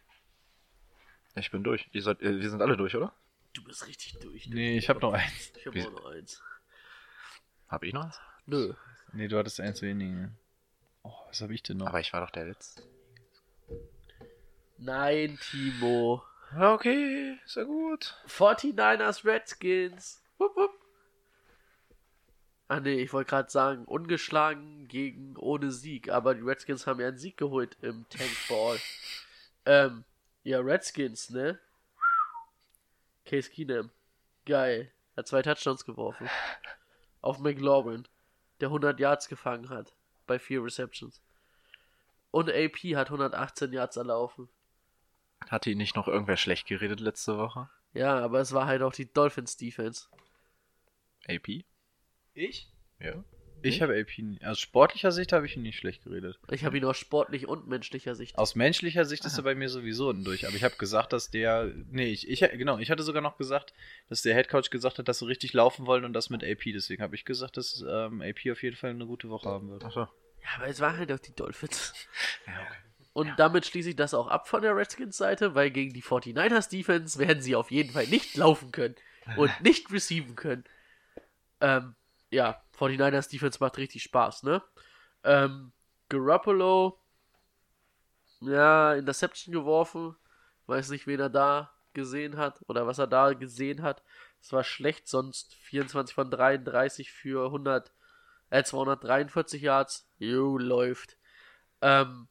Ich 1.35 1.49
bin 1.51 1.63
durch. 1.63 1.87
Ihr 1.93 2.01
seid, 2.03 2.21
äh, 2.21 2.39
wir 2.39 2.49
sind 2.49 2.61
alle 2.61 2.75
durch, 2.77 2.95
oder? 2.95 3.13
Du 3.53 3.63
bist 3.63 3.87
richtig 3.87 4.19
durch. 4.19 4.47
Nee, 4.47 4.77
ich 4.77 4.89
habe 4.89 4.99
noch 4.99 5.13
eins. 5.13 5.51
Ich 5.57 5.65
hab 5.65 5.73
Wie- 5.73 5.85
auch 5.85 5.91
noch 5.91 6.05
eins. 6.11 6.41
Habe 7.67 7.87
ich 7.87 7.93
noch 7.93 8.05
eins? 8.05 8.19
Nö. 8.45 8.73
Nee, 9.13 9.27
du 9.27 9.37
hattest 9.37 9.59
eins 9.59 9.81
weniger. 9.81 10.29
Oh, 11.03 11.13
was 11.27 11.41
habe 11.41 11.53
ich 11.53 11.63
denn 11.63 11.77
noch? 11.77 11.87
Aber 11.87 11.99
ich 11.99 12.11
war 12.13 12.21
doch 12.21 12.31
der 12.31 12.45
Letzte. 12.45 12.83
Nein, 14.77 15.37
Timo. 15.41 16.23
Ja, 16.53 16.73
okay, 16.73 17.37
ist 17.45 17.55
ja 17.55 17.63
gut. 17.63 18.15
49ers 18.27 19.23
Redskins. 19.25 20.21
Wupp, 20.37 20.55
wupp. 20.55 20.71
Ah 22.71 22.79
nee, 22.79 23.01
ich 23.01 23.11
wollte 23.11 23.31
gerade 23.31 23.51
sagen, 23.51 23.83
ungeschlagen 23.83 24.87
gegen 24.87 25.35
ohne 25.35 25.71
Sieg, 25.71 26.09
aber 26.09 26.35
die 26.35 26.41
Redskins 26.41 26.87
haben 26.87 27.01
ja 27.01 27.09
einen 27.09 27.17
Sieg 27.17 27.35
geholt 27.35 27.75
im 27.81 28.05
Tankball. 28.07 28.79
Ähm, 29.65 30.05
ja, 30.43 30.61
Redskins, 30.61 31.31
ne? 31.31 31.59
Case 33.25 33.49
Keenum. 33.49 33.89
Geil. 34.45 34.89
Hat 35.17 35.27
zwei 35.27 35.41
Touchdowns 35.41 35.83
geworfen. 35.83 36.29
Auf 37.19 37.39
McLaurin, 37.39 38.07
der 38.61 38.69
100 38.69 39.01
Yards 39.01 39.27
gefangen 39.27 39.67
hat. 39.67 39.93
Bei 40.25 40.39
vier 40.39 40.63
Receptions. 40.63 41.21
Und 42.31 42.49
AP 42.49 42.95
hat 42.95 43.07
118 43.07 43.73
Yards 43.73 43.97
erlaufen. 43.97 44.47
Hatte 45.49 45.71
ihn 45.71 45.77
nicht 45.77 45.97
noch 45.97 46.07
irgendwer 46.07 46.37
schlecht 46.37 46.67
geredet 46.67 47.01
letzte 47.01 47.37
Woche? 47.37 47.69
Ja, 47.91 48.17
aber 48.17 48.39
es 48.39 48.53
war 48.53 48.65
halt 48.65 48.81
auch 48.81 48.93
die 48.93 49.11
Dolphins 49.11 49.57
Defense. 49.57 50.07
AP? 51.27 51.65
Ich? 52.33 52.67
Ja. 52.99 53.23
Ich 53.63 53.81
habe 53.83 53.99
AP, 53.99 54.17
nie- 54.23 54.43
aus 54.43 54.59
sportlicher 54.59 55.11
Sicht 55.11 55.33
habe 55.33 55.45
ich 55.45 55.55
ihn 55.55 55.61
nicht 55.61 55.77
schlecht 55.77 56.03
geredet. 56.03 56.39
Ich 56.49 56.65
habe 56.65 56.77
ihn 56.77 56.85
aus 56.85 56.97
sportlich 56.97 57.47
und 57.47 57.67
menschlicher 57.67 58.15
Sicht. 58.15 58.35
Aus 58.39 58.55
menschlicher 58.55 59.05
Sicht 59.05 59.23
ist 59.25 59.37
er 59.37 59.43
bei 59.43 59.53
mir 59.53 59.69
sowieso 59.69 60.09
ein 60.09 60.23
durch. 60.23 60.47
Aber 60.47 60.55
ich 60.55 60.63
habe 60.63 60.75
gesagt, 60.77 61.13
dass 61.13 61.29
der. 61.29 61.71
Nee, 61.91 62.07
ich, 62.07 62.27
ich, 62.27 62.39
genau, 62.39 62.79
ich 62.79 62.89
hatte 62.89 63.03
sogar 63.03 63.21
noch 63.21 63.37
gesagt, 63.37 63.73
dass 64.09 64.23
der 64.23 64.33
Headcoach 64.33 64.71
gesagt 64.71 64.97
hat, 64.97 65.07
dass 65.07 65.19
sie 65.19 65.27
richtig 65.27 65.53
laufen 65.53 65.85
wollen 65.85 66.05
und 66.05 66.13
das 66.13 66.31
mit 66.31 66.43
AP. 66.43 66.63
Deswegen 66.73 67.03
habe 67.03 67.13
ich 67.13 67.23
gesagt, 67.23 67.55
dass 67.57 67.83
ähm, 67.87 68.23
AP 68.23 68.51
auf 68.51 68.63
jeden 68.63 68.75
Fall 68.75 68.89
eine 68.91 69.05
gute 69.05 69.29
Woche 69.29 69.49
haben 69.49 69.69
wird. 69.69 69.83
Achso. 69.85 70.01
Ja, 70.41 70.49
aber 70.55 70.67
es 70.67 70.79
waren 70.79 70.97
halt 70.97 71.11
auch 71.11 71.19
die 71.19 71.35
Dolphins. 71.35 71.93
Und 73.13 73.29
damit 73.37 73.65
schließe 73.65 73.89
ich 73.89 73.95
das 73.97 74.13
auch 74.13 74.27
ab 74.27 74.47
von 74.47 74.61
der 74.61 74.73
Redskins-Seite, 74.75 75.53
weil 75.53 75.69
gegen 75.69 75.93
die 75.93 76.01
49ers 76.01 76.69
Defense 76.69 77.19
werden 77.19 77.41
sie 77.43 77.55
auf 77.57 77.69
jeden 77.69 77.91
Fall 77.91 78.07
nicht 78.07 78.37
laufen 78.37 78.71
können 78.71 78.95
und 79.35 79.51
nicht 79.61 79.91
receiven 79.91 80.37
können. 80.37 80.63
Ähm, 81.59 81.93
ja, 82.31 82.61
49ers 82.77 83.29
Defense 83.29 83.59
macht 83.59 83.77
richtig 83.77 84.03
Spaß, 84.03 84.43
ne? 84.43 84.63
Ähm, 85.23 85.71
Garoppolo, 86.09 86.97
ja, 88.41 88.95
Interception 88.95 89.53
geworfen. 89.53 90.15
Weiß 90.65 90.89
nicht, 90.89 91.05
wen 91.07 91.19
er 91.19 91.29
da 91.29 91.71
gesehen 91.93 92.37
hat 92.37 92.61
oder 92.67 92.87
was 92.87 92.97
er 92.97 93.07
da 93.07 93.33
gesehen 93.33 93.83
hat. 93.83 94.01
Es 94.41 94.51
war 94.51 94.63
schlecht, 94.63 95.07
sonst 95.07 95.53
24 95.55 96.15
von 96.15 96.31
33 96.31 97.11
für 97.11 97.45
100, 97.45 97.91
äh, 98.49 98.63
243 98.63 99.61
Yards. 99.61 100.07
Jo, 100.17 100.57
läuft. 100.57 101.17
Ähm, 101.81 102.27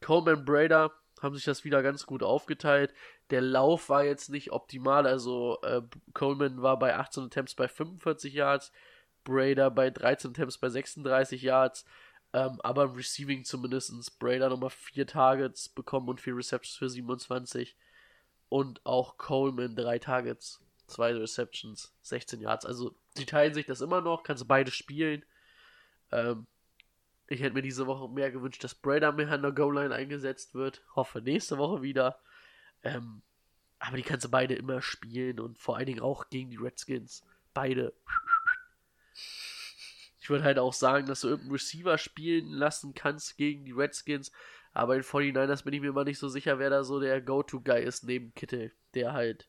Coleman 0.00 0.44
Brader 0.44 0.92
haben 1.20 1.34
sich 1.34 1.44
das 1.44 1.64
wieder 1.64 1.82
ganz 1.82 2.06
gut 2.06 2.22
aufgeteilt. 2.22 2.94
Der 3.30 3.40
Lauf 3.40 3.88
war 3.88 4.04
jetzt 4.04 4.28
nicht 4.28 4.52
optimal, 4.52 5.06
also 5.06 5.58
äh, 5.62 5.82
Coleman 6.14 6.62
war 6.62 6.78
bei 6.78 6.96
18 6.96 7.24
Attempts 7.24 7.54
bei 7.54 7.68
45 7.68 8.34
Yards, 8.34 8.72
Brader 9.24 9.70
bei 9.70 9.90
13 9.90 10.30
Attempts 10.32 10.58
bei 10.58 10.68
36 10.68 11.42
Yards, 11.42 11.84
ähm, 12.32 12.60
aber 12.62 12.84
im 12.84 12.92
Receiving 12.92 13.44
zumindest 13.44 14.18
Brader 14.18 14.48
nochmal 14.48 14.70
4 14.70 15.06
Targets 15.06 15.68
bekommen 15.68 16.08
und 16.08 16.20
4 16.20 16.36
Receptions 16.36 16.76
für 16.76 16.88
27 16.88 17.76
und 18.48 18.84
auch 18.84 19.18
Coleman 19.18 19.76
3 19.76 19.98
Targets, 19.98 20.60
2 20.86 21.14
Receptions, 21.14 21.94
16 22.02 22.40
Yards, 22.40 22.66
also 22.66 22.94
die 23.16 23.26
teilen 23.26 23.54
sich 23.54 23.66
das 23.66 23.80
immer 23.80 24.00
noch, 24.00 24.22
kannst 24.22 24.46
beide 24.48 24.70
spielen. 24.70 25.24
Ähm, 26.10 26.46
ich 27.28 27.40
hätte 27.40 27.54
mir 27.54 27.62
diese 27.62 27.86
Woche 27.86 28.12
mehr 28.12 28.30
gewünscht, 28.30 28.62
dass 28.62 28.74
Brader 28.74 29.12
mehr 29.12 29.30
an 29.30 29.42
der 29.42 29.52
Goal-Line 29.52 29.94
eingesetzt 29.94 30.54
wird. 30.54 30.82
Hoffe 30.94 31.22
nächste 31.22 31.56
Woche 31.58 31.82
wieder. 31.82 32.20
Ähm, 32.82 33.22
aber 33.78 33.96
die 33.96 34.02
kannst 34.02 34.24
du 34.24 34.30
beide 34.30 34.54
immer 34.54 34.82
spielen 34.82 35.40
und 35.40 35.58
vor 35.58 35.76
allen 35.76 35.86
Dingen 35.86 36.00
auch 36.00 36.28
gegen 36.30 36.50
die 36.50 36.56
Redskins. 36.56 37.24
Beide. 37.54 37.92
Ich 40.22 40.30
würde 40.30 40.44
halt 40.44 40.60
auch 40.60 40.72
sagen, 40.72 41.06
dass 41.06 41.22
du 41.22 41.28
irgendeinen 41.28 41.54
Receiver 41.56 41.98
spielen 41.98 42.46
lassen 42.52 42.94
kannst 42.94 43.36
gegen 43.36 43.64
die 43.64 43.72
Redskins. 43.72 44.30
Aber 44.72 44.94
in 44.94 45.02
49ers 45.02 45.64
bin 45.64 45.74
ich 45.74 45.80
mir 45.80 45.92
mal 45.92 46.04
nicht 46.04 46.20
so 46.20 46.28
sicher, 46.28 46.60
wer 46.60 46.70
da 46.70 46.84
so 46.84 47.00
der 47.00 47.20
Go-To-Guy 47.20 47.82
ist 47.82 48.04
neben 48.04 48.32
Kittel, 48.34 48.72
der 48.94 49.14
halt 49.14 49.48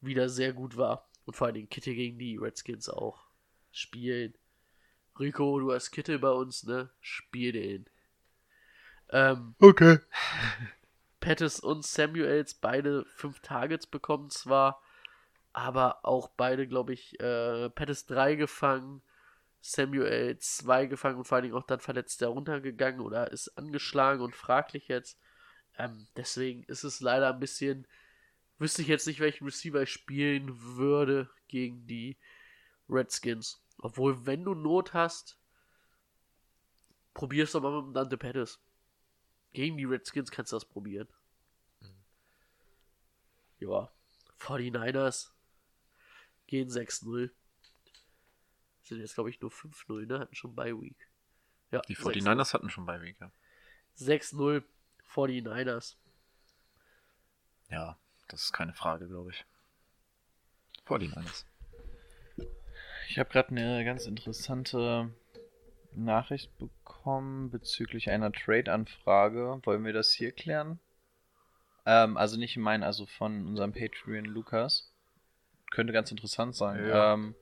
wieder 0.00 0.28
sehr 0.28 0.52
gut 0.52 0.76
war. 0.76 1.08
Und 1.24 1.36
vor 1.36 1.46
allen 1.46 1.54
Dingen 1.54 1.68
Kittel 1.70 1.94
gegen 1.94 2.18
die 2.18 2.36
Redskins 2.36 2.88
auch. 2.88 3.28
spielen. 3.70 4.34
Rico, 5.20 5.60
du 5.60 5.72
hast 5.72 5.92
Kittel 5.92 6.18
bei 6.18 6.30
uns, 6.30 6.64
ne? 6.64 6.90
Spiel 7.00 7.52
den. 7.52 7.86
Ähm, 9.10 9.54
Okay. 9.60 10.00
Pettis 11.20 11.60
und 11.60 11.84
Samuels 11.86 12.54
beide 12.54 13.04
fünf 13.14 13.38
Targets 13.38 13.86
bekommen 13.86 14.30
zwar, 14.30 14.82
aber 15.52 16.04
auch 16.04 16.26
beide, 16.26 16.66
glaube 16.66 16.92
ich, 16.92 17.20
äh, 17.20 17.70
Pettis 17.70 18.06
drei 18.06 18.34
gefangen, 18.34 19.00
Samuel 19.64 20.36
zwei 20.38 20.86
gefangen 20.86 21.18
und 21.18 21.24
vor 21.24 21.36
allen 21.36 21.44
Dingen 21.44 21.54
auch 21.54 21.66
dann 21.66 21.78
verletzt 21.78 22.20
heruntergegangen 22.20 23.00
oder 23.00 23.30
ist 23.30 23.56
angeschlagen 23.56 24.20
und 24.20 24.34
fraglich 24.34 24.88
jetzt. 24.88 25.18
Ähm, 25.78 26.08
deswegen 26.16 26.64
ist 26.64 26.82
es 26.82 27.00
leider 27.00 27.32
ein 27.32 27.38
bisschen, 27.38 27.86
wüsste 28.58 28.82
ich 28.82 28.88
jetzt 28.88 29.06
nicht, 29.06 29.20
welchen 29.20 29.44
Receiver 29.44 29.80
ich 29.82 29.90
spielen 29.90 30.76
würde 30.76 31.30
gegen 31.46 31.86
die 31.86 32.18
Redskins. 32.88 33.62
Obwohl, 33.78 34.26
wenn 34.26 34.44
du 34.44 34.54
Not 34.54 34.94
hast, 34.94 35.38
probier's 37.14 37.52
doch 37.52 37.62
mal 37.62 37.76
mit 37.76 37.86
dem 37.86 37.94
Dante 37.94 38.18
Pettis. 38.18 38.60
Gegen 39.52 39.76
die 39.76 39.84
Redskins 39.84 40.32
kannst 40.32 40.50
du 40.50 40.56
das 40.56 40.64
probieren. 40.64 41.08
Ja. 43.60 43.92
49ers 44.40 45.30
gehen 46.48 46.68
6-0. 46.68 47.30
Sind 48.82 49.00
jetzt, 49.00 49.14
glaube 49.14 49.30
ich, 49.30 49.40
nur 49.40 49.50
5-0, 49.50 50.06
ne? 50.06 50.20
Hatten 50.20 50.34
schon 50.34 50.54
bei 50.54 50.72
Week. 50.72 51.08
Ja, 51.70 51.80
Die 51.82 51.96
6-0. 51.96 52.22
49ers 52.22 52.52
hatten 52.52 52.70
schon 52.70 52.84
bei 52.86 53.00
Week, 53.00 53.16
ja. 53.20 53.30
6-0 53.98 54.62
49ers. 55.14 55.96
Ja, 57.70 57.96
das 58.28 58.44
ist 58.44 58.52
keine 58.52 58.74
Frage, 58.74 59.06
glaube 59.08 59.30
ich. 59.30 59.44
49ers. 60.86 61.44
Ich 63.08 63.18
habe 63.18 63.30
gerade 63.30 63.48
eine 63.50 63.84
ganz 63.84 64.06
interessante 64.06 65.10
Nachricht 65.92 66.56
bekommen 66.58 67.50
bezüglich 67.50 68.10
einer 68.10 68.32
Trade-Anfrage. 68.32 69.60
Wollen 69.64 69.84
wir 69.84 69.92
das 69.92 70.12
hier 70.12 70.32
klären? 70.32 70.80
Ähm, 71.84 72.16
also 72.16 72.38
nicht 72.38 72.56
in 72.56 72.62
meinen, 72.62 72.82
also 72.82 73.06
von 73.06 73.46
unserem 73.46 73.72
Patreon 73.72 74.24
Lukas. 74.24 74.92
Könnte 75.70 75.92
ganz 75.92 76.10
interessant 76.10 76.54
sein. 76.54 76.86
Ja. 76.86 77.14
Ähm, 77.14 77.34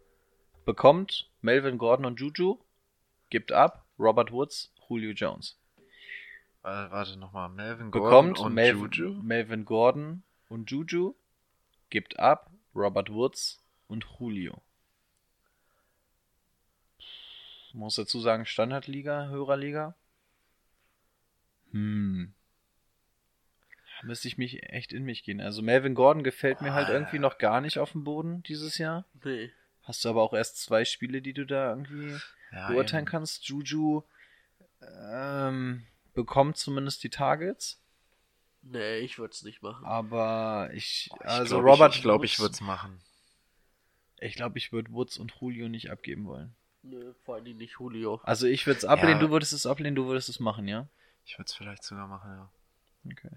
bekommt 0.71 1.29
Melvin 1.41 1.79
Gordon 1.79 2.07
und 2.07 2.21
Juju, 2.21 2.61
gibt 3.29 3.51
ab 3.51 3.85
Robert 3.99 4.31
Woods, 4.31 4.73
Julio 4.89 5.11
Jones. 5.11 5.59
Äh, 6.63 6.69
warte 6.69 7.17
nochmal, 7.17 7.49
Melvin 7.49 7.91
Gordon 7.91 8.09
Bekommt 8.33 8.39
und 8.39 8.55
Melvin, 8.55 8.89
Juju? 8.93 9.21
Melvin 9.21 9.65
Gordon 9.65 10.23
und 10.49 10.71
Juju, 10.71 11.15
gibt 11.89 12.21
ab 12.21 12.53
Robert 12.73 13.11
Woods 13.13 13.59
und 13.89 14.07
Julio. 14.21 14.63
Muss 17.73 17.97
dazu 17.97 18.21
sagen, 18.21 18.47
Standardliga, 18.47 19.27
Hörerliga. 19.29 19.97
Hm. 21.73 22.33
Da 24.01 24.07
Müsste 24.07 24.29
ich 24.29 24.39
mich 24.39 24.63
echt 24.71 24.93
in 24.93 25.03
mich 25.03 25.25
gehen. 25.25 25.41
Also 25.41 25.63
Melvin 25.63 25.97
Gordon 25.97 26.23
gefällt 26.23 26.63
mir 26.63 26.75
halt 26.75 26.89
Ah. 26.89 26.93
irgendwie 26.93 27.19
noch 27.19 27.39
gar 27.39 27.61
nicht 27.61 27.79
auf 27.79 27.91
dem 27.93 28.05
Boden 28.05 28.45
dieses 28.45 28.79
Jahr. 28.79 29.05
Nee. 29.25 29.51
Hast 29.83 30.05
du 30.05 30.09
aber 30.11 30.23
auch 30.23 30.33
erst 30.35 30.61
zwei 30.61 30.85
Spiele, 30.85 31.23
die 31.23 31.33
du 31.33 31.45
da 31.47 31.71
irgendwie 31.71 32.17
Ja, 32.53 32.69
beurteilen 32.69 33.05
eben. 33.05 33.11
kannst. 33.11 33.45
Juju 33.49 34.03
ähm, 34.83 35.87
bekommt 36.15 36.57
zumindest 36.57 37.03
die 37.03 37.11
Targets. 37.11 37.81
Nee, 38.63 38.99
ich 38.99 39.19
würde 39.19 39.33
es 39.33 39.43
nicht 39.43 39.63
machen. 39.63 39.85
Aber 39.87 40.71
ich, 40.75 41.11
Ich 41.15 41.21
also 41.27 41.61
glaub, 41.61 41.73
Robert, 41.73 41.93
Ich, 41.93 41.97
ich 41.99 42.03
glaube, 42.03 42.25
ich 42.27 42.39
würde 42.39 42.53
es 42.53 42.61
machen. 42.61 43.01
ich 44.19 44.35
glaube, 44.35 44.59
ich 44.59 44.71
würde 44.73 44.93
Woods 44.93 45.17
und 45.17 45.33
Julio 45.41 45.69
nicht 45.69 45.91
abgeben 45.91 46.27
wollen. 46.27 46.55
Nö, 46.83 47.15
vor 47.25 47.37
allem 47.37 47.57
nicht 47.57 47.77
Julio. 47.79 48.21
Also 48.23 48.47
ich 48.47 48.67
würde 48.67 48.79
es 48.79 48.85
ablehnen, 48.85 49.21
Ja. 49.21 49.27
du 49.27 49.31
würdest 49.31 49.53
es 49.53 49.67
ablehnen, 49.67 49.95
du 49.95 50.07
würdest 50.07 50.29
es 50.29 50.41
machen, 50.41 50.69
ja? 50.69 50.89
Ich 51.25 51.39
würde 51.39 51.47
es 51.47 51.55
vielleicht 51.55 51.83
sogar 51.85 52.07
machen, 52.07 52.31
ja. 52.31 52.51
Okay. 53.11 53.31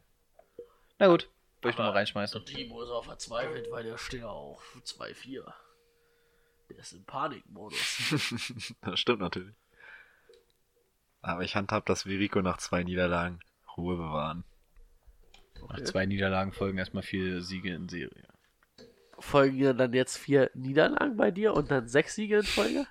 Na 1.00 1.08
gut, 1.08 1.30
würde 1.62 1.72
ich 1.72 1.78
nochmal 1.78 1.94
reinschmeißen. 1.94 2.40
Und 2.40 2.46
Timo 2.48 2.82
ist 2.82 2.90
auch 2.90 3.06
verzweifelt, 3.06 3.70
weil 3.72 3.84
der 3.84 3.98
steht 3.98 4.24
auch 4.24 4.62
2-4. 4.86 5.44
Der 6.74 6.80
ist 6.80 6.94
im 6.94 7.04
Panikmodus. 7.06 8.74
das 8.82 9.00
stimmt 9.00 9.20
natürlich. 9.20 9.56
Aber 11.22 11.44
ich 11.44 11.56
handhab 11.56 11.86
das 11.86 12.06
wie 12.06 12.18
Rico 12.18 12.42
nach 12.42 12.58
zwei 12.58 12.84
Niederlagen. 12.84 13.40
Ruhe 13.78 13.96
bewahren. 13.96 14.44
Nach 15.70 15.82
zwei 15.82 16.06
Niederlagen 16.06 16.52
folgen 16.52 16.78
erstmal 16.78 17.04
vier 17.04 17.42
Siege 17.42 17.74
in 17.74 17.88
Serie. 17.88 18.28
Folgen 19.20 19.58
ja 19.58 19.74
dann 19.74 19.94
jetzt 19.94 20.18
vier 20.18 20.52
Niederlagen 20.54 21.16
bei 21.16 21.32
dir 21.32 21.54
und 21.54 21.72
dann 21.72 21.88
sechs 21.88 22.16
Siege 22.16 22.40
in 22.40 22.44
Folge? 22.44 22.88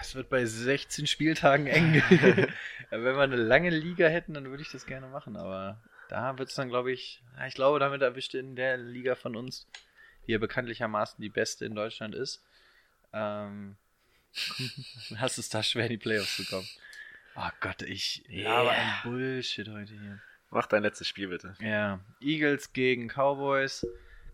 Es 0.00 0.14
wird 0.14 0.28
bei 0.28 0.44
16 0.44 1.06
Spieltagen 1.06 1.66
eng. 1.66 2.02
Wenn 2.90 3.02
wir 3.02 3.20
eine 3.20 3.36
lange 3.36 3.70
Liga 3.70 4.08
hätten, 4.08 4.34
dann 4.34 4.50
würde 4.50 4.62
ich 4.62 4.72
das 4.72 4.86
gerne 4.86 5.06
machen, 5.06 5.36
aber 5.36 5.80
da 6.08 6.36
wird 6.38 6.48
es 6.48 6.54
dann, 6.56 6.68
glaube 6.68 6.90
ich, 6.90 7.22
ich 7.46 7.54
glaube, 7.54 7.78
damit 7.78 8.02
erwischt 8.02 8.34
in 8.34 8.56
der 8.56 8.76
Liga 8.76 9.14
von 9.14 9.36
uns, 9.36 9.66
die 10.26 10.32
ja 10.32 10.38
bekanntlichermaßen 10.38 11.20
die 11.20 11.28
beste 11.28 11.64
in 11.64 11.74
Deutschland 11.74 12.14
ist, 12.14 12.42
ähm, 13.12 13.76
hast 15.16 15.38
es 15.38 15.48
da 15.48 15.62
schwer 15.62 15.84
in 15.84 15.90
die 15.90 15.98
Playoffs 15.98 16.36
zu 16.36 16.44
kommen. 16.44 16.68
Oh 17.36 17.50
Gott, 17.60 17.82
ich 17.82 18.24
laber 18.28 18.70
ein 18.70 18.94
Bullshit 19.04 19.68
heute 19.68 19.92
hier. 19.92 20.20
Mach 20.50 20.66
dein 20.66 20.82
letztes 20.82 21.06
Spiel 21.06 21.28
bitte. 21.28 21.54
Ja, 21.60 22.00
Eagles 22.20 22.72
gegen 22.72 23.08
Cowboys. 23.08 23.86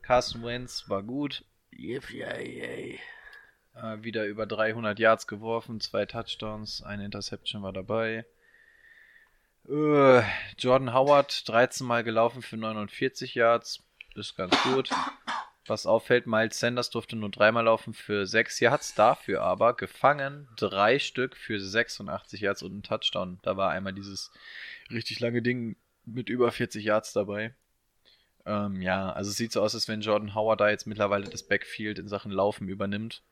Carson 0.03 0.43
Wentz 0.45 0.89
war 0.89 1.03
gut. 1.03 1.45
Yippie, 1.71 2.23
Äh, 2.23 4.03
wieder 4.03 4.25
über 4.27 4.47
300 4.47 4.99
Yards 4.99 5.27
geworfen, 5.27 5.81
zwei 5.81 6.07
Touchdowns, 6.07 6.83
eine 6.83 7.05
Interception 7.05 7.63
war 7.63 7.73
dabei. 7.73 8.25
Äh, 9.69 10.23
Jordan 10.59 10.95
Howard 10.95 11.49
13 11.49 11.87
Mal 11.87 12.05
gelaufen 12.05 12.43
für 12.43 12.57
49 12.57 13.35
Yards, 13.35 13.83
ist 14.15 14.37
ganz 14.37 14.57
gut. 14.63 14.91
Was 15.67 15.87
auffällt, 15.87 16.27
Miles 16.27 16.59
Sanders 16.61 16.91
durfte 16.91 17.17
nur 17.17 17.31
dreimal 17.31 17.65
laufen 17.65 17.95
für 17.95 18.27
6 18.27 18.61
Yards, 18.61 18.95
dafür 18.95 19.43
aber 19.43 19.75
gefangen 19.75 20.47
drei 20.57 20.99
Stück 20.99 21.37
für 21.37 21.59
86 21.59 22.43
Yards 22.43 22.63
und 22.63 22.77
ein 22.77 22.83
Touchdown. 22.83 23.39
Da 23.43 23.57
war 23.57 23.71
einmal 23.71 23.95
dieses 23.95 24.31
richtig 24.91 25.21
lange 25.21 25.41
Ding 25.41 25.77
mit 26.05 26.29
über 26.29 26.53
40 26.53 26.85
Yards 26.85 27.15
dabei. 27.15 27.55
Ähm, 28.45 28.83
ja, 28.83 29.11
also 29.11 29.31
es 29.31 29.37
sieht 29.37 29.53
so 29.53 29.63
aus, 29.63 29.75
als 29.75 29.89
wenn 29.89 30.03
Jordan 30.03 30.35
Howard 30.35 30.61
da 30.61 30.69
jetzt 30.69 30.87
mittlerweile 30.87 31.25
das 31.25 31.43
Backfield 31.43 31.99
in 31.99 32.09
Sachen 32.09 32.31
Laufen 32.31 32.69
übernimmt. 32.69 33.23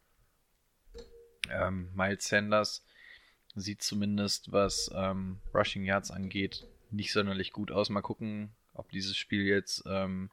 Ähm, 1.51 1.91
Miles 1.95 2.29
Sanders 2.29 2.83
sieht 3.55 3.83
zumindest, 3.83 4.53
was 4.53 4.91
ähm, 4.95 5.41
Rushing 5.53 5.85
Yards 5.85 6.11
angeht, 6.11 6.67
nicht 6.91 7.13
sonderlich 7.13 7.53
gut 7.53 7.71
aus. 7.71 7.91
Mal 7.91 8.01
gucken, 8.01 8.53
ob 8.73 8.91
dieses 8.91 9.19
Spiel 9.19 9.43
jetzt 9.43 9.83
ähm, 9.87 10.31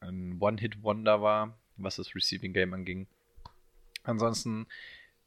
ein 0.00 0.38
One-Hit-Wonder 0.40 1.22
war, 1.22 1.58
was 1.76 1.96
das 1.96 2.14
Receiving 2.14 2.52
Game 2.52 2.72
anging. 2.74 3.06
Ansonsten 4.04 4.66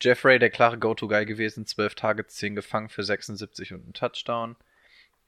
Jeffrey, 0.02 0.40
der 0.40 0.50
klare 0.50 0.78
Go-To-Guy 0.78 1.26
gewesen, 1.26 1.66
12 1.66 1.96
Targets, 1.96 2.36
10 2.36 2.56
gefangen 2.56 2.90
für 2.90 3.04
76 3.04 3.74
und 3.74 3.84
einen 3.84 3.94
Touchdown. 3.94 4.56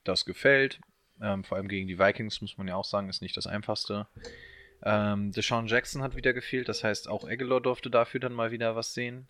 Das 0.04 0.24
gefällt. 0.24 0.80
Ähm, 1.20 1.44
vor 1.44 1.58
allem 1.58 1.68
gegen 1.68 1.86
die 1.86 1.98
Vikings, 1.98 2.40
muss 2.40 2.56
man 2.56 2.68
ja 2.68 2.74
auch 2.74 2.84
sagen, 2.84 3.08
ist 3.08 3.22
nicht 3.22 3.36
das 3.36 3.46
einfachste. 3.46 4.06
Ähm, 4.82 5.30
Deshaun 5.30 5.66
Jackson 5.66 6.02
hat 6.02 6.16
wieder 6.16 6.32
gefehlt, 6.32 6.68
das 6.68 6.82
heißt, 6.82 7.08
auch 7.08 7.24
Aguilar 7.24 7.60
durfte 7.60 7.90
dafür 7.90 8.18
dann 8.18 8.32
mal 8.32 8.50
wieder 8.50 8.74
was 8.74 8.94
sehen. 8.94 9.28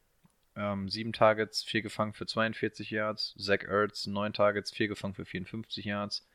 Ähm, 0.55 0.89
sieben 0.89 1.13
Targets, 1.13 1.63
vier 1.63 1.83
gefangen 1.83 2.13
für 2.13 2.27
42 2.27 2.91
Yards. 2.91 3.35
Zach 3.39 3.63
Ertz, 3.63 4.07
neun 4.07 4.33
Targets, 4.33 4.71
vier 4.71 4.89
gefangen 4.89 5.15
für 5.15 5.25
54 5.25 5.85
Yards. 5.85 6.27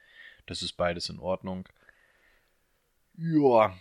Das 0.45 0.61
ist 0.61 0.73
beides 0.73 1.09
in 1.09 1.19
Ordnung. 1.19 1.67
Ja, 3.17 3.75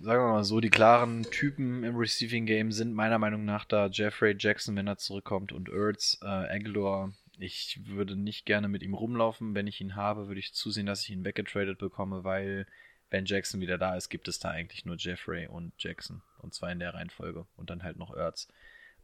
sagen 0.00 0.22
wir 0.22 0.32
mal 0.32 0.44
so, 0.44 0.60
die 0.60 0.70
klaren 0.70 1.24
Typen 1.24 1.84
im 1.84 1.96
Receiving 1.96 2.46
Game 2.46 2.72
sind 2.72 2.94
meiner 2.94 3.18
Meinung 3.18 3.44
nach 3.44 3.66
da 3.66 3.88
Jeffrey 3.88 4.34
Jackson, 4.38 4.76
wenn 4.76 4.86
er 4.86 4.96
zurückkommt, 4.96 5.52
und 5.52 5.68
Ertz, 5.68 6.18
äh, 6.22 6.26
Aguilar. 6.26 7.12
Ich 7.38 7.80
würde 7.84 8.16
nicht 8.16 8.46
gerne 8.46 8.66
mit 8.66 8.82
ihm 8.82 8.94
rumlaufen. 8.94 9.54
Wenn 9.54 9.66
ich 9.66 9.82
ihn 9.82 9.94
habe, 9.94 10.28
würde 10.28 10.40
ich 10.40 10.54
zusehen, 10.54 10.86
dass 10.86 11.02
ich 11.02 11.10
ihn 11.10 11.24
weggetradet 11.26 11.78
bekomme, 11.78 12.24
weil 12.24 12.66
wenn 13.10 13.26
Jackson 13.26 13.60
wieder 13.60 13.76
da 13.76 13.94
ist, 13.94 14.08
gibt 14.08 14.26
es 14.26 14.38
da 14.38 14.50
eigentlich 14.50 14.86
nur 14.86 14.96
Jeffrey 14.96 15.46
und 15.46 15.72
Jackson. 15.78 16.22
Und 16.38 16.54
zwar 16.54 16.72
in 16.72 16.78
der 16.78 16.94
Reihenfolge. 16.94 17.46
Und 17.56 17.68
dann 17.68 17.82
halt 17.82 17.98
noch 17.98 18.16
Ertz. 18.16 18.48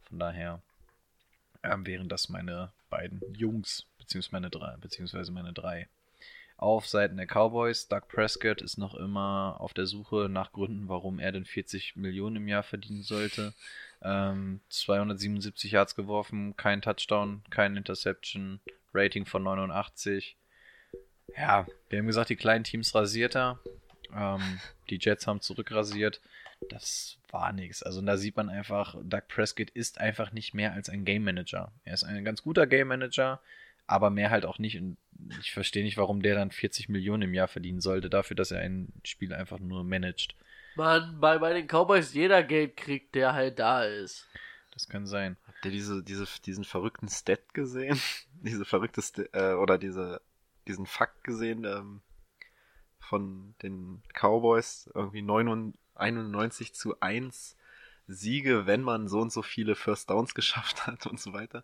Von 0.01 0.17
daher 0.17 0.63
ähm, 1.63 1.85
wären 1.85 2.09
das 2.09 2.29
meine 2.29 2.71
beiden 2.89 3.21
Jungs, 3.35 3.85
beziehungsweise 3.99 4.33
meine 4.33 4.49
drei, 4.49 4.77
beziehungsweise 4.77 5.31
meine 5.31 5.53
drei. 5.53 5.87
Auf 6.57 6.87
Seiten 6.87 7.17
der 7.17 7.27
Cowboys, 7.27 7.89
Doug 7.89 8.07
Prescott 8.07 8.61
ist 8.61 8.77
noch 8.77 8.95
immer 8.95 9.57
auf 9.59 9.73
der 9.73 9.85
Suche 9.85 10.29
nach 10.29 10.53
Gründen, 10.53 10.87
warum 10.87 11.19
er 11.19 11.33
denn 11.33 11.43
40 11.43 11.97
Millionen 11.97 12.37
im 12.37 12.47
Jahr 12.47 12.63
verdienen 12.63 13.03
sollte. 13.03 13.53
Ähm, 14.01 14.61
277 14.69 15.71
Yards 15.71 15.95
geworfen, 15.95 16.55
kein 16.55 16.81
Touchdown, 16.81 17.43
kein 17.49 17.75
Interception, 17.75 18.61
Rating 18.93 19.25
von 19.25 19.43
89. 19.43 20.37
Ja, 21.35 21.67
wir 21.89 21.99
haben 21.99 22.07
gesagt, 22.07 22.29
die 22.29 22.37
kleinen 22.37 22.63
Teams 22.63 22.95
rasiert 22.95 23.35
er. 23.35 23.59
Ähm, 24.15 24.59
die 24.89 24.99
Jets 24.99 25.27
haben 25.27 25.41
zurückrasiert. 25.41 26.21
Das 26.69 27.17
war 27.29 27.51
nichts. 27.51 27.83
Also 27.83 28.01
da 28.01 28.15
sieht 28.15 28.37
man 28.37 28.49
einfach, 28.49 28.95
Doug 29.03 29.23
Prescott 29.27 29.69
ist 29.71 29.99
einfach 29.99 30.31
nicht 30.31 30.53
mehr 30.53 30.71
als 30.71 30.89
ein 30.89 31.03
Game 31.03 31.25
Manager. 31.25 31.73
Er 31.83 31.93
ist 31.93 32.03
ein 32.03 32.23
ganz 32.23 32.43
guter 32.43 32.65
Game 32.65 32.87
Manager, 32.87 33.41
aber 33.87 34.09
mehr 34.09 34.29
halt 34.29 34.45
auch 34.45 34.59
nicht. 34.59 34.77
Und 34.77 34.97
ich 35.39 35.51
verstehe 35.51 35.83
nicht, 35.83 35.97
warum 35.97 36.21
der 36.21 36.35
dann 36.35 36.51
40 36.51 36.89
Millionen 36.89 37.23
im 37.23 37.33
Jahr 37.33 37.47
verdienen 37.47 37.81
sollte, 37.81 38.09
dafür, 38.09 38.35
dass 38.35 38.51
er 38.51 38.59
ein 38.59 38.91
Spiel 39.03 39.33
einfach 39.33 39.59
nur 39.59 39.83
managt. 39.83 40.35
Mann, 40.75 41.19
bei, 41.19 41.37
bei 41.37 41.53
den 41.53 41.67
Cowboys 41.67 42.13
jeder 42.13 42.43
Geld 42.43 42.75
kriegt, 42.77 43.15
der 43.15 43.33
halt 43.33 43.59
da 43.59 43.83
ist. 43.83 44.27
Das 44.71 44.89
kann 44.89 45.07
sein. 45.07 45.37
Habt 45.47 45.63
ihr 45.65 45.71
diese, 45.71 46.03
diese, 46.03 46.25
diesen 46.45 46.65
verrückten 46.65 47.07
Stat 47.07 47.53
gesehen? 47.53 47.99
diese 48.41 48.65
verrückte, 48.65 49.01
St 49.01 49.29
äh, 49.33 49.53
oder 49.53 49.77
diese, 49.77 50.21
diesen 50.67 50.85
Fakt 50.85 51.23
gesehen 51.23 51.63
ähm, 51.63 52.01
von 52.99 53.55
den 53.63 54.03
Cowboys? 54.13 54.89
Irgendwie 54.93 55.21
99, 55.21 55.79
91 55.95 56.73
zu 56.73 56.99
1 56.99 57.55
Siege, 58.07 58.65
wenn 58.65 58.81
man 58.81 59.07
so 59.07 59.19
und 59.21 59.31
so 59.31 59.41
viele 59.41 59.75
First 59.75 60.09
Downs 60.09 60.35
geschafft 60.35 60.85
hat 60.87 61.05
und 61.07 61.19
so 61.19 61.33
weiter. 61.33 61.63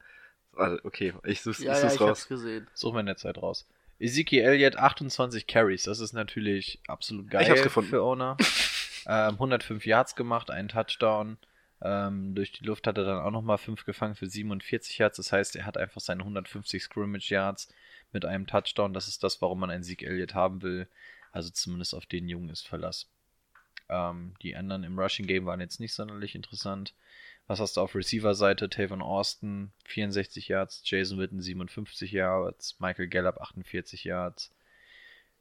Okay, 0.56 1.14
ich 1.24 1.42
such's, 1.42 1.60
Ja, 1.60 1.74
ich 1.74 1.78
ja, 1.78 1.82
such's 1.82 1.94
ich 1.96 2.02
raus. 2.02 2.10
hab's 2.10 2.28
gesehen. 2.28 2.68
Suchen 2.74 2.96
wir 2.96 3.00
in 3.02 3.06
der 3.06 3.18
Zeit 3.18 3.38
raus. 3.38 3.68
Ezekiel 4.00 4.42
Elliott 4.44 4.78
28 4.78 5.48
Carries. 5.48 5.84
Das 5.84 6.00
ist 6.00 6.14
natürlich 6.14 6.80
absolut 6.88 7.30
geil 7.30 7.48
hab's 7.50 7.62
gefunden. 7.64 7.90
für 7.90 8.02
Owner. 8.02 8.38
ähm, 9.08 9.34
105 9.34 9.86
Yards 9.86 10.16
gemacht, 10.16 10.52
einen 10.52 10.68
Touchdown. 10.70 11.38
Ähm, 11.84 12.36
durch 12.36 12.52
die 12.52 12.66
Luft 12.66 12.86
hat 12.88 12.98
er 12.98 13.06
dann 13.06 13.22
auch 13.22 13.32
nochmal 13.32 13.58
5 13.58 13.86
gefangen 13.86 14.16
für 14.16 14.28
47 14.28 14.98
Yards. 14.98 15.18
Das 15.18 15.32
heißt, 15.32 15.56
er 15.56 15.66
hat 15.66 15.78
einfach 15.78 16.02
seine 16.02 16.22
150 16.22 16.84
Scrimmage 16.84 17.30
Yards 17.30 17.70
mit 18.12 18.26
einem 18.26 18.48
Touchdown. 18.48 18.94
Das 18.94 19.08
ist 19.08 19.24
das, 19.24 19.42
warum 19.42 19.60
man 19.60 19.70
einen 19.70 19.84
Sieg 19.84 20.04
Elliott 20.04 20.34
haben 20.34 20.62
will. 20.62 20.88
Also 21.32 21.50
zumindest 21.50 21.96
auf 21.96 22.06
den 22.06 22.28
Jungen 22.28 22.50
ist 22.50 22.68
Verlass. 22.68 23.08
Ähm, 23.90 24.34
die 24.42 24.56
anderen 24.56 24.84
im 24.84 24.98
Rushing 25.00 25.28
Game 25.28 25.46
waren 25.46 25.62
jetzt 25.62 25.80
nicht 25.80 25.94
sonderlich 25.94 26.36
interessant. 26.36 26.94
Was 27.52 27.60
hast 27.60 27.76
du 27.76 27.82
auf 27.82 27.96
Receiver-Seite? 27.96 28.70
Tavon 28.70 29.02
Austin 29.02 29.74
64 29.84 30.48
Yards, 30.48 30.84
Jason 30.86 31.20
Witten 31.20 31.42
57 31.42 32.10
Yards, 32.10 32.80
Michael 32.80 33.10
Gallup 33.10 33.42
48 33.42 34.06
Yards. 34.06 34.54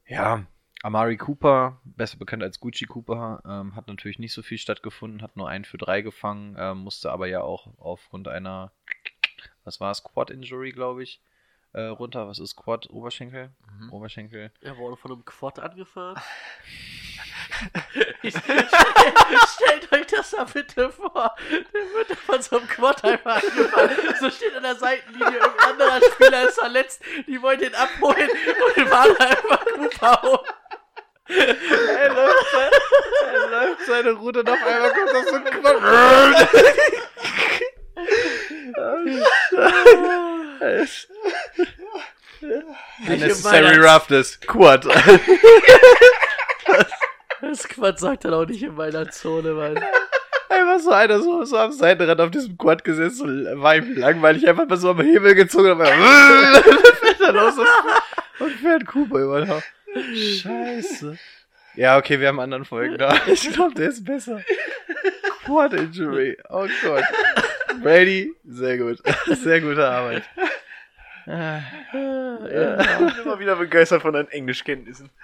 Ja, 0.05 0.45
Amari 0.83 1.15
Cooper, 1.15 1.79
besser 1.85 2.17
bekannt 2.17 2.43
als 2.43 2.59
Gucci 2.59 2.85
Cooper, 2.85 3.41
ähm, 3.45 3.77
hat 3.77 3.87
natürlich 3.87 4.19
nicht 4.19 4.33
so 4.33 4.41
viel 4.41 4.57
stattgefunden, 4.57 5.21
hat 5.21 5.37
nur 5.37 5.47
einen 5.47 5.63
für 5.63 5.77
drei 5.77 6.01
gefangen, 6.01 6.57
ähm, 6.59 6.79
musste 6.79 7.13
aber 7.13 7.27
ja 7.27 7.43
auch 7.43 7.67
aufgrund 7.77 8.27
einer, 8.27 8.73
was 9.63 9.79
war 9.79 9.91
es, 9.91 10.03
Quad-Injury, 10.03 10.73
glaube 10.73 11.03
ich, 11.03 11.21
äh, 11.71 11.83
runter. 11.83 12.27
Was 12.27 12.39
ist 12.39 12.57
Quad? 12.57 12.89
Oberschenkel? 12.89 13.51
Mhm. 13.79 13.93
Oberschenkel. 13.93 14.51
Er 14.59 14.75
wurde 14.75 14.97
von 14.97 15.13
einem 15.13 15.23
Quad 15.23 15.59
angefahren. 15.59 16.21
ich, 18.23 18.33
stellt 18.35 19.91
euch 19.91 20.07
das 20.07 20.31
mal 20.33 20.45
bitte 20.45 20.89
vor. 20.91 21.35
Der 21.49 21.93
wird 21.93 22.17
von 22.19 22.41
so 22.41 22.57
einem 22.57 22.67
Quad 22.67 23.03
einfach 23.03 23.41
angefahren. 23.43 23.89
So 24.19 24.29
steht 24.29 24.55
an 24.55 24.63
der 24.63 24.75
Seitenlinie, 24.75 25.37
irgendein 25.37 25.69
anderer 25.69 25.99
Spieler 26.13 26.49
ist 26.49 26.59
verletzt. 26.59 27.01
Die 27.27 27.41
wollen 27.41 27.59
den 27.59 27.75
abholen 27.75 28.29
und 28.77 28.87
fahren 28.87 29.15
einfach 29.17 29.65
Cooper 29.65 30.21
hoch. 30.23 30.43
Er 31.27 32.13
läuft, 32.13 32.51
sein, 32.51 32.71
er 33.33 33.47
läuft 33.49 33.85
seine 33.85 34.11
Route 34.11 34.39
und 34.39 34.49
auf 34.49 34.63
einmal 34.65 34.91
kommt 34.93 35.13
das 35.13 35.25
so 35.29 35.35
ein 35.35 35.43
Quad. 35.45 36.47
Unnecessary 43.07 43.61
meiner- 43.77 43.83
roughness. 43.93 44.39
Quad. 44.41 44.85
Quad 47.81 47.99
sagt 47.99 48.25
dann 48.25 48.35
auch 48.35 48.45
nicht 48.45 48.61
in 48.61 48.75
meiner 48.75 49.09
Zone, 49.09 49.53
Mann. 49.53 49.75
Einfach 50.49 50.79
so 50.79 50.91
einer 50.91 51.19
so, 51.19 51.43
so 51.45 51.57
am 51.57 51.71
Seitenrand 51.71 52.21
auf 52.21 52.29
diesem 52.29 52.55
Quad 52.55 52.83
gesessen, 52.83 53.45
so 53.45 53.59
war 53.59 53.75
ihm 53.75 53.97
langweilig, 53.97 54.47
einfach 54.47 54.67
mal 54.67 54.77
so 54.77 54.89
am 54.89 55.01
Hebel 55.01 55.33
gezogen 55.33 55.71
und 55.71 55.77
fährt 55.81 57.21
er 57.21 57.31
los 57.31 57.53
und, 58.37 58.51
fährt 58.51 58.85
Cooper 58.85 59.19
über 59.19 59.47
Haufen. 59.47 59.63
Scheiße. 60.13 61.17
Ja, 61.75 61.97
okay, 61.97 62.19
wir 62.19 62.27
haben 62.27 62.39
anderen 62.41 62.65
Folgen 62.65 62.97
da. 62.97 63.15
Ich 63.27 63.49
glaube, 63.51 63.73
der 63.73 63.89
ist 63.89 64.03
besser. 64.03 64.41
Quad 65.45 65.73
Injury. 65.73 66.37
Oh 66.49 66.67
Gott. 66.83 67.05
Brady, 67.81 68.35
sehr 68.45 68.77
gut. 68.77 68.99
Sehr 69.27 69.61
gute 69.61 69.87
Arbeit. 69.87 70.23
Ah, 71.27 71.59
Ich 71.93 72.97
bin 73.15 73.23
immer 73.23 73.39
wieder 73.39 73.55
begeistert 73.55 74.01
von 74.01 74.13
deinen 74.13 74.27
Englischkenntnissen. 74.29 75.09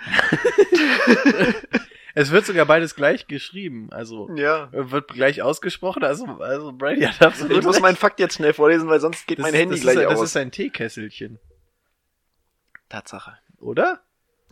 Es 2.20 2.32
wird 2.32 2.48
sogar 2.48 2.66
beides 2.66 2.96
gleich 2.96 3.28
geschrieben. 3.28 3.90
Also 3.92 4.28
Ja. 4.36 4.70
wird 4.72 5.10
gleich 5.10 5.44
ausgesprochen. 5.44 6.04
Also, 6.04 6.26
also 6.40 6.72
Brady 6.74 7.02
hat 7.04 7.22
absolut 7.22 7.60
Ich 7.60 7.64
muss 7.64 7.80
meinen 7.80 7.96
Fakt 7.96 8.20
jetzt 8.20 8.34
schnell 8.36 8.54
vorlesen, 8.54 8.90
weil 8.90 9.00
sonst 9.00 9.28
geht 9.28 9.38
Das 9.38 9.44
mein 9.44 9.54
ist- 9.54 9.60
Handy 9.60 9.76
das 9.76 9.82
gleich 9.84 9.98
ist, 9.98 10.06
aus. 10.08 10.20
Das 10.22 10.30
ist 10.32 10.38
ein 10.38 10.50
Teekesselchen, 10.52 11.38
Tatsache. 12.90 13.38
oder? 13.60 14.02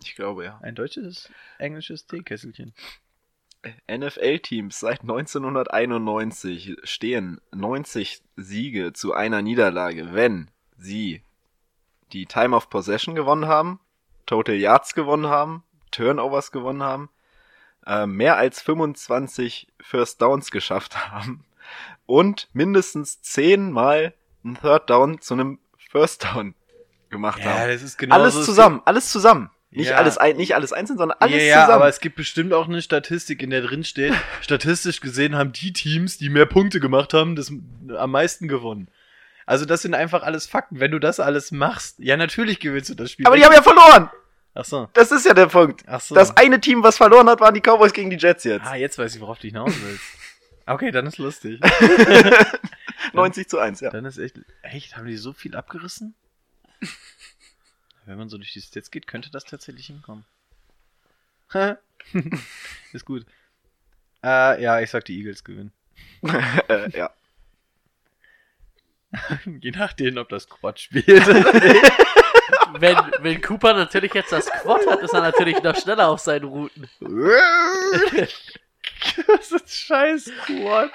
Ich 0.04 0.14
glaube 0.14 0.44
ja. 0.44 0.60
Ein 0.62 0.76
deutsches, 0.76 1.28
englisches 1.58 2.06
Teekesselchen. 2.06 2.72
NFL-Teams 3.90 4.78
seit 4.78 5.00
1991 5.00 6.76
stehen 6.84 7.40
90 7.52 8.22
Siege 8.36 8.92
zu 8.92 9.12
einer 9.12 9.42
Niederlage, 9.42 10.14
wenn 10.14 10.52
sie 10.76 11.22
die 12.12 12.26
Time 12.26 12.54
of 12.56 12.70
Possession 12.70 13.14
gewonnen 13.14 13.46
haben, 13.46 13.80
Total 14.26 14.54
Yards 14.54 14.94
gewonnen 14.94 15.26
haben, 15.28 15.62
Turnovers 15.90 16.52
gewonnen 16.52 16.82
haben, 16.82 17.10
äh, 17.86 18.06
mehr 18.06 18.36
als 18.36 18.60
25 18.62 19.68
First 19.80 20.20
Downs 20.20 20.50
geschafft 20.50 20.96
haben 21.10 21.44
und 22.06 22.48
mindestens 22.52 23.22
10 23.22 23.70
Mal 23.72 24.14
ein 24.44 24.58
Third 24.60 24.90
Down 24.90 25.20
zu 25.20 25.34
einem 25.34 25.58
First 25.90 26.24
Down 26.24 26.54
gemacht 27.10 27.44
haben. 27.44 27.70
das 27.70 27.82
ist 27.82 27.98
genau 27.98 28.14
Alles 28.16 28.44
zusammen, 28.44 28.82
alles 28.84 29.10
zusammen. 29.10 29.50
Nicht 29.70 29.90
Ja. 29.90 29.96
alles 29.96 30.16
ein, 30.16 30.36
nicht 30.36 30.54
alles 30.54 30.72
einzeln, 30.72 30.96
sondern 30.96 31.18
alles 31.20 31.36
ja, 31.36 31.42
ja, 31.42 31.54
zusammen. 31.62 31.74
aber 31.74 31.88
es 31.88 32.00
gibt 32.00 32.16
bestimmt 32.16 32.52
auch 32.52 32.66
eine 32.68 32.80
Statistik, 32.80 33.42
in 33.42 33.50
der 33.50 33.62
drin 33.62 33.84
steht, 33.84 34.14
statistisch 34.40 35.00
gesehen 35.00 35.36
haben 35.36 35.52
die 35.52 35.72
Teams, 35.72 36.18
die 36.18 36.28
mehr 36.30 36.46
Punkte 36.46 36.80
gemacht 36.80 37.12
haben, 37.12 37.36
das 37.36 37.52
am 37.96 38.10
meisten 38.10 38.48
gewonnen. 38.48 38.88
Also 39.46 39.64
das 39.64 39.82
sind 39.82 39.94
einfach 39.94 40.22
alles 40.22 40.46
Fakten. 40.46 40.80
Wenn 40.80 40.90
du 40.90 40.98
das 40.98 41.20
alles 41.20 41.52
machst, 41.52 41.98
ja 41.98 42.16
natürlich 42.16 42.60
gewinnst 42.60 42.90
du 42.90 42.94
das 42.94 43.12
Spiel. 43.12 43.26
aber 43.26 43.36
die 43.36 43.44
haben 43.44 43.52
ja 43.52 43.62
verloren. 43.62 44.10
Ach 44.54 44.64
so. 44.64 44.88
Das 44.94 45.12
ist 45.12 45.26
ja 45.26 45.34
der 45.34 45.46
Punkt. 45.46 45.84
Ach 45.86 46.00
so. 46.00 46.14
Das 46.14 46.36
eine 46.36 46.60
Team, 46.60 46.82
was 46.82 46.96
verloren 46.96 47.28
hat, 47.28 47.40
waren 47.40 47.54
die 47.54 47.60
Cowboys 47.60 47.92
gegen 47.92 48.10
die 48.10 48.16
Jets 48.16 48.44
jetzt. 48.44 48.66
ah, 48.66 48.74
jetzt 48.74 48.98
weiß 48.98 49.14
ich, 49.14 49.20
worauf 49.20 49.38
du 49.38 49.46
hinaus 49.46 49.72
willst. 49.82 50.02
Okay, 50.66 50.90
dann 50.90 51.06
ist 51.06 51.18
lustig. 51.18 51.60
90 53.12 53.48
zu 53.48 53.58
1, 53.58 53.80
ja. 53.80 53.90
Dann 53.90 54.04
ist 54.04 54.18
echt. 54.18 54.40
Echt? 54.62 54.96
Haben 54.96 55.06
die 55.06 55.16
so 55.16 55.32
viel 55.32 55.54
abgerissen? 55.54 56.14
Wenn 58.04 58.18
man 58.18 58.28
so 58.28 58.36
durch 58.36 58.52
die 58.52 58.60
Stats 58.60 58.90
geht, 58.90 59.06
könnte 59.06 59.30
das 59.30 59.44
tatsächlich 59.44 59.86
hinkommen. 59.86 60.24
ist 62.92 63.04
gut. 63.04 63.26
Äh, 64.24 64.62
ja, 64.62 64.80
ich 64.80 64.90
sag, 64.90 65.04
die 65.04 65.18
Eagles 65.18 65.44
gewinnen. 65.44 65.72
äh, 66.68 66.90
ja. 66.96 67.10
Je 69.60 69.70
nachdem, 69.70 70.18
ob 70.18 70.28
das 70.28 70.48
Quad 70.48 70.78
spielt. 70.80 71.26
Wenn, 72.78 72.96
wenn 73.20 73.40
Cooper 73.40 73.72
natürlich 73.72 74.12
jetzt 74.12 74.32
das 74.32 74.50
Quad 74.50 74.86
hat, 74.86 75.00
ist 75.00 75.14
er 75.14 75.22
natürlich 75.22 75.62
noch 75.62 75.74
schneller 75.76 76.08
auf 76.08 76.20
seinen 76.20 76.44
Routen. 76.44 76.88
das 79.26 79.52
ist 79.52 79.70
scheiß 79.70 80.30
Quad. 80.44 80.90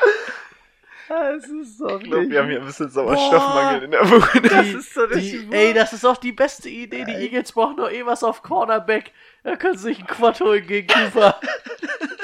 Das 1.12 1.46
ist 1.46 1.78
so 1.78 1.98
Ich 1.98 2.04
glaube, 2.04 2.30
wir 2.30 2.40
haben 2.40 2.50
hier 2.50 2.60
ein 2.60 2.66
bisschen 2.66 2.90
Sauerstoffmangel 2.90 3.84
in 3.84 3.92
der 3.92 4.10
Wohnung. 4.10 4.44
Das 4.44 4.68
ist 4.68 4.94
so 4.94 5.08
Die, 5.08 5.46
ey, 5.52 5.74
das 5.74 5.92
ist 5.92 6.04
doch 6.06 6.18
die 6.18 6.32
beste 6.32 6.70
Idee. 6.70 7.04
Die 7.04 7.12
Eagles 7.12 7.52
brauchen 7.52 7.76
nur 7.76 7.92
eh 7.92 8.06
was 8.06 8.24
auf 8.24 8.44
Cornerback. 8.44 9.12
Da 9.44 9.58
können 9.58 9.78
sie 9.78 9.90
sich 9.90 9.98
einen 9.98 10.08
Quad 10.08 10.40
holen 10.40 10.66
gegen 10.66 10.88
Cooper. 10.88 11.40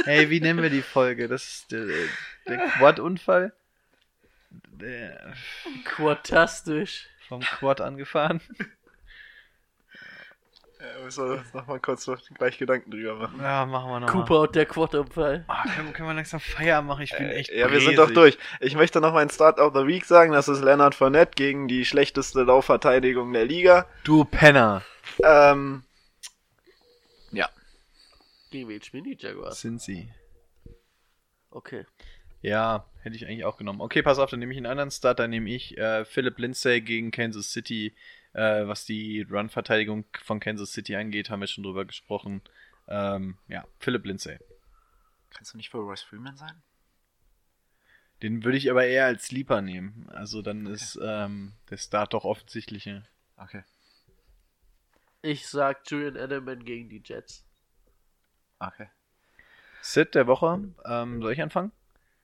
Hey, 0.05 0.29
wie 0.29 0.39
nennen 0.39 0.61
wir 0.61 0.69
die 0.69 0.81
Folge? 0.81 1.27
Das 1.27 1.43
ist 1.43 1.71
der, 1.73 1.85
der 2.47 2.59
Quad-Unfall. 2.59 3.51
Der 4.79 5.33
Quadastisch. 5.85 7.07
vom 7.27 7.41
Quad 7.41 7.81
angefahren. 7.81 8.41
Ja, 10.79 11.03
müssen 11.03 11.25
wir 11.25 11.39
uns 11.39 11.53
noch 11.55 11.65
mal 11.65 11.79
kurz 11.79 12.05
noch 12.05 12.21
gleich 12.35 12.59
Gedanken 12.59 12.91
drüber 12.91 13.15
machen. 13.15 13.39
Ja, 13.41 13.65
machen 13.65 13.89
wir 13.89 13.99
noch. 13.99 14.09
Cooper 14.09 14.41
und 14.41 14.55
der 14.55 14.67
Quad-Unfall. 14.67 15.43
Ah, 15.47 15.63
können, 15.75 15.91
können 15.91 16.07
wir 16.07 16.13
langsam 16.13 16.39
Feierabend 16.39 16.87
machen? 16.89 17.01
Ich 17.01 17.17
bin 17.17 17.27
echt. 17.29 17.49
Äh, 17.49 17.61
ja, 17.61 17.71
wir 17.71 17.81
sind 17.81 17.97
doch 17.97 18.11
bräsig. 18.13 18.37
durch. 18.37 18.37
Ich 18.59 18.75
möchte 18.75 19.01
noch 19.01 19.11
meinen 19.11 19.31
Start 19.31 19.59
of 19.59 19.73
the 19.73 19.87
Week 19.87 20.05
sagen. 20.05 20.33
Das 20.33 20.47
ist 20.47 20.61
Leonard 20.61 20.93
Fournette 20.93 21.31
gegen 21.35 21.67
die 21.67 21.83
schlechteste 21.83 22.43
Laufverteidigung 22.43 23.33
der 23.33 23.45
Liga. 23.45 23.87
Du 24.03 24.23
Penner. 24.23 24.83
Ähm, 25.23 25.83
Gegen 28.49 28.69
wen 28.69 28.81
spielen 28.81 29.03
die 29.03 29.17
Jaguars? 29.19 29.59
Sind 29.59 29.81
sie. 29.81 30.09
Okay. 31.49 31.85
Ja, 32.41 32.85
hätte 33.07 33.15
ich 33.15 33.25
eigentlich 33.25 33.45
auch 33.45 33.57
genommen. 33.57 33.81
Okay, 33.81 34.03
pass 34.03 34.19
auf, 34.19 34.29
dann 34.29 34.39
nehme 34.39 34.51
ich 34.51 34.57
einen 34.57 34.65
anderen 34.65 34.91
Start. 34.91 35.19
Dann 35.19 35.29
nehme 35.29 35.49
ich 35.49 35.77
äh, 35.77 36.05
Philip 36.05 36.37
Lindsay 36.37 36.81
gegen 36.81 37.11
Kansas 37.11 37.51
City. 37.51 37.95
Äh, 38.33 38.67
was 38.67 38.85
die 38.85 39.21
Run-Verteidigung 39.21 40.05
von 40.23 40.39
Kansas 40.39 40.73
City 40.73 40.95
angeht, 40.95 41.29
haben 41.29 41.39
wir 41.39 41.47
schon 41.47 41.63
drüber 41.63 41.85
gesprochen. 41.85 42.41
Ähm, 42.87 43.37
ja, 43.47 43.65
Philip 43.79 44.05
Lindsay. 44.05 44.37
Kannst 45.31 45.53
du 45.53 45.57
nicht 45.57 45.69
für 45.69 45.77
Royce 45.77 46.03
Freeman 46.03 46.37
sein? 46.37 46.61
Den 48.21 48.43
würde 48.43 48.57
ich 48.57 48.69
aber 48.69 48.85
eher 48.85 49.05
als 49.05 49.27
Sleeper 49.27 49.61
nehmen. 49.61 50.09
Also 50.09 50.41
dann 50.41 50.65
ist 50.65 50.99
ähm, 51.01 51.53
der 51.69 51.77
Start 51.77 52.13
doch 52.13 52.25
offensichtlicher. 52.25 53.03
Okay. 53.37 53.63
Ich 55.21 55.47
sag 55.47 55.89
Julian 55.89 56.15
Edelman 56.15 56.63
gegen 56.63 56.89
die 56.89 57.01
Jets. 57.03 57.45
Okay. 58.59 58.89
Sid 59.81 60.15
der 60.15 60.27
Woche, 60.27 60.73
ähm, 60.85 61.21
soll 61.21 61.31
ich 61.31 61.41
anfangen? 61.41 61.71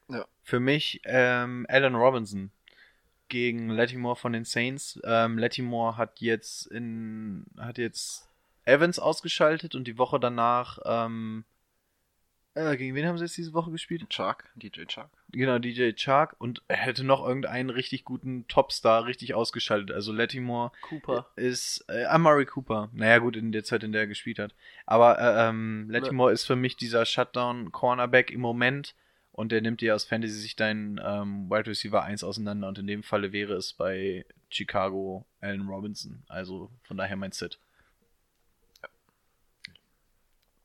Ja. 0.09 0.25
Für 0.43 0.59
mich 0.59 1.01
ähm, 1.05 1.65
Alan 1.69 1.95
Robinson 1.95 2.51
gegen 3.30 3.69
Lattimore 3.69 4.15
von 4.15 4.34
den 4.34 4.45
Saints. 4.45 4.99
Ähm, 5.03 5.38
Lattimore 5.38 5.97
hat 5.97 6.19
jetzt 6.21 6.67
in 6.67 7.45
hat 7.57 7.77
jetzt 7.77 8.30
Evans 8.65 8.99
ausgeschaltet 8.99 9.75
und 9.75 9.85
die 9.88 9.97
Woche 9.97 10.19
danach 10.19 10.80
ähm, 10.85 11.45
äh, 12.55 12.77
gegen 12.77 12.93
wen 12.93 13.07
haben 13.07 13.17
sie 13.17 13.23
jetzt 13.23 13.38
diese 13.38 13.53
Woche 13.53 13.71
gespielt? 13.71 14.07
Chark, 14.09 14.51
DJ 14.55 14.84
Chark. 14.85 15.09
Genau, 15.31 15.57
DJ 15.57 15.93
Chark 15.93 16.35
und 16.38 16.61
er 16.67 16.77
hätte 16.77 17.03
noch 17.03 17.25
irgendeinen 17.25 17.71
richtig 17.71 18.05
guten 18.05 18.47
Topstar 18.47 19.05
richtig 19.05 19.34
ausgeschaltet. 19.34 19.91
Also 19.91 20.11
Lattimore 20.11 20.71
Cooper. 20.88 21.25
ist 21.35 21.84
äh, 21.88 22.05
Amari 22.05 22.45
Cooper. 22.45 22.89
Naja, 22.93 23.17
gut, 23.17 23.35
in 23.35 23.51
der 23.51 23.63
Zeit, 23.63 23.84
in 23.84 23.91
der 23.91 24.01
er 24.01 24.07
gespielt 24.07 24.38
hat. 24.38 24.53
Aber 24.85 25.19
äh, 25.19 25.49
ähm, 25.49 25.88
Lattimore 25.89 26.31
ist 26.31 26.45
für 26.45 26.55
mich 26.55 26.77
dieser 26.77 27.05
Shutdown-Cornerback 27.05 28.30
im 28.30 28.41
Moment 28.41 28.93
und 29.34 29.51
der 29.51 29.61
nimmt 29.61 29.81
dir 29.81 29.95
aus 29.95 30.05
Fantasy 30.05 30.35
sich 30.35 30.55
deinen 30.55 31.01
ähm, 31.03 31.49
Wide 31.49 31.69
Receiver 31.69 32.03
1 32.03 32.23
auseinander 32.23 32.68
und 32.68 32.77
in 32.77 32.88
dem 32.88 33.03
Falle 33.03 33.31
wäre 33.34 33.55
es 33.55 33.73
bei 33.73 34.26
Chicago 34.49 35.26
Allen 35.41 35.68
Robinson. 35.68 36.23
Also 36.27 36.69
von 36.84 36.97
daher 36.97 37.18
mein 37.18 37.31
Sit. 37.31 37.60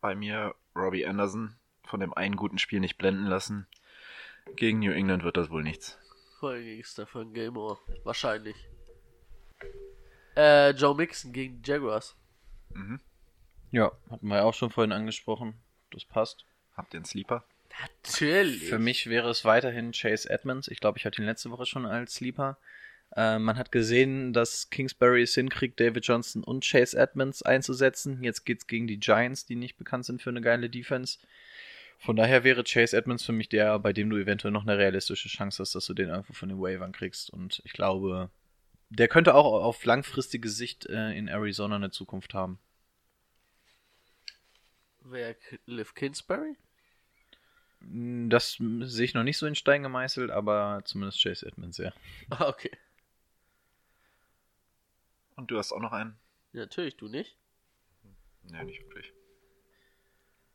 Bei 0.00 0.14
mir 0.14 0.54
Robbie 0.76 1.06
Anderson. 1.06 1.56
Von 1.84 2.00
dem 2.00 2.12
einen 2.12 2.36
guten 2.36 2.58
Spiel 2.58 2.80
nicht 2.80 2.98
blenden 2.98 3.24
lassen. 3.24 3.66
Gegen 4.56 4.80
New 4.80 4.92
England 4.92 5.24
wird 5.24 5.38
das 5.38 5.48
wohl 5.48 5.62
nichts. 5.62 5.98
Vor 6.38 6.50
allem 6.50 6.64
gegen 6.64 6.84
Stefan 6.84 7.32
Gilmore. 7.32 7.78
Wahrscheinlich. 8.04 8.56
Äh, 10.36 10.70
Joe 10.72 10.94
Mixon 10.94 11.32
gegen 11.32 11.62
die 11.62 11.70
Jaguars. 11.70 12.14
Mhm. 12.74 13.00
Ja, 13.70 13.92
hatten 14.10 14.28
wir 14.28 14.36
ja 14.36 14.44
auch 14.44 14.54
schon 14.54 14.70
vorhin 14.70 14.92
angesprochen. 14.92 15.54
Das 15.90 16.04
passt. 16.04 16.44
Habt 16.76 16.92
ihr 16.92 16.98
einen 16.98 17.06
Sleeper? 17.06 17.44
Natürlich. 17.80 18.64
Für 18.64 18.78
mich 18.78 19.08
wäre 19.08 19.30
es 19.30 19.44
weiterhin 19.44 19.92
Chase 19.92 20.28
Edmonds. 20.28 20.68
Ich 20.68 20.80
glaube, 20.80 20.98
ich 20.98 21.04
hatte 21.04 21.20
ihn 21.22 21.26
letzte 21.26 21.50
Woche 21.50 21.66
schon 21.66 21.86
als 21.86 22.14
Sleeper. 22.14 22.58
Äh, 23.16 23.38
man 23.38 23.56
hat 23.56 23.72
gesehen, 23.72 24.32
dass 24.32 24.70
Kingsbury 24.70 25.22
es 25.22 25.34
hinkriegt, 25.34 25.80
David 25.80 26.06
Johnson 26.06 26.44
und 26.44 26.64
Chase 26.64 26.98
Edmonds 26.98 27.42
einzusetzen. 27.42 28.22
Jetzt 28.22 28.44
geht 28.44 28.58
es 28.58 28.66
gegen 28.66 28.86
die 28.86 28.98
Giants, 28.98 29.46
die 29.46 29.56
nicht 29.56 29.76
bekannt 29.76 30.04
sind 30.04 30.22
für 30.22 30.30
eine 30.30 30.40
geile 30.40 30.68
Defense. 30.68 31.18
Von 31.98 32.16
daher 32.16 32.44
wäre 32.44 32.62
Chase 32.64 32.96
Edmonds 32.96 33.24
für 33.24 33.32
mich 33.32 33.48
der, 33.48 33.78
bei 33.78 33.92
dem 33.92 34.08
du 34.08 34.16
eventuell 34.16 34.52
noch 34.52 34.62
eine 34.62 34.78
realistische 34.78 35.28
Chance 35.28 35.62
hast, 35.62 35.74
dass 35.74 35.86
du 35.86 35.94
den 35.94 36.08
irgendwo 36.08 36.32
von 36.32 36.48
den 36.48 36.58
Wavern 36.58 36.92
kriegst. 36.92 37.30
Und 37.30 37.60
ich 37.64 37.72
glaube, 37.72 38.30
der 38.90 39.08
könnte 39.08 39.34
auch 39.34 39.64
auf 39.64 39.84
langfristige 39.84 40.48
Sicht 40.48 40.86
äh, 40.86 41.12
in 41.12 41.28
Arizona 41.28 41.76
eine 41.76 41.90
Zukunft 41.90 42.34
haben. 42.34 42.58
Wer 45.00 45.34
Cliff 45.34 45.94
Kingsbury? 45.94 46.56
Das 47.80 48.58
sehe 48.58 49.04
ich 49.04 49.14
noch 49.14 49.22
nicht 49.22 49.38
so 49.38 49.46
in 49.46 49.54
Stein 49.54 49.82
gemeißelt, 49.82 50.30
aber 50.30 50.82
zumindest 50.84 51.22
Chase 51.22 51.46
Edmonds, 51.46 51.78
ja. 51.78 51.92
Ah, 52.30 52.48
okay. 52.48 52.70
Und 55.36 55.50
du 55.50 55.58
hast 55.58 55.72
auch 55.72 55.80
noch 55.80 55.92
einen? 55.92 56.18
Ja, 56.52 56.62
natürlich, 56.62 56.96
du 56.96 57.08
nicht. 57.08 57.36
Nee, 58.42 58.64
nicht 58.64 58.80
wirklich. 58.80 59.12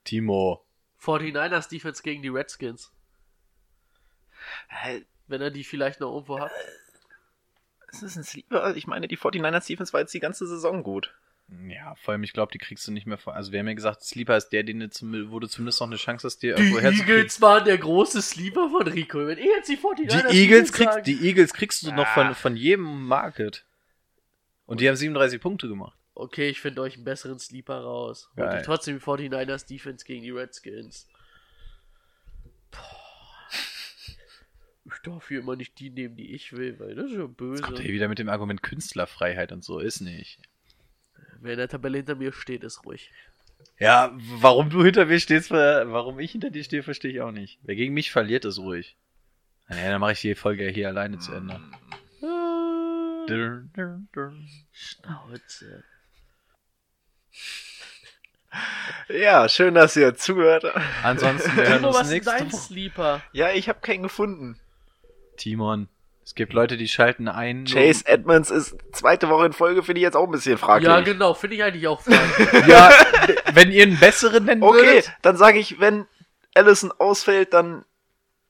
Timo. 0.03 0.65
49ers 0.99 1.69
Defense 1.69 2.03
gegen 2.03 2.21
die 2.21 2.29
Redskins. 2.29 2.91
Hä? 4.67 5.05
Wenn 5.27 5.41
er 5.41 5.51
die 5.51 5.63
vielleicht 5.63 6.01
noch 6.01 6.11
irgendwo 6.11 6.39
hat. 6.39 6.51
Es 7.87 8.03
ist 8.03 8.17
ein 8.17 8.23
Sleeper. 8.23 8.75
Ich 8.75 8.87
meine, 8.87 9.07
die 9.07 9.17
49ers 9.17 9.67
Defense 9.67 9.93
war 9.93 10.01
jetzt 10.01 10.13
die 10.13 10.19
ganze 10.19 10.47
Saison 10.47 10.83
gut. 10.83 11.13
Ja, 11.67 11.95
vor 11.95 12.11
allem, 12.13 12.23
ich 12.23 12.33
glaube, 12.33 12.51
die 12.51 12.57
kriegst 12.57 12.87
du 12.87 12.91
nicht 12.91 13.05
mehr 13.07 13.17
vor. 13.17 13.35
Also, 13.35 13.51
wir 13.51 13.59
haben 13.59 13.67
ja 13.67 13.73
gesagt, 13.73 14.03
Sleeper 14.03 14.37
ist 14.37 14.49
der, 14.49 14.63
den 14.63 14.79
du 14.79 14.89
zum, 14.89 15.31
wo 15.31 15.39
du 15.39 15.47
zumindest 15.47 15.79
noch 15.79 15.87
eine 15.87 15.95
Chance 15.97 16.27
hast, 16.27 16.39
dir 16.43 16.55
Die 16.55 16.61
irgendwo 16.61 16.79
herzukriegen. 16.79 17.15
Eagles 17.15 17.41
waren 17.41 17.65
der 17.65 17.77
große 17.77 18.21
Sleeper 18.21 18.69
von 18.69 18.87
Rico. 18.87 19.25
Wenn 19.27 19.37
ich 19.37 19.45
jetzt 19.45 19.69
die 19.69 19.77
49ers 19.77 20.29
Die 20.31 20.37
Eagles, 20.37 20.71
kriegst, 20.71 21.05
die 21.07 21.25
Eagles 21.27 21.53
kriegst 21.53 21.83
du 21.83 21.91
noch 21.91 22.05
Ah. 22.07 22.13
von, 22.13 22.35
von 22.35 22.55
jedem 22.55 23.05
Market. 23.07 23.65
Und 24.65 24.79
die 24.81 24.87
haben 24.87 24.95
37 24.95 25.41
Punkte 25.41 25.67
gemacht. 25.67 25.97
Okay, 26.15 26.49
ich 26.49 26.61
finde 26.61 26.81
euch 26.81 26.95
einen 26.95 27.03
besseren 27.05 27.39
Sleeper 27.39 27.79
raus. 27.79 28.29
Und 28.35 28.43
Geil. 28.43 28.59
ich 28.59 28.65
trotzdem 28.65 28.97
die 28.99 29.03
49ers 29.03 29.65
Defense 29.67 30.05
gegen 30.05 30.21
die 30.23 30.31
Redskins. 30.31 31.07
Ich 34.85 34.99
darf 35.03 35.27
hier 35.29 35.39
immer 35.39 35.55
nicht 35.55 35.79
die 35.79 35.89
nehmen, 35.89 36.15
die 36.15 36.33
ich 36.33 36.51
will, 36.53 36.77
weil 36.79 36.93
das 36.95 37.05
ist 37.05 37.17
ja 37.17 37.25
böse. 37.25 37.63
Kommt 37.63 37.79
hier 37.79 37.93
wieder 37.93 38.07
mit 38.09 38.19
dem 38.19 38.29
Argument 38.29 38.61
Künstlerfreiheit 38.61 39.51
und 39.51 39.63
so, 39.63 39.79
ist 39.79 40.01
nicht. 40.01 40.39
Wer 41.43 41.53
in 41.53 41.57
der 41.57 41.67
Tabelle 41.67 41.97
hinter 41.97 42.15
mir 42.15 42.31
steht, 42.31 42.63
ist 42.63 42.85
ruhig. 42.85 43.11
Ja, 43.77 44.13
warum 44.39 44.69
du 44.69 44.81
hinter 44.81 45.05
mir 45.05 45.19
stehst, 45.19 45.51
warum 45.51 46.17
ich 46.19 46.31
hinter 46.31 46.49
dir 46.49 46.63
stehe, 46.63 46.83
verstehe 46.83 47.11
ich 47.11 47.19
auch 47.19 47.31
nicht. 47.31 47.59
Wer 47.63 47.75
gegen 47.75 47.93
mich 47.93 48.13
verliert, 48.13 48.45
ist 48.45 48.59
ruhig. 48.59 48.95
Naja, 49.67 49.91
dann 49.91 49.99
mache 49.99 50.13
ich 50.13 50.21
die 50.21 50.35
Folge 50.35 50.69
hier 50.69 50.87
alleine 50.87 51.19
zu 51.19 51.33
Ende. 51.33 51.59
Dun. 53.27 54.07
Schnauze. 54.71 55.83
Ja, 59.09 59.49
schön, 59.49 59.73
dass 59.73 59.97
ihr 59.97 60.15
zugehört 60.15 60.63
habt. 60.63 60.79
Ansonsten, 61.03 61.57
wir 61.57 61.67
hören 61.67 61.77
Timo, 61.79 61.87
uns 61.89 61.97
was 61.97 62.07
ist 62.07 62.13
nächste 62.13 62.31
dein 62.37 62.51
Woche. 62.53 62.61
Sleeper? 62.61 63.21
Ja, 63.33 63.51
ich 63.51 63.67
habe 63.67 63.81
keinen 63.81 64.03
gefunden. 64.03 64.57
Timon. 65.35 65.89
Es 66.25 66.35
gibt 66.35 66.53
Leute, 66.53 66.77
die 66.77 66.87
schalten 66.87 67.27
ein. 67.27 67.65
Chase 67.65 68.05
Edmonds 68.07 68.49
ist 68.49 68.75
zweite 68.93 69.27
Woche 69.29 69.45
in 69.47 69.53
Folge, 69.53 69.83
finde 69.83 69.99
ich 69.99 70.03
jetzt 70.03 70.15
auch 70.15 70.25
ein 70.25 70.31
bisschen 70.31 70.57
fraglich. 70.57 70.87
Ja, 70.89 71.01
genau, 71.01 71.33
finde 71.33 71.57
ich 71.57 71.63
eigentlich 71.63 71.87
auch 71.87 72.01
fraglich. 72.01 72.47
Ja, 72.67 72.91
wenn 73.53 73.71
ihr 73.71 73.83
einen 73.83 73.99
besseren 73.99 74.45
nennen 74.45 74.63
Okay, 74.63 74.77
würdet. 74.85 75.11
dann 75.21 75.35
sage 75.37 75.59
ich, 75.59 75.79
wenn 75.79 76.05
Allison 76.55 76.91
ausfällt, 76.97 77.53
dann 77.53 77.83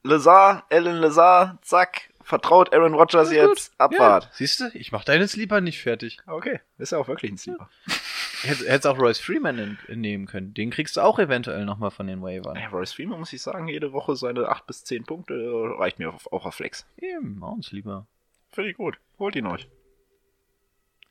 Lazar, 0.03 0.65
Alan 0.69 0.97
Lazar, 0.97 1.57
zack, 1.61 2.09
vertraut 2.23 2.73
Aaron 2.73 2.93
Rodgers 2.93 3.31
Ja, 3.31 3.45
gut. 3.45 3.57
jetzt, 3.57 3.73
Abfahrt. 3.79 4.25
Ja, 4.25 4.29
siehst 4.33 4.59
du, 4.59 4.69
ich 4.73 4.91
mach 4.91 5.03
deinen 5.03 5.27
Sleeper 5.27 5.61
nicht 5.61 5.81
fertig. 5.81 6.17
Okay, 6.27 6.59
ist 6.77 6.91
ja 6.91 6.97
auch 6.97 7.07
wirklich 7.07 7.31
ein 7.31 7.37
Sleeper. 7.37 7.69
Hätt- 8.43 8.67
Hättest 8.67 8.87
auch 8.87 8.97
Royce 8.99 9.19
Freeman 9.19 9.77
in, 9.87 10.01
nehmen 10.01 10.25
können. 10.25 10.53
Den 10.53 10.69
kriegst 10.71 10.97
du 10.97 11.01
auch 11.01 11.17
eventuell 11.19 11.63
nochmal 11.65 11.91
von 11.91 12.07
den 12.07 12.21
Waivern. 12.21 12.55
Ey, 12.57 12.65
Royce 12.67 12.93
Freeman 12.93 13.19
muss 13.19 13.31
ich 13.33 13.41
sagen, 13.41 13.67
jede 13.67 13.93
Woche 13.93 14.15
seine 14.15 14.49
8 14.49 14.67
bis 14.67 14.83
10 14.83 15.03
Punkte 15.05 15.33
äh, 15.33 15.77
reicht 15.79 15.99
mir 15.99 16.09
auf, 16.13 16.31
auch 16.33 16.45
auf 16.45 16.55
Flex. 16.55 16.85
Eben, 16.97 17.41
auch 17.43 17.55
ein 17.55 17.63
Sleeper. 17.63 18.05
Finde 18.51 18.69
ich 18.71 18.77
gut. 18.77 18.97
Holt 19.19 19.35
ihn 19.35 19.47
euch. 19.47 19.67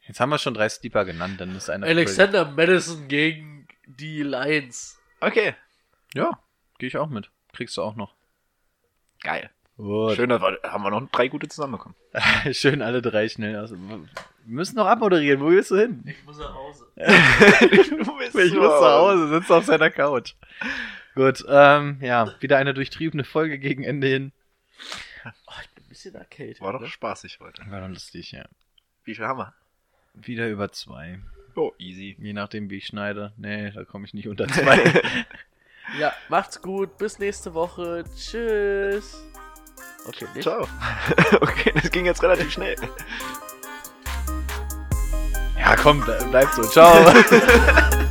Jetzt 0.07 0.19
haben 0.21 0.31
wir 0.31 0.39
schon 0.39 0.55
drei 0.55 0.69
Sleeper 0.69 1.05
genannt, 1.05 1.41
dann 1.41 1.55
ist 1.57 1.71
einer. 1.71 1.87
Alexander 1.87 2.45
Madison 2.51 3.09
gegen 3.09 3.67
die 3.87 4.23
Lions. 4.23 4.99
Okay, 5.21 5.55
Ja, 6.15 6.39
gehe 6.79 6.89
ich 6.89 6.97
auch 6.99 7.09
mit. 7.09 7.31
Kriegst 7.53 7.77
du 7.77 7.83
auch 7.83 7.95
noch. 7.97 8.15
geil. 9.23 9.51
Gut. 9.77 10.17
Schön, 10.17 10.29
dass 10.29 10.43
wir, 10.43 10.59
haben 10.65 10.83
wir 10.85 10.91
noch 10.91 11.11
drei 11.11 11.29
gute 11.29 11.49
zusammenbekommen. 11.49 11.97
Schön 12.53 12.83
alle 12.83 13.01
drei 13.01 13.29
schnell. 13.29 13.57
aus. 13.57 13.71
wir 13.73 14.07
müssen 14.45 14.77
noch 14.77 14.87
abmoderieren. 14.87 15.41
Wo 15.41 15.49
willst 15.49 15.71
du 15.71 15.77
hin? 15.77 16.03
Ich 16.07 16.25
muss 16.25 16.39
nach 16.39 16.55
Hause. 16.55 16.87
du 16.97 18.19
bist 18.19 18.35
Ich 18.37 18.55
muss 18.55 18.79
zu 18.79 18.85
Hause, 18.85 19.29
sitzt 19.29 19.51
auf 19.51 19.65
seiner 19.65 19.91
Couch. 19.91 20.35
Gut, 21.15 21.45
ähm, 21.49 21.99
ja, 22.01 22.35
wieder 22.41 22.59
eine 22.59 22.75
durchtriebene 22.75 23.25
Folge 23.25 23.59
gegen 23.59 23.83
Ende 23.83 24.07
hin. 24.07 24.33
Oh, 25.25 25.53
ich 25.63 25.71
bin 25.71 25.85
ein 25.85 25.89
bisschen 25.89 26.15
erkältet. 26.15 26.63
War 26.63 26.73
doch 26.73 26.81
ne? 26.81 26.89
spaßig 26.89 27.39
heute. 27.41 27.63
War 27.71 27.81
doch 27.81 27.89
lustig, 27.89 28.33
ja. 28.33 28.45
Wie 29.05 29.15
viel 29.15 29.27
haben 29.27 29.39
wir? 29.39 29.55
Wieder 30.15 30.49
über 30.49 30.71
zwei. 30.73 31.19
Oh, 31.55 31.73
easy. 31.79 32.17
Je 32.19 32.33
nachdem, 32.33 32.71
wie 32.71 32.77
ich 32.77 32.87
schneide. 32.87 33.33
Nee, 33.37 33.71
da 33.73 33.85
komme 33.85 34.07
ich 34.07 34.15
nicht 34.15 34.29
unter 34.29 34.49
zwei. 34.49 35.03
Ja, 35.99 36.13
macht's 36.29 36.63
gut. 36.63 36.97
Bis 36.97 37.19
nächste 37.19 37.55
Woche. 37.55 38.05
Tschüss. 38.17 39.32
Okay, 40.09 40.27
nicht? 40.35 40.43
Ciao. 40.45 40.67
okay, 41.41 41.73
das 41.81 41.91
ging 41.91 42.05
jetzt 42.07 42.23
relativ 42.23 42.51
schnell. 42.53 42.77
ja, 45.59 45.77
komm, 45.77 46.03
ble- 46.03 46.25
bleib 46.31 46.49
so. 46.55 46.63
Ciao. 46.65 47.05